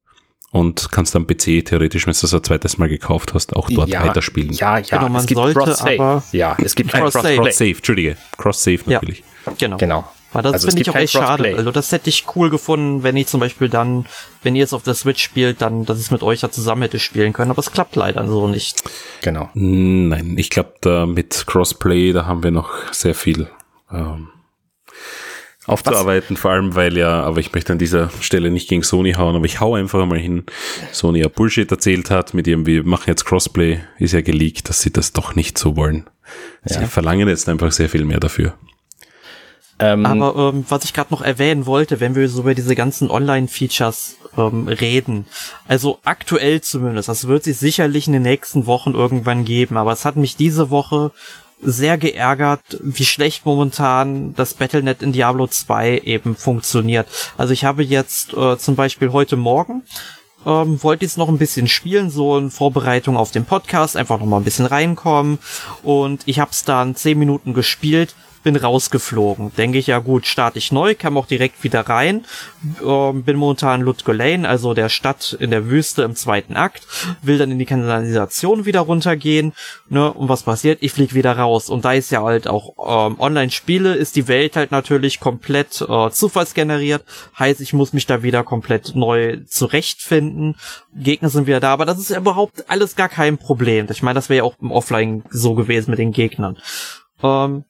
und 0.51 0.91
kannst 0.91 1.15
am 1.15 1.27
PC 1.27 1.65
theoretisch, 1.65 2.05
wenn 2.07 2.13
du 2.13 2.19
das 2.19 2.33
ein 2.33 2.43
zweites 2.43 2.77
Mal 2.77 2.89
gekauft 2.89 3.33
hast, 3.33 3.55
auch 3.55 3.69
dort 3.69 3.89
ja, 3.89 4.05
weiterspielen. 4.05 4.51
Ja, 4.53 4.79
ja, 4.79 4.97
genau, 4.97 5.09
man 5.09 5.21
es 5.21 5.27
gibt 5.27 5.39
sollte 5.39 5.81
aber 5.81 6.23
ja, 6.31 6.57
es 6.61 6.75
gibt 6.75 6.91
Cross-Save, 6.91 7.37
Cross 7.37 7.61
Entschuldige, 7.61 8.17
Cross-Save 8.37 8.79
natürlich. 8.85 9.23
Ja, 9.45 9.53
genau. 9.57 9.77
genau. 9.77 10.11
Weil 10.33 10.43
das 10.43 10.53
also 10.53 10.67
finde 10.67 10.81
ich 10.81 10.89
auch 10.89 10.95
echt 10.95 11.13
schade. 11.13 11.55
Also 11.55 11.71
das 11.71 11.91
hätte 11.91 12.09
ich 12.09 12.25
cool 12.35 12.49
gefunden, 12.49 13.03
wenn 13.03 13.15
ich 13.15 13.27
zum 13.27 13.39
Beispiel 13.39 13.69
dann, 13.69 14.05
wenn 14.43 14.55
ihr 14.55 14.63
es 14.63 14.73
auf 14.73 14.83
der 14.83 14.93
Switch 14.93 15.23
spielt, 15.23 15.61
dann, 15.61 15.85
dass 15.85 15.97
ich 15.99 16.05
es 16.05 16.11
mit 16.11 16.21
euch 16.21 16.41
ja 16.41 16.51
zusammen 16.51 16.81
hätte 16.81 16.99
spielen 16.99 17.33
können. 17.33 17.51
Aber 17.51 17.59
es 17.59 17.71
klappt 17.71 17.95
leider 17.95 18.27
so 18.27 18.47
nicht. 18.47 18.83
Genau. 19.21 19.49
Nein, 19.53 20.35
ich 20.37 20.49
glaube, 20.49 20.73
da 20.81 21.05
mit 21.05 21.45
Crossplay, 21.47 22.11
da 22.11 22.25
haben 22.25 22.43
wir 22.43 22.51
noch 22.51 22.71
sehr 22.91 23.15
viel 23.15 23.47
ähm, 23.91 24.29
aufzuarbeiten, 25.65 26.35
Was? 26.35 26.41
vor 26.41 26.51
allem 26.51 26.75
weil 26.75 26.97
ja, 26.97 27.21
aber 27.23 27.39
ich 27.39 27.53
möchte 27.53 27.73
an 27.73 27.79
dieser 27.79 28.09
Stelle 28.21 28.51
nicht 28.51 28.69
gegen 28.69 28.83
Sony 28.83 29.13
hauen, 29.13 29.35
aber 29.35 29.45
ich 29.45 29.59
hau 29.59 29.75
einfach 29.75 30.05
mal 30.05 30.19
hin. 30.19 30.43
Sony 30.91 31.19
ja 31.19 31.29
Bullshit 31.29 31.71
erzählt 31.71 32.09
hat 32.09 32.33
mit 32.33 32.47
ihrem, 32.47 32.65
wir 32.65 32.83
machen 32.83 33.05
jetzt 33.07 33.25
Crossplay, 33.25 33.79
ist 33.97 34.13
ja 34.13 34.21
geleakt, 34.21 34.69
dass 34.69 34.81
sie 34.81 34.91
das 34.91 35.13
doch 35.13 35.35
nicht 35.35 35.57
so 35.57 35.75
wollen. 35.75 36.09
Sie 36.63 36.79
ja. 36.79 36.87
verlangen 36.87 37.27
jetzt 37.29 37.47
einfach 37.47 37.71
sehr 37.71 37.89
viel 37.89 38.03
mehr 38.03 38.19
dafür. 38.19 38.53
Ähm, 39.79 40.05
Aber 40.05 40.53
ähm, 40.53 40.65
was 40.69 40.85
ich 40.85 40.93
gerade 40.93 41.11
noch 41.11 41.21
erwähnen 41.21 41.65
wollte, 41.65 41.99
wenn 41.99 42.15
wir 42.15 42.27
so 42.29 42.41
über 42.41 42.55
diese 42.55 42.75
ganzen 42.75 43.11
Online-Features 43.11 44.17
ähm, 44.35 44.67
reden, 44.67 45.27
also 45.67 45.99
aktuell 46.03 46.61
zumindest, 46.61 47.09
das 47.09 47.27
wird 47.27 47.43
sich 47.43 47.57
sicherlich 47.57 48.07
in 48.07 48.13
den 48.13 48.23
nächsten 48.23 48.65
Wochen 48.65 48.93
irgendwann 48.93 49.45
geben, 49.45 49.77
aber 49.77 49.91
es 49.91 50.03
hat 50.03 50.15
mich 50.15 50.35
diese 50.35 50.71
Woche 50.71 51.11
sehr 51.61 51.97
geärgert, 51.97 52.61
wie 52.81 53.05
schlecht 53.05 53.45
momentan 53.45 54.35
das 54.35 54.53
Battlenet 54.53 55.01
in 55.01 55.11
Diablo 55.11 55.47
2 55.47 55.99
eben 56.05 56.35
funktioniert. 56.35 57.07
Also 57.37 57.53
ich 57.53 57.65
habe 57.65 57.83
jetzt 57.83 58.33
äh, 58.33 58.57
zum 58.57 58.75
Beispiel 58.75 59.11
heute 59.11 59.35
Morgen 59.37 59.83
ähm, 60.45 60.81
wollte 60.83 61.05
jetzt 61.05 61.17
noch 61.17 61.29
ein 61.29 61.39
bisschen 61.39 61.67
spielen, 61.67 62.09
so 62.09 62.37
in 62.37 62.51
Vorbereitung 62.51 63.17
auf 63.17 63.31
den 63.31 63.45
Podcast, 63.45 63.97
einfach 63.97 64.19
noch 64.19 64.27
mal 64.27 64.37
ein 64.37 64.43
bisschen 64.43 64.65
reinkommen 64.65 65.39
und 65.83 66.21
ich 66.25 66.39
habe 66.39 66.51
es 66.51 66.63
dann 66.63 66.95
zehn 66.95 67.19
Minuten 67.19 67.53
gespielt 67.53 68.15
bin 68.47 68.55
rausgeflogen. 68.55 69.51
Denke 69.57 69.77
ich, 69.77 69.87
ja 69.87 69.99
gut, 69.99 70.25
starte 70.25 70.57
ich 70.57 70.71
neu, 70.71 70.95
kam 70.95 71.17
auch 71.17 71.25
direkt 71.25 71.65
wieder 71.65 71.81
rein, 71.81 72.23
äh, 72.81 73.11
bin 73.11 73.35
momentan 73.35 73.81
Ludger 73.81 74.13
Lane, 74.13 74.47
also 74.47 74.73
der 74.73 74.87
Stadt 74.87 75.35
in 75.37 75.51
der 75.51 75.69
Wüste 75.69 76.03
im 76.03 76.15
zweiten 76.15 76.55
Akt, 76.55 76.87
will 77.21 77.37
dann 77.37 77.51
in 77.51 77.59
die 77.59 77.65
Kanalisation 77.65 78.65
wieder 78.65 78.79
runtergehen, 78.79 79.51
ne, 79.89 80.13
und 80.13 80.29
was 80.29 80.43
passiert? 80.43 80.77
Ich 80.81 80.93
flieg 80.93 81.13
wieder 81.13 81.37
raus. 81.37 81.69
Und 81.69 81.83
da 81.83 81.91
ist 81.91 82.09
ja 82.09 82.23
halt 82.23 82.47
auch 82.47 83.09
ähm, 83.09 83.19
Online-Spiele, 83.19 83.95
ist 83.95 84.15
die 84.15 84.29
Welt 84.29 84.55
halt 84.55 84.71
natürlich 84.71 85.19
komplett 85.19 85.81
äh, 85.81 86.09
zufallsgeneriert, 86.09 87.03
heißt, 87.37 87.59
ich 87.59 87.73
muss 87.73 87.91
mich 87.91 88.05
da 88.05 88.23
wieder 88.23 88.45
komplett 88.45 88.95
neu 88.95 89.39
zurechtfinden. 89.45 90.55
Gegner 90.95 91.27
sind 91.27 91.47
wieder 91.47 91.59
da, 91.59 91.73
aber 91.73 91.85
das 91.85 91.99
ist 91.99 92.11
ja 92.11 92.17
überhaupt 92.17 92.69
alles 92.69 92.95
gar 92.95 93.09
kein 93.09 93.37
Problem. 93.37 93.87
Ich 93.91 94.03
meine, 94.03 94.15
das 94.15 94.29
wäre 94.29 94.37
ja 94.37 94.43
auch 94.45 94.55
im 94.61 94.71
Offline 94.71 95.25
so 95.31 95.53
gewesen 95.53 95.91
mit 95.91 95.99
den 95.99 96.13
Gegnern. 96.13 96.57
Ähm, 97.21 97.65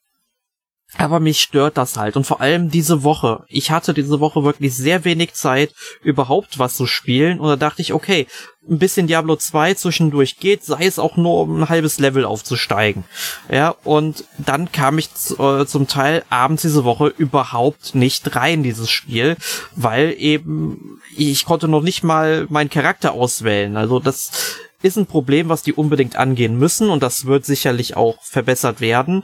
aber 0.95 1.19
mich 1.19 1.41
stört 1.41 1.77
das 1.77 1.97
halt. 1.97 2.15
Und 2.15 2.25
vor 2.25 2.39
allem 2.39 2.69
diese 2.69 3.03
Woche. 3.03 3.43
Ich 3.49 3.71
hatte 3.71 3.93
diese 3.93 4.19
Woche 4.19 4.43
wirklich 4.43 4.75
sehr 4.75 5.03
wenig 5.03 5.33
Zeit, 5.33 5.73
überhaupt 6.01 6.59
was 6.59 6.77
zu 6.77 6.85
spielen. 6.85 7.39
Und 7.39 7.49
da 7.49 7.55
dachte 7.57 7.81
ich, 7.81 7.93
okay, 7.93 8.27
ein 8.69 8.79
bisschen 8.79 9.07
Diablo 9.07 9.35
2 9.35 9.73
zwischendurch 9.75 10.39
geht, 10.39 10.63
sei 10.63 10.85
es 10.85 10.99
auch 10.99 11.17
nur 11.17 11.41
um 11.41 11.61
ein 11.61 11.69
halbes 11.69 11.99
Level 11.99 12.25
aufzusteigen. 12.25 13.03
Ja, 13.51 13.75
und 13.83 14.25
dann 14.37 14.71
kam 14.71 14.97
ich 14.97 15.09
äh, 15.39 15.65
zum 15.65 15.87
Teil 15.87 16.23
abends 16.29 16.61
diese 16.61 16.83
Woche 16.83 17.13
überhaupt 17.17 17.95
nicht 17.95 18.35
rein, 18.35 18.63
dieses 18.63 18.89
Spiel, 18.89 19.37
weil 19.75 20.15
eben 20.17 21.01
ich 21.15 21.45
konnte 21.45 21.67
noch 21.67 21.81
nicht 21.81 22.03
mal 22.03 22.45
meinen 22.49 22.69
Charakter 22.69 23.13
auswählen. 23.13 23.77
Also 23.77 23.99
das 23.99 24.57
ist 24.81 24.97
ein 24.97 25.07
Problem, 25.07 25.49
was 25.49 25.63
die 25.63 25.73
unbedingt 25.73 26.15
angehen 26.15 26.57
müssen 26.57 26.89
und 26.89 27.01
das 27.01 27.25
wird 27.25 27.45
sicherlich 27.45 27.97
auch 27.97 28.21
verbessert 28.21 28.79
werden 28.81 29.23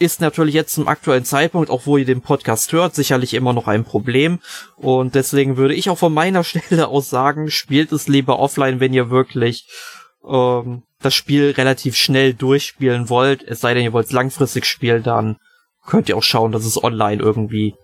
ist 0.00 0.20
natürlich 0.20 0.54
jetzt 0.54 0.74
zum 0.74 0.88
aktuellen 0.88 1.24
Zeitpunkt, 1.24 1.70
auch 1.70 1.84
wo 1.84 1.98
ihr 1.98 2.06
den 2.06 2.22
Podcast 2.22 2.72
hört, 2.72 2.94
sicherlich 2.94 3.34
immer 3.34 3.52
noch 3.52 3.68
ein 3.68 3.84
Problem. 3.84 4.40
Und 4.76 5.14
deswegen 5.14 5.56
würde 5.56 5.74
ich 5.74 5.90
auch 5.90 5.98
von 5.98 6.14
meiner 6.14 6.42
Stelle 6.50 6.88
aus 6.88 7.10
sagen, 7.10 7.50
spielt 7.50 7.92
es 7.92 8.08
lieber 8.08 8.38
offline, 8.38 8.80
wenn 8.80 8.94
ihr 8.94 9.10
wirklich 9.10 9.68
ähm, 10.26 10.82
das 11.02 11.14
Spiel 11.14 11.50
relativ 11.50 11.96
schnell 11.96 12.32
durchspielen 12.34 13.10
wollt. 13.10 13.42
Es 13.42 13.60
sei 13.60 13.74
denn, 13.74 13.84
ihr 13.84 13.92
wollt 13.92 14.06
es 14.06 14.12
langfristig 14.12 14.64
spielen, 14.64 15.02
dann 15.02 15.36
könnt 15.86 16.08
ihr 16.08 16.16
auch 16.16 16.22
schauen, 16.22 16.52
dass 16.52 16.64
es 16.64 16.82
online 16.82 17.22
irgendwie 17.22 17.74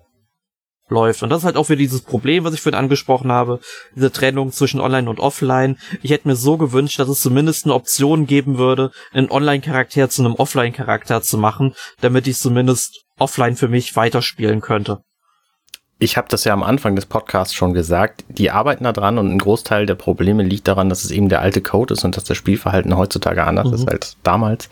läuft. 0.89 1.23
Und 1.23 1.31
das 1.31 1.39
ist 1.41 1.45
halt 1.45 1.57
auch 1.57 1.69
wieder 1.69 1.79
dieses 1.79 2.03
Problem, 2.03 2.45
was 2.45 2.55
ich 2.55 2.61
vorhin 2.61 2.79
angesprochen 2.79 3.33
habe, 3.33 3.61
diese 3.95 4.13
Trennung 4.13 4.53
zwischen 4.53 4.81
Online 4.81 5.11
und 5.11 5.21
Offline. 5.21 5.79
Ich 6.03 6.11
hätte 6.11 6.29
mir 6.29 6.37
so 6.37 6.57
gewünscht, 6.57 6.99
dass 6.99 7.09
es 7.09 7.21
zumindest 7.21 7.65
eine 7.65 7.75
Option 7.75 8.27
geben 8.27 8.59
würde, 8.59 8.91
einen 9.13 9.31
Online-Charakter 9.31 10.09
zu 10.09 10.25
einem 10.25 10.35
Offline-Charakter 10.35 11.23
zu 11.23 11.39
machen, 11.39 11.75
damit 12.01 12.27
ich 12.27 12.39
zumindest 12.39 13.05
offline 13.19 13.57
für 13.57 13.69
mich 13.69 13.97
weiterspielen 13.97 14.61
könnte. 14.61 15.01
Ich 15.99 16.19
habe 16.19 16.29
das 16.29 16.45
ja 16.45 16.53
am 16.53 16.63
Anfang 16.63 16.95
des 16.95 17.07
Podcasts 17.07 17.55
schon 17.55 17.73
gesagt. 17.73 18.25
Die 18.29 18.51
arbeiten 18.51 18.85
da 18.85 18.93
dran 18.93 19.17
und 19.17 19.33
ein 19.33 19.39
Großteil 19.39 19.87
der 19.87 19.95
Probleme 19.95 20.43
liegt 20.43 20.69
daran, 20.69 20.91
dass 20.91 21.05
es 21.05 21.11
eben 21.11 21.31
der 21.31 21.41
alte 21.41 21.63
Code 21.63 21.95
ist 21.95 22.05
und 22.05 22.17
dass 22.19 22.25
das 22.25 22.37
Spielverhalten 22.37 22.97
heutzutage 22.97 23.45
anders 23.45 23.69
mhm. 23.69 23.75
ist 23.75 23.89
als 23.89 24.17
damals. 24.23 24.69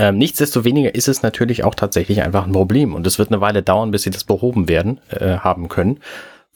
Ähm, 0.00 0.16
nichtsdestoweniger 0.16 0.94
ist 0.94 1.08
es 1.08 1.22
natürlich 1.22 1.62
auch 1.62 1.74
tatsächlich 1.74 2.22
einfach 2.22 2.46
ein 2.46 2.52
Problem 2.52 2.94
und 2.94 3.06
es 3.06 3.18
wird 3.18 3.30
eine 3.30 3.42
Weile 3.42 3.62
dauern, 3.62 3.90
bis 3.90 4.04
sie 4.04 4.08
das 4.08 4.24
behoben 4.24 4.66
werden, 4.66 4.98
äh, 5.10 5.36
haben 5.36 5.68
können, 5.68 6.00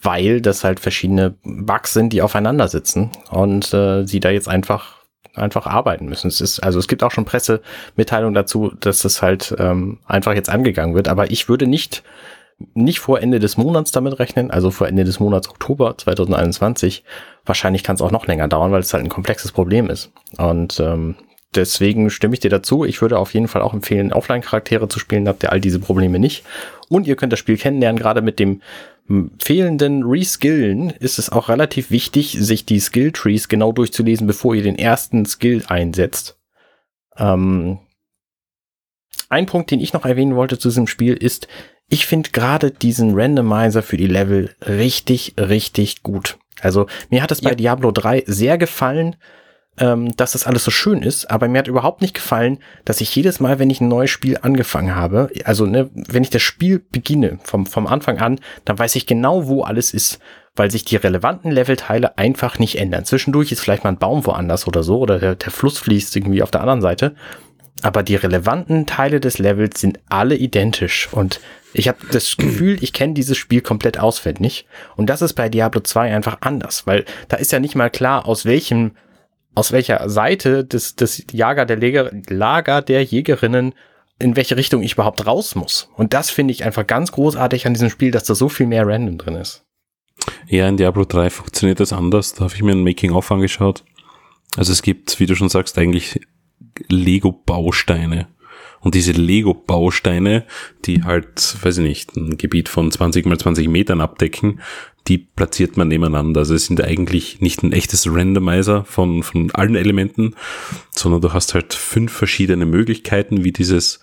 weil 0.00 0.40
das 0.40 0.64
halt 0.64 0.80
verschiedene 0.80 1.34
Bugs 1.42 1.92
sind, 1.92 2.14
die 2.14 2.22
aufeinander 2.22 2.68
sitzen 2.68 3.10
und 3.28 3.74
äh, 3.74 4.06
sie 4.06 4.18
da 4.18 4.30
jetzt 4.30 4.48
einfach 4.48 4.96
einfach 5.34 5.66
arbeiten 5.66 6.06
müssen. 6.06 6.28
Es 6.28 6.40
ist, 6.40 6.60
also 6.60 6.78
es 6.78 6.88
gibt 6.88 7.02
auch 7.02 7.10
schon 7.10 7.26
Pressemitteilungen 7.26 8.32
dazu, 8.32 8.72
dass 8.80 9.00
das 9.00 9.20
halt 9.20 9.54
ähm, 9.58 9.98
einfach 10.06 10.32
jetzt 10.32 10.48
angegangen 10.48 10.94
wird, 10.94 11.08
aber 11.08 11.30
ich 11.30 11.46
würde 11.46 11.66
nicht 11.66 12.02
nicht 12.72 13.00
vor 13.00 13.20
Ende 13.20 13.40
des 13.40 13.58
Monats 13.58 13.90
damit 13.90 14.18
rechnen, 14.20 14.50
also 14.50 14.70
vor 14.70 14.88
Ende 14.88 15.04
des 15.04 15.20
Monats 15.20 15.50
Oktober 15.50 15.98
2021. 15.98 17.04
Wahrscheinlich 17.44 17.82
kann 17.82 17.96
es 17.96 18.00
auch 18.00 18.12
noch 18.12 18.26
länger 18.26 18.48
dauern, 18.48 18.72
weil 18.72 18.80
es 18.80 18.94
halt 18.94 19.04
ein 19.04 19.10
komplexes 19.10 19.52
Problem 19.52 19.90
ist. 19.90 20.12
Und 20.38 20.80
ähm, 20.80 21.16
deswegen 21.56 22.10
stimme 22.10 22.34
ich 22.34 22.40
dir 22.40 22.50
dazu. 22.50 22.84
Ich 22.84 23.00
würde 23.02 23.18
auf 23.18 23.34
jeden 23.34 23.48
Fall 23.48 23.62
auch 23.62 23.74
empfehlen, 23.74 24.12
Offline-Charaktere 24.12 24.88
zu 24.88 24.98
spielen, 24.98 25.28
habt 25.28 25.42
ihr 25.42 25.52
all 25.52 25.60
diese 25.60 25.78
Probleme 25.78 26.18
nicht. 26.18 26.44
Und 26.88 27.06
ihr 27.06 27.16
könnt 27.16 27.32
das 27.32 27.40
Spiel 27.40 27.56
kennenlernen, 27.56 27.98
gerade 27.98 28.22
mit 28.22 28.38
dem 28.38 28.60
hm, 29.06 29.32
fehlenden 29.42 30.02
Reskillen 30.04 30.90
ist 30.90 31.18
es 31.18 31.30
auch 31.30 31.48
relativ 31.48 31.90
wichtig, 31.90 32.36
sich 32.40 32.64
die 32.64 32.80
Skill-Trees 32.80 33.48
genau 33.48 33.72
durchzulesen, 33.72 34.26
bevor 34.26 34.54
ihr 34.54 34.62
den 34.62 34.78
ersten 34.78 35.26
Skill 35.26 35.64
einsetzt. 35.68 36.38
Ähm 37.16 37.78
ein 39.28 39.46
Punkt, 39.46 39.70
den 39.70 39.80
ich 39.80 39.92
noch 39.92 40.04
erwähnen 40.04 40.36
wollte 40.36 40.58
zu 40.58 40.68
diesem 40.68 40.86
Spiel 40.86 41.14
ist, 41.14 41.48
ich 41.88 42.06
finde 42.06 42.30
gerade 42.30 42.70
diesen 42.70 43.14
Randomizer 43.14 43.82
für 43.82 43.96
die 43.96 44.06
Level 44.06 44.54
richtig, 44.66 45.34
richtig 45.38 46.02
gut. 46.02 46.38
Also 46.60 46.86
mir 47.10 47.22
hat 47.22 47.30
es 47.30 47.40
ja. 47.40 47.50
bei 47.50 47.54
Diablo 47.54 47.90
3 47.90 48.24
sehr 48.26 48.58
gefallen, 48.58 49.16
ähm, 49.78 50.16
dass 50.16 50.32
das 50.32 50.46
alles 50.46 50.64
so 50.64 50.70
schön 50.70 51.02
ist, 51.02 51.30
aber 51.30 51.48
mir 51.48 51.58
hat 51.58 51.68
überhaupt 51.68 52.00
nicht 52.00 52.14
gefallen, 52.14 52.58
dass 52.84 53.00
ich 53.00 53.14
jedes 53.14 53.40
Mal, 53.40 53.58
wenn 53.58 53.70
ich 53.70 53.80
ein 53.80 53.88
neues 53.88 54.10
Spiel 54.10 54.38
angefangen 54.40 54.94
habe, 54.94 55.30
also 55.44 55.66
ne, 55.66 55.90
wenn 55.94 56.22
ich 56.22 56.30
das 56.30 56.42
Spiel 56.42 56.78
beginne, 56.78 57.38
vom, 57.42 57.66
vom 57.66 57.86
Anfang 57.86 58.18
an, 58.18 58.40
dann 58.64 58.78
weiß 58.78 58.94
ich 58.96 59.06
genau, 59.06 59.48
wo 59.48 59.62
alles 59.62 59.92
ist, 59.92 60.20
weil 60.54 60.70
sich 60.70 60.84
die 60.84 60.96
relevanten 60.96 61.50
Levelteile 61.50 62.16
einfach 62.18 62.60
nicht 62.60 62.78
ändern. 62.78 63.04
Zwischendurch 63.04 63.50
ist 63.50 63.60
vielleicht 63.60 63.82
mal 63.82 63.90
ein 63.90 63.98
Baum 63.98 64.24
woanders 64.24 64.68
oder 64.68 64.84
so, 64.84 64.98
oder 65.00 65.18
der, 65.18 65.34
der 65.34 65.50
Fluss 65.50 65.78
fließt 65.78 66.14
irgendwie 66.14 66.42
auf 66.42 66.52
der 66.52 66.60
anderen 66.60 66.80
Seite, 66.80 67.16
aber 67.82 68.04
die 68.04 68.14
relevanten 68.14 68.86
Teile 68.86 69.18
des 69.18 69.38
Levels 69.38 69.80
sind 69.80 69.98
alle 70.08 70.36
identisch 70.36 71.08
und 71.10 71.40
ich 71.72 71.88
habe 71.88 71.98
das 72.12 72.36
Gefühl, 72.38 72.78
ich 72.80 72.92
kenne 72.92 73.14
dieses 73.14 73.36
Spiel 73.36 73.60
komplett 73.60 73.98
auswendig 73.98 74.66
und 74.94 75.10
das 75.10 75.20
ist 75.20 75.34
bei 75.34 75.48
Diablo 75.48 75.80
2 75.80 76.14
einfach 76.14 76.38
anders, 76.42 76.86
weil 76.86 77.04
da 77.26 77.36
ist 77.36 77.50
ja 77.50 77.58
nicht 77.58 77.74
mal 77.74 77.90
klar, 77.90 78.28
aus 78.28 78.44
welchem 78.44 78.92
aus 79.54 79.72
welcher 79.72 80.08
Seite 80.08 80.64
des, 80.64 80.96
des 80.96 81.24
Jager 81.32 81.66
der 81.66 81.76
Lager, 81.76 82.10
Lager 82.28 82.82
der 82.82 83.02
Jägerinnen 83.04 83.74
in 84.18 84.36
welche 84.36 84.56
Richtung 84.56 84.82
ich 84.82 84.92
überhaupt 84.92 85.26
raus 85.26 85.54
muss. 85.54 85.88
Und 85.96 86.14
das 86.14 86.30
finde 86.30 86.52
ich 86.52 86.64
einfach 86.64 86.86
ganz 86.86 87.12
großartig 87.12 87.66
an 87.66 87.74
diesem 87.74 87.90
Spiel, 87.90 88.10
dass 88.10 88.24
da 88.24 88.34
so 88.34 88.48
viel 88.48 88.66
mehr 88.66 88.86
Random 88.86 89.18
drin 89.18 89.34
ist. 89.34 89.64
Ja, 90.46 90.68
in 90.68 90.76
Diablo 90.76 91.04
3 91.04 91.30
funktioniert 91.30 91.80
das 91.80 91.92
anders. 91.92 92.34
Da 92.34 92.44
habe 92.44 92.54
ich 92.54 92.62
mir 92.62 92.72
ein 92.72 92.84
Making-of 92.84 93.30
angeschaut. 93.32 93.84
Also 94.56 94.72
es 94.72 94.82
gibt, 94.82 95.18
wie 95.18 95.26
du 95.26 95.34
schon 95.34 95.48
sagst, 95.48 95.76
eigentlich 95.78 96.20
Lego-Bausteine. 96.88 98.28
Und 98.84 98.94
diese 98.94 99.12
Lego-Bausteine, 99.12 100.44
die 100.84 101.02
halt, 101.02 101.56
weiß 101.62 101.78
ich 101.78 101.84
nicht, 101.84 102.16
ein 102.16 102.36
Gebiet 102.36 102.68
von 102.68 102.92
20 102.92 103.24
mal 103.26 103.38
20 103.38 103.66
Metern 103.68 104.02
abdecken, 104.02 104.60
die 105.08 105.18
platziert 105.18 105.76
man 105.76 105.88
nebeneinander. 105.88 106.40
Also 106.40 106.54
es 106.54 106.66
sind 106.66 106.82
eigentlich 106.82 107.40
nicht 107.40 107.62
ein 107.62 107.72
echtes 107.72 108.06
Randomizer 108.06 108.84
von, 108.84 109.22
von 109.22 109.50
allen 109.52 109.74
Elementen, 109.74 110.34
sondern 110.92 111.22
du 111.22 111.32
hast 111.32 111.54
halt 111.54 111.72
fünf 111.74 112.12
verschiedene 112.12 112.66
Möglichkeiten, 112.66 113.42
wie 113.42 113.52
dieses, 113.52 114.00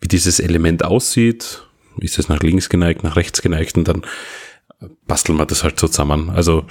wie 0.00 0.08
dieses 0.08 0.40
Element 0.40 0.84
aussieht. 0.84 1.62
Ist 1.98 2.18
es 2.18 2.28
nach 2.28 2.40
links 2.40 2.68
geneigt, 2.68 3.04
nach 3.04 3.16
rechts 3.16 3.42
geneigt 3.42 3.78
und 3.78 3.86
dann 3.86 4.02
basteln 5.06 5.38
wir 5.38 5.46
das 5.46 5.62
halt 5.62 5.78
so 5.78 5.86
zusammen. 5.86 6.30
Also 6.30 6.64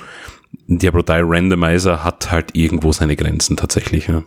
Diablo 0.67 1.03
3 1.03 1.21
Randomizer 1.23 2.03
hat 2.03 2.31
halt 2.31 2.55
irgendwo 2.55 2.91
seine 2.91 3.15
Grenzen 3.15 3.55
tatsächlich. 3.55 4.07
Ja. 4.07 4.23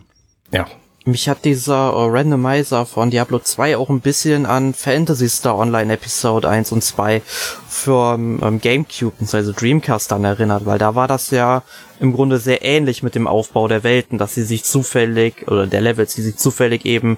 ja. 0.51 0.67
Mich 1.05 1.27
hat 1.27 1.43
dieser 1.43 1.97
uh, 1.97 2.05
Randomizer 2.05 2.85
von 2.85 3.11
Diablo 3.11 3.39
2 3.39 3.75
auch 3.75 3.89
ein 3.89 3.99
bisschen 3.99 4.45
an 4.45 4.73
Fantasy 4.73 5.27
Star 5.27 5.57
Online 5.57 5.91
Episode 5.93 6.47
1 6.47 6.71
und 6.71 6.81
2 6.81 7.21
für 7.67 8.13
ähm, 8.13 8.61
Gamecube, 8.61 9.13
also 9.33 9.51
Dreamcast 9.51 10.13
dann 10.13 10.23
erinnert, 10.23 10.65
weil 10.65 10.79
da 10.79 10.95
war 10.95 11.09
das 11.09 11.29
ja 11.31 11.63
im 11.99 12.13
Grunde 12.13 12.37
sehr 12.37 12.63
ähnlich 12.63 13.03
mit 13.03 13.15
dem 13.15 13.27
Aufbau 13.27 13.67
der 13.67 13.83
Welten, 13.83 14.17
dass 14.17 14.33
sie 14.33 14.43
sich 14.43 14.63
zufällig, 14.63 15.45
oder 15.47 15.67
der 15.67 15.81
Levels, 15.81 16.15
die 16.15 16.21
sich 16.21 16.37
zufällig 16.37 16.85
eben 16.85 17.17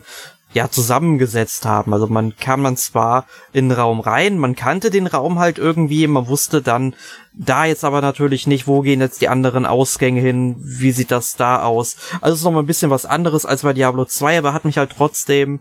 ja 0.55 0.71
zusammengesetzt 0.71 1.65
haben. 1.65 1.93
Also 1.93 2.07
man 2.07 2.37
kam 2.37 2.63
dann 2.63 2.77
zwar 2.77 3.25
in 3.51 3.67
den 3.69 3.77
Raum 3.77 3.99
rein, 3.99 4.37
man 4.37 4.55
kannte 4.55 4.89
den 4.89 5.05
Raum 5.05 5.37
halt 5.37 5.57
irgendwie, 5.57 6.07
man 6.07 6.27
wusste 6.29 6.61
dann 6.61 6.95
da 7.33 7.65
jetzt 7.65 7.83
aber 7.83 7.99
natürlich 7.99 8.47
nicht, 8.47 8.65
wo 8.65 8.81
gehen 8.81 9.01
jetzt 9.01 9.19
die 9.19 9.27
anderen 9.27 9.65
Ausgänge 9.65 10.21
hin, 10.21 10.55
wie 10.59 10.93
sieht 10.93 11.11
das 11.11 11.35
da 11.35 11.61
aus. 11.61 11.97
Also 12.21 12.33
es 12.33 12.39
ist 12.39 12.45
nochmal 12.45 12.63
ein 12.63 12.67
bisschen 12.67 12.89
was 12.89 13.05
anderes 13.05 13.45
als 13.45 13.63
bei 13.63 13.73
Diablo 13.73 14.05
2, 14.05 14.37
aber 14.37 14.53
hat 14.53 14.63
mich 14.63 14.77
halt 14.77 14.93
trotzdem 14.95 15.59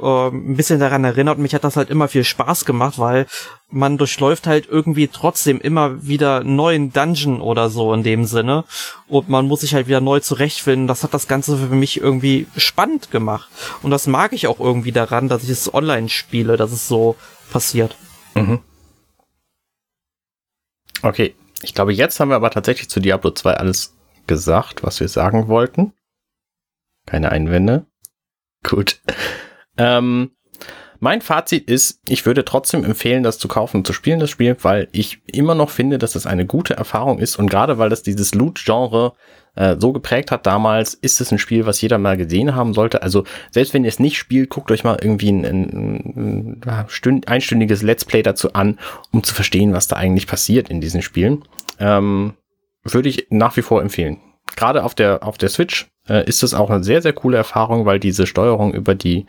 äh, 0.00 0.28
ein 0.28 0.56
bisschen 0.56 0.80
daran 0.80 1.04
erinnert. 1.04 1.38
Mich 1.38 1.54
hat 1.54 1.64
das 1.64 1.76
halt 1.76 1.90
immer 1.90 2.08
viel 2.08 2.24
Spaß 2.24 2.64
gemacht, 2.64 2.98
weil 2.98 3.26
man 3.70 3.98
durchläuft 3.98 4.46
halt 4.46 4.68
irgendwie 4.68 5.08
trotzdem 5.08 5.60
immer 5.60 6.06
wieder 6.06 6.44
neuen 6.44 6.92
Dungeon 6.92 7.40
oder 7.40 7.68
so 7.70 7.92
in 7.92 8.02
dem 8.02 8.24
Sinne. 8.24 8.64
Und 9.08 9.28
man 9.28 9.46
muss 9.46 9.60
sich 9.60 9.74
halt 9.74 9.88
wieder 9.88 10.00
neu 10.00 10.20
zurechtfinden. 10.20 10.86
Das 10.86 11.02
hat 11.02 11.14
das 11.14 11.28
Ganze 11.28 11.56
für 11.56 11.74
mich 11.74 12.00
irgendwie 12.00 12.46
spannend 12.56 13.10
gemacht. 13.10 13.48
Und 13.82 13.90
das 13.90 14.06
mag 14.06 14.32
ich 14.32 14.46
auch 14.46 14.60
irgendwie 14.60 14.92
daran, 14.92 15.28
dass 15.28 15.42
ich 15.42 15.50
es 15.50 15.72
online 15.72 16.08
spiele, 16.08 16.56
dass 16.56 16.72
es 16.72 16.88
so 16.88 17.16
passiert. 17.50 17.96
Mhm. 18.34 18.60
Okay, 21.02 21.34
ich 21.62 21.74
glaube, 21.74 21.92
jetzt 21.92 22.18
haben 22.18 22.30
wir 22.30 22.36
aber 22.36 22.50
tatsächlich 22.50 22.88
zu 22.88 23.00
Diablo 23.00 23.30
2 23.30 23.54
alles 23.54 23.94
gesagt, 24.26 24.82
was 24.82 25.00
wir 25.00 25.08
sagen 25.08 25.48
wollten. 25.48 25.92
Keine 27.06 27.30
Einwände. 27.32 27.86
Gut. 28.62 29.00
Ähm, 29.78 30.32
Mein 31.00 31.20
Fazit 31.20 31.70
ist, 31.70 32.00
ich 32.08 32.26
würde 32.26 32.44
trotzdem 32.44 32.84
empfehlen, 32.84 33.22
das 33.22 33.38
zu 33.38 33.46
kaufen 33.46 33.78
und 33.78 33.86
zu 33.86 33.92
spielen, 33.92 34.18
das 34.18 34.30
Spiel, 34.30 34.56
weil 34.62 34.88
ich 34.90 35.22
immer 35.26 35.54
noch 35.54 35.70
finde, 35.70 35.98
dass 35.98 36.16
es 36.16 36.26
eine 36.26 36.44
gute 36.44 36.74
Erfahrung 36.74 37.20
ist 37.20 37.36
und 37.38 37.48
gerade 37.48 37.78
weil 37.78 37.88
das 37.88 38.02
dieses 38.02 38.34
Loot-Genre 38.34 39.12
äh, 39.54 39.76
so 39.78 39.92
geprägt 39.92 40.32
hat 40.32 40.44
damals, 40.46 40.94
ist 40.94 41.20
es 41.20 41.30
ein 41.30 41.38
Spiel, 41.38 41.66
was 41.66 41.80
jeder 41.80 41.98
mal 41.98 42.16
gesehen 42.16 42.56
haben 42.56 42.74
sollte. 42.74 43.02
Also 43.02 43.22
selbst 43.52 43.74
wenn 43.74 43.84
ihr 43.84 43.88
es 43.88 44.00
nicht 44.00 44.18
spielt, 44.18 44.50
guckt 44.50 44.72
euch 44.72 44.82
mal 44.82 44.98
irgendwie 45.00 45.30
ein, 45.30 45.44
ein, 45.44 46.60
ein 46.64 47.22
einstündiges 47.26 47.82
Let's 47.82 48.04
Play 48.04 48.22
dazu 48.22 48.54
an, 48.54 48.78
um 49.12 49.22
zu 49.22 49.34
verstehen, 49.34 49.72
was 49.72 49.86
da 49.86 49.96
eigentlich 49.96 50.26
passiert 50.26 50.68
in 50.68 50.80
diesen 50.80 51.02
Spielen. 51.02 51.44
Ähm, 51.78 52.34
würde 52.82 53.08
ich 53.08 53.28
nach 53.30 53.56
wie 53.56 53.62
vor 53.62 53.82
empfehlen. 53.82 54.18
Gerade 54.56 54.82
auf 54.82 54.96
der, 54.96 55.22
auf 55.22 55.38
der 55.38 55.48
Switch 55.48 55.88
äh, 56.08 56.24
ist 56.26 56.42
es 56.42 56.54
auch 56.54 56.70
eine 56.70 56.82
sehr, 56.82 57.02
sehr 57.02 57.12
coole 57.12 57.36
Erfahrung, 57.36 57.86
weil 57.86 58.00
diese 58.00 58.26
Steuerung 58.26 58.74
über 58.74 58.96
die, 58.96 59.26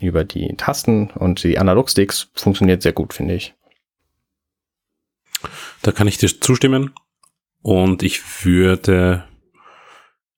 über 0.00 0.24
die 0.24 0.54
Tasten 0.56 1.10
und 1.10 1.42
die 1.44 1.58
Analogsticks 1.58 2.30
funktioniert 2.34 2.82
sehr 2.82 2.92
gut, 2.92 3.14
finde 3.14 3.34
ich. 3.34 3.54
Da 5.82 5.92
kann 5.92 6.08
ich 6.08 6.18
dir 6.18 6.28
zustimmen. 6.40 6.92
Und 7.62 8.02
ich 8.02 8.44
würde 8.44 9.24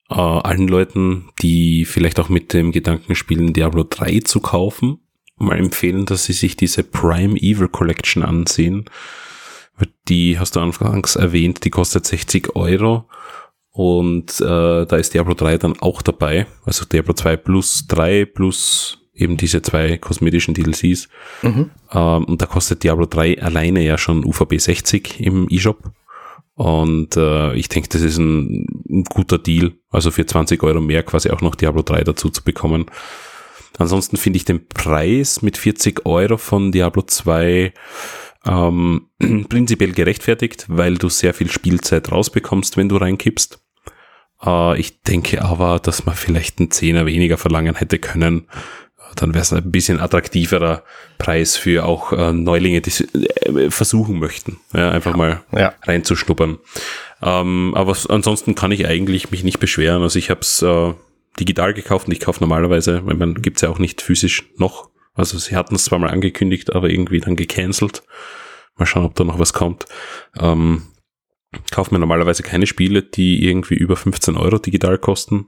äh, 0.08 0.14
allen 0.14 0.68
Leuten, 0.68 1.30
die 1.42 1.84
vielleicht 1.84 2.20
auch 2.20 2.28
mit 2.28 2.52
dem 2.52 2.72
Gedanken 2.72 3.14
spielen, 3.14 3.52
Diablo 3.52 3.84
3 3.84 4.20
zu 4.20 4.40
kaufen, 4.40 5.00
mal 5.36 5.58
empfehlen, 5.58 6.06
dass 6.06 6.24
sie 6.24 6.32
sich 6.32 6.56
diese 6.56 6.82
Prime 6.82 7.36
Evil 7.36 7.68
Collection 7.68 8.22
ansehen. 8.22 8.88
Die 10.08 10.38
hast 10.38 10.56
du 10.56 10.60
anfangs 10.60 11.16
erwähnt, 11.16 11.64
die 11.64 11.70
kostet 11.70 12.06
60 12.06 12.54
Euro. 12.56 13.08
Und 13.70 14.40
äh, 14.40 14.86
da 14.86 14.96
ist 14.96 15.12
Diablo 15.12 15.34
3 15.34 15.58
dann 15.58 15.78
auch 15.80 16.00
dabei. 16.00 16.46
Also 16.64 16.86
Diablo 16.86 17.12
2 17.12 17.36
plus 17.36 17.86
3 17.88 18.24
plus 18.24 19.05
eben 19.16 19.36
diese 19.36 19.62
zwei 19.62 19.98
kosmetischen 19.98 20.54
DLCs. 20.54 21.08
Mhm. 21.42 21.70
Ähm, 21.92 22.24
und 22.24 22.42
da 22.42 22.46
kostet 22.46 22.82
Diablo 22.82 23.06
3 23.06 23.42
alleine 23.42 23.82
ja 23.82 23.98
schon 23.98 24.24
UVB 24.24 24.58
60 24.58 25.20
im 25.20 25.48
eShop. 25.48 25.90
Und 26.54 27.16
äh, 27.16 27.54
ich 27.54 27.68
denke, 27.68 27.88
das 27.90 28.00
ist 28.00 28.16
ein, 28.16 28.66
ein, 28.88 29.04
guter 29.04 29.38
Deal, 29.38 29.72
also 29.90 30.10
für 30.10 30.24
20 30.24 30.62
Euro 30.62 30.80
mehr 30.80 31.02
quasi 31.02 31.30
auch 31.30 31.42
noch 31.42 31.54
Diablo 31.54 31.82
3 31.82 32.02
dazu 32.04 32.30
zu 32.30 32.42
bekommen. 32.42 32.86
Ansonsten 33.78 34.16
finde 34.16 34.38
ich 34.38 34.46
den 34.46 34.66
Preis 34.66 35.42
mit 35.42 35.58
40 35.58 36.06
Euro 36.06 36.38
von 36.38 36.72
Diablo 36.72 37.02
2 37.02 37.74
ähm, 38.46 39.08
prinzipiell 39.48 39.92
gerechtfertigt, 39.92 40.64
weil 40.68 40.96
du 40.96 41.10
sehr 41.10 41.34
viel 41.34 41.50
Spielzeit 41.50 42.10
rausbekommst, 42.10 42.78
wenn 42.78 42.88
du 42.88 42.96
reinkippst. 42.96 43.60
Äh, 44.44 44.80
ich 44.80 45.02
denke 45.02 45.42
aber, 45.42 45.78
dass 45.78 46.06
man 46.06 46.14
vielleicht 46.14 46.58
einen 46.58 46.70
Zehner 46.70 47.06
weniger 47.06 47.36
verlangen 47.36 47.74
hätte 47.74 47.98
können, 47.98 48.48
dann 49.16 49.34
wäre 49.34 49.42
es 49.42 49.52
ein 49.52 49.70
bisschen 49.70 50.00
attraktiverer 50.00 50.82
Preis 51.18 51.56
für 51.56 51.84
auch 51.84 52.12
äh, 52.12 52.32
Neulinge, 52.32 52.80
die 52.80 52.90
äh, 53.14 53.70
versuchen 53.70 54.18
möchten, 54.18 54.58
ja, 54.72 54.90
einfach 54.90 55.16
mal 55.16 55.42
ja. 55.52 55.74
reinzuschnuppern. 55.82 56.58
Ähm, 57.22 57.72
aber 57.74 57.96
ansonsten 58.08 58.54
kann 58.54 58.72
ich 58.72 58.86
eigentlich 58.86 59.30
mich 59.30 59.42
nicht 59.42 59.58
beschweren. 59.58 60.02
Also 60.02 60.18
ich 60.18 60.30
habe 60.30 60.40
es 60.40 60.62
äh, 60.62 60.92
digital 61.40 61.74
gekauft 61.74 62.06
und 62.06 62.12
ich 62.12 62.20
kaufe 62.20 62.40
normalerweise, 62.40 63.04
weil 63.06 63.16
man 63.16 63.34
gibt's 63.34 63.62
ja 63.62 63.70
auch 63.70 63.78
nicht 63.78 64.02
physisch 64.02 64.44
noch. 64.56 64.90
Also 65.14 65.38
sie 65.38 65.56
hatten 65.56 65.74
es 65.74 65.84
zwar 65.84 65.98
mal 65.98 66.10
angekündigt, 66.10 66.74
aber 66.74 66.90
irgendwie 66.90 67.20
dann 67.20 67.36
gecancelt. 67.36 68.02
Mal 68.76 68.86
schauen, 68.86 69.06
ob 69.06 69.14
da 69.14 69.24
noch 69.24 69.38
was 69.38 69.54
kommt. 69.54 69.86
Ähm, 70.38 70.82
kaufe 71.70 71.94
mir 71.94 71.98
normalerweise 71.98 72.42
keine 72.42 72.66
Spiele, 72.66 73.02
die 73.02 73.46
irgendwie 73.46 73.74
über 73.74 73.96
15 73.96 74.36
Euro 74.36 74.58
digital 74.58 74.98
kosten. 74.98 75.46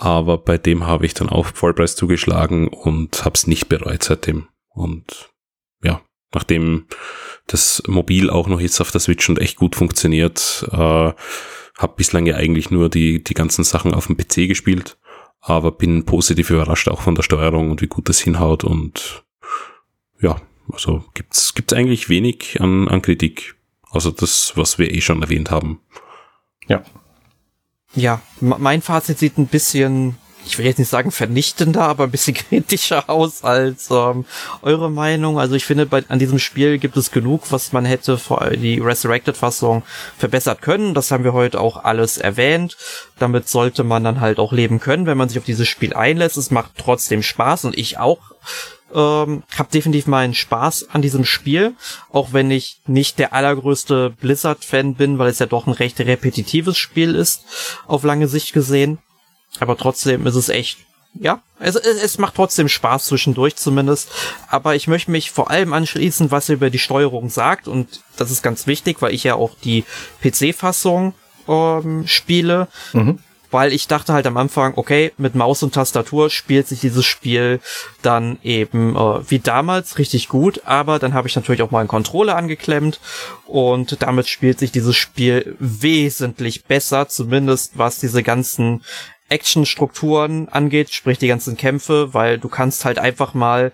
Aber 0.00 0.38
bei 0.38 0.58
dem 0.58 0.86
habe 0.86 1.06
ich 1.06 1.14
dann 1.14 1.28
auch 1.28 1.46
Vollpreis 1.46 1.96
zugeschlagen 1.96 2.68
und 2.68 3.24
habe 3.24 3.34
es 3.34 3.48
nicht 3.48 3.68
bereut 3.68 4.04
seitdem. 4.04 4.46
Und 4.68 5.30
ja, 5.82 6.00
nachdem 6.32 6.86
das 7.48 7.82
Mobil 7.88 8.30
auch 8.30 8.46
noch 8.46 8.60
jetzt 8.60 8.80
auf 8.80 8.92
der 8.92 9.00
Switch 9.00 9.28
und 9.28 9.40
echt 9.40 9.56
gut 9.56 9.74
funktioniert, 9.74 10.64
äh, 10.70 10.76
habe 10.76 11.94
bislang 11.96 12.26
ja 12.26 12.36
eigentlich 12.36 12.70
nur 12.70 12.88
die, 12.88 13.24
die 13.24 13.34
ganzen 13.34 13.64
Sachen 13.64 13.92
auf 13.92 14.06
dem 14.06 14.16
PC 14.16 14.46
gespielt, 14.46 14.98
aber 15.40 15.72
bin 15.72 16.04
positiv 16.04 16.50
überrascht 16.50 16.88
auch 16.88 17.00
von 17.00 17.16
der 17.16 17.24
Steuerung 17.24 17.72
und 17.72 17.82
wie 17.82 17.88
gut 17.88 18.08
das 18.08 18.20
hinhaut 18.20 18.62
und 18.62 19.24
ja, 20.20 20.40
also 20.72 21.04
gibt's 21.14 21.54
gibt's 21.54 21.72
eigentlich 21.72 22.08
wenig 22.08 22.60
an, 22.60 22.86
an 22.86 23.02
Kritik, 23.02 23.56
außer 23.90 24.12
das, 24.12 24.52
was 24.54 24.78
wir 24.78 24.94
eh 24.94 25.00
schon 25.00 25.22
erwähnt 25.22 25.50
haben. 25.50 25.80
Ja, 26.68 26.84
ja, 27.94 28.20
mein 28.40 28.82
Fazit 28.82 29.18
sieht 29.18 29.38
ein 29.38 29.46
bisschen, 29.46 30.16
ich 30.44 30.58
will 30.58 30.66
jetzt 30.66 30.78
nicht 30.78 30.88
sagen 30.88 31.10
vernichtender, 31.10 31.82
aber 31.82 32.04
ein 32.04 32.10
bisschen 32.10 32.34
kritischer 32.48 33.08
aus 33.08 33.44
als 33.44 33.88
ähm, 33.90 34.24
eure 34.62 34.90
Meinung. 34.90 35.38
Also 35.38 35.54
ich 35.54 35.64
finde, 35.64 35.86
bei, 35.86 36.04
an 36.08 36.18
diesem 36.18 36.38
Spiel 36.38 36.78
gibt 36.78 36.96
es 36.96 37.10
genug, 37.10 37.50
was 37.50 37.72
man 37.72 37.84
hätte 37.84 38.18
vor 38.18 38.50
die 38.50 38.78
Resurrected-Fassung 38.78 39.82
verbessert 40.16 40.62
können. 40.62 40.94
Das 40.94 41.10
haben 41.10 41.24
wir 41.24 41.32
heute 41.32 41.60
auch 41.60 41.84
alles 41.84 42.18
erwähnt. 42.18 42.76
Damit 43.18 43.48
sollte 43.48 43.84
man 43.84 44.04
dann 44.04 44.20
halt 44.20 44.38
auch 44.38 44.52
leben 44.52 44.80
können, 44.80 45.06
wenn 45.06 45.18
man 45.18 45.28
sich 45.28 45.38
auf 45.38 45.44
dieses 45.44 45.68
Spiel 45.68 45.94
einlässt. 45.94 46.36
Es 46.36 46.50
macht 46.50 46.72
trotzdem 46.76 47.22
Spaß 47.22 47.64
und 47.64 47.76
ich 47.76 47.98
auch 47.98 48.18
ähm, 48.94 49.42
habe 49.56 49.70
definitiv 49.72 50.06
meinen 50.06 50.34
Spaß 50.34 50.88
an 50.92 51.02
diesem 51.02 51.24
Spiel, 51.24 51.74
auch 52.10 52.32
wenn 52.32 52.50
ich 52.50 52.80
nicht 52.86 53.18
der 53.18 53.32
allergrößte 53.32 54.10
Blizzard-Fan 54.20 54.94
bin, 54.94 55.18
weil 55.18 55.30
es 55.30 55.38
ja 55.38 55.46
doch 55.46 55.66
ein 55.66 55.72
recht 55.72 56.00
repetitives 56.00 56.76
Spiel 56.76 57.14
ist, 57.14 57.44
auf 57.86 58.04
lange 58.04 58.28
Sicht 58.28 58.52
gesehen. 58.52 58.98
Aber 59.60 59.76
trotzdem 59.76 60.26
ist 60.26 60.36
es 60.36 60.48
echt, 60.48 60.78
ja, 61.14 61.42
es, 61.58 61.74
es, 61.74 62.02
es 62.02 62.18
macht 62.18 62.36
trotzdem 62.36 62.68
Spaß 62.68 63.06
zwischendurch 63.06 63.56
zumindest. 63.56 64.10
Aber 64.48 64.74
ich 64.74 64.88
möchte 64.88 65.10
mich 65.10 65.30
vor 65.30 65.50
allem 65.50 65.72
anschließen, 65.72 66.30
was 66.30 66.48
ihr 66.48 66.54
über 66.54 66.70
die 66.70 66.78
Steuerung 66.78 67.28
sagt. 67.28 67.68
Und 67.68 68.02
das 68.16 68.30
ist 68.30 68.42
ganz 68.42 68.66
wichtig, 68.66 69.02
weil 69.02 69.14
ich 69.14 69.24
ja 69.24 69.34
auch 69.34 69.56
die 69.64 69.84
PC-Fassung 70.22 71.14
ähm, 71.48 72.06
spiele. 72.06 72.68
Mhm 72.92 73.18
weil 73.50 73.72
ich 73.72 73.88
dachte 73.88 74.12
halt 74.12 74.26
am 74.26 74.36
Anfang, 74.36 74.74
okay, 74.76 75.12
mit 75.18 75.34
Maus 75.34 75.62
und 75.62 75.74
Tastatur 75.74 76.30
spielt 76.30 76.68
sich 76.68 76.80
dieses 76.80 77.04
Spiel 77.04 77.60
dann 78.02 78.38
eben 78.42 78.96
äh, 78.96 79.30
wie 79.30 79.38
damals 79.38 79.98
richtig 79.98 80.28
gut, 80.28 80.62
aber 80.64 80.98
dann 80.98 81.14
habe 81.14 81.28
ich 81.28 81.36
natürlich 81.36 81.62
auch 81.62 81.70
mal 81.70 81.80
einen 81.80 81.88
Controller 81.88 82.36
angeklemmt 82.36 83.00
und 83.46 84.02
damit 84.02 84.28
spielt 84.28 84.58
sich 84.58 84.72
dieses 84.72 84.96
Spiel 84.96 85.56
wesentlich 85.58 86.64
besser, 86.64 87.08
zumindest 87.08 87.78
was 87.78 87.98
diese 87.98 88.22
ganzen 88.22 88.84
Actionstrukturen 89.28 90.48
angeht, 90.48 90.90
sprich 90.90 91.18
die 91.18 91.28
ganzen 91.28 91.56
Kämpfe, 91.56 92.14
weil 92.14 92.38
du 92.38 92.48
kannst 92.48 92.84
halt 92.84 92.98
einfach 92.98 93.34
mal 93.34 93.72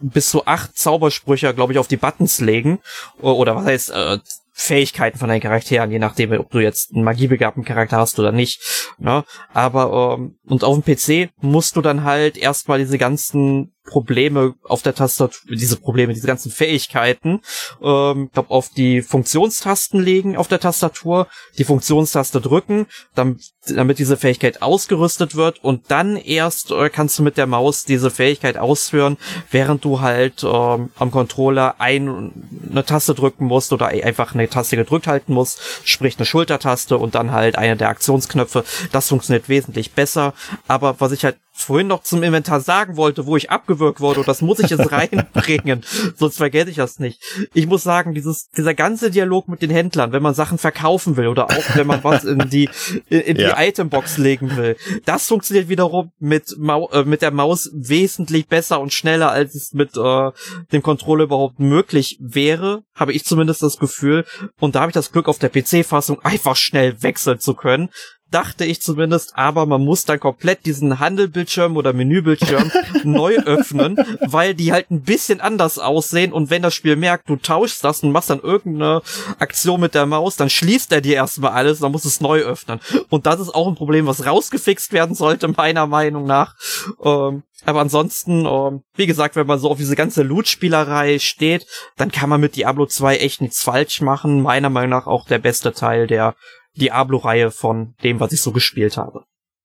bis 0.00 0.30
zu 0.30 0.46
acht 0.46 0.76
Zaubersprüche, 0.76 1.52
glaube 1.54 1.72
ich, 1.72 1.78
auf 1.78 1.88
die 1.88 1.96
Buttons 1.96 2.40
legen. 2.40 2.78
Oder 3.20 3.56
was 3.56 3.64
heißt, 3.64 3.90
äh, 3.90 4.18
Fähigkeiten 4.60 5.18
von 5.18 5.28
deinen 5.28 5.40
Charakteren, 5.40 5.92
je 5.92 6.00
nachdem, 6.00 6.32
ob 6.32 6.50
du 6.50 6.58
jetzt 6.58 6.92
einen 6.92 7.04
magiebegabten 7.04 7.64
Charakter 7.64 7.98
hast 7.98 8.18
oder 8.18 8.32
nicht. 8.32 8.90
Ne? 8.98 9.24
Aber 9.54 10.16
ähm, 10.18 10.36
und 10.46 10.64
auf 10.64 10.82
dem 10.82 10.82
PC 10.82 11.30
musst 11.40 11.76
du 11.76 11.80
dann 11.80 12.02
halt 12.02 12.36
erstmal 12.36 12.80
diese 12.80 12.98
ganzen 12.98 13.72
Probleme 13.88 14.54
auf 14.64 14.82
der 14.82 14.94
Tastatur, 14.94 15.40
diese 15.50 15.76
Probleme, 15.76 16.12
diese 16.12 16.26
ganzen 16.26 16.52
Fähigkeiten, 16.52 17.40
ähm, 17.82 18.30
glaub, 18.32 18.50
auf 18.50 18.68
die 18.68 19.00
Funktionstasten 19.00 20.00
legen 20.00 20.36
auf 20.36 20.48
der 20.48 20.60
Tastatur, 20.60 21.26
die 21.56 21.64
Funktionstaste 21.64 22.40
drücken, 22.40 22.86
damit, 23.14 23.38
damit 23.66 23.98
diese 23.98 24.16
Fähigkeit 24.16 24.62
ausgerüstet 24.62 25.36
wird 25.36 25.64
und 25.64 25.90
dann 25.90 26.16
erst 26.16 26.70
äh, 26.70 26.90
kannst 26.90 27.18
du 27.18 27.22
mit 27.22 27.36
der 27.38 27.46
Maus 27.46 27.84
diese 27.84 28.10
Fähigkeit 28.10 28.58
ausführen, 28.58 29.16
während 29.50 29.84
du 29.84 30.00
halt 30.00 30.44
ähm, 30.44 30.90
am 30.96 31.10
Controller 31.10 31.80
ein, 31.80 32.32
eine 32.70 32.84
Taste 32.84 33.14
drücken 33.14 33.46
musst 33.46 33.72
oder 33.72 33.86
einfach 33.86 34.34
eine 34.34 34.47
Taste 34.48 34.76
gedrückt 34.76 35.06
halten 35.06 35.32
musst, 35.32 35.60
sprich 35.84 36.16
eine 36.18 36.26
Schultertaste 36.26 36.98
und 36.98 37.14
dann 37.14 37.32
halt 37.32 37.56
eine 37.56 37.76
der 37.76 37.88
Aktionsknöpfe. 37.88 38.64
Das 38.92 39.08
funktioniert 39.08 39.48
wesentlich 39.48 39.92
besser. 39.92 40.34
Aber 40.66 41.00
was 41.00 41.12
ich 41.12 41.24
halt 41.24 41.36
vorhin 41.62 41.86
noch 41.86 42.02
zum 42.02 42.22
Inventar 42.22 42.60
sagen 42.60 42.96
wollte, 42.96 43.26
wo 43.26 43.36
ich 43.36 43.50
abgewürgt 43.50 44.00
wurde, 44.00 44.20
und 44.20 44.28
das 44.28 44.42
muss 44.42 44.58
ich 44.58 44.70
jetzt 44.70 44.92
reinbringen, 44.92 45.84
sonst 46.16 46.36
vergesse 46.36 46.70
ich 46.70 46.76
das 46.76 46.98
nicht. 46.98 47.22
Ich 47.54 47.66
muss 47.66 47.82
sagen, 47.82 48.14
dieses, 48.14 48.48
dieser 48.56 48.74
ganze 48.74 49.10
Dialog 49.10 49.48
mit 49.48 49.62
den 49.62 49.70
Händlern, 49.70 50.12
wenn 50.12 50.22
man 50.22 50.34
Sachen 50.34 50.58
verkaufen 50.58 51.16
will 51.16 51.28
oder 51.28 51.46
auch 51.46 51.76
wenn 51.76 51.86
man 51.86 52.02
was 52.04 52.24
in 52.24 52.48
die, 52.50 52.68
in, 53.08 53.20
in 53.20 53.36
ja. 53.36 53.54
die 53.54 53.68
Itembox 53.68 54.18
legen 54.18 54.56
will, 54.56 54.76
das 55.04 55.26
funktioniert 55.26 55.68
wiederum 55.68 56.12
mit, 56.18 56.56
Mau 56.58 56.88
äh, 56.90 57.04
mit 57.04 57.22
der 57.22 57.30
Maus 57.30 57.70
wesentlich 57.72 58.48
besser 58.48 58.80
und 58.80 58.92
schneller, 58.92 59.30
als 59.30 59.54
es 59.54 59.72
mit 59.72 59.96
äh, 59.96 60.30
dem 60.72 60.82
Controller 60.82 61.24
überhaupt 61.24 61.58
möglich 61.58 62.18
wäre, 62.20 62.82
habe 62.94 63.12
ich 63.12 63.24
zumindest 63.24 63.62
das 63.62 63.78
Gefühl. 63.78 64.24
Und 64.58 64.74
da 64.74 64.80
habe 64.80 64.90
ich 64.90 64.94
das 64.94 65.12
Glück, 65.12 65.28
auf 65.28 65.38
der 65.38 65.50
PC-Fassung 65.50 66.20
einfach 66.22 66.56
schnell 66.56 67.02
wechseln 67.02 67.38
zu 67.40 67.54
können 67.54 67.90
dachte 68.30 68.64
ich 68.64 68.82
zumindest, 68.82 69.36
aber 69.36 69.66
man 69.66 69.84
muss 69.84 70.04
dann 70.04 70.20
komplett 70.20 70.66
diesen 70.66 70.98
Handelbildschirm 70.98 71.76
oder 71.76 71.92
Menübildschirm 71.92 72.70
neu 73.04 73.36
öffnen, 73.38 73.96
weil 74.20 74.54
die 74.54 74.72
halt 74.72 74.90
ein 74.90 75.02
bisschen 75.02 75.40
anders 75.40 75.78
aussehen 75.78 76.32
und 76.32 76.50
wenn 76.50 76.62
das 76.62 76.74
Spiel 76.74 76.96
merkt, 76.96 77.28
du 77.28 77.36
tauschst 77.36 77.82
das 77.84 78.02
und 78.02 78.12
machst 78.12 78.30
dann 78.30 78.40
irgendeine 78.40 79.02
Aktion 79.38 79.80
mit 79.80 79.94
der 79.94 80.06
Maus, 80.06 80.36
dann 80.36 80.50
schließt 80.50 80.92
er 80.92 81.00
dir 81.00 81.14
erstmal 81.14 81.52
alles, 81.52 81.80
dann 81.80 81.92
muss 81.92 82.04
es 82.04 82.20
neu 82.20 82.40
öffnen. 82.40 82.80
Und 83.08 83.26
das 83.26 83.40
ist 83.40 83.54
auch 83.54 83.68
ein 83.68 83.74
Problem, 83.74 84.06
was 84.06 84.26
rausgefixt 84.26 84.92
werden 84.92 85.14
sollte, 85.14 85.48
meiner 85.48 85.86
Meinung 85.86 86.24
nach. 86.24 86.54
Ähm, 87.02 87.42
aber 87.64 87.80
ansonsten, 87.80 88.46
ähm, 88.46 88.82
wie 88.94 89.06
gesagt, 89.06 89.34
wenn 89.34 89.46
man 89.46 89.58
so 89.58 89.70
auf 89.70 89.78
diese 89.78 89.96
ganze 89.96 90.22
Loot-Spielerei 90.22 91.18
steht, 91.18 91.66
dann 91.96 92.12
kann 92.12 92.28
man 92.28 92.40
mit 92.40 92.56
Diablo 92.56 92.86
2 92.86 93.16
echt 93.16 93.40
nichts 93.40 93.62
falsch 93.62 94.00
machen. 94.00 94.42
Meiner 94.42 94.70
Meinung 94.70 94.90
nach 94.90 95.06
auch 95.06 95.26
der 95.26 95.38
beste 95.38 95.72
Teil 95.72 96.06
der 96.06 96.34
Diablo-Reihe 96.78 97.50
von 97.50 97.94
dem, 98.02 98.20
was 98.20 98.32
ich 98.32 98.40
so 98.40 98.52
gespielt 98.52 98.96
habe. 98.96 99.24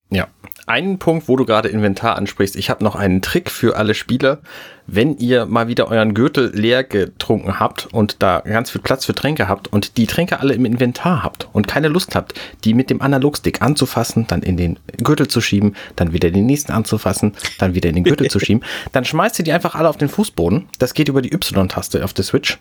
Ja, 0.10 0.28
einen 0.68 1.00
Punkt, 1.00 1.28
wo 1.28 1.36
du 1.36 1.46
gerade 1.46 1.70
Inventar 1.70 2.16
ansprichst. 2.16 2.56
Ich 2.56 2.70
habe 2.70 2.84
noch 2.84 2.96
einen 2.96 3.22
Trick 3.22 3.50
für 3.50 3.76
alle 3.76 3.94
Spieler. 3.94 4.40
Wenn 4.86 5.18
ihr 5.18 5.46
mal 5.46 5.68
wieder 5.68 5.90
euren 5.90 6.14
Gürtel 6.14 6.52
leer 6.54 6.84
getrunken 6.84 7.60
habt 7.60 7.88
und 7.88 8.22
da 8.22 8.40
ganz 8.42 8.70
viel 8.70 8.82
Platz 8.82 9.06
für 9.06 9.16
Tränke 9.16 9.48
habt 9.48 9.68
und 9.74 9.98
die 9.98 10.08
Tränke 10.08 10.40
alle 10.40 10.54
im 10.54 10.66
Inventar 10.66 11.24
habt 11.24 11.50
und 11.52 11.68
keine 11.68 11.88
Lust 11.88 12.16
habt, 12.16 12.40
die 12.64 12.74
mit 12.74 12.90
dem 12.90 13.02
Analogstick 13.02 13.62
anzufassen, 13.62 14.26
dann 14.28 14.42
in 14.42 14.56
den 14.56 14.80
Gürtel 14.98 15.28
zu 15.28 15.42
schieben, 15.42 15.76
dann 15.96 16.14
wieder 16.14 16.32
den 16.32 16.46
nächsten 16.46 16.72
anzufassen, 16.72 17.34
dann 17.60 17.74
wieder 17.76 17.90
in 17.90 17.96
den 17.96 18.04
Gürtel 18.04 18.30
zu 18.30 18.40
schieben, 18.42 18.64
dann 18.92 19.06
schmeißt 19.06 19.40
ihr 19.40 19.46
die 19.46 19.54
einfach 19.54 19.76
alle 19.76 19.90
auf 19.90 19.98
den 19.98 20.10
Fußboden. 20.10 20.68
Das 20.80 20.94
geht 20.94 21.10
über 21.10 21.22
die 21.22 21.34
Y-Taste 21.34 22.04
auf 22.04 22.14
der 22.14 22.24
Switch. 22.24 22.60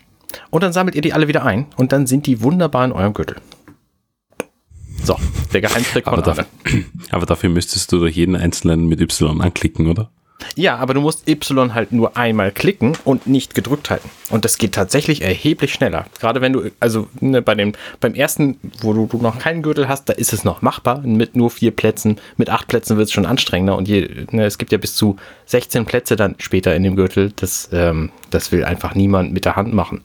Und 0.49 0.63
dann 0.63 0.73
sammelt 0.73 0.95
ihr 0.95 1.01
die 1.01 1.13
alle 1.13 1.27
wieder 1.27 1.45
ein 1.45 1.67
und 1.77 1.91
dann 1.91 2.07
sind 2.07 2.25
die 2.25 2.41
wunderbar 2.41 2.83
in 2.85 2.91
eurem 2.91 3.13
Gürtel. 3.13 3.37
So, 5.03 5.17
der 5.51 5.61
Geheimtrick 5.61 6.05
von 6.05 6.13
aber, 6.13 6.21
dafür, 6.21 6.45
aber 7.11 7.25
dafür 7.25 7.49
müsstest 7.49 7.91
du 7.91 7.99
doch 7.99 8.07
jeden 8.07 8.35
einzelnen 8.35 8.87
mit 8.87 9.01
Y 9.01 9.41
anklicken, 9.41 9.87
oder? 9.87 10.09
Ja, 10.55 10.77
aber 10.77 10.93
du 10.93 11.01
musst 11.01 11.27
Y 11.27 11.73
halt 11.73 11.91
nur 11.91 12.17
einmal 12.17 12.51
klicken 12.51 12.97
und 13.03 13.27
nicht 13.27 13.55
gedrückt 13.55 13.89
halten. 13.89 14.09
Und 14.29 14.45
das 14.45 14.57
geht 14.57 14.73
tatsächlich 14.73 15.21
erheblich 15.21 15.73
schneller. 15.73 16.05
Gerade 16.19 16.41
wenn 16.41 16.53
du, 16.53 16.71
also 16.79 17.07
ne, 17.19 17.41
bei 17.41 17.55
dem, 17.55 17.73
beim 17.99 18.13
ersten, 18.13 18.57
wo 18.81 18.93
du, 18.93 19.05
du, 19.07 19.17
noch 19.17 19.39
keinen 19.39 19.61
Gürtel 19.61 19.87
hast, 19.87 20.09
da 20.09 20.13
ist 20.13 20.33
es 20.33 20.43
noch 20.43 20.61
machbar. 20.61 21.01
Mit 21.01 21.35
nur 21.35 21.49
vier 21.49 21.71
Plätzen, 21.71 22.19
mit 22.37 22.49
acht 22.49 22.67
Plätzen 22.67 22.97
wird 22.97 23.07
es 23.07 23.13
schon 23.13 23.25
anstrengender. 23.25 23.77
Und 23.77 23.87
je, 23.87 24.25
ne, 24.31 24.45
es 24.45 24.57
gibt 24.57 24.71
ja 24.71 24.77
bis 24.77 24.95
zu 24.95 25.17
16 25.45 25.85
Plätze 25.85 26.15
dann 26.15 26.35
später 26.39 26.75
in 26.75 26.83
dem 26.83 26.95
Gürtel. 26.95 27.31
Das, 27.35 27.69
ähm, 27.71 28.11
das 28.29 28.51
will 28.51 28.63
einfach 28.65 28.95
niemand 28.95 29.33
mit 29.33 29.45
der 29.45 29.55
Hand 29.55 29.73
machen. 29.73 30.01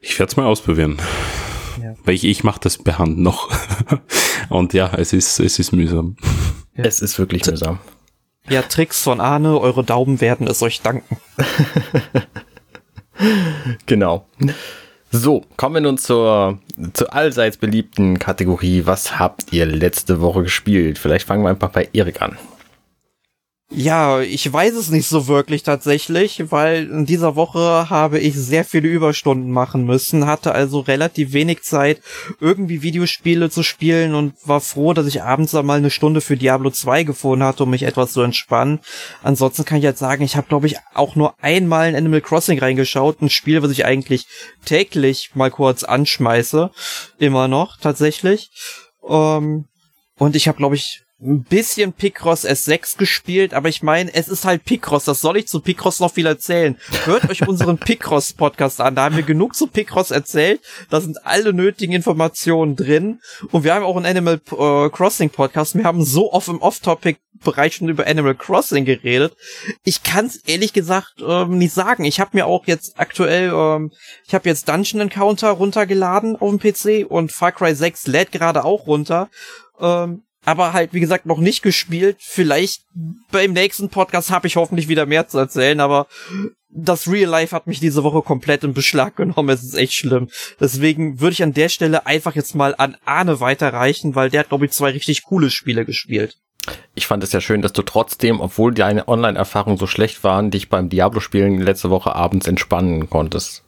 Ich 0.00 0.18
werde 0.18 0.30
es 0.30 0.36
mal 0.36 0.46
ausprobieren. 0.46 0.98
Ja. 1.82 1.94
Weil 2.04 2.14
ich, 2.14 2.24
ich 2.24 2.44
mache 2.44 2.60
das 2.60 2.78
per 2.78 2.98
Hand 2.98 3.18
noch. 3.18 3.50
Und 4.48 4.72
ja, 4.72 4.92
es 4.96 5.12
ist, 5.12 5.40
es 5.40 5.58
ist 5.58 5.72
mühsam. 5.72 6.16
Ja. 6.76 6.84
Es 6.84 7.00
ist 7.00 7.18
wirklich 7.18 7.46
mühsam. 7.46 7.78
Ja, 8.48 8.62
Tricks 8.62 9.02
von 9.02 9.20
Arne, 9.20 9.58
eure 9.58 9.84
Daumen 9.84 10.20
werden 10.20 10.46
es 10.46 10.62
euch 10.62 10.80
danken. 10.80 11.18
genau. 13.86 14.26
So, 15.12 15.44
kommen 15.56 15.76
wir 15.76 15.82
nun 15.82 15.98
zur, 15.98 16.58
zur 16.92 17.14
allseits 17.14 17.56
beliebten 17.56 18.18
Kategorie. 18.18 18.86
Was 18.86 19.18
habt 19.18 19.52
ihr 19.52 19.66
letzte 19.66 20.20
Woche 20.20 20.44
gespielt? 20.44 20.98
Vielleicht 20.98 21.26
fangen 21.26 21.44
wir 21.44 21.50
einfach 21.50 21.70
bei 21.70 21.88
Erik 21.92 22.22
an. 22.22 22.38
Ja, 23.72 24.20
ich 24.20 24.52
weiß 24.52 24.74
es 24.74 24.90
nicht 24.90 25.06
so 25.06 25.28
wirklich 25.28 25.62
tatsächlich, 25.62 26.50
weil 26.50 26.90
in 26.90 27.06
dieser 27.06 27.36
Woche 27.36 27.88
habe 27.88 28.18
ich 28.18 28.34
sehr 28.34 28.64
viele 28.64 28.88
Überstunden 28.88 29.52
machen 29.52 29.84
müssen, 29.86 30.26
hatte 30.26 30.50
also 30.50 30.80
relativ 30.80 31.32
wenig 31.32 31.62
Zeit, 31.62 32.02
irgendwie 32.40 32.82
Videospiele 32.82 33.48
zu 33.48 33.62
spielen 33.62 34.16
und 34.16 34.34
war 34.44 34.60
froh, 34.60 34.92
dass 34.92 35.06
ich 35.06 35.22
abends 35.22 35.54
einmal 35.54 35.78
eine 35.78 35.90
Stunde 35.90 36.20
für 36.20 36.36
Diablo 36.36 36.70
2 36.70 37.04
gefunden 37.04 37.44
hatte, 37.44 37.62
um 37.62 37.70
mich 37.70 37.84
etwas 37.84 38.12
zu 38.12 38.22
entspannen. 38.22 38.80
Ansonsten 39.22 39.64
kann 39.64 39.78
ich 39.78 39.84
jetzt 39.84 40.00
sagen, 40.00 40.24
ich 40.24 40.34
habe 40.34 40.48
glaube 40.48 40.66
ich 40.66 40.74
auch 40.92 41.14
nur 41.14 41.34
einmal 41.40 41.88
in 41.88 41.94
Animal 41.94 42.22
Crossing 42.22 42.58
reingeschaut, 42.58 43.22
ein 43.22 43.30
Spiel, 43.30 43.62
was 43.62 43.70
ich 43.70 43.84
eigentlich 43.84 44.26
täglich 44.64 45.30
mal 45.34 45.52
kurz 45.52 45.84
anschmeiße, 45.84 46.72
immer 47.20 47.46
noch 47.46 47.76
tatsächlich. 47.76 48.50
Ähm, 49.08 49.66
und 50.18 50.34
ich 50.34 50.48
habe 50.48 50.58
glaube 50.58 50.74
ich 50.74 51.02
ein 51.22 51.42
bisschen 51.42 51.92
Picross 51.92 52.46
S6 52.46 52.96
gespielt, 52.96 53.52
aber 53.52 53.68
ich 53.68 53.82
meine, 53.82 54.12
es 54.14 54.28
ist 54.28 54.44
halt 54.44 54.64
Picross. 54.64 55.04
Das 55.04 55.20
soll 55.20 55.36
ich 55.36 55.48
zu 55.48 55.60
Picross 55.60 56.00
noch 56.00 56.12
viel 56.12 56.26
erzählen. 56.26 56.78
Hört 57.04 57.28
euch 57.28 57.46
unseren 57.46 57.78
Picross 57.78 58.32
Podcast 58.32 58.80
an. 58.80 58.94
Da 58.94 59.04
haben 59.04 59.16
wir 59.16 59.22
genug 59.22 59.54
zu 59.54 59.66
Picross 59.66 60.10
erzählt. 60.10 60.60
Da 60.88 61.00
sind 61.00 61.26
alle 61.26 61.52
nötigen 61.52 61.92
Informationen 61.92 62.74
drin. 62.74 63.20
Und 63.50 63.64
wir 63.64 63.74
haben 63.74 63.84
auch 63.84 63.96
einen 63.96 64.06
Animal 64.06 64.40
äh, 64.50 64.88
Crossing 64.88 65.30
Podcast. 65.30 65.74
Wir 65.74 65.84
haben 65.84 66.04
so 66.04 66.32
oft 66.32 66.48
im 66.48 66.62
Off-Topic 66.62 67.18
Bereich 67.42 67.76
schon 67.76 67.88
über 67.88 68.06
Animal 68.06 68.34
Crossing 68.34 68.84
geredet. 68.84 69.34
Ich 69.84 70.02
kann 70.02 70.26
es 70.26 70.36
ehrlich 70.46 70.74
gesagt 70.74 71.22
ähm, 71.26 71.56
nicht 71.56 71.72
sagen. 71.72 72.04
Ich 72.04 72.20
habe 72.20 72.30
mir 72.34 72.46
auch 72.46 72.66
jetzt 72.66 72.98
aktuell, 72.98 73.50
ähm, 73.54 73.92
ich 74.26 74.34
habe 74.34 74.48
jetzt 74.48 74.68
Dungeon 74.68 75.00
Encounter 75.00 75.48
runtergeladen 75.50 76.36
auf 76.36 76.50
dem 76.50 76.58
PC 76.58 77.10
und 77.10 77.32
Far 77.32 77.52
Cry 77.52 77.74
6 77.74 78.08
lädt 78.08 78.32
gerade 78.32 78.64
auch 78.64 78.86
runter. 78.86 79.30
Ähm, 79.80 80.22
aber 80.44 80.72
halt, 80.72 80.92
wie 80.92 81.00
gesagt, 81.00 81.26
noch 81.26 81.38
nicht 81.38 81.62
gespielt. 81.62 82.16
Vielleicht 82.20 82.82
beim 83.30 83.52
nächsten 83.52 83.88
Podcast 83.88 84.30
habe 84.30 84.46
ich 84.46 84.56
hoffentlich 84.56 84.88
wieder 84.88 85.06
mehr 85.06 85.28
zu 85.28 85.38
erzählen, 85.38 85.80
aber 85.80 86.06
das 86.68 87.08
Real 87.08 87.28
Life 87.28 87.54
hat 87.54 87.66
mich 87.66 87.80
diese 87.80 88.04
Woche 88.04 88.22
komplett 88.22 88.64
in 88.64 88.74
Beschlag 88.74 89.16
genommen. 89.16 89.48
Es 89.50 89.62
ist 89.62 89.74
echt 89.74 89.94
schlimm. 89.94 90.28
Deswegen 90.60 91.20
würde 91.20 91.32
ich 91.32 91.42
an 91.42 91.52
der 91.52 91.68
Stelle 91.68 92.06
einfach 92.06 92.36
jetzt 92.36 92.54
mal 92.54 92.74
an 92.78 92.96
Arne 93.04 93.40
weiterreichen, 93.40 94.14
weil 94.14 94.30
der 94.30 94.40
hat, 94.40 94.48
glaube 94.48 94.66
ich, 94.66 94.72
zwei 94.72 94.90
richtig 94.90 95.24
coole 95.24 95.50
Spiele 95.50 95.84
gespielt. 95.84 96.38
Ich 96.94 97.06
fand 97.06 97.24
es 97.24 97.32
ja 97.32 97.40
schön, 97.40 97.62
dass 97.62 97.72
du 97.72 97.82
trotzdem, 97.82 98.40
obwohl 98.40 98.72
deine 98.72 99.08
Online-Erfahrungen 99.08 99.78
so 99.78 99.86
schlecht 99.86 100.22
waren, 100.24 100.50
dich 100.50 100.68
beim 100.68 100.88
Diablo-Spielen 100.88 101.60
letzte 101.60 101.90
Woche 101.90 102.14
abends 102.14 102.46
entspannen 102.46 103.08
konntest. 103.08 103.64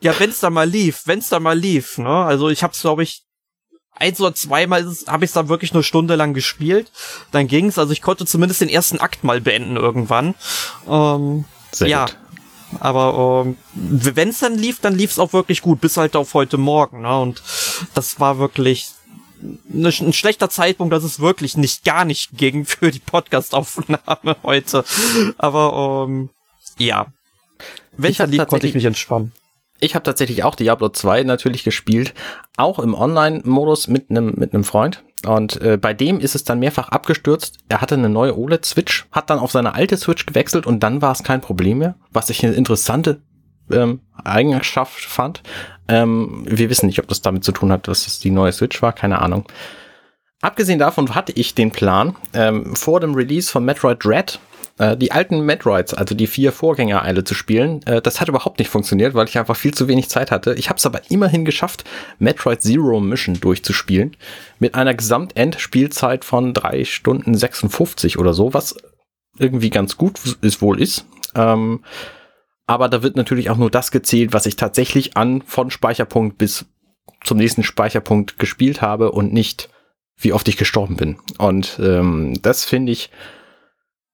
Ja, 0.00 0.18
wenn's 0.18 0.40
da 0.40 0.50
mal 0.50 0.68
lief, 0.68 1.02
wenn's 1.04 1.28
da 1.28 1.38
mal 1.38 1.56
lief, 1.56 1.98
ne? 1.98 2.08
Also 2.08 2.48
ich 2.48 2.62
hab's, 2.62 2.80
glaube 2.80 3.04
ich, 3.04 3.22
eins 3.94 4.20
oder 4.20 4.34
zweimal 4.34 4.84
habe 5.06 5.24
ich 5.24 5.30
es 5.30 5.34
dann 5.34 5.48
wirklich 5.48 5.72
nur 5.72 5.82
Stunde 5.82 6.16
lang 6.16 6.34
gespielt. 6.34 6.90
Dann 7.30 7.46
ging's, 7.46 7.78
also 7.78 7.92
ich 7.92 8.02
konnte 8.02 8.26
zumindest 8.26 8.60
den 8.60 8.68
ersten 8.68 8.98
Akt 8.98 9.24
mal 9.24 9.40
beenden 9.40 9.76
irgendwann. 9.76 10.34
Ähm, 10.88 11.44
Sehr 11.70 11.88
ja. 11.88 12.04
Gut. 12.06 12.16
Aber 12.80 13.44
ähm, 13.46 13.56
wenn 13.74 14.30
es 14.30 14.38
dann 14.38 14.56
lief, 14.56 14.80
dann 14.80 14.94
lief 14.94 15.10
es 15.12 15.18
auch 15.18 15.32
wirklich 15.32 15.60
gut, 15.60 15.80
bis 15.80 15.96
halt 15.96 16.16
auf 16.16 16.34
heute 16.34 16.56
Morgen. 16.56 17.02
Ne? 17.02 17.20
Und 17.20 17.42
das 17.94 18.18
war 18.18 18.38
wirklich 18.38 18.88
ne, 19.40 19.88
ein 19.88 20.12
schlechter 20.12 20.48
Zeitpunkt, 20.48 20.92
dass 20.92 21.04
es 21.04 21.20
wirklich 21.20 21.56
nicht 21.56 21.84
gar 21.84 22.04
nicht 22.04 22.30
ging 22.36 22.64
für 22.66 22.90
die 22.90 22.98
Podcast-Aufnahme 22.98 24.36
heute. 24.42 24.84
Aber 25.38 26.06
ähm, 26.08 26.30
ja. 26.78 27.06
Wenn 27.94 28.10
ich 28.10 28.16
dann 28.16 28.30
lief, 28.30 28.46
konnte 28.46 28.66
ich 28.66 28.74
mich 28.74 28.86
entspannen. 28.86 29.32
Ich 29.82 29.96
habe 29.96 30.04
tatsächlich 30.04 30.44
auch 30.44 30.54
Diablo 30.54 30.90
2 30.90 31.24
natürlich 31.24 31.64
gespielt, 31.64 32.14
auch 32.56 32.78
im 32.78 32.94
Online-Modus 32.94 33.88
mit 33.88 34.10
einem 34.10 34.32
mit 34.36 34.54
einem 34.54 34.62
Freund. 34.62 35.02
Und 35.26 35.60
äh, 35.60 35.76
bei 35.76 35.92
dem 35.92 36.20
ist 36.20 36.36
es 36.36 36.44
dann 36.44 36.60
mehrfach 36.60 36.90
abgestürzt. 36.90 37.58
Er 37.68 37.80
hatte 37.80 37.96
eine 37.96 38.08
neue 38.08 38.38
OLED-Switch, 38.38 39.06
hat 39.10 39.28
dann 39.28 39.40
auf 39.40 39.50
seine 39.50 39.74
alte 39.74 39.96
Switch 39.96 40.24
gewechselt 40.24 40.66
und 40.66 40.84
dann 40.84 41.02
war 41.02 41.10
es 41.10 41.24
kein 41.24 41.40
Problem 41.40 41.78
mehr, 41.78 41.96
was 42.12 42.30
ich 42.30 42.44
eine 42.44 42.54
interessante 42.54 43.22
ähm, 43.72 44.02
Eigenschaft 44.22 45.04
fand. 45.04 45.42
Ähm, 45.88 46.44
wir 46.46 46.70
wissen 46.70 46.86
nicht, 46.86 47.00
ob 47.00 47.08
das 47.08 47.20
damit 47.20 47.42
zu 47.42 47.50
tun 47.50 47.72
hat, 47.72 47.88
dass 47.88 48.06
es 48.06 48.20
die 48.20 48.30
neue 48.30 48.52
Switch 48.52 48.80
war, 48.82 48.92
keine 48.92 49.20
Ahnung. 49.20 49.46
Abgesehen 50.42 50.78
davon 50.78 51.12
hatte 51.12 51.32
ich 51.32 51.56
den 51.56 51.72
Plan, 51.72 52.14
ähm, 52.34 52.76
vor 52.76 53.00
dem 53.00 53.14
Release 53.16 53.50
von 53.50 53.64
Metroid 53.64 54.04
Dread 54.04 54.38
äh, 54.82 54.96
die 54.96 55.12
alten 55.12 55.40
Metroids, 55.42 55.94
also 55.94 56.14
die 56.16 56.26
vier 56.26 56.50
Vorgängereile 56.50 57.22
zu 57.22 57.34
spielen, 57.34 57.82
äh, 57.86 58.02
das 58.02 58.20
hat 58.20 58.28
überhaupt 58.28 58.58
nicht 58.58 58.68
funktioniert, 58.68 59.14
weil 59.14 59.28
ich 59.28 59.38
einfach 59.38 59.54
viel 59.54 59.72
zu 59.72 59.86
wenig 59.86 60.08
Zeit 60.08 60.32
hatte. 60.32 60.54
Ich 60.54 60.68
habe 60.68 60.78
es 60.78 60.86
aber 60.86 61.02
immerhin 61.08 61.44
geschafft, 61.44 61.84
Metroid 62.18 62.62
Zero 62.62 62.98
Mission 62.98 63.38
durchzuspielen, 63.40 64.16
mit 64.58 64.74
einer 64.74 64.94
Gesamtendspielzeit 64.94 66.24
von 66.24 66.52
drei 66.52 66.84
Stunden 66.84 67.36
56 67.36 68.18
oder 68.18 68.34
so, 68.34 68.54
was 68.54 68.76
irgendwie 69.38 69.70
ganz 69.70 69.96
gut 69.96 70.18
ist 70.40 70.60
wohl 70.60 70.80
ist. 70.80 71.06
Ähm, 71.36 71.84
aber 72.66 72.88
da 72.88 73.04
wird 73.04 73.16
natürlich 73.16 73.50
auch 73.50 73.56
nur 73.56 73.70
das 73.70 73.92
gezählt, 73.92 74.32
was 74.32 74.46
ich 74.46 74.56
tatsächlich 74.56 75.16
an 75.16 75.42
von 75.42 75.70
Speicherpunkt 75.70 76.38
bis 76.38 76.66
zum 77.22 77.38
nächsten 77.38 77.62
Speicherpunkt 77.62 78.38
gespielt 78.38 78.82
habe 78.82 79.12
und 79.12 79.32
nicht 79.32 79.68
wie 80.16 80.32
oft 80.32 80.48
ich 80.48 80.56
gestorben 80.56 80.96
bin. 80.96 81.18
Und 81.38 81.78
ähm, 81.80 82.34
das 82.42 82.64
finde 82.64 82.92
ich 82.92 83.10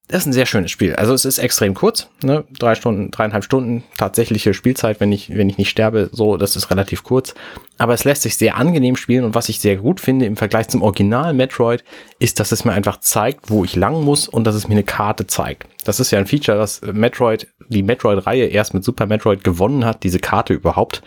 das 0.08 0.22
ist 0.22 0.26
ein 0.26 0.32
sehr 0.32 0.46
schönes 0.46 0.70
Spiel. 0.70 0.96
Also 0.96 1.12
es 1.12 1.26
ist 1.26 1.38
extrem 1.38 1.74
kurz, 1.74 2.08
ne? 2.22 2.44
Drei 2.58 2.74
Stunden, 2.74 3.10
dreieinhalb 3.10 3.44
Stunden 3.44 3.84
tatsächliche 3.98 4.54
Spielzeit, 4.54 5.00
wenn 5.00 5.12
ich, 5.12 5.28
wenn 5.36 5.50
ich 5.50 5.58
nicht 5.58 5.68
sterbe, 5.68 6.08
so, 6.10 6.38
das 6.38 6.56
ist 6.56 6.70
relativ 6.70 7.04
kurz. 7.04 7.34
Aber 7.76 7.92
es 7.92 8.04
lässt 8.04 8.22
sich 8.22 8.36
sehr 8.36 8.56
angenehm 8.56 8.96
spielen 8.96 9.24
und 9.24 9.34
was 9.34 9.50
ich 9.50 9.60
sehr 9.60 9.76
gut 9.76 10.00
finde 10.00 10.24
im 10.24 10.38
Vergleich 10.38 10.68
zum 10.68 10.82
Original 10.82 11.34
Metroid, 11.34 11.84
ist, 12.18 12.40
dass 12.40 12.52
es 12.52 12.64
mir 12.64 12.72
einfach 12.72 13.00
zeigt, 13.00 13.50
wo 13.50 13.64
ich 13.64 13.76
lang 13.76 14.02
muss 14.02 14.28
und 14.28 14.44
dass 14.44 14.54
es 14.54 14.66
mir 14.66 14.74
eine 14.74 14.82
Karte 14.82 15.26
zeigt. 15.26 15.66
Das 15.84 16.00
ist 16.00 16.10
ja 16.10 16.18
ein 16.18 16.26
Feature, 16.26 16.56
das 16.56 16.80
Metroid, 16.80 17.48
die 17.68 17.82
Metroid-Reihe 17.82 18.46
erst 18.46 18.72
mit 18.72 18.84
Super 18.84 19.04
Metroid 19.04 19.44
gewonnen 19.44 19.84
hat, 19.84 20.04
diese 20.04 20.20
Karte 20.20 20.54
überhaupt. 20.54 21.02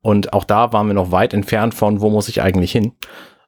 Und 0.00 0.32
auch 0.32 0.44
da 0.44 0.72
waren 0.72 0.86
wir 0.86 0.94
noch 0.94 1.12
weit 1.12 1.34
entfernt 1.34 1.74
von, 1.74 2.00
wo 2.00 2.08
muss 2.08 2.30
ich 2.30 2.40
eigentlich 2.40 2.72
hin. 2.72 2.92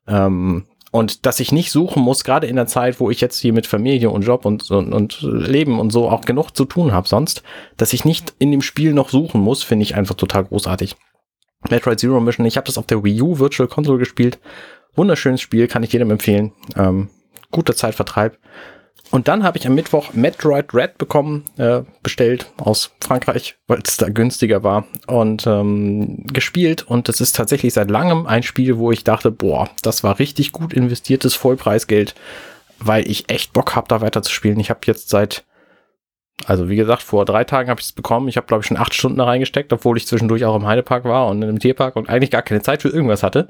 Ähm, 0.06 0.66
und 0.92 1.24
dass 1.26 1.40
ich 1.40 1.50
nicht 1.52 1.72
suchen 1.72 2.02
muss, 2.02 2.22
gerade 2.22 2.46
in 2.46 2.54
der 2.54 2.66
Zeit, 2.66 3.00
wo 3.00 3.10
ich 3.10 3.20
jetzt 3.20 3.40
hier 3.40 3.54
mit 3.54 3.66
Familie 3.66 4.10
und 4.10 4.22
Job 4.22 4.44
und, 4.44 4.70
und, 4.70 4.92
und 4.92 5.22
Leben 5.22 5.80
und 5.80 5.90
so 5.90 6.08
auch 6.08 6.20
genug 6.20 6.54
zu 6.54 6.66
tun 6.66 6.92
habe 6.92 7.08
sonst, 7.08 7.42
dass 7.78 7.94
ich 7.94 8.04
nicht 8.04 8.34
in 8.38 8.52
dem 8.52 8.60
Spiel 8.60 8.92
noch 8.92 9.08
suchen 9.08 9.40
muss, 9.40 9.62
finde 9.62 9.84
ich 9.84 9.96
einfach 9.96 10.14
total 10.14 10.44
großartig. 10.44 10.96
Metroid 11.70 11.98
Zero 11.98 12.20
Mission, 12.20 12.46
ich 12.46 12.56
habe 12.56 12.66
das 12.66 12.76
auf 12.76 12.86
der 12.86 13.02
Wii 13.02 13.22
U 13.22 13.38
Virtual 13.38 13.68
Console 13.68 13.98
gespielt. 13.98 14.38
Wunderschönes 14.94 15.40
Spiel, 15.40 15.66
kann 15.66 15.82
ich 15.82 15.92
jedem 15.94 16.10
empfehlen. 16.10 16.52
Ähm, 16.76 17.08
guter 17.50 17.74
Zeitvertreib. 17.74 18.36
Und 19.12 19.28
dann 19.28 19.44
habe 19.44 19.58
ich 19.58 19.66
am 19.66 19.74
Mittwoch 19.74 20.14
Metroid 20.14 20.72
Red 20.72 20.96
bekommen, 20.96 21.44
äh, 21.58 21.82
bestellt 22.02 22.50
aus 22.56 22.92
Frankreich, 22.98 23.56
weil 23.66 23.80
es 23.84 23.98
da 23.98 24.08
günstiger 24.08 24.62
war 24.62 24.86
und 25.06 25.46
ähm, 25.46 26.24
gespielt. 26.32 26.82
Und 26.82 27.10
das 27.10 27.20
ist 27.20 27.36
tatsächlich 27.36 27.74
seit 27.74 27.90
langem 27.90 28.26
ein 28.26 28.42
Spiel, 28.42 28.78
wo 28.78 28.90
ich 28.90 29.04
dachte, 29.04 29.30
boah, 29.30 29.68
das 29.82 30.02
war 30.02 30.18
richtig 30.18 30.52
gut 30.52 30.72
investiertes 30.72 31.34
Vollpreisgeld, 31.34 32.14
weil 32.78 33.06
ich 33.06 33.28
echt 33.28 33.52
Bock 33.52 33.76
habe, 33.76 33.86
da 33.86 34.00
weiter 34.00 34.22
zu 34.22 34.32
spielen. 34.32 34.58
Ich 34.58 34.70
habe 34.70 34.80
jetzt 34.86 35.10
seit 35.10 35.44
also 36.46 36.68
wie 36.68 36.76
gesagt, 36.76 37.02
vor 37.02 37.24
drei 37.24 37.44
Tagen 37.44 37.70
habe 37.70 37.80
ich 37.80 37.86
es 37.86 37.92
bekommen. 37.92 38.28
Ich 38.28 38.36
habe, 38.36 38.46
glaube 38.46 38.62
ich, 38.62 38.66
schon 38.66 38.76
acht 38.76 38.94
Stunden 38.94 39.18
da 39.18 39.24
reingesteckt, 39.24 39.72
obwohl 39.72 39.96
ich 39.96 40.06
zwischendurch 40.06 40.44
auch 40.44 40.56
im 40.56 40.66
Heidepark 40.66 41.04
war 41.04 41.28
und 41.28 41.42
im 41.42 41.58
Tierpark 41.58 41.96
und 41.96 42.08
eigentlich 42.08 42.30
gar 42.30 42.42
keine 42.42 42.62
Zeit 42.62 42.82
für 42.82 42.88
irgendwas 42.88 43.22
hatte. 43.22 43.48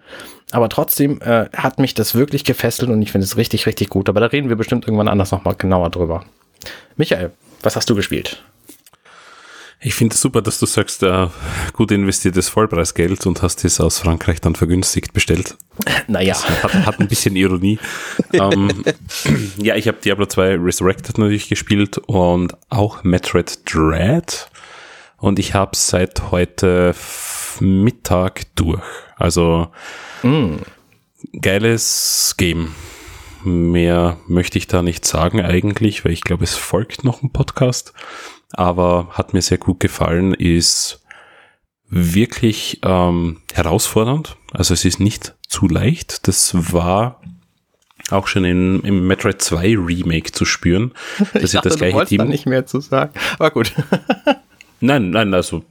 Aber 0.51 0.69
trotzdem 0.69 1.21
äh, 1.23 1.47
hat 1.57 1.79
mich 1.79 1.95
das 1.95 2.15
wirklich 2.15 2.45
gefesselt 2.45 2.91
und 2.91 3.01
ich 3.03 3.13
finde 3.13 3.25
es 3.25 3.37
richtig, 3.37 3.67
richtig 3.67 3.89
gut. 3.89 4.09
Aber 4.09 4.21
da 4.21 4.27
reden 4.27 4.49
wir 4.49 4.57
bestimmt 4.57 4.85
irgendwann 4.87 5.09
anders 5.09 5.33
nochmal 5.33 5.55
genauer 5.57 5.91
drüber. 5.91 6.25
Michael, 6.97 7.33
was 7.63 7.77
hast 7.77 7.89
du 7.89 7.95
gespielt? 7.95 8.43
Ich 9.85 9.95
finde 9.95 10.15
es 10.15 10.21
super, 10.21 10.43
dass 10.43 10.61
du 10.61 10.67
sagst, 10.67 11.03
äh, 11.03 11.27
gut 11.73 11.91
investiertes 11.91 12.49
Vollpreisgeld 12.49 13.27
und 13.27 13.43
hast 13.43 13.65
es 13.65 13.81
aus 13.81 13.99
Frankreich 13.99 14.41
dann 14.41 14.55
vergünstigt 14.55 15.13
bestellt. 15.13 15.57
Naja. 16.07 16.41
Hat, 16.63 16.73
hat 16.73 17.01
ein 17.01 17.09
bisschen 17.09 17.35
Ironie. 17.35 17.81
ähm, 18.33 18.85
ja, 19.57 19.75
ich 19.75 19.89
habe 19.89 19.99
Diablo 19.99 20.27
2 20.27 20.57
Resurrected 20.59 21.19
natürlich 21.19 21.49
gespielt 21.49 21.99
und 21.99 22.57
auch 22.69 23.03
Metroid 23.03 23.59
Dread. 23.65 24.49
Und 25.17 25.41
ich 25.41 25.55
habe 25.55 25.73
seit 25.75 26.31
heute 26.31 26.95
Mittag 27.59 28.55
durch. 28.55 28.83
Also 29.17 29.69
mm. 30.23 30.59
geiles 31.41 32.35
Game. 32.37 32.75
Mehr 33.45 34.19
möchte 34.29 34.59
ich 34.59 34.69
da 34.69 34.83
nicht 34.83 35.05
sagen 35.05 35.41
eigentlich, 35.41 36.05
weil 36.05 36.13
ich 36.13 36.23
glaube, 36.23 36.45
es 36.45 36.55
folgt 36.55 37.03
noch 37.03 37.25
ein 37.25 37.33
Podcast 37.33 37.93
aber 38.53 39.09
hat 39.13 39.33
mir 39.33 39.43
sehr 39.43 39.59
gut 39.59 39.81
gefallen, 39.81 40.35
ist 40.35 41.03
wirklich 41.89 42.81
ähm, 42.85 43.43
herausfordernd. 43.53 44.37
Also 44.53 44.75
es 44.75 44.85
ist 44.85 45.01
nicht 45.01 45.35
zu 45.47 45.69
leicht. 45.69 46.27
Das 46.27 46.73
war 46.73 47.21
auch 48.11 48.27
schon 48.27 48.45
in, 48.45 48.81
im 48.81 49.07
Metroid 49.07 49.41
2 49.43 49.77
Remake 49.77 50.33
zu 50.33 50.45
spüren. 50.45 50.93
Das 51.33 51.45
ich 51.45 51.51
dachte, 51.53 51.69
das 51.69 51.79
gleiche 51.79 51.99
du 51.99 52.05
Team. 52.05 52.19
Da 52.19 52.25
nicht 52.25 52.47
mehr 52.47 52.67
zu 52.67 52.81
sagen. 52.81 53.13
Aber 53.39 53.51
gut. 53.51 53.73
nein, 54.81 55.11
nein, 55.11 55.35
also 55.35 55.65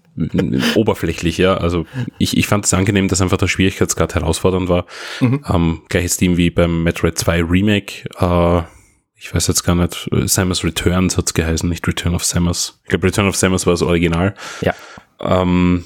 oberflächlich, 0.76 1.38
ja. 1.38 1.56
Also 1.56 1.86
ich, 2.18 2.38
ich 2.38 2.48
fand 2.48 2.66
es 2.66 2.74
angenehm, 2.74 3.08
dass 3.08 3.22
einfach 3.22 3.38
der 3.38 3.48
Schwierigkeitsgrad 3.48 4.16
herausfordernd 4.16 4.70
war. 4.70 4.86
Mhm. 5.20 5.44
Ähm, 5.48 5.82
gleiches 5.90 6.18
Team 6.18 6.38
wie 6.38 6.49
beim 6.49 6.84
Metroid 6.84 7.18
2 7.18 7.44
Remake. 7.44 8.10
Äh, 8.20 8.64
ich 9.22 9.35
weiß 9.35 9.45
jetzt 9.48 9.64
gar 9.64 9.76
nicht, 9.76 10.10
Samus 10.26 10.64
Returns 10.64 11.15
hat's 11.15 11.35
geheißen, 11.35 11.69
nicht 11.69 11.88
Return 11.88 12.15
of 12.15 12.26
Samus. 12.26 12.81
Ich 12.84 12.89
glaube, 12.89 13.06
Return 13.06 13.27
of 13.27 13.35
Samus 13.35 13.68
war 13.68 13.73
das 13.73 13.84
Original. 13.84 14.34
Ja. 14.61 14.73
Ähm, 15.19 15.85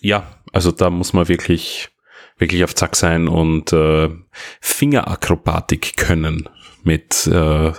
ja, 0.00 0.26
also 0.52 0.72
da 0.72 0.90
muss 0.90 1.12
man 1.12 1.28
wirklich, 1.28 1.90
wirklich 2.38 2.64
auf 2.64 2.74
Zack 2.74 2.96
sein 2.96 3.28
und 3.28 3.72
äh, 3.72 4.10
Fingerakrobatik 4.60 5.96
können 5.96 6.48
mit 6.82 7.28
äh, 7.28 7.72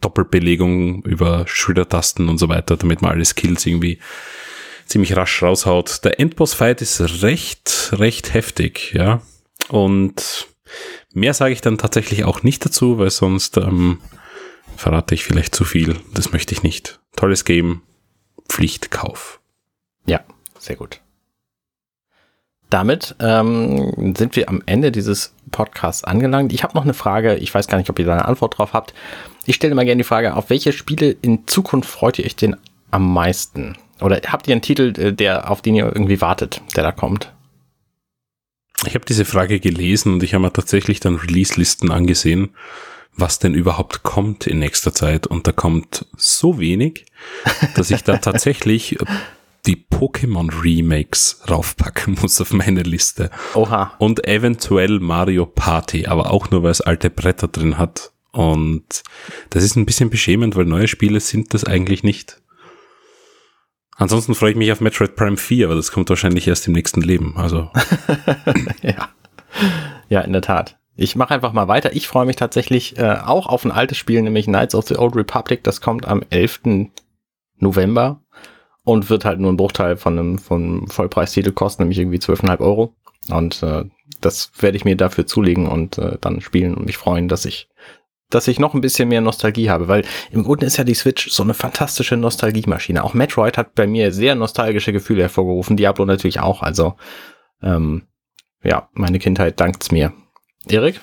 Doppelbelegung 0.00 1.02
über 1.02 1.44
Schultertasten 1.48 2.28
und 2.28 2.38
so 2.38 2.48
weiter, 2.48 2.76
damit 2.76 3.02
man 3.02 3.10
alle 3.10 3.24
Skills 3.24 3.66
irgendwie 3.66 3.98
ziemlich 4.86 5.16
rasch 5.16 5.42
raushaut. 5.42 6.04
Der 6.04 6.20
Endboss-Fight 6.20 6.82
ist 6.82 7.00
recht, 7.20 7.90
recht 7.94 8.32
heftig, 8.32 8.92
ja. 8.94 9.22
Und 9.68 10.46
Mehr 11.12 11.34
sage 11.34 11.52
ich 11.52 11.60
dann 11.60 11.78
tatsächlich 11.78 12.24
auch 12.24 12.42
nicht 12.42 12.64
dazu, 12.64 12.98
weil 12.98 13.10
sonst 13.10 13.56
ähm, 13.56 14.00
verrate 14.76 15.14
ich 15.14 15.24
vielleicht 15.24 15.54
zu 15.54 15.64
viel. 15.64 15.96
Das 16.14 16.32
möchte 16.32 16.54
ich 16.54 16.62
nicht. 16.62 17.00
Tolles 17.16 17.44
Game, 17.44 17.82
Pflichtkauf. 18.48 19.40
Ja, 20.06 20.20
sehr 20.58 20.76
gut. 20.76 21.00
Damit 22.68 23.14
ähm, 23.20 24.14
sind 24.16 24.34
wir 24.34 24.48
am 24.48 24.62
Ende 24.66 24.90
dieses 24.90 25.34
Podcasts 25.52 26.02
angelangt. 26.02 26.52
Ich 26.52 26.64
habe 26.64 26.74
noch 26.74 26.82
eine 26.82 26.94
Frage. 26.94 27.36
Ich 27.36 27.54
weiß 27.54 27.68
gar 27.68 27.78
nicht, 27.78 27.88
ob 27.90 27.98
ihr 27.98 28.04
da 28.04 28.12
eine 28.12 28.24
Antwort 28.24 28.58
drauf 28.58 28.72
habt. 28.72 28.92
Ich 29.44 29.54
stelle 29.54 29.74
mal 29.76 29.84
gerne 29.84 30.00
die 30.00 30.08
Frage, 30.08 30.34
auf 30.34 30.50
welche 30.50 30.72
Spiele 30.72 31.16
in 31.22 31.46
Zukunft 31.46 31.88
freut 31.88 32.18
ihr 32.18 32.24
euch 32.24 32.34
denn 32.34 32.56
am 32.90 33.12
meisten? 33.12 33.76
Oder 34.00 34.20
habt 34.26 34.48
ihr 34.48 34.52
einen 34.52 34.62
Titel, 34.62 34.92
äh, 34.98 35.12
der 35.12 35.50
auf 35.50 35.62
den 35.62 35.76
ihr 35.76 35.86
irgendwie 35.86 36.20
wartet, 36.20 36.60
der 36.74 36.82
da 36.82 36.92
kommt? 36.92 37.32
Ich 38.84 38.94
habe 38.94 39.04
diese 39.06 39.24
Frage 39.24 39.58
gelesen 39.60 40.14
und 40.14 40.22
ich 40.22 40.34
habe 40.34 40.42
mir 40.42 40.52
tatsächlich 40.52 41.00
dann 41.00 41.16
Release-Listen 41.16 41.90
angesehen, 41.90 42.50
was 43.16 43.38
denn 43.38 43.54
überhaupt 43.54 44.02
kommt 44.02 44.46
in 44.46 44.58
nächster 44.58 44.92
Zeit. 44.92 45.26
Und 45.26 45.46
da 45.46 45.52
kommt 45.52 46.06
so 46.16 46.58
wenig, 46.58 47.06
dass 47.74 47.90
ich 47.90 48.04
da 48.04 48.16
tatsächlich 48.18 48.98
die 49.64 49.76
Pokémon 49.90 50.62
Remakes 50.62 51.40
raufpacken 51.50 52.16
muss 52.20 52.40
auf 52.40 52.52
meine 52.52 52.82
Liste. 52.82 53.30
Oha. 53.54 53.94
Und 53.98 54.26
eventuell 54.26 55.00
Mario 55.00 55.46
Party, 55.46 56.06
aber 56.06 56.30
auch 56.30 56.50
nur, 56.50 56.62
weil 56.62 56.70
es 56.70 56.80
alte 56.80 57.10
Bretter 57.10 57.48
drin 57.48 57.78
hat. 57.78 58.12
Und 58.30 59.02
das 59.50 59.64
ist 59.64 59.76
ein 59.76 59.86
bisschen 59.86 60.10
beschämend, 60.10 60.56
weil 60.56 60.66
neue 60.66 60.88
Spiele 60.88 61.20
sind 61.20 61.54
das 61.54 61.64
eigentlich 61.64 62.02
nicht. 62.04 62.40
Ansonsten 63.96 64.34
freue 64.34 64.50
ich 64.50 64.56
mich 64.56 64.70
auf 64.72 64.80
Metroid 64.80 65.16
Prime 65.16 65.38
4, 65.38 65.66
aber 65.66 65.74
das 65.74 65.90
kommt 65.90 66.10
wahrscheinlich 66.10 66.46
erst 66.46 66.66
im 66.66 66.74
nächsten 66.74 67.00
Leben. 67.00 67.34
Also. 67.36 67.70
ja. 68.82 69.08
ja, 70.08 70.20
in 70.20 70.32
der 70.32 70.42
Tat. 70.42 70.78
Ich 70.96 71.16
mache 71.16 71.34
einfach 71.34 71.52
mal 71.52 71.68
weiter. 71.68 71.94
Ich 71.94 72.06
freue 72.06 72.26
mich 72.26 72.36
tatsächlich 72.36 72.98
äh, 72.98 73.18
auch 73.24 73.46
auf 73.46 73.64
ein 73.64 73.72
altes 73.72 73.98
Spiel, 73.98 74.20
nämlich 74.22 74.46
Knights 74.46 74.74
of 74.74 74.86
the 74.86 74.96
Old 74.96 75.16
Republic. 75.16 75.64
Das 75.64 75.80
kommt 75.80 76.06
am 76.06 76.22
11. 76.30 76.88
November 77.58 78.20
und 78.84 79.08
wird 79.08 79.24
halt 79.24 79.40
nur 79.40 79.52
ein 79.52 79.56
Bruchteil 79.56 79.96
von 79.96 80.18
einem, 80.18 80.38
von 80.38 80.86
Vollpreistitel 80.88 81.52
kosten, 81.52 81.82
nämlich 81.82 81.98
irgendwie 81.98 82.18
12,5 82.18 82.60
Euro. 82.60 82.94
Und 83.28 83.62
äh, 83.62 83.84
das 84.20 84.50
werde 84.60 84.76
ich 84.76 84.84
mir 84.84 84.96
dafür 84.96 85.26
zulegen 85.26 85.66
und 85.66 85.98
äh, 85.98 86.18
dann 86.20 86.40
spielen 86.40 86.74
und 86.74 86.86
mich 86.86 86.96
freuen, 86.96 87.28
dass 87.28 87.44
ich 87.44 87.68
dass 88.30 88.48
ich 88.48 88.58
noch 88.58 88.74
ein 88.74 88.80
bisschen 88.80 89.08
mehr 89.08 89.20
Nostalgie 89.20 89.70
habe, 89.70 89.88
weil 89.88 90.04
im 90.30 90.42
Grunde 90.42 90.66
ist 90.66 90.76
ja 90.76 90.84
die 90.84 90.94
Switch 90.94 91.30
so 91.30 91.42
eine 91.42 91.54
fantastische 91.54 92.16
Nostalgiemaschine. 92.16 93.04
Auch 93.04 93.14
Metroid 93.14 93.56
hat 93.56 93.74
bei 93.74 93.86
mir 93.86 94.12
sehr 94.12 94.34
nostalgische 94.34 94.92
Gefühle 94.92 95.22
hervorgerufen, 95.22 95.76
Diablo 95.76 96.04
natürlich 96.04 96.40
auch. 96.40 96.62
Also 96.62 96.96
ähm, 97.62 98.08
ja, 98.62 98.88
meine 98.92 99.18
Kindheit 99.18 99.60
dankt's 99.60 99.90
mir. 99.90 100.12
Erik? 100.68 101.00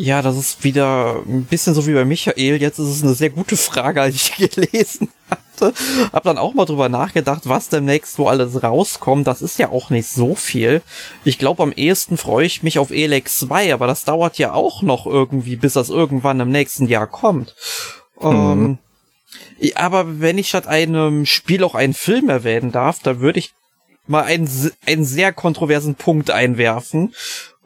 Ja, 0.00 0.22
das 0.22 0.38
ist 0.38 0.64
wieder 0.64 1.22
ein 1.26 1.44
bisschen 1.44 1.74
so 1.74 1.86
wie 1.86 1.92
bei 1.92 2.06
Michael. 2.06 2.58
Jetzt 2.58 2.78
ist 2.78 2.88
es 2.88 3.02
eine 3.02 3.12
sehr 3.12 3.28
gute 3.28 3.58
Frage, 3.58 4.00
als 4.00 4.14
ich 4.14 4.34
gelesen 4.50 5.10
hatte. 5.28 5.74
Hab 6.10 6.22
dann 6.22 6.38
auch 6.38 6.54
mal 6.54 6.64
drüber 6.64 6.88
nachgedacht, 6.88 7.42
was 7.44 7.68
demnächst 7.68 8.18
wo 8.18 8.26
alles 8.26 8.62
rauskommt. 8.62 9.26
Das 9.26 9.42
ist 9.42 9.58
ja 9.58 9.68
auch 9.68 9.90
nicht 9.90 10.08
so 10.08 10.34
viel. 10.34 10.80
Ich 11.24 11.38
glaube, 11.38 11.62
am 11.62 11.72
ehesten 11.72 12.16
freue 12.16 12.46
ich 12.46 12.62
mich 12.62 12.78
auf 12.78 12.90
Elex 12.90 13.40
2, 13.40 13.74
aber 13.74 13.86
das 13.86 14.04
dauert 14.04 14.38
ja 14.38 14.54
auch 14.54 14.80
noch 14.80 15.04
irgendwie, 15.04 15.56
bis 15.56 15.74
das 15.74 15.90
irgendwann 15.90 16.40
im 16.40 16.50
nächsten 16.50 16.86
Jahr 16.86 17.06
kommt. 17.06 17.54
Mhm. 18.22 18.78
Ähm, 19.60 19.74
aber 19.74 20.18
wenn 20.18 20.38
ich 20.38 20.48
statt 20.48 20.66
einem 20.66 21.26
Spiel 21.26 21.62
auch 21.62 21.74
einen 21.74 21.92
Film 21.92 22.30
erwähnen 22.30 22.72
darf, 22.72 23.00
da 23.02 23.20
würde 23.20 23.38
ich 23.38 23.52
mal 24.06 24.24
einen, 24.24 24.48
einen 24.86 25.04
sehr 25.04 25.34
kontroversen 25.34 25.94
Punkt 25.94 26.30
einwerfen. 26.30 27.14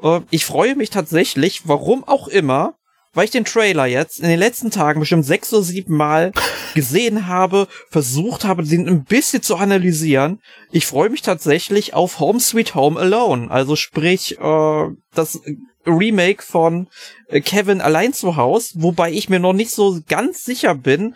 Äh, 0.05 0.20
ich 0.31 0.44
freue 0.44 0.76
mich 0.76 0.90
tatsächlich, 0.90 1.62
warum 1.64 2.05
auch 2.05 2.28
immer, 2.28 2.74
weil 3.14 3.24
ich 3.24 3.31
den 3.31 3.44
Trailer 3.44 3.86
jetzt 3.86 4.20
in 4.20 4.28
den 4.28 4.39
letzten 4.39 4.70
Tagen 4.70 5.01
bestimmt 5.01 5.24
sechs 5.24 5.52
oder 5.52 5.62
sieben 5.62 5.97
Mal 5.97 6.32
gesehen 6.74 7.26
habe, 7.26 7.66
versucht 7.90 8.44
habe, 8.44 8.62
den 8.62 8.89
ein 8.89 9.05
bisschen 9.05 9.43
zu 9.43 9.56
analysieren. 9.56 10.40
Ich 10.70 10.86
freue 10.86 11.10
mich 11.10 11.22
tatsächlich 11.22 11.94
auf 11.94 12.20
Home 12.20 12.40
Sweet 12.40 12.74
Home 12.74 13.01
Alone, 13.01 13.51
also 13.51 13.76
sprich 13.76 14.39
äh, 14.39 14.86
das 15.14 15.40
Remake 15.86 16.43
von 16.43 16.89
äh, 17.28 17.40
Kevin 17.40 17.81
allein 17.81 18.12
zu 18.12 18.36
Haus, 18.36 18.72
wobei 18.74 19.12
ich 19.12 19.28
mir 19.28 19.39
noch 19.39 19.52
nicht 19.52 19.70
so 19.70 20.01
ganz 20.09 20.44
sicher 20.44 20.74
bin, 20.74 21.14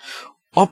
ob 0.55 0.71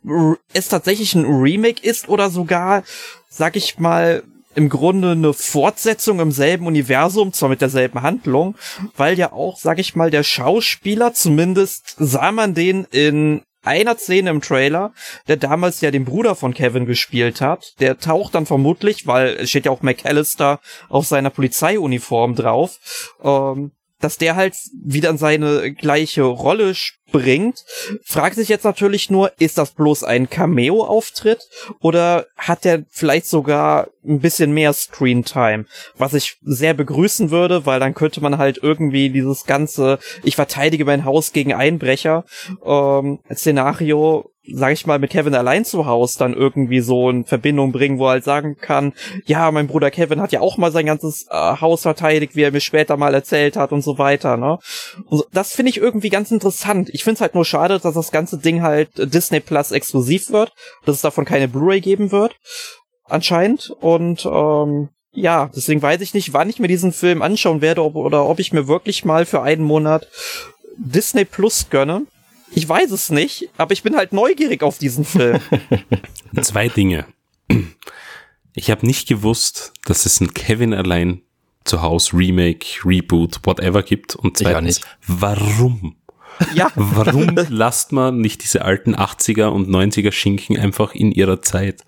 es 0.52 0.68
tatsächlich 0.68 1.14
ein 1.14 1.24
Remake 1.24 1.82
ist 1.82 2.08
oder 2.08 2.30
sogar, 2.30 2.82
sag 3.28 3.56
ich 3.56 3.78
mal, 3.78 4.22
im 4.56 4.70
Grunde 4.70 5.12
eine 5.12 5.32
Fortsetzung 5.34 6.18
im 6.18 6.32
selben 6.32 6.66
Universum, 6.66 7.32
zwar 7.32 7.50
mit 7.50 7.60
derselben 7.60 8.02
Handlung, 8.02 8.56
weil 8.96 9.18
ja 9.18 9.32
auch, 9.32 9.58
sag 9.58 9.78
ich 9.78 9.94
mal, 9.94 10.10
der 10.10 10.22
Schauspieler, 10.22 11.12
zumindest 11.12 11.94
sah 11.98 12.32
man 12.32 12.54
den 12.54 12.84
in 12.90 13.42
einer 13.62 13.98
Szene 13.98 14.30
im 14.30 14.40
Trailer, 14.40 14.92
der 15.28 15.36
damals 15.36 15.80
ja 15.80 15.90
den 15.90 16.04
Bruder 16.04 16.34
von 16.34 16.54
Kevin 16.54 16.86
gespielt 16.86 17.40
hat. 17.40 17.74
Der 17.80 17.98
taucht 17.98 18.34
dann 18.34 18.46
vermutlich, 18.46 19.06
weil 19.06 19.36
es 19.40 19.50
steht 19.50 19.66
ja 19.66 19.72
auch 19.72 19.82
McAllister 19.82 20.60
auf 20.88 21.06
seiner 21.06 21.30
Polizeiuniform 21.30 22.34
drauf, 22.34 22.78
ähm, 23.22 23.72
dass 24.00 24.18
der 24.18 24.36
halt 24.36 24.56
wieder 24.84 25.10
in 25.10 25.18
seine 25.18 25.72
gleiche 25.72 26.22
Rolle 26.22 26.74
springt. 26.74 27.64
Fragt 28.04 28.36
sich 28.36 28.48
jetzt 28.48 28.64
natürlich 28.64 29.10
nur, 29.10 29.32
ist 29.38 29.58
das 29.58 29.72
bloß 29.72 30.04
ein 30.04 30.28
Cameo-Auftritt 30.28 31.40
oder 31.80 32.26
hat 32.36 32.64
der 32.64 32.84
vielleicht 32.90 33.26
sogar 33.26 33.88
ein 34.04 34.20
bisschen 34.20 34.52
mehr 34.52 34.72
Screen-Time? 34.72 35.66
Was 35.96 36.14
ich 36.14 36.36
sehr 36.42 36.74
begrüßen 36.74 37.30
würde, 37.30 37.64
weil 37.66 37.80
dann 37.80 37.94
könnte 37.94 38.20
man 38.20 38.38
halt 38.38 38.58
irgendwie 38.62 39.10
dieses 39.10 39.44
ganze, 39.44 39.98
ich 40.22 40.36
verteidige 40.36 40.84
mein 40.84 41.04
Haus 41.04 41.32
gegen 41.32 41.54
Einbrecher, 41.54 42.24
ähm, 42.64 43.20
Szenario 43.32 44.30
sag 44.52 44.72
ich 44.72 44.86
mal, 44.86 44.98
mit 44.98 45.10
Kevin 45.10 45.34
allein 45.34 45.64
zu 45.64 45.86
Hause 45.86 46.18
dann 46.18 46.34
irgendwie 46.34 46.80
so 46.80 47.10
in 47.10 47.24
Verbindung 47.24 47.72
bringen, 47.72 47.98
wo 47.98 48.06
er 48.06 48.12
halt 48.12 48.24
sagen 48.24 48.56
kann, 48.56 48.92
ja, 49.24 49.50
mein 49.50 49.66
Bruder 49.66 49.90
Kevin 49.90 50.20
hat 50.20 50.32
ja 50.32 50.40
auch 50.40 50.56
mal 50.56 50.72
sein 50.72 50.86
ganzes 50.86 51.26
äh, 51.30 51.34
Haus 51.60 51.82
verteidigt, 51.82 52.36
wie 52.36 52.42
er 52.42 52.52
mir 52.52 52.60
später 52.60 52.96
mal 52.96 53.14
erzählt 53.14 53.56
hat 53.56 53.72
und 53.72 53.82
so 53.82 53.98
weiter, 53.98 54.36
ne? 54.36 54.58
Und 55.06 55.24
das 55.32 55.52
finde 55.52 55.70
ich 55.70 55.78
irgendwie 55.78 56.10
ganz 56.10 56.30
interessant. 56.30 56.90
Ich 56.92 57.04
finde 57.04 57.14
es 57.16 57.20
halt 57.20 57.34
nur 57.34 57.44
schade, 57.44 57.78
dass 57.78 57.94
das 57.94 58.10
ganze 58.10 58.38
Ding 58.38 58.62
halt 58.62 58.90
Disney 58.96 59.40
Plus 59.40 59.72
exklusiv 59.72 60.30
wird, 60.30 60.52
dass 60.84 60.96
es 60.96 61.02
davon 61.02 61.24
keine 61.24 61.48
Blu-ray 61.48 61.80
geben 61.80 62.12
wird, 62.12 62.36
anscheinend. 63.04 63.70
Und 63.80 64.26
ähm, 64.26 64.90
ja, 65.12 65.50
deswegen 65.54 65.82
weiß 65.82 66.00
ich 66.02 66.14
nicht, 66.14 66.32
wann 66.32 66.50
ich 66.50 66.58
mir 66.58 66.68
diesen 66.68 66.92
Film 66.92 67.22
anschauen 67.22 67.62
werde 67.62 67.82
ob, 67.82 67.96
oder 67.96 68.26
ob 68.26 68.38
ich 68.38 68.52
mir 68.52 68.68
wirklich 68.68 69.04
mal 69.04 69.24
für 69.24 69.42
einen 69.42 69.64
Monat 69.64 70.08
Disney 70.76 71.24
Plus 71.24 71.70
gönne 71.70 72.06
ich 72.50 72.68
weiß 72.68 72.90
es 72.90 73.10
nicht, 73.10 73.48
aber 73.56 73.72
ich 73.72 73.82
bin 73.82 73.96
halt 73.96 74.12
neugierig 74.12 74.62
auf 74.62 74.78
diesen 74.78 75.04
Film. 75.04 75.40
Zwei 76.40 76.68
Dinge. 76.68 77.06
Ich 78.54 78.70
habe 78.70 78.86
nicht 78.86 79.08
gewusst, 79.08 79.72
dass 79.84 80.06
es 80.06 80.20
ein 80.20 80.34
Kevin 80.34 80.74
allein 80.74 81.22
zu 81.64 81.82
Hause 81.82 82.16
Remake, 82.16 82.66
Reboot, 82.84 83.40
whatever 83.44 83.82
gibt. 83.82 84.14
Und 84.14 84.38
zweitens, 84.38 84.80
warum? 85.06 85.96
Ja. 86.54 86.70
Warum 86.74 87.34
lasst 87.48 87.92
man 87.92 88.20
nicht 88.20 88.42
diese 88.42 88.64
alten 88.64 88.94
80er 88.94 89.46
und 89.46 89.68
90er 89.68 90.12
Schinken 90.12 90.56
einfach 90.56 90.94
in 90.94 91.12
ihrer 91.12 91.42
Zeit? 91.42 91.84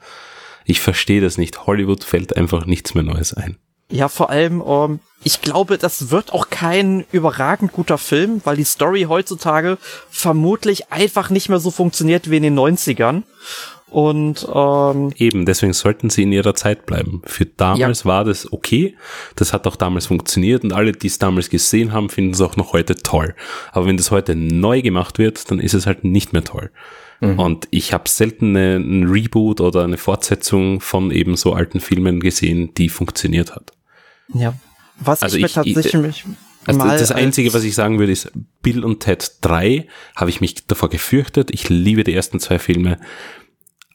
Ich 0.64 0.80
verstehe 0.80 1.20
das 1.20 1.38
nicht. 1.38 1.66
Hollywood 1.66 2.04
fällt 2.04 2.36
einfach 2.36 2.66
nichts 2.66 2.94
mehr 2.94 3.04
Neues 3.04 3.32
ein. 3.32 3.56
Ja, 3.90 4.08
vor 4.08 4.30
allem, 4.30 4.62
ähm, 4.66 5.00
ich 5.24 5.40
glaube, 5.40 5.78
das 5.78 6.10
wird 6.10 6.32
auch 6.32 6.50
kein 6.50 7.04
überragend 7.10 7.72
guter 7.72 7.98
Film, 7.98 8.40
weil 8.44 8.56
die 8.56 8.64
Story 8.64 9.06
heutzutage 9.08 9.78
vermutlich 10.10 10.92
einfach 10.92 11.30
nicht 11.30 11.48
mehr 11.48 11.58
so 11.58 11.70
funktioniert 11.70 12.30
wie 12.30 12.36
in 12.36 12.42
den 12.42 12.58
90ern. 12.58 13.22
Und 13.90 14.46
ähm, 14.54 15.12
eben, 15.16 15.46
deswegen 15.46 15.72
sollten 15.72 16.10
sie 16.10 16.24
in 16.24 16.32
ihrer 16.32 16.54
Zeit 16.54 16.84
bleiben. 16.84 17.22
Für 17.24 17.46
damals 17.46 18.00
ja. 18.00 18.04
war 18.04 18.24
das 18.24 18.52
okay, 18.52 18.96
das 19.34 19.54
hat 19.54 19.66
auch 19.66 19.76
damals 19.76 20.06
funktioniert 20.08 20.62
und 20.62 20.74
alle, 20.74 20.92
die 20.92 21.06
es 21.06 21.18
damals 21.18 21.48
gesehen 21.48 21.92
haben, 21.92 22.10
finden 22.10 22.34
es 22.34 22.40
auch 22.42 22.56
noch 22.56 22.74
heute 22.74 22.96
toll. 22.96 23.34
Aber 23.72 23.86
wenn 23.86 23.96
das 23.96 24.10
heute 24.10 24.36
neu 24.36 24.82
gemacht 24.82 25.18
wird, 25.18 25.50
dann 25.50 25.58
ist 25.58 25.72
es 25.72 25.86
halt 25.86 26.04
nicht 26.04 26.34
mehr 26.34 26.44
toll. 26.44 26.70
Mhm. 27.20 27.38
Und 27.38 27.68
ich 27.70 27.94
habe 27.94 28.08
selten 28.08 28.54
ein 28.54 29.04
Reboot 29.04 29.62
oder 29.62 29.84
eine 29.84 29.96
Fortsetzung 29.96 30.80
von 30.80 31.10
eben 31.10 31.36
so 31.36 31.54
alten 31.54 31.80
Filmen 31.80 32.20
gesehen, 32.20 32.74
die 32.74 32.90
funktioniert 32.90 33.54
hat. 33.54 33.72
Ja. 34.34 34.54
Was 35.00 35.22
also 35.22 35.36
ich, 35.36 35.44
ich 35.44 35.56
mir 35.56 35.62
tatsächlich 35.62 36.24
also 36.66 36.78
mal 36.78 36.98
das 36.98 37.12
Einzige, 37.12 37.54
was 37.54 37.64
ich 37.64 37.74
sagen 37.74 37.98
würde, 37.98 38.12
ist 38.12 38.30
Bill 38.62 38.84
und 38.84 39.00
Ted 39.00 39.36
3 39.40 39.86
habe 40.16 40.30
ich 40.30 40.40
mich 40.40 40.66
davor 40.66 40.90
gefürchtet. 40.90 41.50
Ich 41.50 41.68
liebe 41.68 42.04
die 42.04 42.12
ersten 42.12 42.40
zwei 42.40 42.58
Filme. 42.58 42.98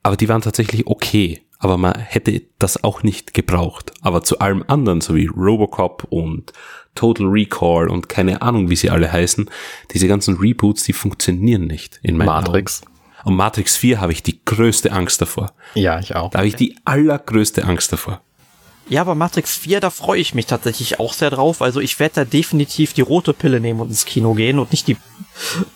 Aber 0.02 0.18
die 0.18 0.28
waren 0.28 0.42
tatsächlich 0.42 0.88
okay. 0.88 1.44
Aber 1.60 1.78
man 1.78 1.98
hätte 1.98 2.42
das 2.60 2.84
auch 2.84 3.04
nicht 3.04 3.34
gebraucht. 3.34 3.94
Aber 4.02 4.24
zu 4.24 4.40
allem 4.40 4.64
anderen, 4.68 5.02
so 5.02 5.16
wie 5.16 5.28
Robocop 5.28 6.06
und 6.10 6.52
Total 6.96 7.28
Recall 7.28 7.90
und 7.90 8.10
keine 8.10 8.42
Ahnung, 8.42 8.70
wie 8.70 8.76
sie 8.76 8.90
alle 8.90 9.12
heißen, 9.12 9.50
diese 9.94 10.08
ganzen 10.08 10.38
Reboots, 10.38 10.84
die 10.84 10.94
funktionieren 10.94 11.68
nicht 11.68 12.00
in 12.04 12.18
meinem 12.18 12.28
Matrix. 12.28 12.82
Augen. 12.84 12.92
Und 13.26 13.36
Matrix 13.36 13.78
4 13.78 14.02
habe 14.02 14.12
ich 14.12 14.24
die 14.24 14.44
größte 14.44 14.92
Angst 14.92 15.22
davor. 15.22 15.54
Ja, 15.76 16.00
ich 16.00 16.16
auch. 16.16 16.32
Da 16.32 16.40
habe 16.40 16.48
ich 16.48 16.56
die 16.56 16.76
allergrößte 16.86 17.64
Angst 17.64 17.94
davor. 17.94 18.22
Ja, 18.90 19.02
aber 19.02 19.16
Matrix 19.16 19.56
4, 19.56 19.80
da 19.80 19.90
freue 19.90 20.20
ich 20.20 20.34
mich 20.34 20.46
tatsächlich 20.46 21.00
auch 21.00 21.14
sehr 21.14 21.30
drauf. 21.30 21.62
Also 21.62 21.80
ich 21.80 22.00
werde 22.00 22.16
da 22.16 22.26
definitiv 22.26 22.94
die 22.94 23.02
rote 23.02 23.34
Pille 23.34 23.60
nehmen 23.60 23.80
und 23.80 23.90
ins 23.90 24.06
Kino 24.06 24.34
gehen 24.34 24.60
und 24.60 24.72
nicht 24.72 24.88
die, 24.88 24.98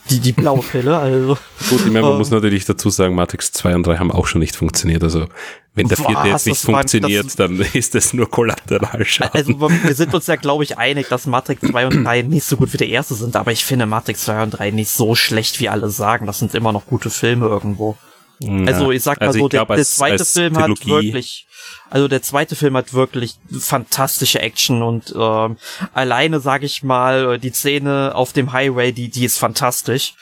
die, 0.10 0.20
die 0.20 0.34
blaue 0.34 0.62
Pille. 0.62 0.98
Also, 0.98 1.38
Gut, 1.70 1.80
ich 1.80 1.92
meine, 1.92 2.02
man 2.02 2.16
äh, 2.16 2.18
muss 2.18 2.32
natürlich 2.32 2.66
dazu 2.66 2.90
sagen, 2.90 3.16
Matrix 3.16 3.52
2 3.54 3.76
und 3.76 3.88
3 3.88 3.98
haben 3.98 4.12
auch 4.12 4.28
schon 4.28 4.40
nicht 4.40 4.56
funktioniert. 4.56 5.04
Also 5.04 5.28
wenn 5.74 5.88
der 5.88 5.98
vierte 5.98 6.28
jetzt 6.28 6.48
nicht 6.48 6.60
funktioniert, 6.60 7.26
das, 7.28 7.36
dann 7.36 7.60
ist 7.74 7.96
das 7.96 8.14
nur 8.14 8.30
Kollateralschaden. 8.30 9.32
Also 9.34 9.60
wir 9.60 9.96
sind 9.96 10.14
uns 10.14 10.28
ja, 10.28 10.36
glaube 10.36 10.66
ich, 10.66 10.78
einig, 10.78 11.08
dass 11.08 11.28
Matrix 11.28 11.62
2 11.62 11.88
und 11.88 12.04
3 12.04 12.24
nicht 12.24 12.44
so 12.44 12.58
gut 12.58 12.74
wie 12.74 12.78
der 12.78 12.90
erste 12.90 13.14
sind. 13.14 13.36
Aber 13.38 13.52
ich 13.52 13.64
finde 13.64 13.86
Matrix 13.86 14.26
2 14.26 14.44
und 14.44 14.52
3 14.52 14.72
nicht 14.72 14.92
so 14.92 15.16
schlecht, 15.16 15.62
wie 15.62 15.70
alle 15.70 15.90
sagen. 15.90 16.26
Das 16.26 16.40
sind 16.40 16.54
immer 16.56 16.74
noch 16.74 16.88
gute 16.88 17.10
Filme 17.10 17.48
irgendwo. 17.48 17.96
Ja, 18.40 18.66
also 18.66 18.92
ich 18.92 19.04
sag 19.04 19.20
mal 19.20 19.28
also 19.28 19.40
so, 19.40 19.50
der, 19.50 19.60
glaub, 19.60 19.72
als, 19.72 19.80
der 19.80 19.96
zweite 19.96 20.26
Film 20.26 20.54
Trilogie, 20.54 20.72
hat 20.72 20.88
wirklich 20.88 21.48
also 21.90 22.08
der 22.08 22.22
zweite 22.22 22.56
Film 22.56 22.76
hat 22.76 22.94
wirklich 22.94 23.36
fantastische 23.60 24.40
Action 24.40 24.82
und 24.84 25.14
äh, 25.16 25.56
alleine 25.94 26.40
sage 26.40 26.66
ich 26.66 26.84
mal 26.84 27.40
die 27.40 27.52
Szene 27.52 28.12
auf 28.14 28.34
dem 28.34 28.52
Highway, 28.52 28.92
die 28.92 29.10
die 29.10 29.26
ist 29.26 29.38
fantastisch, 29.38 30.14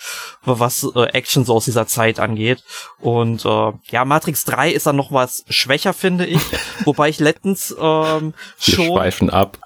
was 0.44 0.88
äh, 0.96 1.06
Action 1.08 1.44
so 1.44 1.56
aus 1.56 1.66
dieser 1.66 1.88
Zeit 1.88 2.20
angeht. 2.20 2.64
Und 3.00 3.46
äh, 3.46 3.72
ja, 3.90 4.06
Matrix 4.06 4.46
3 4.46 4.72
ist 4.72 4.86
dann 4.86 4.96
noch 4.96 5.12
was 5.12 5.44
schwächer, 5.50 5.94
finde 5.94 6.26
ich, 6.26 6.42
wobei 6.86 7.10
ich 7.10 7.20
letztens 7.20 7.72
ähm, 7.72 8.34
schon 8.60 8.86
Wir 8.86 8.94
schweifen 8.94 9.30
ab. 9.30 9.58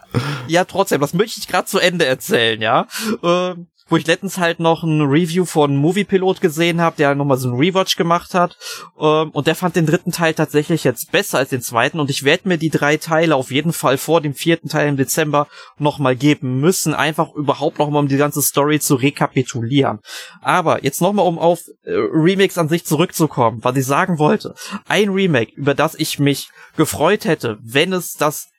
Ja, 0.47 0.65
trotzdem, 0.65 1.01
das 1.01 1.13
möchte 1.13 1.39
ich 1.39 1.47
gerade 1.47 1.67
zu 1.67 1.79
Ende 1.79 2.05
erzählen, 2.05 2.61
ja. 2.61 2.87
Ähm, 3.21 3.67
wo 3.89 3.97
ich 3.97 4.07
letztens 4.07 4.37
halt 4.37 4.59
noch 4.59 4.83
ein 4.83 5.01
Review 5.01 5.45
von 5.45 5.75
Moviepilot 5.75 6.41
gesehen 6.41 6.79
habe, 6.79 6.95
der 6.97 7.15
nochmal 7.15 7.37
so 7.37 7.49
ein 7.49 7.57
Rewatch 7.57 7.95
gemacht 7.95 8.33
hat. 8.33 8.57
Ähm, 8.99 9.29
und 9.31 9.47
der 9.47 9.55
fand 9.55 9.75
den 9.75 9.85
dritten 9.85 10.11
Teil 10.11 10.33
tatsächlich 10.33 10.83
jetzt 10.83 11.11
besser 11.11 11.39
als 11.39 11.49
den 11.49 11.61
zweiten. 11.61 11.99
Und 11.99 12.09
ich 12.09 12.23
werde 12.23 12.47
mir 12.47 12.57
die 12.57 12.69
drei 12.69 12.97
Teile 12.97 13.35
auf 13.35 13.51
jeden 13.51 13.73
Fall 13.73 13.97
vor 13.97 14.21
dem 14.21 14.33
vierten 14.33 14.69
Teil 14.69 14.87
im 14.87 14.97
Dezember 14.97 15.47
nochmal 15.77 16.15
geben 16.15 16.59
müssen, 16.59 16.93
einfach 16.93 17.33
überhaupt 17.33 17.79
nochmal 17.79 18.03
um 18.03 18.07
die 18.07 18.17
ganze 18.17 18.41
Story 18.41 18.79
zu 18.79 18.95
rekapitulieren. 18.95 19.99
Aber 20.41 20.83
jetzt 20.83 21.01
nochmal, 21.01 21.25
um 21.25 21.39
auf 21.39 21.59
äh, 21.83 21.91
Remakes 21.93 22.57
an 22.57 22.69
sich 22.69 22.85
zurückzukommen, 22.85 23.59
was 23.63 23.75
ich 23.75 23.85
sagen 23.85 24.19
wollte. 24.19 24.53
Ein 24.87 25.09
Remake, 25.09 25.51
über 25.55 25.73
das 25.73 25.95
ich 25.95 26.19
mich 26.19 26.49
gefreut 26.77 27.25
hätte, 27.25 27.57
wenn 27.61 27.93
es 27.93 28.13
das 28.13 28.49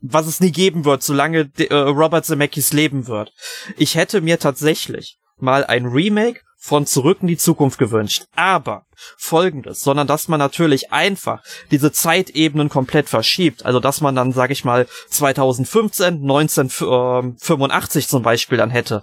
was 0.00 0.26
es 0.26 0.40
nie 0.40 0.52
geben 0.52 0.84
wird, 0.84 1.02
solange 1.02 1.50
äh, 1.58 1.74
Robert 1.74 2.24
Zemeckis 2.24 2.72
leben 2.72 3.06
wird. 3.06 3.32
Ich 3.76 3.94
hätte 3.94 4.20
mir 4.20 4.38
tatsächlich 4.38 5.18
mal 5.38 5.64
ein 5.64 5.86
Remake 5.86 6.40
von 6.62 6.86
Zurück 6.86 7.18
in 7.22 7.26
die 7.26 7.38
Zukunft 7.38 7.78
gewünscht. 7.78 8.26
Aber 8.36 8.84
folgendes, 9.16 9.80
sondern 9.80 10.06
dass 10.06 10.28
man 10.28 10.38
natürlich 10.38 10.92
einfach 10.92 11.42
diese 11.70 11.90
Zeitebenen 11.90 12.68
komplett 12.68 13.08
verschiebt. 13.08 13.64
Also 13.64 13.80
dass 13.80 14.02
man 14.02 14.14
dann, 14.14 14.32
sag 14.32 14.50
ich 14.50 14.64
mal, 14.64 14.86
2015, 15.08 16.20
1985 16.20 18.08
zum 18.08 18.22
Beispiel 18.22 18.58
dann 18.58 18.70
hätte. 18.70 19.02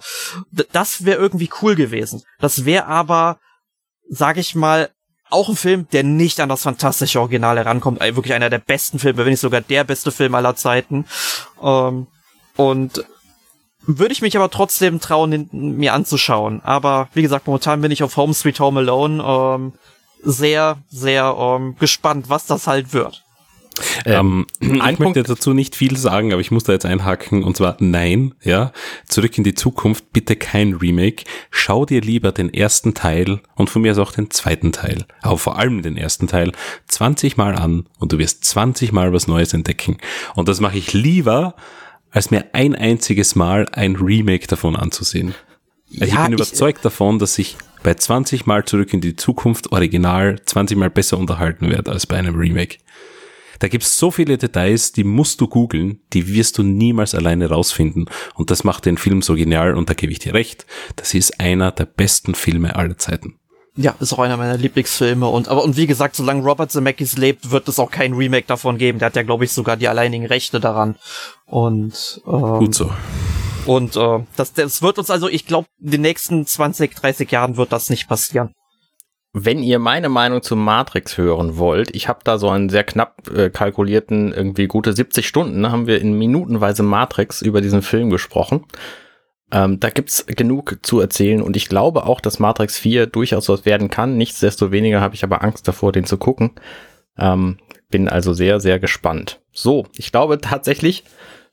das 0.71 1.03
wäre 1.03 1.19
irgendwie 1.19 1.49
cool 1.61 1.75
gewesen. 1.75 2.21
Das 2.39 2.63
wäre 2.63 2.85
aber, 2.85 3.39
sag 4.07 4.37
ich 4.37 4.53
mal, 4.53 4.91
auch 5.29 5.49
ein 5.49 5.55
Film, 5.55 5.87
der 5.91 6.03
nicht 6.03 6.39
an 6.39 6.49
das 6.49 6.63
fantastische 6.63 7.19
Original 7.19 7.57
herankommt. 7.57 7.99
Wirklich 7.99 8.33
einer 8.33 8.49
der 8.49 8.59
besten 8.59 8.99
Filme, 8.99 9.19
wenn 9.19 9.31
nicht 9.31 9.39
sogar 9.39 9.61
der 9.61 9.83
beste 9.83 10.11
Film 10.11 10.35
aller 10.35 10.55
Zeiten. 10.55 11.05
Ähm, 11.61 12.07
und 12.55 13.05
würde 13.87 14.11
ich 14.11 14.21
mich 14.21 14.35
aber 14.35 14.49
trotzdem 14.49 14.99
trauen, 14.99 15.49
mir 15.51 15.93
anzuschauen. 15.93 16.61
Aber 16.63 17.07
wie 17.13 17.21
gesagt, 17.21 17.47
momentan 17.47 17.81
bin 17.81 17.91
ich 17.91 18.03
auf 18.03 18.17
Home 18.17 18.33
Sweet 18.33 18.59
Home 18.59 18.81
Alone 18.81 19.23
ähm, 19.23 19.73
sehr, 20.23 20.77
sehr 20.89 21.35
ähm, 21.39 21.75
gespannt, 21.79 22.29
was 22.29 22.45
das 22.45 22.67
halt 22.67 22.93
wird. 22.93 23.23
Ähm, 24.05 24.47
ich 24.59 24.79
Punkt. 24.79 24.99
möchte 24.99 25.23
dazu 25.23 25.53
nicht 25.53 25.75
viel 25.75 25.97
sagen, 25.97 26.31
aber 26.31 26.41
ich 26.41 26.51
muss 26.51 26.63
da 26.63 26.73
jetzt 26.73 26.85
einhaken 26.85 27.43
und 27.43 27.57
zwar 27.57 27.77
nein, 27.79 28.33
ja. 28.43 28.71
Zurück 29.07 29.37
in 29.37 29.43
die 29.43 29.53
Zukunft, 29.53 30.11
bitte 30.13 30.35
kein 30.35 30.73
Remake. 30.73 31.23
Schau 31.51 31.85
dir 31.85 32.01
lieber 32.01 32.31
den 32.31 32.53
ersten 32.53 32.93
Teil 32.93 33.41
und 33.55 33.69
von 33.69 33.81
mir 33.81 33.91
aus 33.91 33.97
auch 33.97 34.11
den 34.11 34.31
zweiten 34.31 34.71
Teil, 34.71 35.05
aber 35.21 35.37
vor 35.37 35.57
allem 35.57 35.81
den 35.81 35.97
ersten 35.97 36.27
Teil 36.27 36.51
20 36.87 37.37
Mal 37.37 37.55
an 37.55 37.85
und 37.99 38.11
du 38.11 38.17
wirst 38.17 38.45
20 38.45 38.91
Mal 38.91 39.13
was 39.13 39.27
Neues 39.27 39.53
entdecken. 39.53 39.97
Und 40.35 40.47
das 40.47 40.59
mache 40.59 40.77
ich 40.77 40.93
lieber, 40.93 41.55
als 42.11 42.31
mir 42.31 42.45
ein 42.53 42.75
einziges 42.75 43.35
Mal 43.35 43.67
ein 43.71 43.95
Remake 43.95 44.47
davon 44.47 44.75
anzusehen. 44.75 45.35
Also 45.99 46.13
ja, 46.13 46.21
ich 46.21 46.25
bin 46.25 46.33
überzeugt 46.33 46.79
ich, 46.79 46.83
davon, 46.83 47.19
dass 47.19 47.37
ich 47.37 47.57
bei 47.83 47.93
20 47.93 48.45
Mal 48.45 48.65
zurück 48.65 48.93
in 48.93 49.01
die 49.01 49.15
Zukunft 49.15 49.71
original 49.71 50.39
20 50.43 50.77
Mal 50.77 50.89
besser 50.89 51.17
unterhalten 51.17 51.69
werde 51.69 51.91
als 51.91 52.05
bei 52.05 52.17
einem 52.17 52.35
Remake. 52.35 52.77
Da 53.59 53.67
gibt's 53.67 53.97
so 53.97 54.11
viele 54.11 54.37
Details, 54.37 54.91
die 54.91 55.03
musst 55.03 55.41
du 55.41 55.47
googeln, 55.47 56.01
die 56.13 56.27
wirst 56.27 56.57
du 56.57 56.63
niemals 56.63 57.15
alleine 57.15 57.49
rausfinden. 57.49 58.09
Und 58.35 58.51
das 58.51 58.63
macht 58.63 58.85
den 58.85 58.97
Film 58.97 59.21
so 59.21 59.35
genial 59.35 59.75
und 59.75 59.89
da 59.89 59.93
gebe 59.93 60.11
ich 60.11 60.19
dir 60.19 60.33
recht. 60.33 60.65
Das 60.95 61.13
ist 61.13 61.39
einer 61.39 61.71
der 61.71 61.85
besten 61.85 62.35
Filme 62.35 62.75
aller 62.75 62.97
Zeiten. 62.97 63.39
Ja, 63.79 63.95
ist 63.99 64.11
auch 64.11 64.19
einer 64.19 64.37
meiner 64.37 64.57
Lieblingsfilme 64.57 65.27
und 65.27 65.49
aber 65.49 65.63
und 65.63 65.77
wie 65.77 65.85
gesagt, 65.85 66.15
solange 66.15 66.41
Robert 66.41 66.71
Zemeckis 66.71 67.15
lebt, 67.15 67.51
wird 67.51 67.67
es 67.67 67.77
auch 67.77 67.91
kein 67.91 68.13
Remake 68.13 68.47
davon 68.47 68.79
geben. 68.79 68.97
Der 68.97 69.07
hat 69.07 69.15
ja, 69.15 69.21
glaube 69.21 69.45
ich, 69.45 69.51
sogar 69.51 69.77
die 69.77 69.87
alleinigen 69.87 70.25
Rechte 70.25 70.59
daran. 70.59 70.95
Und 71.45 72.21
ähm, 72.25 72.57
Gut 72.57 72.73
so. 72.73 72.91
Und 73.67 73.95
äh, 73.95 74.19
das, 74.35 74.53
das 74.53 74.81
wird 74.81 74.97
uns 74.97 75.11
also, 75.11 75.27
ich 75.27 75.45
glaube, 75.45 75.67
in 75.79 75.91
den 75.91 76.01
nächsten 76.01 76.47
20, 76.47 76.95
30 76.95 77.29
Jahren 77.31 77.57
wird 77.57 77.71
das 77.71 77.89
nicht 77.91 78.07
passieren. 78.07 78.53
Wenn 79.39 79.61
ihr 79.61 79.77
meine 79.77 80.09
Meinung 80.09 80.41
zu 80.41 80.55
Matrix 80.55 81.15
hören 81.15 81.59
wollt, 81.59 81.95
ich 81.95 82.07
habe 82.07 82.21
da 82.23 82.39
so 82.39 82.49
einen 82.49 82.69
sehr 82.69 82.83
knapp 82.83 83.29
äh, 83.29 83.51
kalkulierten, 83.51 84.33
irgendwie 84.33 84.65
gute 84.65 84.93
70 84.93 85.27
Stunden, 85.27 85.71
haben 85.71 85.85
wir 85.85 86.01
in 86.01 86.17
minutenweise 86.17 86.81
Matrix 86.81 87.43
über 87.43 87.61
diesen 87.61 87.83
Film 87.83 88.09
gesprochen. 88.09 88.65
Ähm, 89.51 89.79
da 89.79 89.91
gibt's 89.91 90.25
genug 90.25 90.79
zu 90.81 90.99
erzählen 90.99 91.43
und 91.43 91.55
ich 91.55 91.69
glaube 91.69 92.07
auch, 92.07 92.19
dass 92.19 92.39
Matrix 92.39 92.79
4 92.79 93.05
durchaus 93.05 93.47
was 93.47 93.63
werden 93.63 93.91
kann. 93.91 94.17
Nichtsdestoweniger 94.17 95.01
habe 95.01 95.13
ich 95.13 95.23
aber 95.23 95.43
Angst 95.43 95.67
davor, 95.67 95.91
den 95.91 96.05
zu 96.05 96.17
gucken. 96.17 96.53
Ähm, 97.15 97.59
bin 97.89 98.09
also 98.09 98.33
sehr, 98.33 98.59
sehr 98.59 98.79
gespannt. 98.79 99.39
So, 99.51 99.85
ich 99.95 100.11
glaube 100.11 100.41
tatsächlich, 100.41 101.03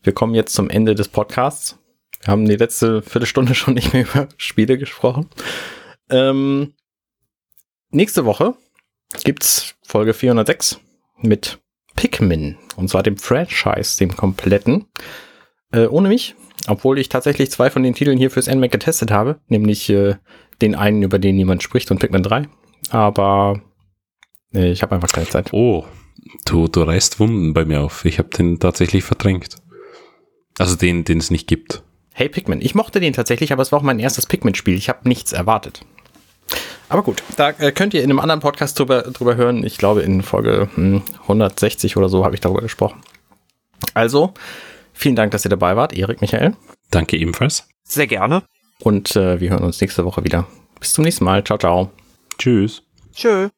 wir 0.02 0.14
kommen 0.14 0.34
jetzt 0.34 0.54
zum 0.54 0.70
Ende 0.70 0.94
des 0.94 1.08
Podcasts. 1.08 1.78
Wir 2.22 2.32
haben 2.32 2.48
die 2.48 2.56
letzte 2.56 3.02
Viertelstunde 3.02 3.54
schon 3.54 3.74
nicht 3.74 3.92
mehr 3.92 4.06
über 4.06 4.26
Spiele 4.38 4.78
gesprochen. 4.78 5.28
Ähm, 6.08 6.72
nächste 7.94 8.24
Woche 8.24 8.54
gibt's 9.22 9.74
Folge 9.86 10.14
406 10.14 10.80
mit 11.20 11.60
Pikmin. 11.96 12.56
Und 12.76 12.88
zwar 12.88 13.02
dem 13.02 13.16
Franchise, 13.16 13.98
dem 13.98 14.16
kompletten. 14.16 14.86
Äh, 15.72 15.86
ohne 15.86 16.08
mich 16.08 16.34
obwohl 16.66 16.98
ich 16.98 17.08
tatsächlich 17.08 17.50
zwei 17.50 17.70
von 17.70 17.82
den 17.82 17.94
Titeln 17.94 18.18
hier 18.18 18.30
fürs 18.30 18.48
NMAC 18.48 18.72
getestet 18.72 19.10
habe, 19.10 19.40
nämlich 19.48 19.88
äh, 19.90 20.16
den 20.60 20.74
einen, 20.74 21.02
über 21.02 21.18
den 21.18 21.36
niemand 21.36 21.62
spricht 21.62 21.90
und 21.90 21.98
Pikmin 21.98 22.22
3. 22.22 22.48
Aber 22.90 23.60
äh, 24.54 24.70
ich 24.70 24.82
habe 24.82 24.94
einfach 24.94 25.08
keine 25.08 25.28
Zeit. 25.28 25.52
Oh, 25.52 25.84
du, 26.46 26.68
du 26.68 26.82
reißt 26.82 27.20
Wunden 27.20 27.52
bei 27.52 27.64
mir 27.64 27.82
auf. 27.82 28.04
Ich 28.04 28.18
habe 28.18 28.30
den 28.30 28.58
tatsächlich 28.58 29.04
verdrängt. 29.04 29.56
Also 30.58 30.76
den, 30.76 31.04
den 31.04 31.18
es 31.18 31.30
nicht 31.30 31.48
gibt. 31.48 31.82
Hey 32.12 32.28
Pikmin, 32.28 32.60
ich 32.60 32.76
mochte 32.76 33.00
den 33.00 33.12
tatsächlich, 33.12 33.52
aber 33.52 33.62
es 33.62 33.72
war 33.72 33.80
auch 33.80 33.84
mein 33.84 33.98
erstes 33.98 34.26
Pikmin-Spiel. 34.26 34.76
Ich 34.76 34.88
habe 34.88 35.08
nichts 35.08 35.32
erwartet. 35.32 35.80
Aber 36.94 37.02
gut, 37.02 37.24
da 37.36 37.50
äh, 37.50 37.72
könnt 37.72 37.92
ihr 37.92 38.04
in 38.04 38.10
einem 38.10 38.20
anderen 38.20 38.38
Podcast 38.38 38.78
drüber, 38.78 39.02
drüber 39.02 39.34
hören. 39.34 39.64
Ich 39.64 39.78
glaube, 39.78 40.02
in 40.02 40.22
Folge 40.22 40.68
hm, 40.76 41.02
160 41.22 41.96
oder 41.96 42.08
so 42.08 42.24
habe 42.24 42.36
ich 42.36 42.40
darüber 42.40 42.60
gesprochen. 42.60 43.00
Also, 43.94 44.32
Vielen 44.94 45.16
Dank, 45.16 45.32
dass 45.32 45.44
ihr 45.44 45.50
dabei 45.50 45.76
wart, 45.76 45.92
Erik, 45.92 46.20
Michael. 46.20 46.54
Danke 46.90 47.18
ebenfalls. 47.18 47.68
Sehr 47.82 48.06
gerne. 48.06 48.44
Und 48.78 49.16
äh, 49.16 49.40
wir 49.40 49.50
hören 49.50 49.64
uns 49.64 49.80
nächste 49.80 50.04
Woche 50.04 50.24
wieder. 50.24 50.46
Bis 50.78 50.94
zum 50.94 51.04
nächsten 51.04 51.24
Mal. 51.24 51.42
Ciao, 51.44 51.58
ciao. 51.58 51.90
Tschüss. 52.38 52.82
Tschö. 53.12 53.48